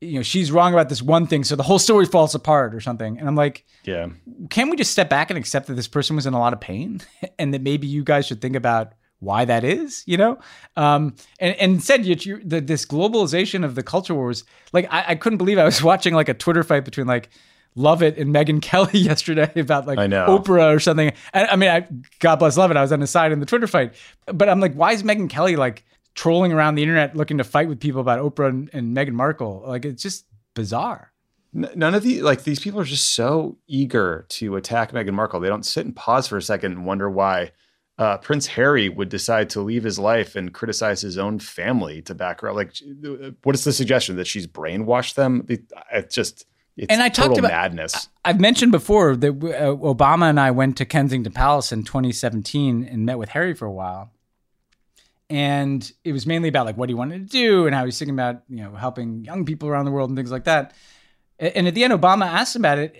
you 0.00 0.14
know, 0.16 0.22
she's 0.22 0.50
wrong 0.50 0.72
about 0.72 0.88
this 0.88 1.00
one 1.00 1.26
thing, 1.26 1.44
so 1.44 1.54
the 1.56 1.62
whole 1.62 1.78
story 1.78 2.06
falls 2.06 2.34
apart 2.34 2.74
or 2.74 2.80
something. 2.80 3.18
And 3.18 3.28
I'm 3.28 3.36
like, 3.36 3.64
Yeah. 3.84 4.08
can 4.50 4.68
we 4.68 4.76
just 4.76 4.90
step 4.92 5.08
back 5.08 5.30
and 5.30 5.38
accept 5.38 5.66
that 5.68 5.74
this 5.74 5.88
person 5.88 6.16
was 6.16 6.26
in 6.26 6.34
a 6.34 6.38
lot 6.38 6.52
of 6.52 6.60
pain, 6.60 7.00
and 7.38 7.54
that 7.54 7.62
maybe 7.62 7.86
you 7.86 8.02
guys 8.04 8.26
should 8.26 8.40
think 8.40 8.56
about 8.56 8.92
why 9.20 9.44
that 9.44 9.64
is, 9.64 10.02
you 10.06 10.16
know? 10.16 10.38
Um, 10.76 11.14
and, 11.40 11.54
and 11.56 11.72
instead, 11.74 12.04
you, 12.04 12.40
the, 12.44 12.60
this 12.60 12.84
globalization 12.84 13.64
of 13.64 13.74
the 13.74 13.82
culture 13.82 14.14
wars, 14.14 14.44
like 14.72 14.92
I, 14.92 15.04
I 15.08 15.14
couldn't 15.14 15.38
believe 15.38 15.58
I 15.58 15.64
was 15.64 15.82
watching 15.82 16.14
like 16.14 16.28
a 16.28 16.34
Twitter 16.34 16.62
fight 16.62 16.84
between 16.84 17.06
like 17.06 17.30
Lovett 17.74 18.18
and 18.18 18.34
Megyn 18.34 18.62
Kelly 18.62 18.98
yesterday 18.98 19.50
about 19.56 19.86
like 19.86 19.98
I 19.98 20.06
know. 20.06 20.26
Oprah 20.38 20.74
or 20.74 20.80
something. 20.80 21.12
And, 21.32 21.48
I 21.48 21.56
mean, 21.56 21.70
I, 21.70 21.86
God 22.20 22.36
bless 22.36 22.56
Lovett, 22.56 22.76
I 22.76 22.82
was 22.82 22.92
on 22.92 23.00
his 23.00 23.10
side 23.10 23.32
in 23.32 23.40
the 23.40 23.46
Twitter 23.46 23.66
fight, 23.66 23.94
but 24.26 24.48
I'm 24.48 24.60
like, 24.60 24.74
why 24.74 24.92
is 24.92 25.02
Megyn 25.02 25.30
Kelly 25.30 25.56
like 25.56 25.84
trolling 26.14 26.52
around 26.52 26.76
the 26.76 26.82
internet 26.82 27.16
looking 27.16 27.38
to 27.38 27.44
fight 27.44 27.68
with 27.68 27.80
people 27.80 28.00
about 28.00 28.20
Oprah 28.20 28.48
and, 28.48 28.70
and 28.72 28.96
Meghan 28.96 29.12
Markle? 29.12 29.64
Like, 29.66 29.84
it's 29.84 30.02
just 30.02 30.26
bizarre. 30.54 31.10
None 31.56 31.94
of 31.94 32.02
the 32.02 32.20
like 32.20 32.42
these 32.42 32.58
people 32.58 32.80
are 32.80 32.84
just 32.84 33.14
so 33.14 33.58
eager 33.68 34.26
to 34.30 34.56
attack 34.56 34.90
Meghan 34.90 35.12
Markle. 35.12 35.38
They 35.38 35.48
don't 35.48 35.64
sit 35.64 35.86
and 35.86 35.94
pause 35.94 36.26
for 36.26 36.36
a 36.36 36.42
second 36.42 36.72
and 36.72 36.84
wonder 36.84 37.08
why 37.08 37.52
uh, 37.98 38.18
Prince 38.18 38.46
Harry 38.48 38.88
would 38.88 39.08
decide 39.08 39.50
to 39.50 39.60
leave 39.60 39.84
his 39.84 39.98
life 39.98 40.34
and 40.36 40.52
criticize 40.52 41.00
his 41.00 41.16
own 41.18 41.38
family 41.38 42.02
to 42.02 42.14
back 42.14 42.40
her. 42.40 42.50
up. 42.50 42.56
Like, 42.56 42.74
what 43.44 43.54
is 43.54 43.62
the 43.64 43.72
suggestion 43.72 44.16
that 44.16 44.26
she's 44.26 44.46
brainwashed 44.46 45.14
them? 45.14 45.46
It- 45.48 45.72
It's 45.92 46.14
just 46.14 46.46
it's 46.76 46.90
And 46.90 47.00
I 47.00 47.08
talked 47.08 47.28
total 47.28 47.38
about- 47.38 47.52
madness. 47.52 48.08
I've 48.24 48.40
mentioned 48.40 48.72
before 48.72 49.14
that 49.14 49.28
uh, 49.30 49.76
Obama 49.76 50.28
and 50.28 50.40
I 50.40 50.50
went 50.50 50.76
to 50.78 50.84
Kensington 50.84 51.32
Palace 51.32 51.70
in 51.70 51.84
2017 51.84 52.82
and 52.84 53.06
met 53.06 53.16
with 53.16 53.28
Harry 53.28 53.54
for 53.54 53.66
a 53.66 53.72
while. 53.72 54.10
And 55.30 55.90
it 56.04 56.12
was 56.12 56.26
mainly 56.26 56.48
about 56.48 56.66
like 56.66 56.76
what 56.76 56.88
he 56.88 56.94
wanted 56.94 57.30
to 57.30 57.32
do 57.38 57.66
and 57.66 57.74
how 57.74 57.84
he's 57.84 57.98
thinking 57.98 58.14
about, 58.14 58.42
you 58.48 58.56
know, 58.56 58.74
helping 58.74 59.24
young 59.24 59.44
people 59.44 59.68
around 59.68 59.84
the 59.86 59.90
world 59.90 60.10
and 60.10 60.16
things 60.18 60.30
like 60.30 60.44
that. 60.44 60.74
And 61.38 61.66
at 61.66 61.74
the 61.74 61.82
end, 61.82 61.92
Obama 61.92 62.26
asked 62.26 62.54
him 62.54 62.62
about 62.62 62.78
it, 62.78 62.94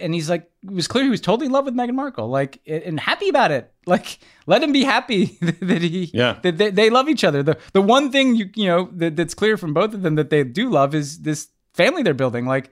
and 0.00 0.14
he's 0.14 0.30
like, 0.30 0.48
it 0.62 0.70
was 0.70 0.86
clear 0.86 1.02
he 1.02 1.10
was 1.10 1.20
totally 1.20 1.46
in 1.46 1.52
love 1.52 1.64
with 1.64 1.74
Meghan 1.74 1.94
Markle, 1.94 2.28
like, 2.28 2.60
and 2.66 2.98
happy 3.00 3.28
about 3.28 3.50
it. 3.50 3.68
Like, 3.84 4.20
let 4.46 4.62
him 4.62 4.70
be 4.70 4.84
happy 4.84 5.24
that 5.60 5.82
he, 5.82 6.08
Yeah. 6.14 6.38
that 6.42 6.56
they, 6.56 6.70
they 6.70 6.88
love 6.88 7.08
each 7.08 7.24
other. 7.24 7.42
The 7.42 7.58
the 7.72 7.82
one 7.82 8.12
thing 8.12 8.36
you 8.36 8.48
you 8.54 8.66
know 8.66 8.88
that, 8.92 9.16
that's 9.16 9.34
clear 9.34 9.56
from 9.56 9.74
both 9.74 9.92
of 9.92 10.02
them 10.02 10.14
that 10.14 10.30
they 10.30 10.44
do 10.44 10.70
love 10.70 10.94
is 10.94 11.22
this 11.22 11.48
family 11.74 12.04
they're 12.04 12.14
building. 12.14 12.46
Like, 12.46 12.70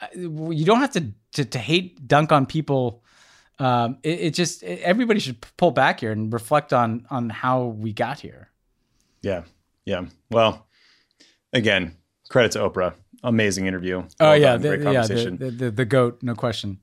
uh, 0.00 0.06
you 0.14 0.64
don't 0.64 0.78
have 0.78 0.92
to 0.92 1.06
to, 1.32 1.44
to 1.44 1.58
hate 1.58 2.06
dunk 2.06 2.30
on 2.30 2.46
people. 2.46 3.02
Um, 3.58 3.98
it, 4.04 4.20
it 4.20 4.34
just 4.34 4.62
it- 4.62 4.82
everybody 4.82 5.18
should 5.18 5.44
pull 5.56 5.72
back 5.72 5.98
here 5.98 6.12
and 6.12 6.32
reflect 6.32 6.72
on 6.72 7.06
on 7.10 7.28
how 7.28 7.64
we 7.64 7.92
got 7.92 8.20
here. 8.20 8.48
Yeah, 9.20 9.42
yeah. 9.84 10.04
Well, 10.30 10.68
again, 11.52 11.96
credit 12.30 12.52
to 12.52 12.60
Oprah. 12.60 12.94
Amazing 13.22 13.66
interview. 13.66 13.98
Oh 13.98 14.08
Well 14.20 14.36
yeah, 14.36 14.52
done. 14.52 14.62
the, 14.62 14.68
great 14.68 14.80
yeah, 14.80 14.84
conversation. 14.92 15.36
the, 15.36 15.44
the, 15.46 15.50
the 15.50 15.70
the 15.70 15.84
goat, 15.84 16.18
no 16.22 16.34
question. 16.34 16.80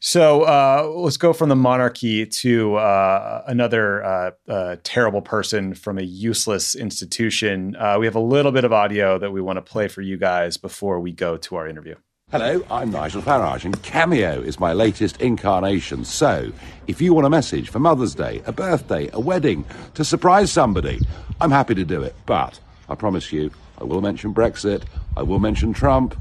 So 0.00 0.42
uh, 0.42 0.92
let's 0.94 1.16
go 1.16 1.32
from 1.32 1.48
the 1.48 1.56
monarchy 1.56 2.24
to 2.24 2.76
uh, 2.76 3.42
another 3.48 4.04
uh, 4.04 4.30
uh, 4.48 4.76
terrible 4.84 5.22
person 5.22 5.74
from 5.74 5.98
a 5.98 6.02
useless 6.02 6.76
institution. 6.76 7.74
Uh, 7.74 7.96
we 7.98 8.06
have 8.06 8.14
a 8.14 8.20
little 8.20 8.52
bit 8.52 8.64
of 8.64 8.72
audio 8.72 9.18
that 9.18 9.32
we 9.32 9.40
want 9.40 9.56
to 9.56 9.62
play 9.62 9.88
for 9.88 10.00
you 10.00 10.16
guys 10.16 10.56
before 10.56 11.00
we 11.00 11.10
go 11.10 11.36
to 11.38 11.56
our 11.56 11.66
interview. 11.66 11.96
Hello, 12.30 12.62
I'm 12.70 12.90
Nigel 12.90 13.22
Farage, 13.22 13.64
and 13.64 13.82
Cameo 13.82 14.40
is 14.42 14.60
my 14.60 14.72
latest 14.72 15.20
incarnation. 15.20 16.04
So, 16.04 16.52
if 16.86 17.00
you 17.00 17.14
want 17.14 17.26
a 17.26 17.30
message 17.30 17.70
for 17.70 17.78
Mother's 17.78 18.14
Day, 18.14 18.42
a 18.44 18.52
birthday, 18.52 19.08
a 19.14 19.18
wedding, 19.18 19.64
to 19.94 20.04
surprise 20.04 20.52
somebody, 20.52 21.00
I'm 21.40 21.50
happy 21.50 21.74
to 21.74 21.84
do 21.84 22.02
it. 22.02 22.14
But 22.26 22.60
I 22.88 22.94
promise 22.94 23.32
you, 23.32 23.50
I 23.80 23.84
will 23.84 24.00
mention 24.00 24.32
Brexit, 24.34 24.82
I 25.16 25.22
will 25.22 25.38
mention 25.38 25.72
Trump. 25.72 26.16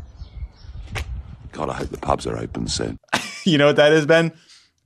God, 1.51 1.69
I 1.69 1.73
hope 1.73 1.89
the 1.89 1.97
pubs 1.97 2.27
are 2.27 2.37
open 2.37 2.67
soon. 2.67 2.97
You 3.45 3.57
know 3.57 3.67
what 3.67 3.77
that 3.77 3.93
is, 3.93 4.05
Ben? 4.05 4.33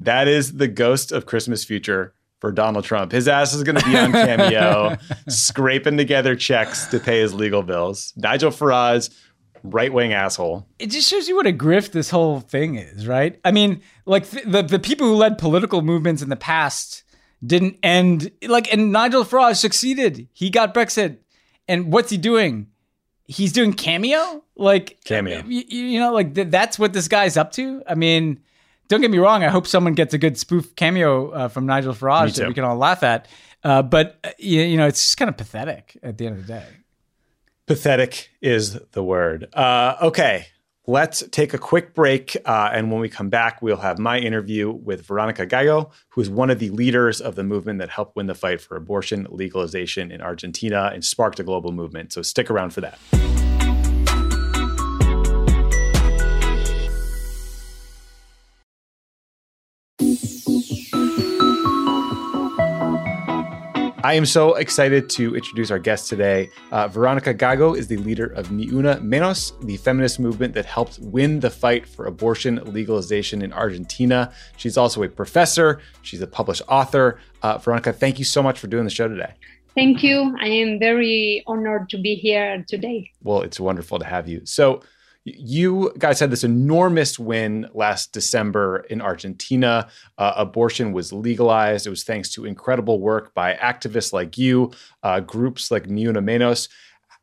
That 0.02 0.28
is 0.28 0.54
the 0.58 0.68
ghost 0.68 1.12
of 1.12 1.26
Christmas 1.26 1.64
future 1.66 2.14
for 2.40 2.52
Donald 2.52 2.86
Trump. 2.86 3.12
His 3.12 3.28
ass 3.28 3.56
is 3.56 3.64
going 3.64 3.76
to 3.78 3.84
be 3.86 3.98
on 3.98 4.12
Cameo, 4.12 4.98
scraping 5.28 5.98
together 5.98 6.36
checks 6.36 6.86
to 6.88 7.00
pay 7.00 7.22
his 7.22 7.34
legal 7.34 7.64
bills. 7.64 8.14
Nigel 8.16 8.52
Farage, 8.52 9.10
right 9.64 9.92
wing 9.92 10.14
asshole. 10.14 10.68
it 10.78 10.92
just 10.92 11.10
shows 11.10 11.28
you 11.28 11.36
what 11.36 11.48
a 11.48 11.52
grift 11.52 11.92
this 11.94 12.12
whole 12.12 12.40
thing 12.40 12.76
is, 12.76 13.08
right? 13.08 13.40
I 13.44 13.50
mean, 13.52 13.82
like 14.06 14.30
th- 14.30 14.46
the 14.46 14.62
the 14.62 14.80
people 14.80 15.08
who 15.08 15.16
led 15.16 15.40
political 15.40 15.82
movements 15.82 16.22
in 16.22 16.30
the 16.30 16.36
past 16.36 17.02
didn't 17.44 17.78
end 17.82 18.30
like, 18.48 18.72
and 18.72 18.92
Nigel 18.92 19.24
Farage 19.26 19.56
succeeded. 19.58 20.28
He 20.34 20.52
got 20.52 20.76
Brexit, 20.76 21.18
and 21.68 21.92
what's 21.92 22.10
he 22.10 22.18
doing? 22.18 22.68
He's 23.26 23.54
doing 23.54 23.74
cameo, 23.74 24.44
like 24.56 25.00
Cameo. 25.06 25.44
You, 25.46 25.62
you 25.62 26.00
know, 26.00 26.12
like 26.12 26.36
th- 26.36 26.50
that's 26.50 26.78
what 26.78 26.92
this 26.94 27.08
guy's 27.08 27.38
up 27.38 27.52
to. 27.54 27.82
I 27.88 27.96
mean, 27.96 28.42
don't 28.90 29.00
get 29.00 29.10
me 29.10 29.20
wrong. 29.20 29.44
I 29.44 29.48
hope 29.48 29.68
someone 29.68 29.94
gets 29.94 30.14
a 30.14 30.18
good 30.18 30.38
spoof 30.38 30.76
cameo 30.76 31.30
uh, 31.32 31.48
from 31.48 31.66
Nigel 31.66 31.94
Farage 31.94 32.36
that 32.36 32.48
we 32.48 32.54
can 32.54 32.66
all 32.66 32.76
laugh 32.76 33.04
at. 33.04 33.28
Uh, 33.64 33.82
but 33.82 34.20
uh, 34.24 34.32
you, 34.38 34.62
you 34.62 34.76
know, 34.76 34.88
it's 34.88 35.00
just 35.00 35.18
kind 35.18 35.30
of 35.30 35.38
pathetic 35.38 35.98
at 36.04 36.18
the 36.18 36.26
end 36.26 36.40
of 36.40 36.48
the 36.48 36.54
day. 36.54 36.66
Pathetic 37.68 38.32
is 38.42 38.74
the 38.92 39.04
word. 39.04 39.48
Uh, 39.54 39.96
okay, 40.02 40.48
let's 40.88 41.24
take 41.30 41.54
a 41.54 41.58
quick 41.58 41.94
break. 41.94 42.36
Uh, 42.46 42.70
and 42.74 42.92
when 42.92 43.00
we 43.00 43.10
come 43.10 43.30
back, 43.30 43.62
we'll 43.62 43.78
have 43.78 44.00
my 44.00 44.18
interview 44.18 44.72
with 44.72 45.06
Veronica 45.06 45.46
Gago, 45.46 45.92
who 46.10 46.22
is 46.22 46.30
one 46.30 46.50
of 46.50 46.60
the 46.60 46.70
leaders 46.72 47.22
of 47.22 47.36
the 47.36 47.44
movement 47.44 47.80
that 47.80 47.90
helped 47.90 48.16
win 48.16 48.28
the 48.28 48.36
fight 48.36 48.62
for 48.62 48.76
abortion 48.76 49.28
legalization 49.30 50.12
in 50.12 50.22
Argentina 50.22 50.92
and 50.94 51.06
sparked 51.06 51.40
a 51.40 51.44
global 51.44 51.72
movement. 51.72 52.14
So 52.14 52.22
stick 52.22 52.50
around 52.50 52.72
for 52.72 52.82
that. 52.82 53.00
I 64.04 64.16
am 64.16 64.26
so 64.26 64.56
excited 64.56 65.12
to 65.12 65.36
introduce 65.36 65.70
our 65.70 65.78
guest 65.78 66.10
today. 66.10 66.50
Uh, 66.72 66.88
Veronica 66.88 67.36
Gago 67.36 67.78
is 67.78 67.88
the 67.88 67.98
leader 67.98 68.26
of 68.26 68.52
Ni 68.52 68.68
Una 68.70 68.96
Menos, 68.96 69.54
the 69.66 69.78
feminist 69.78 70.20
movement 70.20 70.56
that 70.56 70.66
helped 70.66 70.98
win 71.00 71.40
the 71.40 71.52
fight 71.52 71.88
for 71.88 72.08
abortion 72.08 72.56
legalization 72.66 73.44
in 73.44 73.54
Argentina. 73.54 74.34
She's 74.58 74.76
also 74.76 75.04
a 75.04 75.10
professor, 75.10 75.82
she's 76.02 76.22
a 76.22 76.28
published 76.28 76.64
author. 76.68 77.20
Uh, 77.44 77.60
Veronica, 77.60 77.94
thank 77.94 78.18
you 78.18 78.26
so 78.26 78.42
much 78.42 78.58
for 78.58 78.66
doing 78.66 78.86
the 78.86 78.90
show 78.90 79.08
today. 79.08 79.34
Thank 79.76 80.02
you. 80.02 80.36
I 80.42 80.48
am 80.48 80.80
very 80.80 81.44
honored 81.46 81.90
to 81.90 82.02
be 82.02 82.16
here 82.16 82.66
today. 82.68 83.12
Well, 83.24 83.42
it's 83.42 83.60
wonderful 83.60 84.00
to 84.00 84.06
have 84.06 84.28
you. 84.28 84.42
So, 84.46 84.82
You 85.24 85.94
guys 86.00 86.20
had 86.20 86.32
this 86.32 86.44
enormous 86.44 87.20
win 87.20 87.68
last 87.74 88.12
December 88.12 88.80
in 88.90 89.02
Argentina. 89.02 89.88
Uh, 90.18 90.34
abortion 90.36 90.94
was 90.94 91.14
legalized. 91.14 91.86
It 91.86 91.92
was 91.92 92.04
thanks 92.04 92.30
to 92.32 92.46
incredible 92.46 93.00
work 93.00 93.34
by 93.36 93.54
activists 93.54 94.14
like 94.14 94.38
you, 94.38 94.72
uh, 95.04 95.20
groups 95.20 95.70
like 95.70 95.88
Ni 95.88 96.08
Una 96.08 96.22
Menos. 96.22 96.70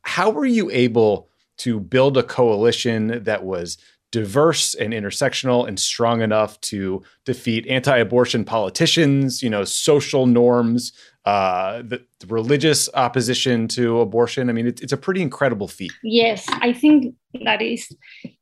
How 0.03 0.29
were 0.29 0.45
you 0.45 0.69
able 0.71 1.29
to 1.57 1.79
build 1.79 2.17
a 2.17 2.23
coalition 2.23 3.21
that 3.25 3.43
was 3.43 3.77
diverse 4.11 4.73
and 4.73 4.93
intersectional 4.93 5.67
and 5.67 5.79
strong 5.79 6.21
enough 6.21 6.59
to 6.61 7.03
defeat 7.25 7.67
anti-abortion 7.67 8.43
politicians, 8.43 9.43
you 9.43 9.49
know, 9.49 9.63
social 9.63 10.25
norms, 10.25 10.93
uh, 11.29 11.81
the, 11.91 11.97
the, 12.19 12.27
religious 12.27 12.89
opposition 13.05 13.67
to 13.67 13.99
abortion. 13.99 14.49
I 14.49 14.53
mean, 14.53 14.67
it, 14.67 14.81
it's 14.81 14.93
a 14.93 14.97
pretty 15.05 15.21
incredible 15.21 15.67
feat. 15.67 15.93
Yes, 16.03 16.41
I 16.67 16.73
think 16.73 17.15
that 17.45 17.61
is 17.61 17.83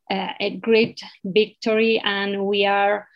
uh, 0.09 0.31
a 0.39 0.49
great 0.67 1.01
victory, 1.25 2.01
and 2.05 2.45
we 2.45 2.65
are 2.65 3.07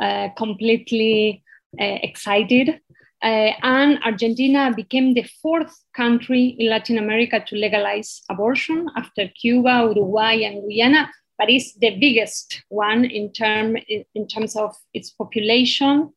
uh, 0.00 0.28
completely 0.36 1.42
uh, 1.80 1.98
excited. 2.08 2.80
Uh, 3.22 3.52
and 3.62 3.98
Argentina 4.04 4.72
became 4.76 5.14
the 5.14 5.26
fourth 5.42 5.74
country 5.94 6.44
in 6.58 6.68
Latin 6.68 6.98
America 6.98 7.42
to 7.48 7.56
legalize 7.56 8.22
abortion 8.28 8.86
after 8.96 9.28
Cuba, 9.40 9.74
Uruguay, 9.94 10.34
and 10.44 10.62
Guyana 10.62 11.08
but 11.38 11.50
it's 11.50 11.74
the 11.74 11.96
biggest 11.98 12.62
one 12.68 13.04
in 13.04 13.32
term 13.32 13.76
in 14.14 14.26
terms 14.26 14.56
of 14.56 14.74
its 14.94 15.10
population. 15.10 16.12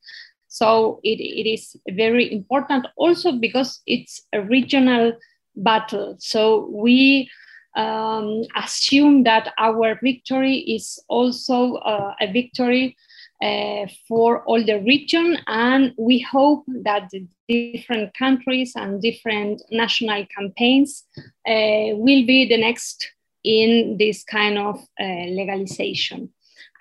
So 0.50 1.00
it, 1.04 1.20
it 1.22 1.48
is 1.48 1.76
very 1.92 2.32
important 2.34 2.88
also 2.98 3.34
because 3.34 3.82
it's 3.86 4.22
a 4.34 4.42
regional 4.42 5.14
battle. 5.56 6.16
So 6.20 6.70
we 6.74 7.30
um, 7.76 8.44
assume 8.56 9.24
that 9.24 9.54
our 9.58 10.00
victory 10.02 10.58
is 10.58 11.00
also 11.08 11.76
uh, 11.76 12.14
a 12.20 12.32
victory 12.32 12.98
uh, 13.42 13.86
for 14.08 14.44
all 14.44 14.64
the 14.66 14.82
region, 14.82 15.38
and 15.48 15.94
we 15.98 16.20
hope 16.20 16.66
that 16.84 17.10
the 17.12 17.26
different 17.48 18.14
countries 18.14 18.74
and 18.76 19.02
different 19.02 19.62
national 19.72 20.26
campaigns 20.36 21.06
uh, 21.48 21.96
will 21.96 22.26
be 22.26 22.48
the 22.50 22.58
next 22.58 23.10
in 23.46 23.98
this 23.98 24.24
kind 24.24 24.58
of 24.58 24.76
uh, 25.00 25.26
legalization. 25.30 26.30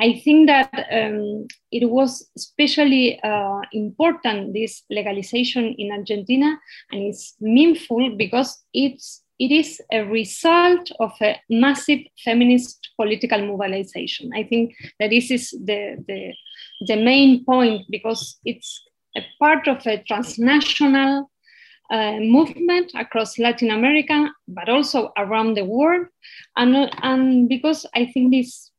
I 0.01 0.21
think 0.25 0.49
that 0.49 0.71
um, 0.93 1.49
it 1.73 1.89
was 1.91 2.31
especially 2.37 3.21
uh, 3.23 3.61
important 3.73 4.55
this 4.55 4.85
legalization 4.91 5.75
in 5.77 5.93
Argentina, 5.93 6.59
and 6.91 7.03
it's 7.03 7.35
meaningful 7.41 8.17
because 8.17 8.63
it's 8.73 9.23
it 9.39 9.53
is 9.53 9.81
a 9.93 10.03
result 10.03 10.91
of 10.99 11.13
a 11.21 11.41
massive 11.49 12.01
feminist 12.25 12.89
political 12.97 13.41
mobilization. 13.47 14.31
I 14.35 14.43
think 14.43 14.75
that 14.99 15.11
this 15.11 15.31
is 15.31 15.51
the, 15.51 16.05
the, 16.09 16.33
the 16.87 16.97
main 16.97 17.45
point 17.45 17.87
because 17.89 18.39
it's 18.45 18.83
a 19.17 19.23
part 19.39 19.69
of 19.69 19.87
a 19.87 20.03
transnational 20.03 21.31
uh, 21.91 22.19
movement 22.19 22.93
across 22.95 23.39
Latin 23.39 23.71
America, 23.71 24.29
but 24.49 24.69
also 24.69 25.13
around 25.17 25.55
the 25.55 25.65
world. 25.65 26.07
And, 26.57 26.91
and 27.03 27.49
because 27.49 27.87
I 27.95 28.07
think 28.07 28.33
this, 28.33 28.73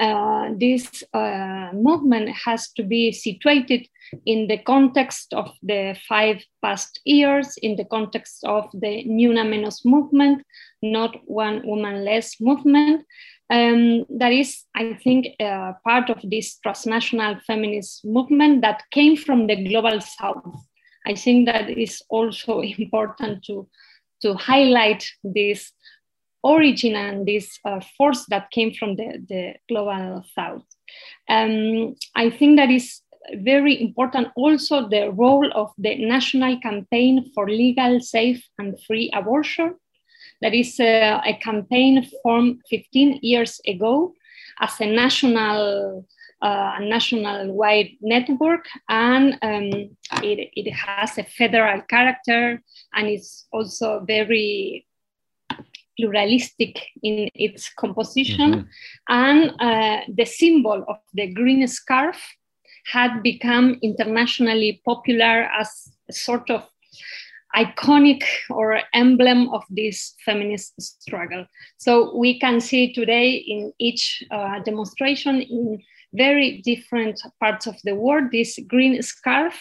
uh, 0.00 0.50
this 0.56 1.04
uh, 1.12 1.70
movement 1.72 2.28
has 2.30 2.70
to 2.72 2.82
be 2.82 3.12
situated 3.12 3.86
in 4.26 4.48
the 4.48 4.58
context 4.58 5.32
of 5.32 5.52
the 5.62 5.96
five 6.08 6.42
past 6.62 7.00
years, 7.04 7.56
in 7.62 7.76
the 7.76 7.84
context 7.84 8.44
of 8.44 8.68
the 8.72 9.04
Ni 9.04 9.26
Una 9.26 9.44
Menos 9.44 9.84
movement, 9.84 10.42
not 10.82 11.16
one 11.26 11.64
woman 11.64 12.04
less 12.04 12.40
movement. 12.40 13.04
Um, 13.50 14.04
that 14.18 14.32
is, 14.32 14.64
I 14.74 14.94
think, 14.94 15.28
uh, 15.38 15.74
part 15.84 16.10
of 16.10 16.18
this 16.24 16.58
transnational 16.58 17.38
feminist 17.46 18.04
movement 18.04 18.62
that 18.62 18.82
came 18.90 19.16
from 19.16 19.46
the 19.46 19.68
global 19.68 20.00
south. 20.00 20.56
I 21.06 21.14
think 21.14 21.46
that 21.46 21.70
is 21.70 22.02
also 22.08 22.60
important 22.78 23.44
to, 23.44 23.68
to 24.22 24.34
highlight 24.34 25.06
this 25.22 25.72
origin 26.44 26.94
and 26.94 27.26
this 27.26 27.58
uh, 27.64 27.80
force 27.96 28.26
that 28.26 28.50
came 28.50 28.72
from 28.72 28.96
the, 28.96 29.24
the 29.28 29.54
global 29.68 30.22
south. 30.34 30.62
Um, 31.28 31.96
I 32.14 32.30
think 32.30 32.58
that 32.58 32.70
is 32.70 33.00
very 33.32 33.80
important 33.80 34.28
also 34.36 34.88
the 34.88 35.10
role 35.10 35.50
of 35.54 35.72
the 35.78 35.96
national 35.96 36.60
campaign 36.60 37.30
for 37.34 37.48
legal, 37.48 38.00
safe, 38.00 38.46
and 38.58 38.78
free 38.86 39.10
abortion. 39.14 39.76
That 40.42 40.54
is 40.54 40.78
uh, 40.78 41.20
a 41.24 41.34
campaign 41.42 42.06
formed 42.22 42.60
15 42.68 43.20
years 43.22 43.60
ago 43.66 44.12
as 44.60 44.78
a 44.80 44.86
national 44.86 46.06
uh, 46.42 46.74
a 46.78 46.84
national-wide 46.84 47.92
network, 48.02 48.66
and 48.90 49.38
um, 49.40 49.96
it, 50.22 50.50
it 50.52 50.70
has 50.72 51.16
a 51.16 51.24
federal 51.24 51.80
character, 51.88 52.62
and 52.92 53.08
it's 53.08 53.46
also 53.50 54.04
very 54.06 54.86
pluralistic 55.98 56.80
in 57.02 57.28
its 57.34 57.70
composition. 57.74 58.52
Mm-hmm. 58.52 58.68
And 59.08 59.50
uh, 59.60 60.00
the 60.08 60.24
symbol 60.24 60.84
of 60.88 60.96
the 61.14 61.32
green 61.32 61.66
scarf 61.66 62.20
had 62.86 63.22
become 63.22 63.78
internationally 63.82 64.82
popular 64.84 65.48
as 65.58 65.88
a 66.08 66.12
sort 66.12 66.50
of 66.50 66.64
iconic 67.56 68.24
or 68.50 68.80
emblem 68.92 69.48
of 69.50 69.62
this 69.70 70.14
feminist 70.24 70.74
struggle. 70.80 71.46
So 71.78 72.16
we 72.16 72.38
can 72.38 72.60
see 72.60 72.92
today 72.92 73.30
in 73.30 73.72
each 73.78 74.22
uh, 74.30 74.60
demonstration 74.64 75.40
in 75.40 75.82
very 76.12 76.62
different 76.62 77.20
parts 77.40 77.66
of 77.66 77.76
the 77.84 77.94
world 77.94 78.30
this 78.32 78.58
green 78.68 79.00
scarf 79.02 79.60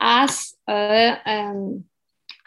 as 0.00 0.54
uh, 0.68 1.16
um, 1.26 1.84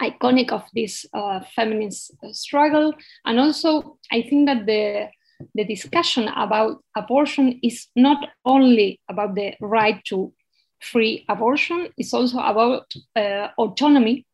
iconic 0.02 0.50
of 0.50 0.64
this 0.74 1.06
uh, 1.14 1.40
feminist 1.54 2.12
struggle. 2.32 2.94
And 3.24 3.38
also, 3.38 3.98
I 4.10 4.22
think 4.22 4.46
that 4.46 4.66
the 4.66 5.08
the 5.54 5.64
discussion 5.64 6.28
about 6.28 6.84
abortion 6.96 7.58
is 7.62 7.88
not 7.96 8.28
only 8.44 9.00
about 9.08 9.34
the 9.34 9.54
right 9.60 10.00
to 10.04 10.32
free 10.80 11.24
abortion, 11.28 11.88
it's 11.96 12.14
also 12.14 12.38
about 12.38 12.92
uh, 13.16 13.48
autonomy. 13.58 14.26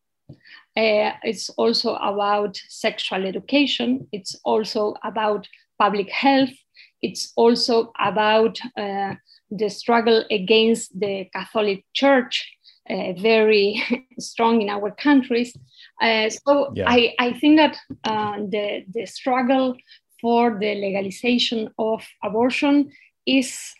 Uh, 0.77 1.13
it's 1.23 1.51
also 1.51 1.95
about 1.97 2.57
sexual 2.69 3.27
education. 3.27 4.07
It's 4.13 4.37
also 4.45 4.95
about 5.03 5.49
public 5.79 6.11
health. 6.11 6.55
It's 7.03 7.33
also 7.37 7.93
about 7.99 8.59
uh, 8.77 9.15
the 9.51 9.69
struggle 9.71 10.25
against 10.31 10.99
the 10.99 11.29
Catholic 11.33 11.85
Church, 11.95 12.58
uh, 12.91 13.13
very 13.15 13.83
strong 14.19 14.63
in 14.63 14.69
our 14.69 14.91
countries. 14.91 15.57
Uh, 16.01 16.31
so 16.31 16.73
yeah. 16.75 16.85
I, 16.87 17.15
I 17.19 17.33
think 17.35 17.59
that 17.59 17.77
uh, 18.05 18.37
the, 18.49 18.85
the 18.93 19.07
struggle 19.07 19.77
for 20.21 20.59
the 20.59 20.75
legalization 20.75 21.69
of 21.79 22.05
abortion 22.23 22.91
is 23.27 23.75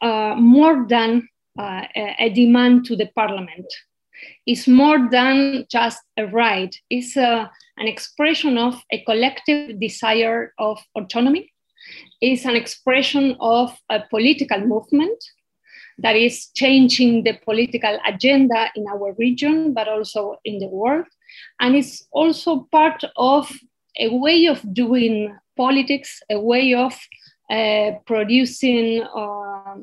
uh, 0.00 0.34
more 0.36 0.86
than 0.88 1.28
uh, 1.58 1.82
a 2.18 2.30
demand 2.30 2.84
to 2.86 2.96
the 2.96 3.10
parliament. 3.14 3.66
It's 4.46 4.68
more 4.68 5.08
than 5.10 5.66
just 5.70 6.00
a 6.16 6.26
right. 6.26 6.74
It's 6.90 7.16
an 7.16 7.48
expression 7.78 8.58
of 8.58 8.80
a 8.92 9.02
collective 9.04 9.80
desire 9.80 10.52
of 10.58 10.78
autonomy 10.94 11.52
It's 12.20 12.44
an 12.44 12.56
expression 12.56 13.36
of 13.40 13.76
a 13.90 14.00
political 14.10 14.60
movement 14.60 15.18
that 15.98 16.16
is 16.16 16.48
changing 16.54 17.24
the 17.24 17.34
political 17.44 17.98
agenda 18.06 18.70
in 18.76 18.86
our 18.88 19.14
region, 19.18 19.72
but 19.72 19.88
also 19.88 20.36
in 20.44 20.58
the 20.58 20.68
world. 20.68 21.06
And 21.60 21.76
it's 21.76 22.06
also 22.12 22.68
part 22.70 23.02
of 23.16 23.50
a 23.98 24.08
way 24.08 24.46
of 24.46 24.60
doing 24.72 25.36
politics, 25.56 26.22
a 26.30 26.40
way 26.40 26.74
of 26.74 26.98
uh, 27.50 27.92
producing 28.06 29.02
uh, 29.02 29.76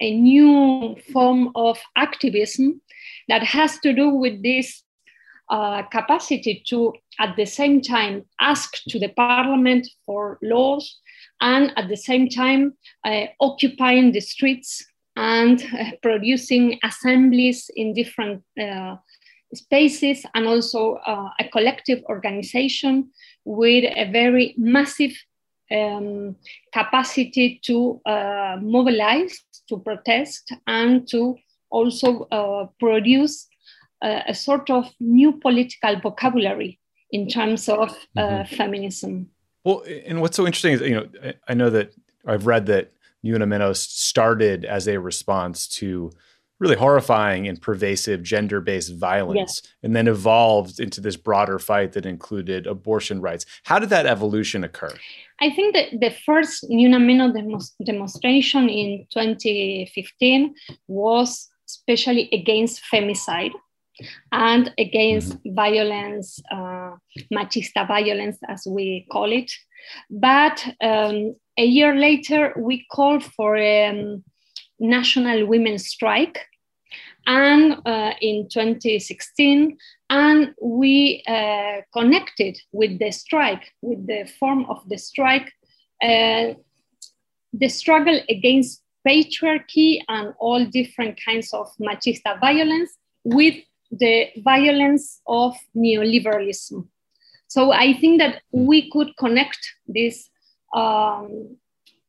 a 0.00 0.14
new 0.14 0.96
form 1.12 1.50
of 1.54 1.78
activism 1.96 2.80
that 3.28 3.42
has 3.42 3.78
to 3.80 3.92
do 3.92 4.10
with 4.10 4.42
this 4.42 4.82
uh, 5.50 5.82
capacity 5.84 6.62
to, 6.68 6.92
at 7.18 7.34
the 7.36 7.46
same 7.46 7.80
time, 7.80 8.24
ask 8.40 8.82
to 8.88 8.98
the 8.98 9.08
parliament 9.08 9.88
for 10.04 10.38
laws 10.42 11.00
and 11.40 11.72
at 11.76 11.88
the 11.88 11.96
same 11.96 12.28
time 12.28 12.74
uh, 13.04 13.24
occupying 13.40 14.12
the 14.12 14.20
streets 14.20 14.86
and 15.18 15.64
uh, 15.72 15.90
producing 16.00 16.78
assemblies 16.84 17.70
in 17.74 17.92
different 17.92 18.40
uh, 18.62 18.94
spaces 19.52 20.24
and 20.34 20.46
also 20.46 20.94
uh, 21.06 21.28
a 21.40 21.48
collective 21.48 22.00
organization 22.08 23.10
with 23.44 23.84
a 23.96 24.08
very 24.12 24.54
massive 24.56 25.12
um, 25.72 26.36
capacity 26.72 27.60
to 27.64 28.00
uh, 28.06 28.58
mobilize, 28.62 29.42
to 29.68 29.78
protest, 29.80 30.52
and 30.68 31.08
to 31.08 31.36
also 31.70 32.28
uh, 32.30 32.66
produce 32.78 33.48
a 34.00 34.32
sort 34.32 34.70
of 34.70 34.88
new 35.00 35.32
political 35.32 35.98
vocabulary 36.00 36.78
in 37.10 37.26
terms 37.26 37.68
of 37.68 37.88
mm-hmm. 38.16 38.54
feminism. 38.54 39.28
Well, 39.64 39.82
and 40.06 40.20
what's 40.20 40.36
so 40.36 40.46
interesting 40.46 40.74
is, 40.74 40.80
you 40.82 40.94
know, 40.94 41.32
I 41.48 41.54
know 41.54 41.68
that 41.70 41.92
I've 42.24 42.46
read 42.46 42.66
that 42.66 42.92
Menos 43.24 43.76
started 43.76 44.64
as 44.64 44.88
a 44.88 44.98
response 44.98 45.66
to 45.68 46.10
really 46.60 46.76
horrifying 46.76 47.46
and 47.46 47.60
pervasive 47.60 48.22
gender 48.22 48.60
based 48.60 48.94
violence 48.94 49.62
yeah. 49.62 49.70
and 49.84 49.94
then 49.94 50.08
evolved 50.08 50.80
into 50.80 51.00
this 51.00 51.16
broader 51.16 51.58
fight 51.58 51.92
that 51.92 52.06
included 52.06 52.66
abortion 52.66 53.20
rights. 53.20 53.46
How 53.64 53.78
did 53.78 53.90
that 53.90 54.06
evolution 54.06 54.64
occur? 54.64 54.92
I 55.40 55.50
think 55.50 55.74
that 55.74 56.00
the 56.00 56.10
first 56.26 56.64
Ni 56.68 56.86
Una 56.86 56.98
Menos 56.98 57.70
demonstration 57.84 58.68
in 58.68 59.06
2015 59.12 60.54
was 60.88 61.48
especially 61.68 62.28
against 62.32 62.82
femicide 62.92 63.52
and 64.32 64.72
against 64.78 65.34
mm-hmm. 65.34 65.54
violence, 65.54 66.40
uh, 66.50 66.92
machista 67.32 67.86
violence, 67.86 68.38
as 68.48 68.66
we 68.66 69.06
call 69.10 69.30
it. 69.32 69.52
But 70.10 70.64
um, 70.80 71.36
a 71.58 71.64
year 71.64 71.94
later, 71.94 72.54
we 72.56 72.86
called 72.90 73.24
for 73.24 73.56
a 73.56 73.86
um, 73.88 74.24
national 74.78 75.46
women's 75.46 75.86
strike. 75.86 76.38
And 77.26 77.82
uh, 77.84 78.12
in 78.22 78.48
2016, 78.48 79.76
and 80.08 80.54
we 80.62 81.22
uh, 81.26 81.82
connected 81.92 82.58
with 82.72 82.98
the 82.98 83.10
strike, 83.10 83.70
with 83.82 84.06
the 84.06 84.30
form 84.38 84.64
of 84.70 84.88
the 84.88 84.96
strike, 84.96 85.52
uh, 86.02 86.54
the 87.52 87.68
struggle 87.68 88.18
against 88.30 88.82
patriarchy 89.06 90.00
and 90.08 90.32
all 90.38 90.64
different 90.64 91.18
kinds 91.22 91.52
of 91.52 91.68
machista 91.78 92.40
violence 92.40 92.96
with 93.24 93.56
the 93.90 94.28
violence 94.38 95.20
of 95.26 95.54
neoliberalism. 95.76 96.86
So 97.48 97.72
I 97.72 97.94
think 97.94 98.20
that 98.20 98.42
we 98.52 98.90
could 98.90 99.16
connect 99.18 99.58
this 99.86 100.30
um, 100.74 101.56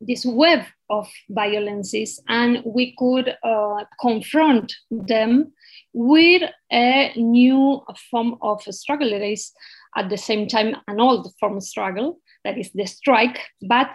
this 0.02 0.26
web 0.26 0.64
of 0.90 1.08
violences 1.30 2.22
and 2.28 2.62
we 2.66 2.96
could 2.98 3.36
uh, 3.44 3.84
confront 4.00 4.74
them 4.90 5.52
with 5.94 6.50
a 6.72 7.12
new 7.16 7.82
form 8.10 8.38
of 8.42 8.62
struggle. 8.64 9.10
That 9.10 9.22
is 9.22 9.52
at 9.96 10.10
the 10.10 10.18
same 10.18 10.48
time 10.48 10.78
an 10.88 11.00
old 11.00 11.34
form 11.40 11.58
of 11.58 11.64
struggle 11.64 12.20
that 12.44 12.58
is 12.58 12.72
the 12.74 12.86
strike 12.86 13.40
but 13.62 13.90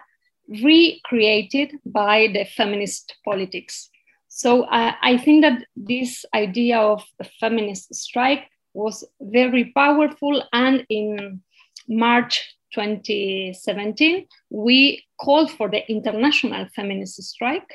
recreated 0.49 1.73
by 1.87 2.29
the 2.33 2.45
feminist 2.45 3.17
politics. 3.25 3.89
So 4.29 4.65
uh, 4.65 4.93
i 5.01 5.17
think 5.17 5.43
that 5.43 5.65
this 5.77 6.25
idea 6.35 6.79
of 6.79 7.05
a 7.21 7.25
feminist 7.41 7.95
strike 7.95 8.51
was 8.73 9.05
very 9.21 9.73
powerful 9.77 10.43
and 10.53 10.85
in 10.91 11.41
march 11.89 12.54
2017, 12.75 14.27
we 14.51 15.05
called 15.21 15.51
for 15.51 15.69
the 15.69 15.89
international 15.91 16.67
feminist 16.75 17.23
strike. 17.23 17.71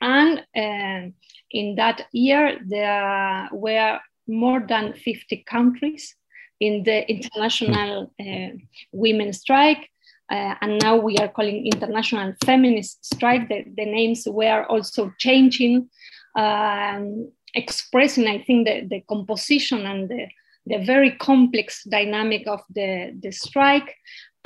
And 0.00 0.38
uh, 0.56 1.10
in 1.50 1.76
that 1.76 2.06
year, 2.12 2.58
there 2.66 3.48
were 3.52 3.98
more 4.28 4.64
than 4.66 4.92
50 4.92 5.44
countries 5.48 6.14
in 6.60 6.82
the 6.84 7.08
international 7.08 8.12
uh, 8.20 8.56
women's 8.92 9.40
strike. 9.40 9.88
Uh, 10.30 10.54
and 10.60 10.80
now 10.82 10.96
we 10.96 11.16
are 11.18 11.28
calling 11.28 11.66
international 11.66 12.34
feminist 12.44 13.04
strike. 13.04 13.48
The, 13.48 13.64
the 13.76 13.84
names 13.84 14.26
were 14.26 14.64
also 14.64 15.12
changing, 15.18 15.88
um, 16.34 17.30
expressing, 17.54 18.26
I 18.26 18.42
think, 18.42 18.66
the, 18.66 18.86
the 18.88 19.00
composition 19.08 19.86
and 19.86 20.08
the, 20.08 20.26
the 20.66 20.84
very 20.84 21.12
complex 21.12 21.84
dynamic 21.84 22.48
of 22.48 22.60
the, 22.74 23.16
the 23.20 23.30
strike. 23.30 23.94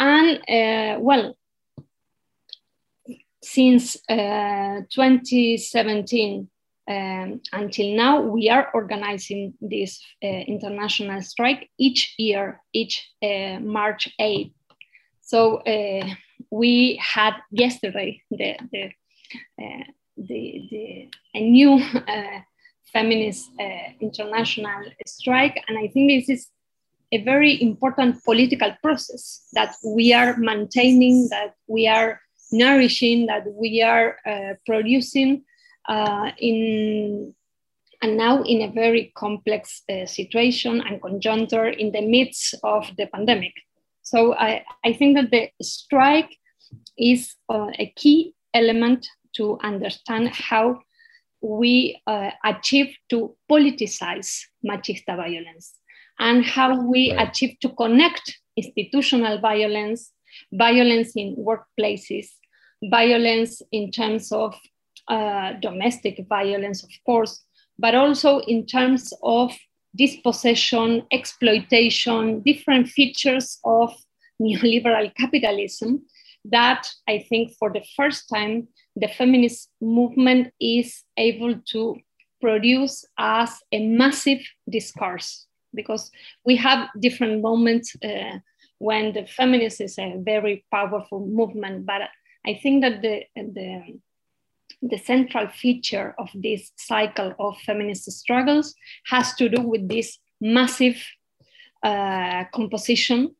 And 0.01 0.39
uh, 0.49 0.99
well, 0.99 1.37
since 3.43 3.97
uh, 4.09 4.81
2017 4.91 6.49
um, 6.91 7.41
until 7.53 7.95
now, 7.95 8.23
we 8.23 8.49
are 8.49 8.71
organizing 8.73 9.53
this 9.61 10.03
uh, 10.25 10.27
international 10.27 11.21
strike 11.21 11.69
each 11.79 12.15
year, 12.17 12.63
each 12.73 13.11
uh, 13.23 13.61
March 13.61 14.09
8th. 14.19 14.55
So 15.21 15.59
uh, 15.59 16.09
we 16.51 16.99
had 17.01 17.35
yesterday 17.51 18.23
the, 18.31 18.57
the, 18.73 18.85
uh, 19.63 19.85
the, 20.17 20.69
the, 20.71 21.09
a 21.35 21.41
new 21.41 21.79
feminist 22.91 23.51
international 24.01 24.83
strike, 25.07 25.63
and 25.69 25.79
I 25.79 25.89
think 25.89 26.11
this 26.11 26.31
is 26.31 26.49
a 27.13 27.23
very 27.25 27.61
important 27.61 28.23
political 28.25 28.73
process 28.83 29.47
that 29.53 29.75
we 29.85 30.13
are 30.13 30.37
maintaining, 30.37 31.29
that 31.31 31.55
we 31.67 31.89
are 31.89 32.21
nourishing, 32.53 33.27
that 33.27 33.45
we 33.53 33.83
are 33.83 34.17
uh, 34.27 34.55
producing 34.67 35.45
uh, 35.89 36.31
in 36.39 37.35
and 38.03 38.17
now 38.17 38.43
in 38.43 38.63
a 38.63 38.73
very 38.73 39.13
complex 39.15 39.83
uh, 39.91 40.07
situation 40.07 40.81
and 40.81 41.03
conjuncture 41.03 41.69
in 41.69 41.93
the 41.93 42.01
midst 42.01 42.55
of 42.63 42.91
the 42.97 43.07
pandemic. 43.07 43.53
So 44.03 44.35
I, 44.35 44.65
I 44.83 44.95
think 44.95 45.17
that 45.17 45.31
the 45.31 45.51
strike 45.61 46.35
is 46.97 47.35
uh, 47.51 47.67
a 47.79 47.93
key 47.97 48.35
element 48.55 49.07
to 49.35 49.59
understand 49.63 50.29
how 50.31 50.81
we 51.43 52.01
uh, 52.07 52.31
achieve 52.43 52.97
to 53.11 53.37
politicize 53.51 54.45
machista 54.65 55.17
violence 55.17 55.75
and 56.21 56.45
how 56.45 56.81
we 56.87 57.13
right. 57.13 57.29
achieve 57.29 57.57
to 57.61 57.71
connect 57.71 58.39
institutional 58.57 59.41
violence, 59.41 60.13
violence 60.53 61.13
in 61.17 61.35
workplaces, 61.37 62.29
violence 62.85 63.63
in 63.73 63.91
terms 63.91 64.31
of 64.31 64.55
uh, 65.09 65.55
domestic 65.55 66.25
violence, 66.29 66.85
of 66.85 66.91
course, 67.05 67.43
but 67.79 67.95
also 67.95 68.39
in 68.41 68.67
terms 68.67 69.13
of 69.23 69.57
dispossession, 69.97 71.03
exploitation, 71.11 72.43
different 72.43 72.87
features 72.89 73.59
of 73.65 73.93
neoliberal 74.43 75.13
capitalism 75.17 76.03
that 76.45 76.89
I 77.09 77.27
think 77.29 77.53
for 77.59 77.71
the 77.71 77.85
first 77.97 78.29
time 78.33 78.69
the 78.97 79.09
feminist 79.09 79.69
movement 79.81 80.53
is 80.61 81.03
able 81.17 81.61
to 81.73 81.97
produce 82.41 83.05
as 83.19 83.51
a 83.73 83.87
massive 83.87 84.41
discourse 84.69 85.47
because 85.75 86.11
we 86.45 86.57
have 86.57 86.89
different 86.99 87.43
moments 87.43 87.97
uh, 88.05 88.39
when 88.79 89.13
the 89.13 89.27
feminist 89.27 89.81
is 89.81 89.99
a 89.99 90.17
very 90.19 90.65
powerful 90.71 91.27
movement, 91.27 91.87
but 91.87 92.03
I 92.47 92.59
think 92.63 92.83
that 92.83 93.03
the, 93.03 93.25
the, 93.37 94.01
the 94.83 94.99
central 94.99 95.49
feature 95.49 96.15
of 96.19 96.31
this 96.35 96.73
cycle 96.77 97.35
of 97.39 97.59
feminist 97.59 98.11
struggles 98.11 98.75
has 99.07 99.35
to 99.35 99.49
do 99.49 99.61
with 99.61 99.89
this 99.89 100.19
massive 100.41 101.03
uh, 101.83 102.45
composition, 102.55 103.35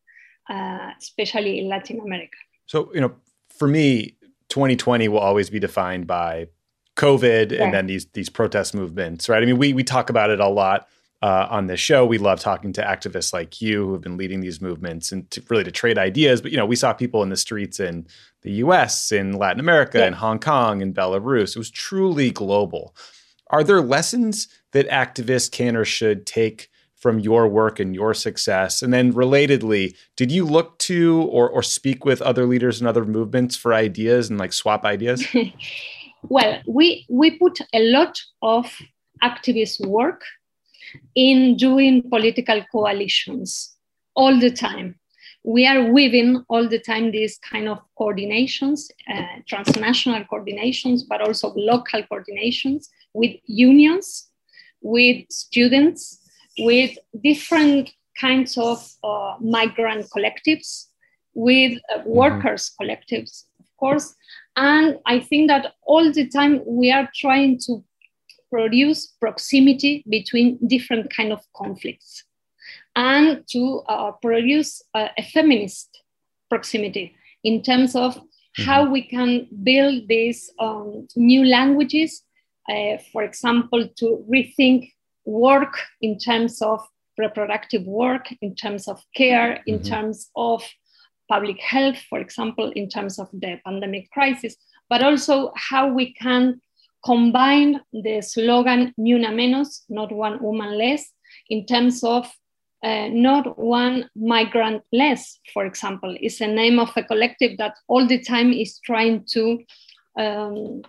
uh, 0.49 0.91
especially 0.99 1.59
in 1.61 1.69
Latin 1.69 2.01
America. 2.01 2.37
So, 2.67 2.91
you 2.95 3.01
know, 3.01 3.15
for 3.59 3.67
me, 3.67 4.17
2020 4.51 5.09
will 5.09 5.19
always 5.19 5.49
be 5.49 5.59
defined 5.59 6.07
by 6.07 6.49
COVID 6.97 7.53
yeah. 7.53 7.65
and 7.65 7.73
then 7.73 7.87
these 7.87 8.07
these 8.13 8.29
protest 8.29 8.75
movements, 8.75 9.29
right? 9.29 9.43
I 9.43 9.47
mean, 9.47 9.59
we 9.59 9.73
we 9.73 9.85
talk 9.85 10.11
about 10.11 10.31
it 10.31 10.41
a 10.41 10.49
lot 10.49 10.89
uh, 11.23 11.47
on 11.51 11.67
this 11.67 11.81
show. 11.81 12.07
We 12.07 12.19
love 12.19 12.41
talking 12.41 12.73
to 12.75 12.83
activists 12.83 13.33
like 13.33 13.61
you 13.61 13.87
who 13.87 13.93
have 13.93 14.01
been 14.01 14.17
leading 14.17 14.41
these 14.41 14.61
movements 14.61 15.13
and 15.13 15.31
to, 15.33 15.43
really 15.49 15.65
to 15.65 15.71
trade 15.71 15.99
ideas. 15.99 16.41
But 16.41 16.51
you 16.51 16.57
know, 16.57 16.67
we 16.67 16.77
saw 16.77 16.93
people 16.93 17.23
in 17.23 17.29
the 17.29 17.37
streets 17.37 17.79
in 17.79 18.07
the 18.43 18.53
U.S., 18.53 19.13
in 19.13 19.33
Latin 19.33 19.61
America, 19.61 19.99
yeah. 19.99 20.07
in 20.07 20.15
Hong 20.15 20.39
Kong, 20.39 20.81
in 20.81 20.95
Belarus. 20.95 21.51
It 21.51 21.59
was 21.59 21.71
truly 21.71 22.31
global. 22.31 22.95
Are 23.49 23.65
there 23.65 23.83
lessons 23.83 24.49
that 24.73 24.89
activists 24.89 25.51
can 25.51 25.77
or 25.77 25.85
should 25.85 26.25
take 26.25 26.71
from 26.97 27.19
your 27.19 27.49
work 27.49 27.81
and 27.81 27.95
your 27.95 28.15
success? 28.15 28.81
And 28.81 28.93
then, 28.93 29.13
relatedly, 29.13 29.95
did 30.17 30.33
you 30.33 30.47
look 30.47 30.79
to 30.81 31.23
or 31.31 31.51
or 31.51 31.63
speak 31.63 32.05
with 32.05 32.23
other 32.23 32.47
leaders 32.47 32.81
and 32.81 32.89
other 32.89 33.05
movements 33.05 33.57
for 33.57 33.75
ideas 33.75 34.31
and 34.31 34.39
like 34.39 34.55
swap 34.55 34.85
ideas? 34.87 35.27
well, 36.23 36.63
we 36.67 37.05
we 37.11 37.33
put 37.39 37.59
a 37.75 37.81
lot 37.91 38.19
of 38.41 38.73
activist 39.23 39.87
work 39.87 40.23
in 41.15 41.57
doing 41.57 42.09
political 42.09 42.65
coalitions 42.71 43.77
all 44.15 44.39
the 44.39 44.51
time. 44.51 44.97
We 45.43 45.67
are 45.67 45.91
weaving 45.91 46.45
all 46.49 46.69
the 46.69 46.79
time 46.79 47.11
these 47.11 47.39
kind 47.39 47.69
of 47.69 47.79
coordinations, 47.99 48.91
uh, 49.13 49.41
transnational 49.49 50.25
coordinations, 50.25 51.03
but 51.09 51.23
also 51.23 51.55
local 51.55 52.03
coordinations 52.03 52.89
with 53.15 53.37
unions, 53.47 54.29
with 54.83 55.25
students, 55.31 56.21
with 56.59 56.99
different 57.23 57.91
kinds 58.21 58.59
of 58.59 58.87
uh, 59.03 59.37
migrant 59.41 60.11
collectives, 60.11 60.87
with 61.35 61.79
uh, 61.93 61.99
mm-hmm. 61.99 62.11
workers' 62.11 62.73
collectives, 62.79 63.45
of 63.59 63.67
course. 63.79 64.15
And 64.57 64.99
I 65.07 65.21
think 65.21 65.49
that 65.49 65.75
all 65.83 66.13
the 66.13 66.29
time 66.29 66.61
we 66.67 66.93
are 66.93 67.09
trying 67.15 67.59
to 67.67 67.83
produce 68.51 69.07
proximity 69.21 70.05
between 70.09 70.59
different 70.67 71.15
kind 71.15 71.33
of 71.33 71.41
conflicts 71.55 72.25
and 72.97 73.45
to 73.49 73.83
uh, 73.89 74.13
produce 74.13 74.83
a 74.95 75.23
feminist 75.33 76.03
proximity 76.49 77.15
in 77.45 77.63
terms 77.63 77.95
of 77.95 78.17
mm-hmm. 78.17 78.63
how 78.65 78.91
we 78.91 79.03
can 79.03 79.47
build 79.63 80.09
these 80.09 80.51
um, 80.59 81.07
new 81.17 81.45
languages, 81.45 82.23
uh, 82.69 82.99
for 83.13 83.23
example, 83.23 83.89
to 83.97 84.25
rethink 84.31 84.93
work 85.25 85.79
in 86.01 86.19
terms 86.19 86.61
of 86.61 86.87
reproductive 87.19 87.85
work, 87.85 88.33
in 88.41 88.55
terms 88.55 88.89
of 88.89 89.03
care, 89.15 89.63
in 89.67 89.79
mm-hmm. 89.79 89.93
terms 89.93 90.31
of 90.37 90.63
public 91.29 91.61
health, 91.61 91.99
for 92.09 92.19
example, 92.19 92.73
in 92.75 92.89
terms 92.89 93.19
of 93.19 93.29
the 93.33 93.61
pandemic 93.65 94.11
crisis, 94.11 94.57
but 94.89 95.03
also 95.03 95.53
how 95.55 95.87
we 95.87 96.13
can 96.15 96.61
combine 97.05 97.81
the 97.93 98.21
slogan 98.23 98.93
Ni 98.97 99.15
una 99.15 99.31
menos, 99.31 99.85
not 99.89 100.13
one 100.13 100.43
woman 100.43 100.77
less, 100.77 101.11
in 101.49 101.67
terms 101.67 102.05
of 102.05 102.31
uh, 102.83 103.09
not 103.09 103.59
one 103.59 104.09
migrant 104.17 104.83
less, 104.93 105.39
for 105.53 105.67
example, 105.67 106.17
is 106.21 106.39
the 106.39 106.47
name 106.47 106.79
of 106.79 106.91
a 106.97 107.03
collective 107.03 107.59
that 107.59 107.75
all 107.89 108.07
the 108.07 108.21
time 108.21 108.53
is 108.53 108.81
trying 108.85 109.25
to 109.33 109.59
um, 110.19 110.83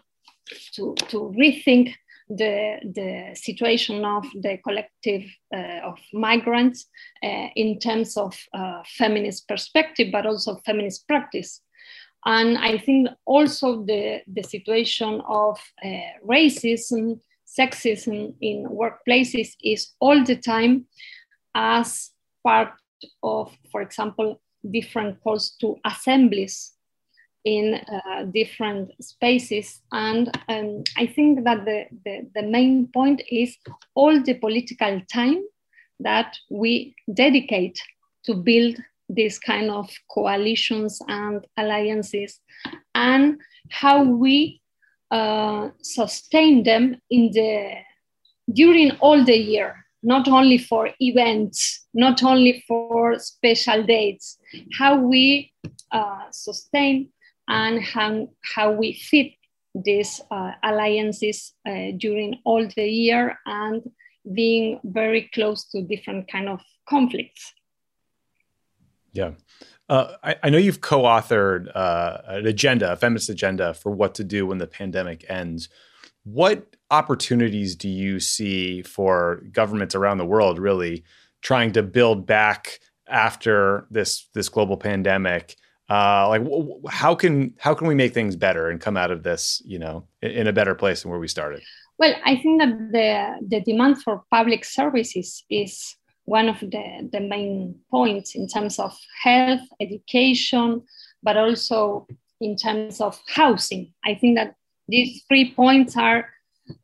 to, 0.74 0.96
to 1.08 1.34
rethink 1.38 1.94
the, 2.30 2.78
the 2.84 3.36
situation 3.36 4.06
of 4.06 4.26
the 4.42 4.58
collective 4.64 5.24
uh, 5.54 5.80
of 5.84 6.00
migrants 6.14 6.88
uh, 7.24 7.48
in 7.56 7.80
terms 7.80 8.18
of 8.18 8.38
uh, 8.54 8.82
feminist 8.86 9.48
perspective, 9.48 10.10
but 10.12 10.26
also 10.26 10.56
feminist 10.66 11.08
practice. 11.08 11.62
And 12.26 12.58
I 12.58 12.78
think 12.78 13.10
also 13.26 13.84
the, 13.84 14.22
the 14.28 14.44
situation 14.44 15.22
of 15.28 15.60
uh, 15.84 15.88
racism, 16.28 17.20
sexism 17.48 18.34
in 18.42 18.68
workplaces 18.68 19.56
is 19.64 19.94
all 20.00 20.24
the 20.24 20.36
time 20.36 20.86
as 21.56 22.12
part 22.44 22.74
of, 23.24 23.52
for 23.72 23.82
example, 23.82 24.40
different 24.70 25.22
calls 25.24 25.52
to 25.62 25.78
assemblies 25.84 26.74
in 27.44 27.74
uh, 27.74 28.24
different 28.26 28.92
spaces. 29.04 29.82
And 29.92 30.30
um, 30.48 30.84
I 30.98 31.08
think 31.08 31.44
that 31.44 31.66
the, 31.66 31.86
the, 32.06 32.28
the, 32.36 32.44
main 32.44 32.88
point 32.94 33.22
is 33.32 33.58
all 33.96 34.22
the 34.22 34.36
political 34.36 35.02
time 35.12 35.44
that 36.00 36.38
we 36.50 36.96
dedicate 37.12 37.82
to 38.26 38.36
build 38.36 38.78
these 39.14 39.40
kind 39.40 39.70
of 39.70 39.90
coalitions 40.10 41.02
and 41.08 41.46
alliances 41.58 42.40
and 42.96 43.40
how 43.70 44.04
we 44.04 44.62
uh, 45.12 45.70
sustain 45.82 46.64
them 46.64 46.98
in 47.10 47.32
the 47.32 47.74
during 48.54 48.92
all 49.00 49.24
the 49.24 49.38
year 49.38 49.86
not 50.04 50.28
only 50.28 50.58
for 50.58 50.90
events 51.00 51.86
not 51.94 52.24
only 52.24 52.64
for 52.68 53.20
special 53.20 53.84
dates 53.84 54.38
how 54.78 54.98
we 54.98 55.52
uh, 55.92 56.24
sustain 56.32 57.10
and 57.48 57.84
how, 57.84 58.30
how 58.56 58.72
we 58.72 58.94
fit 58.94 59.34
these 59.76 60.22
uh, 60.32 60.52
alliances 60.64 61.54
uh, 61.68 61.92
during 61.98 62.40
all 62.46 62.68
the 62.76 62.88
year 62.88 63.38
and 63.46 63.84
being 64.34 64.80
very 64.84 65.30
close 65.34 65.66
to 65.70 65.82
different 65.82 66.30
kind 66.32 66.50
of 66.50 66.60
conflicts 66.88 67.54
yeah. 69.14 69.32
Uh, 69.90 70.16
I, 70.24 70.36
I, 70.44 70.50
know 70.50 70.58
you've 70.58 70.80
co-authored 70.80 71.70
uh, 71.76 72.18
an 72.28 72.48
agenda, 72.48 72.94
a 72.94 72.96
feminist 72.96 73.30
agenda 73.30 73.74
for 73.74 73.92
what 73.92 74.16
to 74.16 74.24
do 74.24 74.46
when 74.46 74.58
the 74.58 74.68
pandemic 74.68 75.26
ends. 75.28 75.68
What 76.24 76.76
opportunities 76.90 77.76
do 77.76 77.90
you 77.90 78.20
see 78.20 78.84
for 78.84 79.44
governments 79.52 79.94
around 79.94 80.18
the 80.18 80.26
world 80.26 80.60
really 80.60 81.04
trying 81.42 81.74
to 81.74 81.84
build 81.84 82.26
back 82.26 82.80
after 83.08 83.86
this 83.92 84.30
this 84.34 84.48
global 84.48 84.78
pandemic? 84.78 85.58
Uh, 85.90 86.30
like, 86.30 86.44
how 86.90 87.14
can 87.14 87.54
how 87.60 87.74
can 87.74 87.88
we 87.88 87.96
make 87.96 88.14
things 88.14 88.38
better 88.38 88.70
and 88.70 88.80
come 88.80 88.96
out 88.96 89.12
of 89.12 89.24
this, 89.24 89.62
you 89.66 89.78
know, 89.78 90.08
in, 90.22 90.32
in 90.32 90.48
a 90.48 90.54
better 90.54 90.74
place 90.74 91.02
than 91.02 91.12
where 91.12 91.20
we 91.20 91.28
started? 91.28 91.62
Well, 92.00 92.16
I 92.24 92.38
think 92.38 92.62
that 92.62 92.92
the 92.94 93.48
the 93.48 93.62
demand 93.62 94.02
for 94.02 94.24
public 94.32 94.64
services 94.64 95.44
is 95.50 95.98
one 96.32 96.48
of 96.48 96.60
the, 96.62 97.10
the 97.12 97.20
main 97.20 97.76
points 97.90 98.36
in 98.36 98.48
terms 98.48 98.80
of 98.80 98.98
health, 99.22 99.68
education, 99.82 100.82
but 101.22 101.36
also 101.36 102.08
in 102.40 102.56
terms 102.56 103.02
of 103.02 103.20
housing. 103.28 103.94
I 104.06 104.16
think 104.16 104.38
that 104.38 104.56
these 104.88 105.24
three 105.28 105.54
points 105.54 105.98
are 105.98 106.30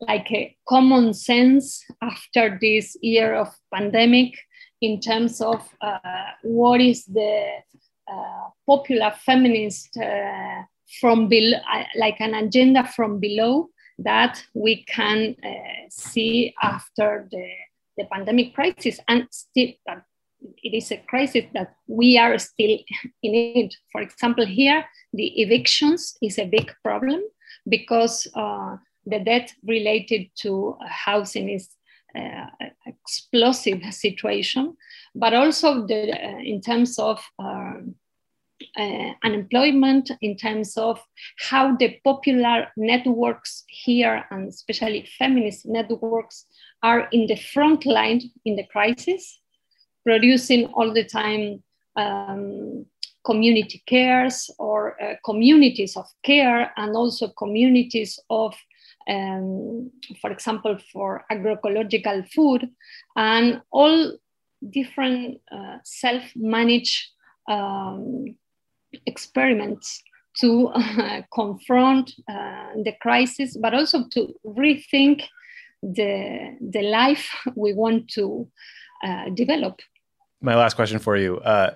like 0.02 0.30
a 0.34 0.54
common 0.68 1.14
sense 1.14 1.82
after 2.02 2.58
this 2.60 2.98
year 3.02 3.36
of 3.36 3.48
pandemic 3.74 4.34
in 4.82 5.00
terms 5.00 5.40
of 5.40 5.62
uh, 5.80 6.28
what 6.44 6.82
is 6.82 7.06
the 7.06 7.48
uh, 8.12 8.48
popular 8.66 9.14
feminist 9.26 9.96
uh, 9.96 10.62
from 11.00 11.30
below, 11.30 11.58
uh, 11.74 11.84
like 11.96 12.20
an 12.20 12.34
agenda 12.34 12.84
from 12.86 13.22
below 13.22 13.70
that 14.00 14.44
we 14.54 14.84
can 14.84 15.36
uh, 15.42 15.88
see 15.90 16.54
after 16.62 17.30
the 17.32 17.48
the 17.98 18.06
pandemic 18.06 18.54
crisis 18.54 19.00
and 19.08 19.28
still 19.32 19.70
it 20.64 20.74
is 20.74 20.92
a 20.92 20.98
crisis 20.98 21.46
that 21.54 21.76
we 21.88 22.18
are 22.18 22.38
still 22.38 22.78
in 23.24 23.34
it. 23.34 23.76
For 23.92 24.02
example, 24.02 24.46
here 24.46 24.86
the 25.14 25.42
evictions 25.42 26.16
is 26.22 26.38
a 26.38 26.46
big 26.46 26.72
problem 26.84 27.22
because 27.68 28.28
uh, 28.36 28.78
the 29.06 29.20
debt 29.20 29.54
related 29.66 30.30
to 30.42 30.78
housing 30.88 31.50
is 31.50 31.70
uh, 32.16 32.48
explosive 32.86 33.82
situation, 33.94 34.76
but 35.16 35.34
also 35.34 35.86
the, 35.88 36.12
uh, 36.12 36.40
in 36.40 36.62
terms 36.62 37.00
of 37.00 37.24
um, 37.40 37.96
uh, 38.78 39.12
unemployment, 39.24 40.12
in 40.22 40.36
terms 40.36 40.78
of 40.78 41.00
how 41.50 41.76
the 41.76 42.00
popular 42.04 42.68
networks 42.76 43.64
here, 43.68 44.26
and 44.32 44.50
especially 44.50 45.08
feminist 45.18 45.66
networks, 45.66 46.46
are 46.84 47.08
in 47.12 47.28
the 47.28 47.36
front 47.36 47.86
line 47.86 48.22
in 48.46 48.56
the 48.56 48.66
crisis, 48.66 49.40
producing 50.04 50.68
all 50.68 50.94
the 50.94 51.04
time 51.04 51.64
um, 51.96 52.86
community 53.28 53.84
cares 53.86 54.50
or 54.58 55.02
uh, 55.04 55.16
communities 55.26 55.98
of 55.98 56.08
care 56.24 56.72
and 56.78 56.96
also 56.96 57.28
communities 57.28 58.20
of 58.30 58.56
um, 59.10 59.92
for 60.22 60.32
example 60.32 60.78
for 60.94 61.26
agroecological 61.30 62.20
food 62.34 62.70
and 63.18 63.62
all 63.72 64.18
different 64.70 65.42
uh, 65.52 65.78
self-managed 65.84 66.98
um, 67.50 68.38
experiments 69.06 70.04
to 70.40 70.68
uh, 70.76 71.22
confront 71.34 72.14
the 72.86 72.94
crisis 73.02 73.58
but 73.58 73.74
also 73.74 74.06
to 74.10 74.34
rethink 74.46 75.24
the 75.82 76.58
the 76.62 76.82
life 76.82 77.30
we 77.56 77.74
want 77.74 78.10
to 78.10 78.48
uh, 79.04 79.30
develop. 79.34 79.82
My 80.42 80.56
last 80.56 80.76
question 80.76 81.00
for 81.00 81.18
you: 81.18 81.38
uh, 81.40 81.72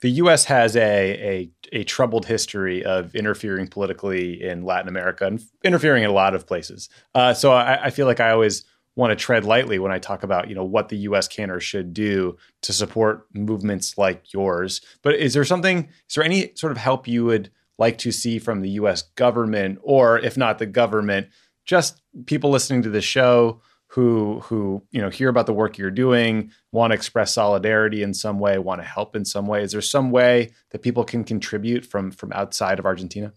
the 0.00 0.10
U.S. 0.10 0.44
has 0.44 0.76
a, 0.76 0.80
a, 0.82 1.50
a 1.72 1.84
troubled 1.84 2.26
history 2.26 2.84
of 2.84 3.14
interfering 3.14 3.68
politically 3.68 4.42
in 4.42 4.62
Latin 4.62 4.88
America 4.88 5.26
and 5.26 5.42
interfering 5.64 6.04
in 6.04 6.10
a 6.10 6.12
lot 6.12 6.34
of 6.34 6.46
places. 6.46 6.88
Uh, 7.14 7.32
so 7.32 7.52
I, 7.52 7.86
I 7.86 7.90
feel 7.90 8.06
like 8.06 8.20
I 8.20 8.30
always 8.30 8.64
want 8.96 9.10
to 9.10 9.16
tread 9.16 9.44
lightly 9.44 9.78
when 9.78 9.90
I 9.90 9.98
talk 9.98 10.22
about 10.22 10.48
you 10.48 10.54
know 10.54 10.64
what 10.64 10.88
the 10.88 10.98
U.S. 10.98 11.26
can 11.26 11.50
or 11.50 11.58
should 11.58 11.94
do 11.94 12.36
to 12.62 12.72
support 12.72 13.26
movements 13.32 13.96
like 13.96 14.32
yours. 14.32 14.80
But 15.02 15.14
is 15.14 15.34
there 15.34 15.44
something? 15.44 15.88
Is 16.08 16.14
there 16.14 16.24
any 16.24 16.52
sort 16.54 16.72
of 16.72 16.78
help 16.78 17.08
you 17.08 17.24
would 17.24 17.50
like 17.78 17.98
to 17.98 18.12
see 18.12 18.38
from 18.38 18.60
the 18.60 18.70
U.S. 18.70 19.02
government, 19.16 19.78
or 19.82 20.18
if 20.18 20.36
not 20.36 20.58
the 20.58 20.66
government, 20.66 21.28
just 21.64 22.02
people 22.26 22.50
listening 22.50 22.82
to 22.82 22.90
this 22.90 23.04
show 23.04 23.60
who 23.88 24.40
who 24.40 24.82
you 24.90 25.00
know 25.00 25.08
hear 25.08 25.28
about 25.28 25.46
the 25.46 25.52
work 25.52 25.78
you're 25.78 25.90
doing 25.90 26.50
want 26.72 26.90
to 26.90 26.94
express 26.94 27.34
solidarity 27.34 28.02
in 28.02 28.12
some 28.12 28.40
way 28.40 28.58
want 28.58 28.80
to 28.80 28.86
help 28.86 29.14
in 29.14 29.24
some 29.24 29.46
way. 29.46 29.62
Is 29.62 29.72
there 29.72 29.80
some 29.80 30.10
way 30.10 30.52
that 30.70 30.82
people 30.82 31.04
can 31.04 31.22
contribute 31.22 31.86
from 31.86 32.10
from 32.10 32.32
outside 32.32 32.78
of 32.78 32.86
argentina? 32.86 33.32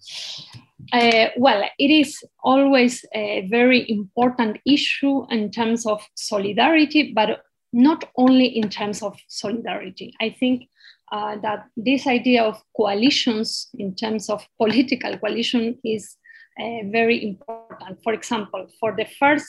Uh, 0.94 1.28
well 1.38 1.64
it 1.78 1.92
is 1.92 2.24
always 2.44 3.06
a 3.14 3.48
very 3.50 3.86
important 3.90 4.58
issue 4.66 5.26
in 5.30 5.52
terms 5.52 5.86
of 5.86 6.02
solidarity 6.16 7.14
but 7.14 7.44
not 7.74 8.06
only 8.18 8.48
in 8.48 8.70
terms 8.70 9.04
of 9.04 9.18
solidarity. 9.28 10.14
I 10.22 10.36
think 10.40 10.70
uh, 11.12 11.38
that 11.42 11.66
this 11.76 12.08
idea 12.08 12.44
of 12.44 12.62
coalitions 12.76 13.70
in 13.78 13.96
terms 13.96 14.30
of 14.30 14.48
political 14.58 15.18
coalition 15.18 15.78
is 15.84 16.18
uh, 16.60 16.80
very 16.92 17.24
important. 17.24 17.67
For 18.04 18.14
example, 18.14 18.68
for 18.80 18.96
the 18.96 19.06
first 19.20 19.48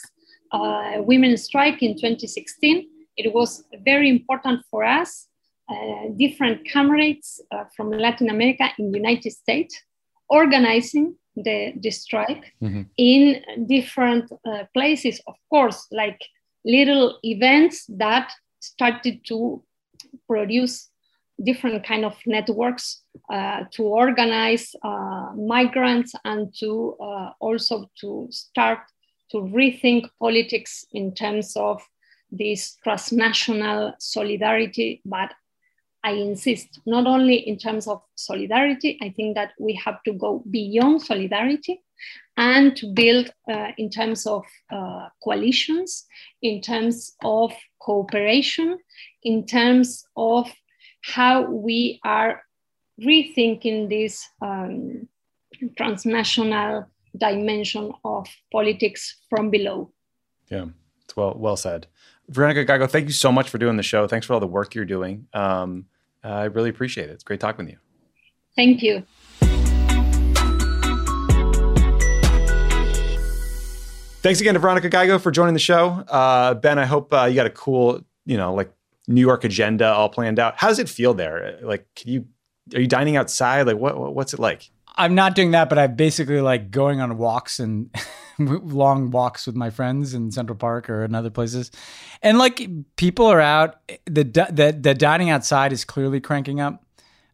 uh, 0.52 0.96
women's 0.98 1.44
strike 1.44 1.82
in 1.82 1.94
2016, 1.94 2.88
it 3.16 3.34
was 3.34 3.64
very 3.84 4.08
important 4.08 4.62
for 4.70 4.84
us, 4.84 5.26
uh, 5.68 6.08
different 6.16 6.70
comrades 6.72 7.40
uh, 7.50 7.64
from 7.76 7.90
Latin 7.90 8.30
America 8.30 8.70
in 8.78 8.90
the 8.90 8.98
United 8.98 9.32
States, 9.32 9.80
organizing 10.28 11.16
the, 11.36 11.72
the 11.76 11.90
strike 11.90 12.52
mm-hmm. 12.62 12.82
in 12.96 13.66
different 13.66 14.30
uh, 14.44 14.64
places, 14.74 15.20
of 15.26 15.34
course, 15.50 15.86
like 15.90 16.20
little 16.64 17.18
events 17.22 17.86
that 17.88 18.32
started 18.60 19.20
to 19.26 19.62
produce 20.26 20.87
different 21.42 21.84
kind 21.84 22.04
of 22.04 22.16
networks 22.26 23.02
uh, 23.30 23.64
to 23.72 23.82
organize 23.84 24.74
uh, 24.82 25.30
migrants 25.36 26.14
and 26.24 26.52
to 26.58 26.96
uh, 27.00 27.30
also 27.40 27.90
to 28.00 28.26
start 28.30 28.78
to 29.30 29.38
rethink 29.38 30.08
politics 30.18 30.84
in 30.92 31.14
terms 31.14 31.56
of 31.56 31.82
this 32.30 32.76
transnational 32.82 33.94
solidarity. 33.98 35.00
But 35.04 35.32
I 36.04 36.12
insist, 36.12 36.80
not 36.86 37.06
only 37.06 37.36
in 37.36 37.58
terms 37.58 37.86
of 37.86 38.02
solidarity, 38.14 38.98
I 39.02 39.10
think 39.10 39.34
that 39.34 39.52
we 39.58 39.74
have 39.84 40.02
to 40.04 40.12
go 40.12 40.42
beyond 40.50 41.02
solidarity 41.02 41.82
and 42.36 42.76
to 42.76 42.86
build 42.86 43.32
uh, 43.50 43.72
in 43.76 43.90
terms 43.90 44.26
of 44.26 44.44
uh, 44.70 45.08
coalitions, 45.22 46.06
in 46.40 46.60
terms 46.62 47.16
of 47.24 47.52
cooperation, 47.80 48.78
in 49.24 49.44
terms 49.44 50.04
of 50.16 50.50
how 51.02 51.42
we 51.42 52.00
are 52.04 52.42
rethinking 53.00 53.88
this 53.88 54.28
um, 54.42 55.08
transnational 55.76 56.86
dimension 57.16 57.92
of 58.04 58.26
politics 58.52 59.16
from 59.28 59.50
below. 59.50 59.90
Yeah, 60.50 60.66
it's 61.04 61.16
well 61.16 61.34
well 61.36 61.56
said. 61.56 61.86
Verónica 62.30 62.66
Gago, 62.66 62.88
thank 62.88 63.06
you 63.06 63.12
so 63.12 63.32
much 63.32 63.48
for 63.48 63.58
doing 63.58 63.76
the 63.76 63.82
show. 63.82 64.06
Thanks 64.06 64.26
for 64.26 64.34
all 64.34 64.40
the 64.40 64.46
work 64.46 64.74
you're 64.74 64.84
doing. 64.84 65.26
Um, 65.32 65.86
I 66.22 66.44
really 66.44 66.68
appreciate 66.68 67.08
it. 67.08 67.12
It's 67.12 67.24
great 67.24 67.40
talking 67.40 67.64
with 67.64 67.72
you. 67.72 67.78
Thank 68.54 68.82
you. 68.82 69.04
Thanks 74.20 74.40
again 74.40 74.54
to 74.54 74.60
Verónica 74.60 74.90
Gago 74.90 75.20
for 75.20 75.30
joining 75.30 75.54
the 75.54 75.60
show. 75.60 75.90
Uh, 76.08 76.54
ben, 76.54 76.78
I 76.78 76.84
hope 76.84 77.12
uh, 77.14 77.24
you 77.24 77.36
got 77.36 77.46
a 77.46 77.50
cool, 77.50 78.00
you 78.26 78.36
know, 78.36 78.52
like 78.52 78.70
New 79.08 79.20
York 79.20 79.42
agenda 79.42 79.86
all 79.86 80.08
planned 80.08 80.38
out. 80.38 80.54
How 80.56 80.68
does 80.68 80.78
it 80.78 80.88
feel 80.88 81.14
there? 81.14 81.58
Like, 81.62 81.86
can 81.96 82.10
you 82.10 82.26
are 82.74 82.80
you 82.80 82.86
dining 82.86 83.16
outside? 83.16 83.66
Like, 83.66 83.78
what 83.78 84.14
what's 84.14 84.34
it 84.34 84.38
like? 84.38 84.70
I'm 84.96 85.14
not 85.14 85.34
doing 85.34 85.52
that, 85.52 85.68
but 85.68 85.78
I'm 85.78 85.94
basically 85.94 86.40
like 86.40 86.70
going 86.70 87.00
on 87.00 87.16
walks 87.18 87.58
and 87.58 87.88
long 88.38 89.10
walks 89.10 89.46
with 89.46 89.54
my 89.56 89.70
friends 89.70 90.12
in 90.12 90.30
Central 90.30 90.56
Park 90.56 90.90
or 90.90 91.04
in 91.04 91.14
other 91.14 91.30
places, 91.30 91.70
and 92.22 92.38
like 92.38 92.68
people 92.96 93.26
are 93.26 93.40
out. 93.40 93.80
The 94.04 94.24
the 94.24 94.76
the 94.78 94.94
dining 94.94 95.30
outside 95.30 95.72
is 95.72 95.84
clearly 95.84 96.20
cranking 96.20 96.60
up. 96.60 96.84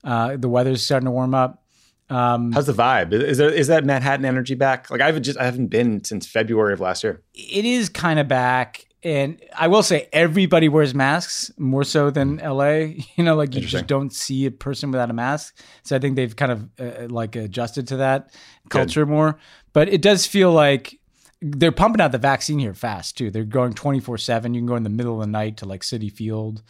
Uh, 0.05 0.37
the 0.37 0.49
weather's 0.49 0.85
starting 0.85 1.07
to 1.07 1.11
warm 1.11 1.35
up. 1.35 1.65
Um, 2.11 2.53
How's 2.53 2.67
the 2.67 2.75
vibe? 2.75 3.13
Is 3.13 3.39
there 3.39 3.49
is 3.49 3.69
that 3.69 3.85
Manhattan 3.85 4.27
energy 4.27 4.55
back? 4.55 4.91
Like 4.91 5.01
I've 5.01 5.21
just 5.23 5.39
I 5.39 5.45
haven't 5.45 5.69
been 5.69 6.05
since 6.05 6.27
February 6.27 6.75
of 6.75 6.81
last 6.81 7.03
year. 7.03 7.23
It 7.33 7.65
is 7.65 7.89
kind 7.89 8.19
of 8.19 8.29
back, 8.29 8.85
and 9.05 9.39
I 9.55 9.69
will 9.69 9.83
say 9.83 10.09
everybody 10.15 10.71
wears 10.71 10.95
masks 10.95 11.53
more 11.59 11.85
so 11.85 12.11
than 12.11 12.39
LA. 12.39 12.65
You 13.17 13.23
know, 13.23 13.37
like 13.37 13.55
you 13.55 13.61
just 13.61 13.87
don't 13.87 14.13
see 14.13 14.47
a 14.47 14.51
person 14.51 14.91
without 14.91 15.11
a 15.11 15.13
mask. 15.13 15.57
So 15.83 15.95
I 15.95 15.99
think 15.99 16.17
they've 16.17 16.35
kind 16.35 16.51
of 16.51 16.69
uh, 16.81 17.09
like 17.09 17.37
adjusted 17.37 17.87
to 17.89 17.99
that 17.99 18.35
culture 18.71 19.05
Good. 19.05 19.11
more. 19.11 19.39
But 19.73 19.89
it 19.89 20.03
does 20.03 20.27
feel 20.27 20.51
like 20.51 20.99
they're 21.41 21.71
pumping 21.71 22.01
out 22.01 22.11
the 22.11 22.19
vaccine 22.19 22.59
here 22.59 22.75
fast 22.75 23.17
too. 23.17 23.31
They're 23.31 23.45
going 23.45 23.75
24 23.75 24.19
seven. 24.19 24.55
You 24.55 24.61
can 24.61 24.67
go 24.67 24.77
in 24.77 24.83
the 24.83 24.91
middle 24.91 25.15
of 25.15 25.21
the 25.21 25.31
night 25.31 25.59
to 25.59 25.67
like 25.67 25.83
Citi 25.83 26.11
Field. 26.11 26.63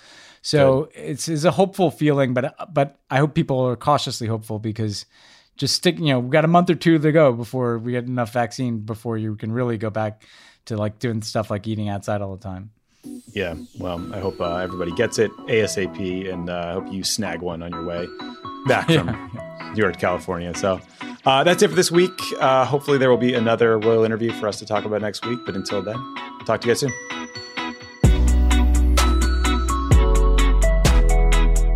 So 0.43 0.91
it's, 0.95 1.29
it's 1.29 1.45
a 1.45 1.53
hopeful 1.53 1.91
feeling, 1.91 2.35
but, 2.35 2.55
but 2.75 2.99
I 3.11 3.19
hope 3.19 3.35
people 3.35 3.61
are 3.61 3.77
cautiously 3.77 4.27
hopeful 4.27 4.59
because 4.59 5.07
just 5.57 5.77
stick, 5.77 5.99
you 5.99 6.07
know, 6.07 6.21
we've 6.21 6.31
got 6.31 6.45
a 6.45 6.49
month 6.49 6.69
or 6.69 6.75
two 6.75 6.99
to 6.99 7.13
go 7.13 7.33
before 7.33 7.79
we 7.79 7.93
get 7.93 8.05
enough 8.05 8.33
vaccine 8.33 8.81
before 8.81 9.17
you 9.17 9.37
can 9.37 9.53
really 9.53 9.79
go 9.79 9.89
back 9.89 10.25
to 10.67 10.77
like 10.77 10.99
doing 10.99 11.23
stuff 11.23 11.51
like 11.51 11.67
eating 11.67 11.89
outside 11.89 12.23
all 12.23 12.37
the 12.37 12.43
time. 12.43 12.71
Yeah. 13.33 13.55
Well, 13.79 14.15
I 14.15 14.21
hope 14.21 14.41
uh, 14.41 14.57
everybody 14.57 14.93
gets 14.93 15.19
it 15.19 15.31
ASAP 15.47 16.33
and 16.33 16.49
uh, 16.49 16.67
I 16.69 16.73
hope 16.73 16.93
you 16.93 17.05
snag 17.05 17.41
one 17.41 17.63
on 17.63 17.71
your 17.71 17.85
way 17.85 18.07
back 18.67 18.87
from 18.87 19.09
yeah. 19.35 19.73
New 19.75 19.83
York, 19.83 19.99
California. 19.99 20.55
So 20.55 20.81
uh, 21.27 21.45
that's 21.45 21.63
it 21.63 21.69
for 21.69 21.75
this 21.75 21.91
week. 21.91 22.19
Uh, 22.39 22.65
hopefully, 22.65 22.99
there 22.99 23.11
will 23.11 23.17
be 23.17 23.35
another 23.35 23.79
royal 23.79 24.05
interview 24.05 24.33
for 24.33 24.49
us 24.49 24.59
to 24.59 24.67
talk 24.67 24.85
about 24.85 25.03
next 25.03 25.27
week. 25.27 25.41
But 25.45 25.55
until 25.57 25.83
then, 25.83 25.97
talk 26.47 26.61
to 26.63 26.69
you 26.69 26.75
guys 26.75 26.81
soon. 26.81 26.93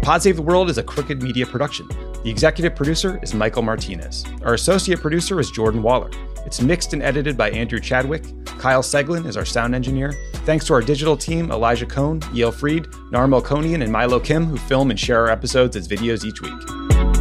Pod 0.03 0.23
Save 0.23 0.37
the 0.37 0.43
World 0.43 0.71
is 0.71 0.79
a 0.79 0.83
Crooked 0.83 1.23
Media 1.23 1.45
production. 1.45 1.87
The 2.25 2.31
executive 2.31 2.75
producer 2.75 3.21
is 3.23 3.35
Michael 3.35 3.63
Martinez. 3.63 4.25
Our 4.43 4.55
associate 4.55 5.01
producer 5.01 5.39
is 5.39 5.51
Jordan 5.51 5.83
Waller. 5.83 6.11
It's 6.49 6.63
mixed 6.63 6.95
and 6.95 7.03
edited 7.03 7.37
by 7.37 7.51
Andrew 7.51 7.79
Chadwick. 7.79 8.25
Kyle 8.47 8.81
Seglin 8.81 9.27
is 9.27 9.37
our 9.37 9.45
sound 9.45 9.75
engineer. 9.75 10.15
Thanks 10.47 10.65
to 10.69 10.73
our 10.73 10.81
digital 10.81 11.15
team, 11.15 11.51
Elijah 11.51 11.85
Cone, 11.85 12.23
Yale 12.33 12.51
Freed, 12.51 12.85
Narmel 13.13 13.45
Konian, 13.45 13.83
and 13.83 13.93
Milo 13.93 14.19
Kim, 14.19 14.47
who 14.47 14.57
film 14.57 14.89
and 14.89 14.99
share 14.99 15.21
our 15.21 15.29
episodes 15.29 15.77
as 15.77 15.87
videos 15.87 16.25
each 16.25 16.41
week. 16.41 17.18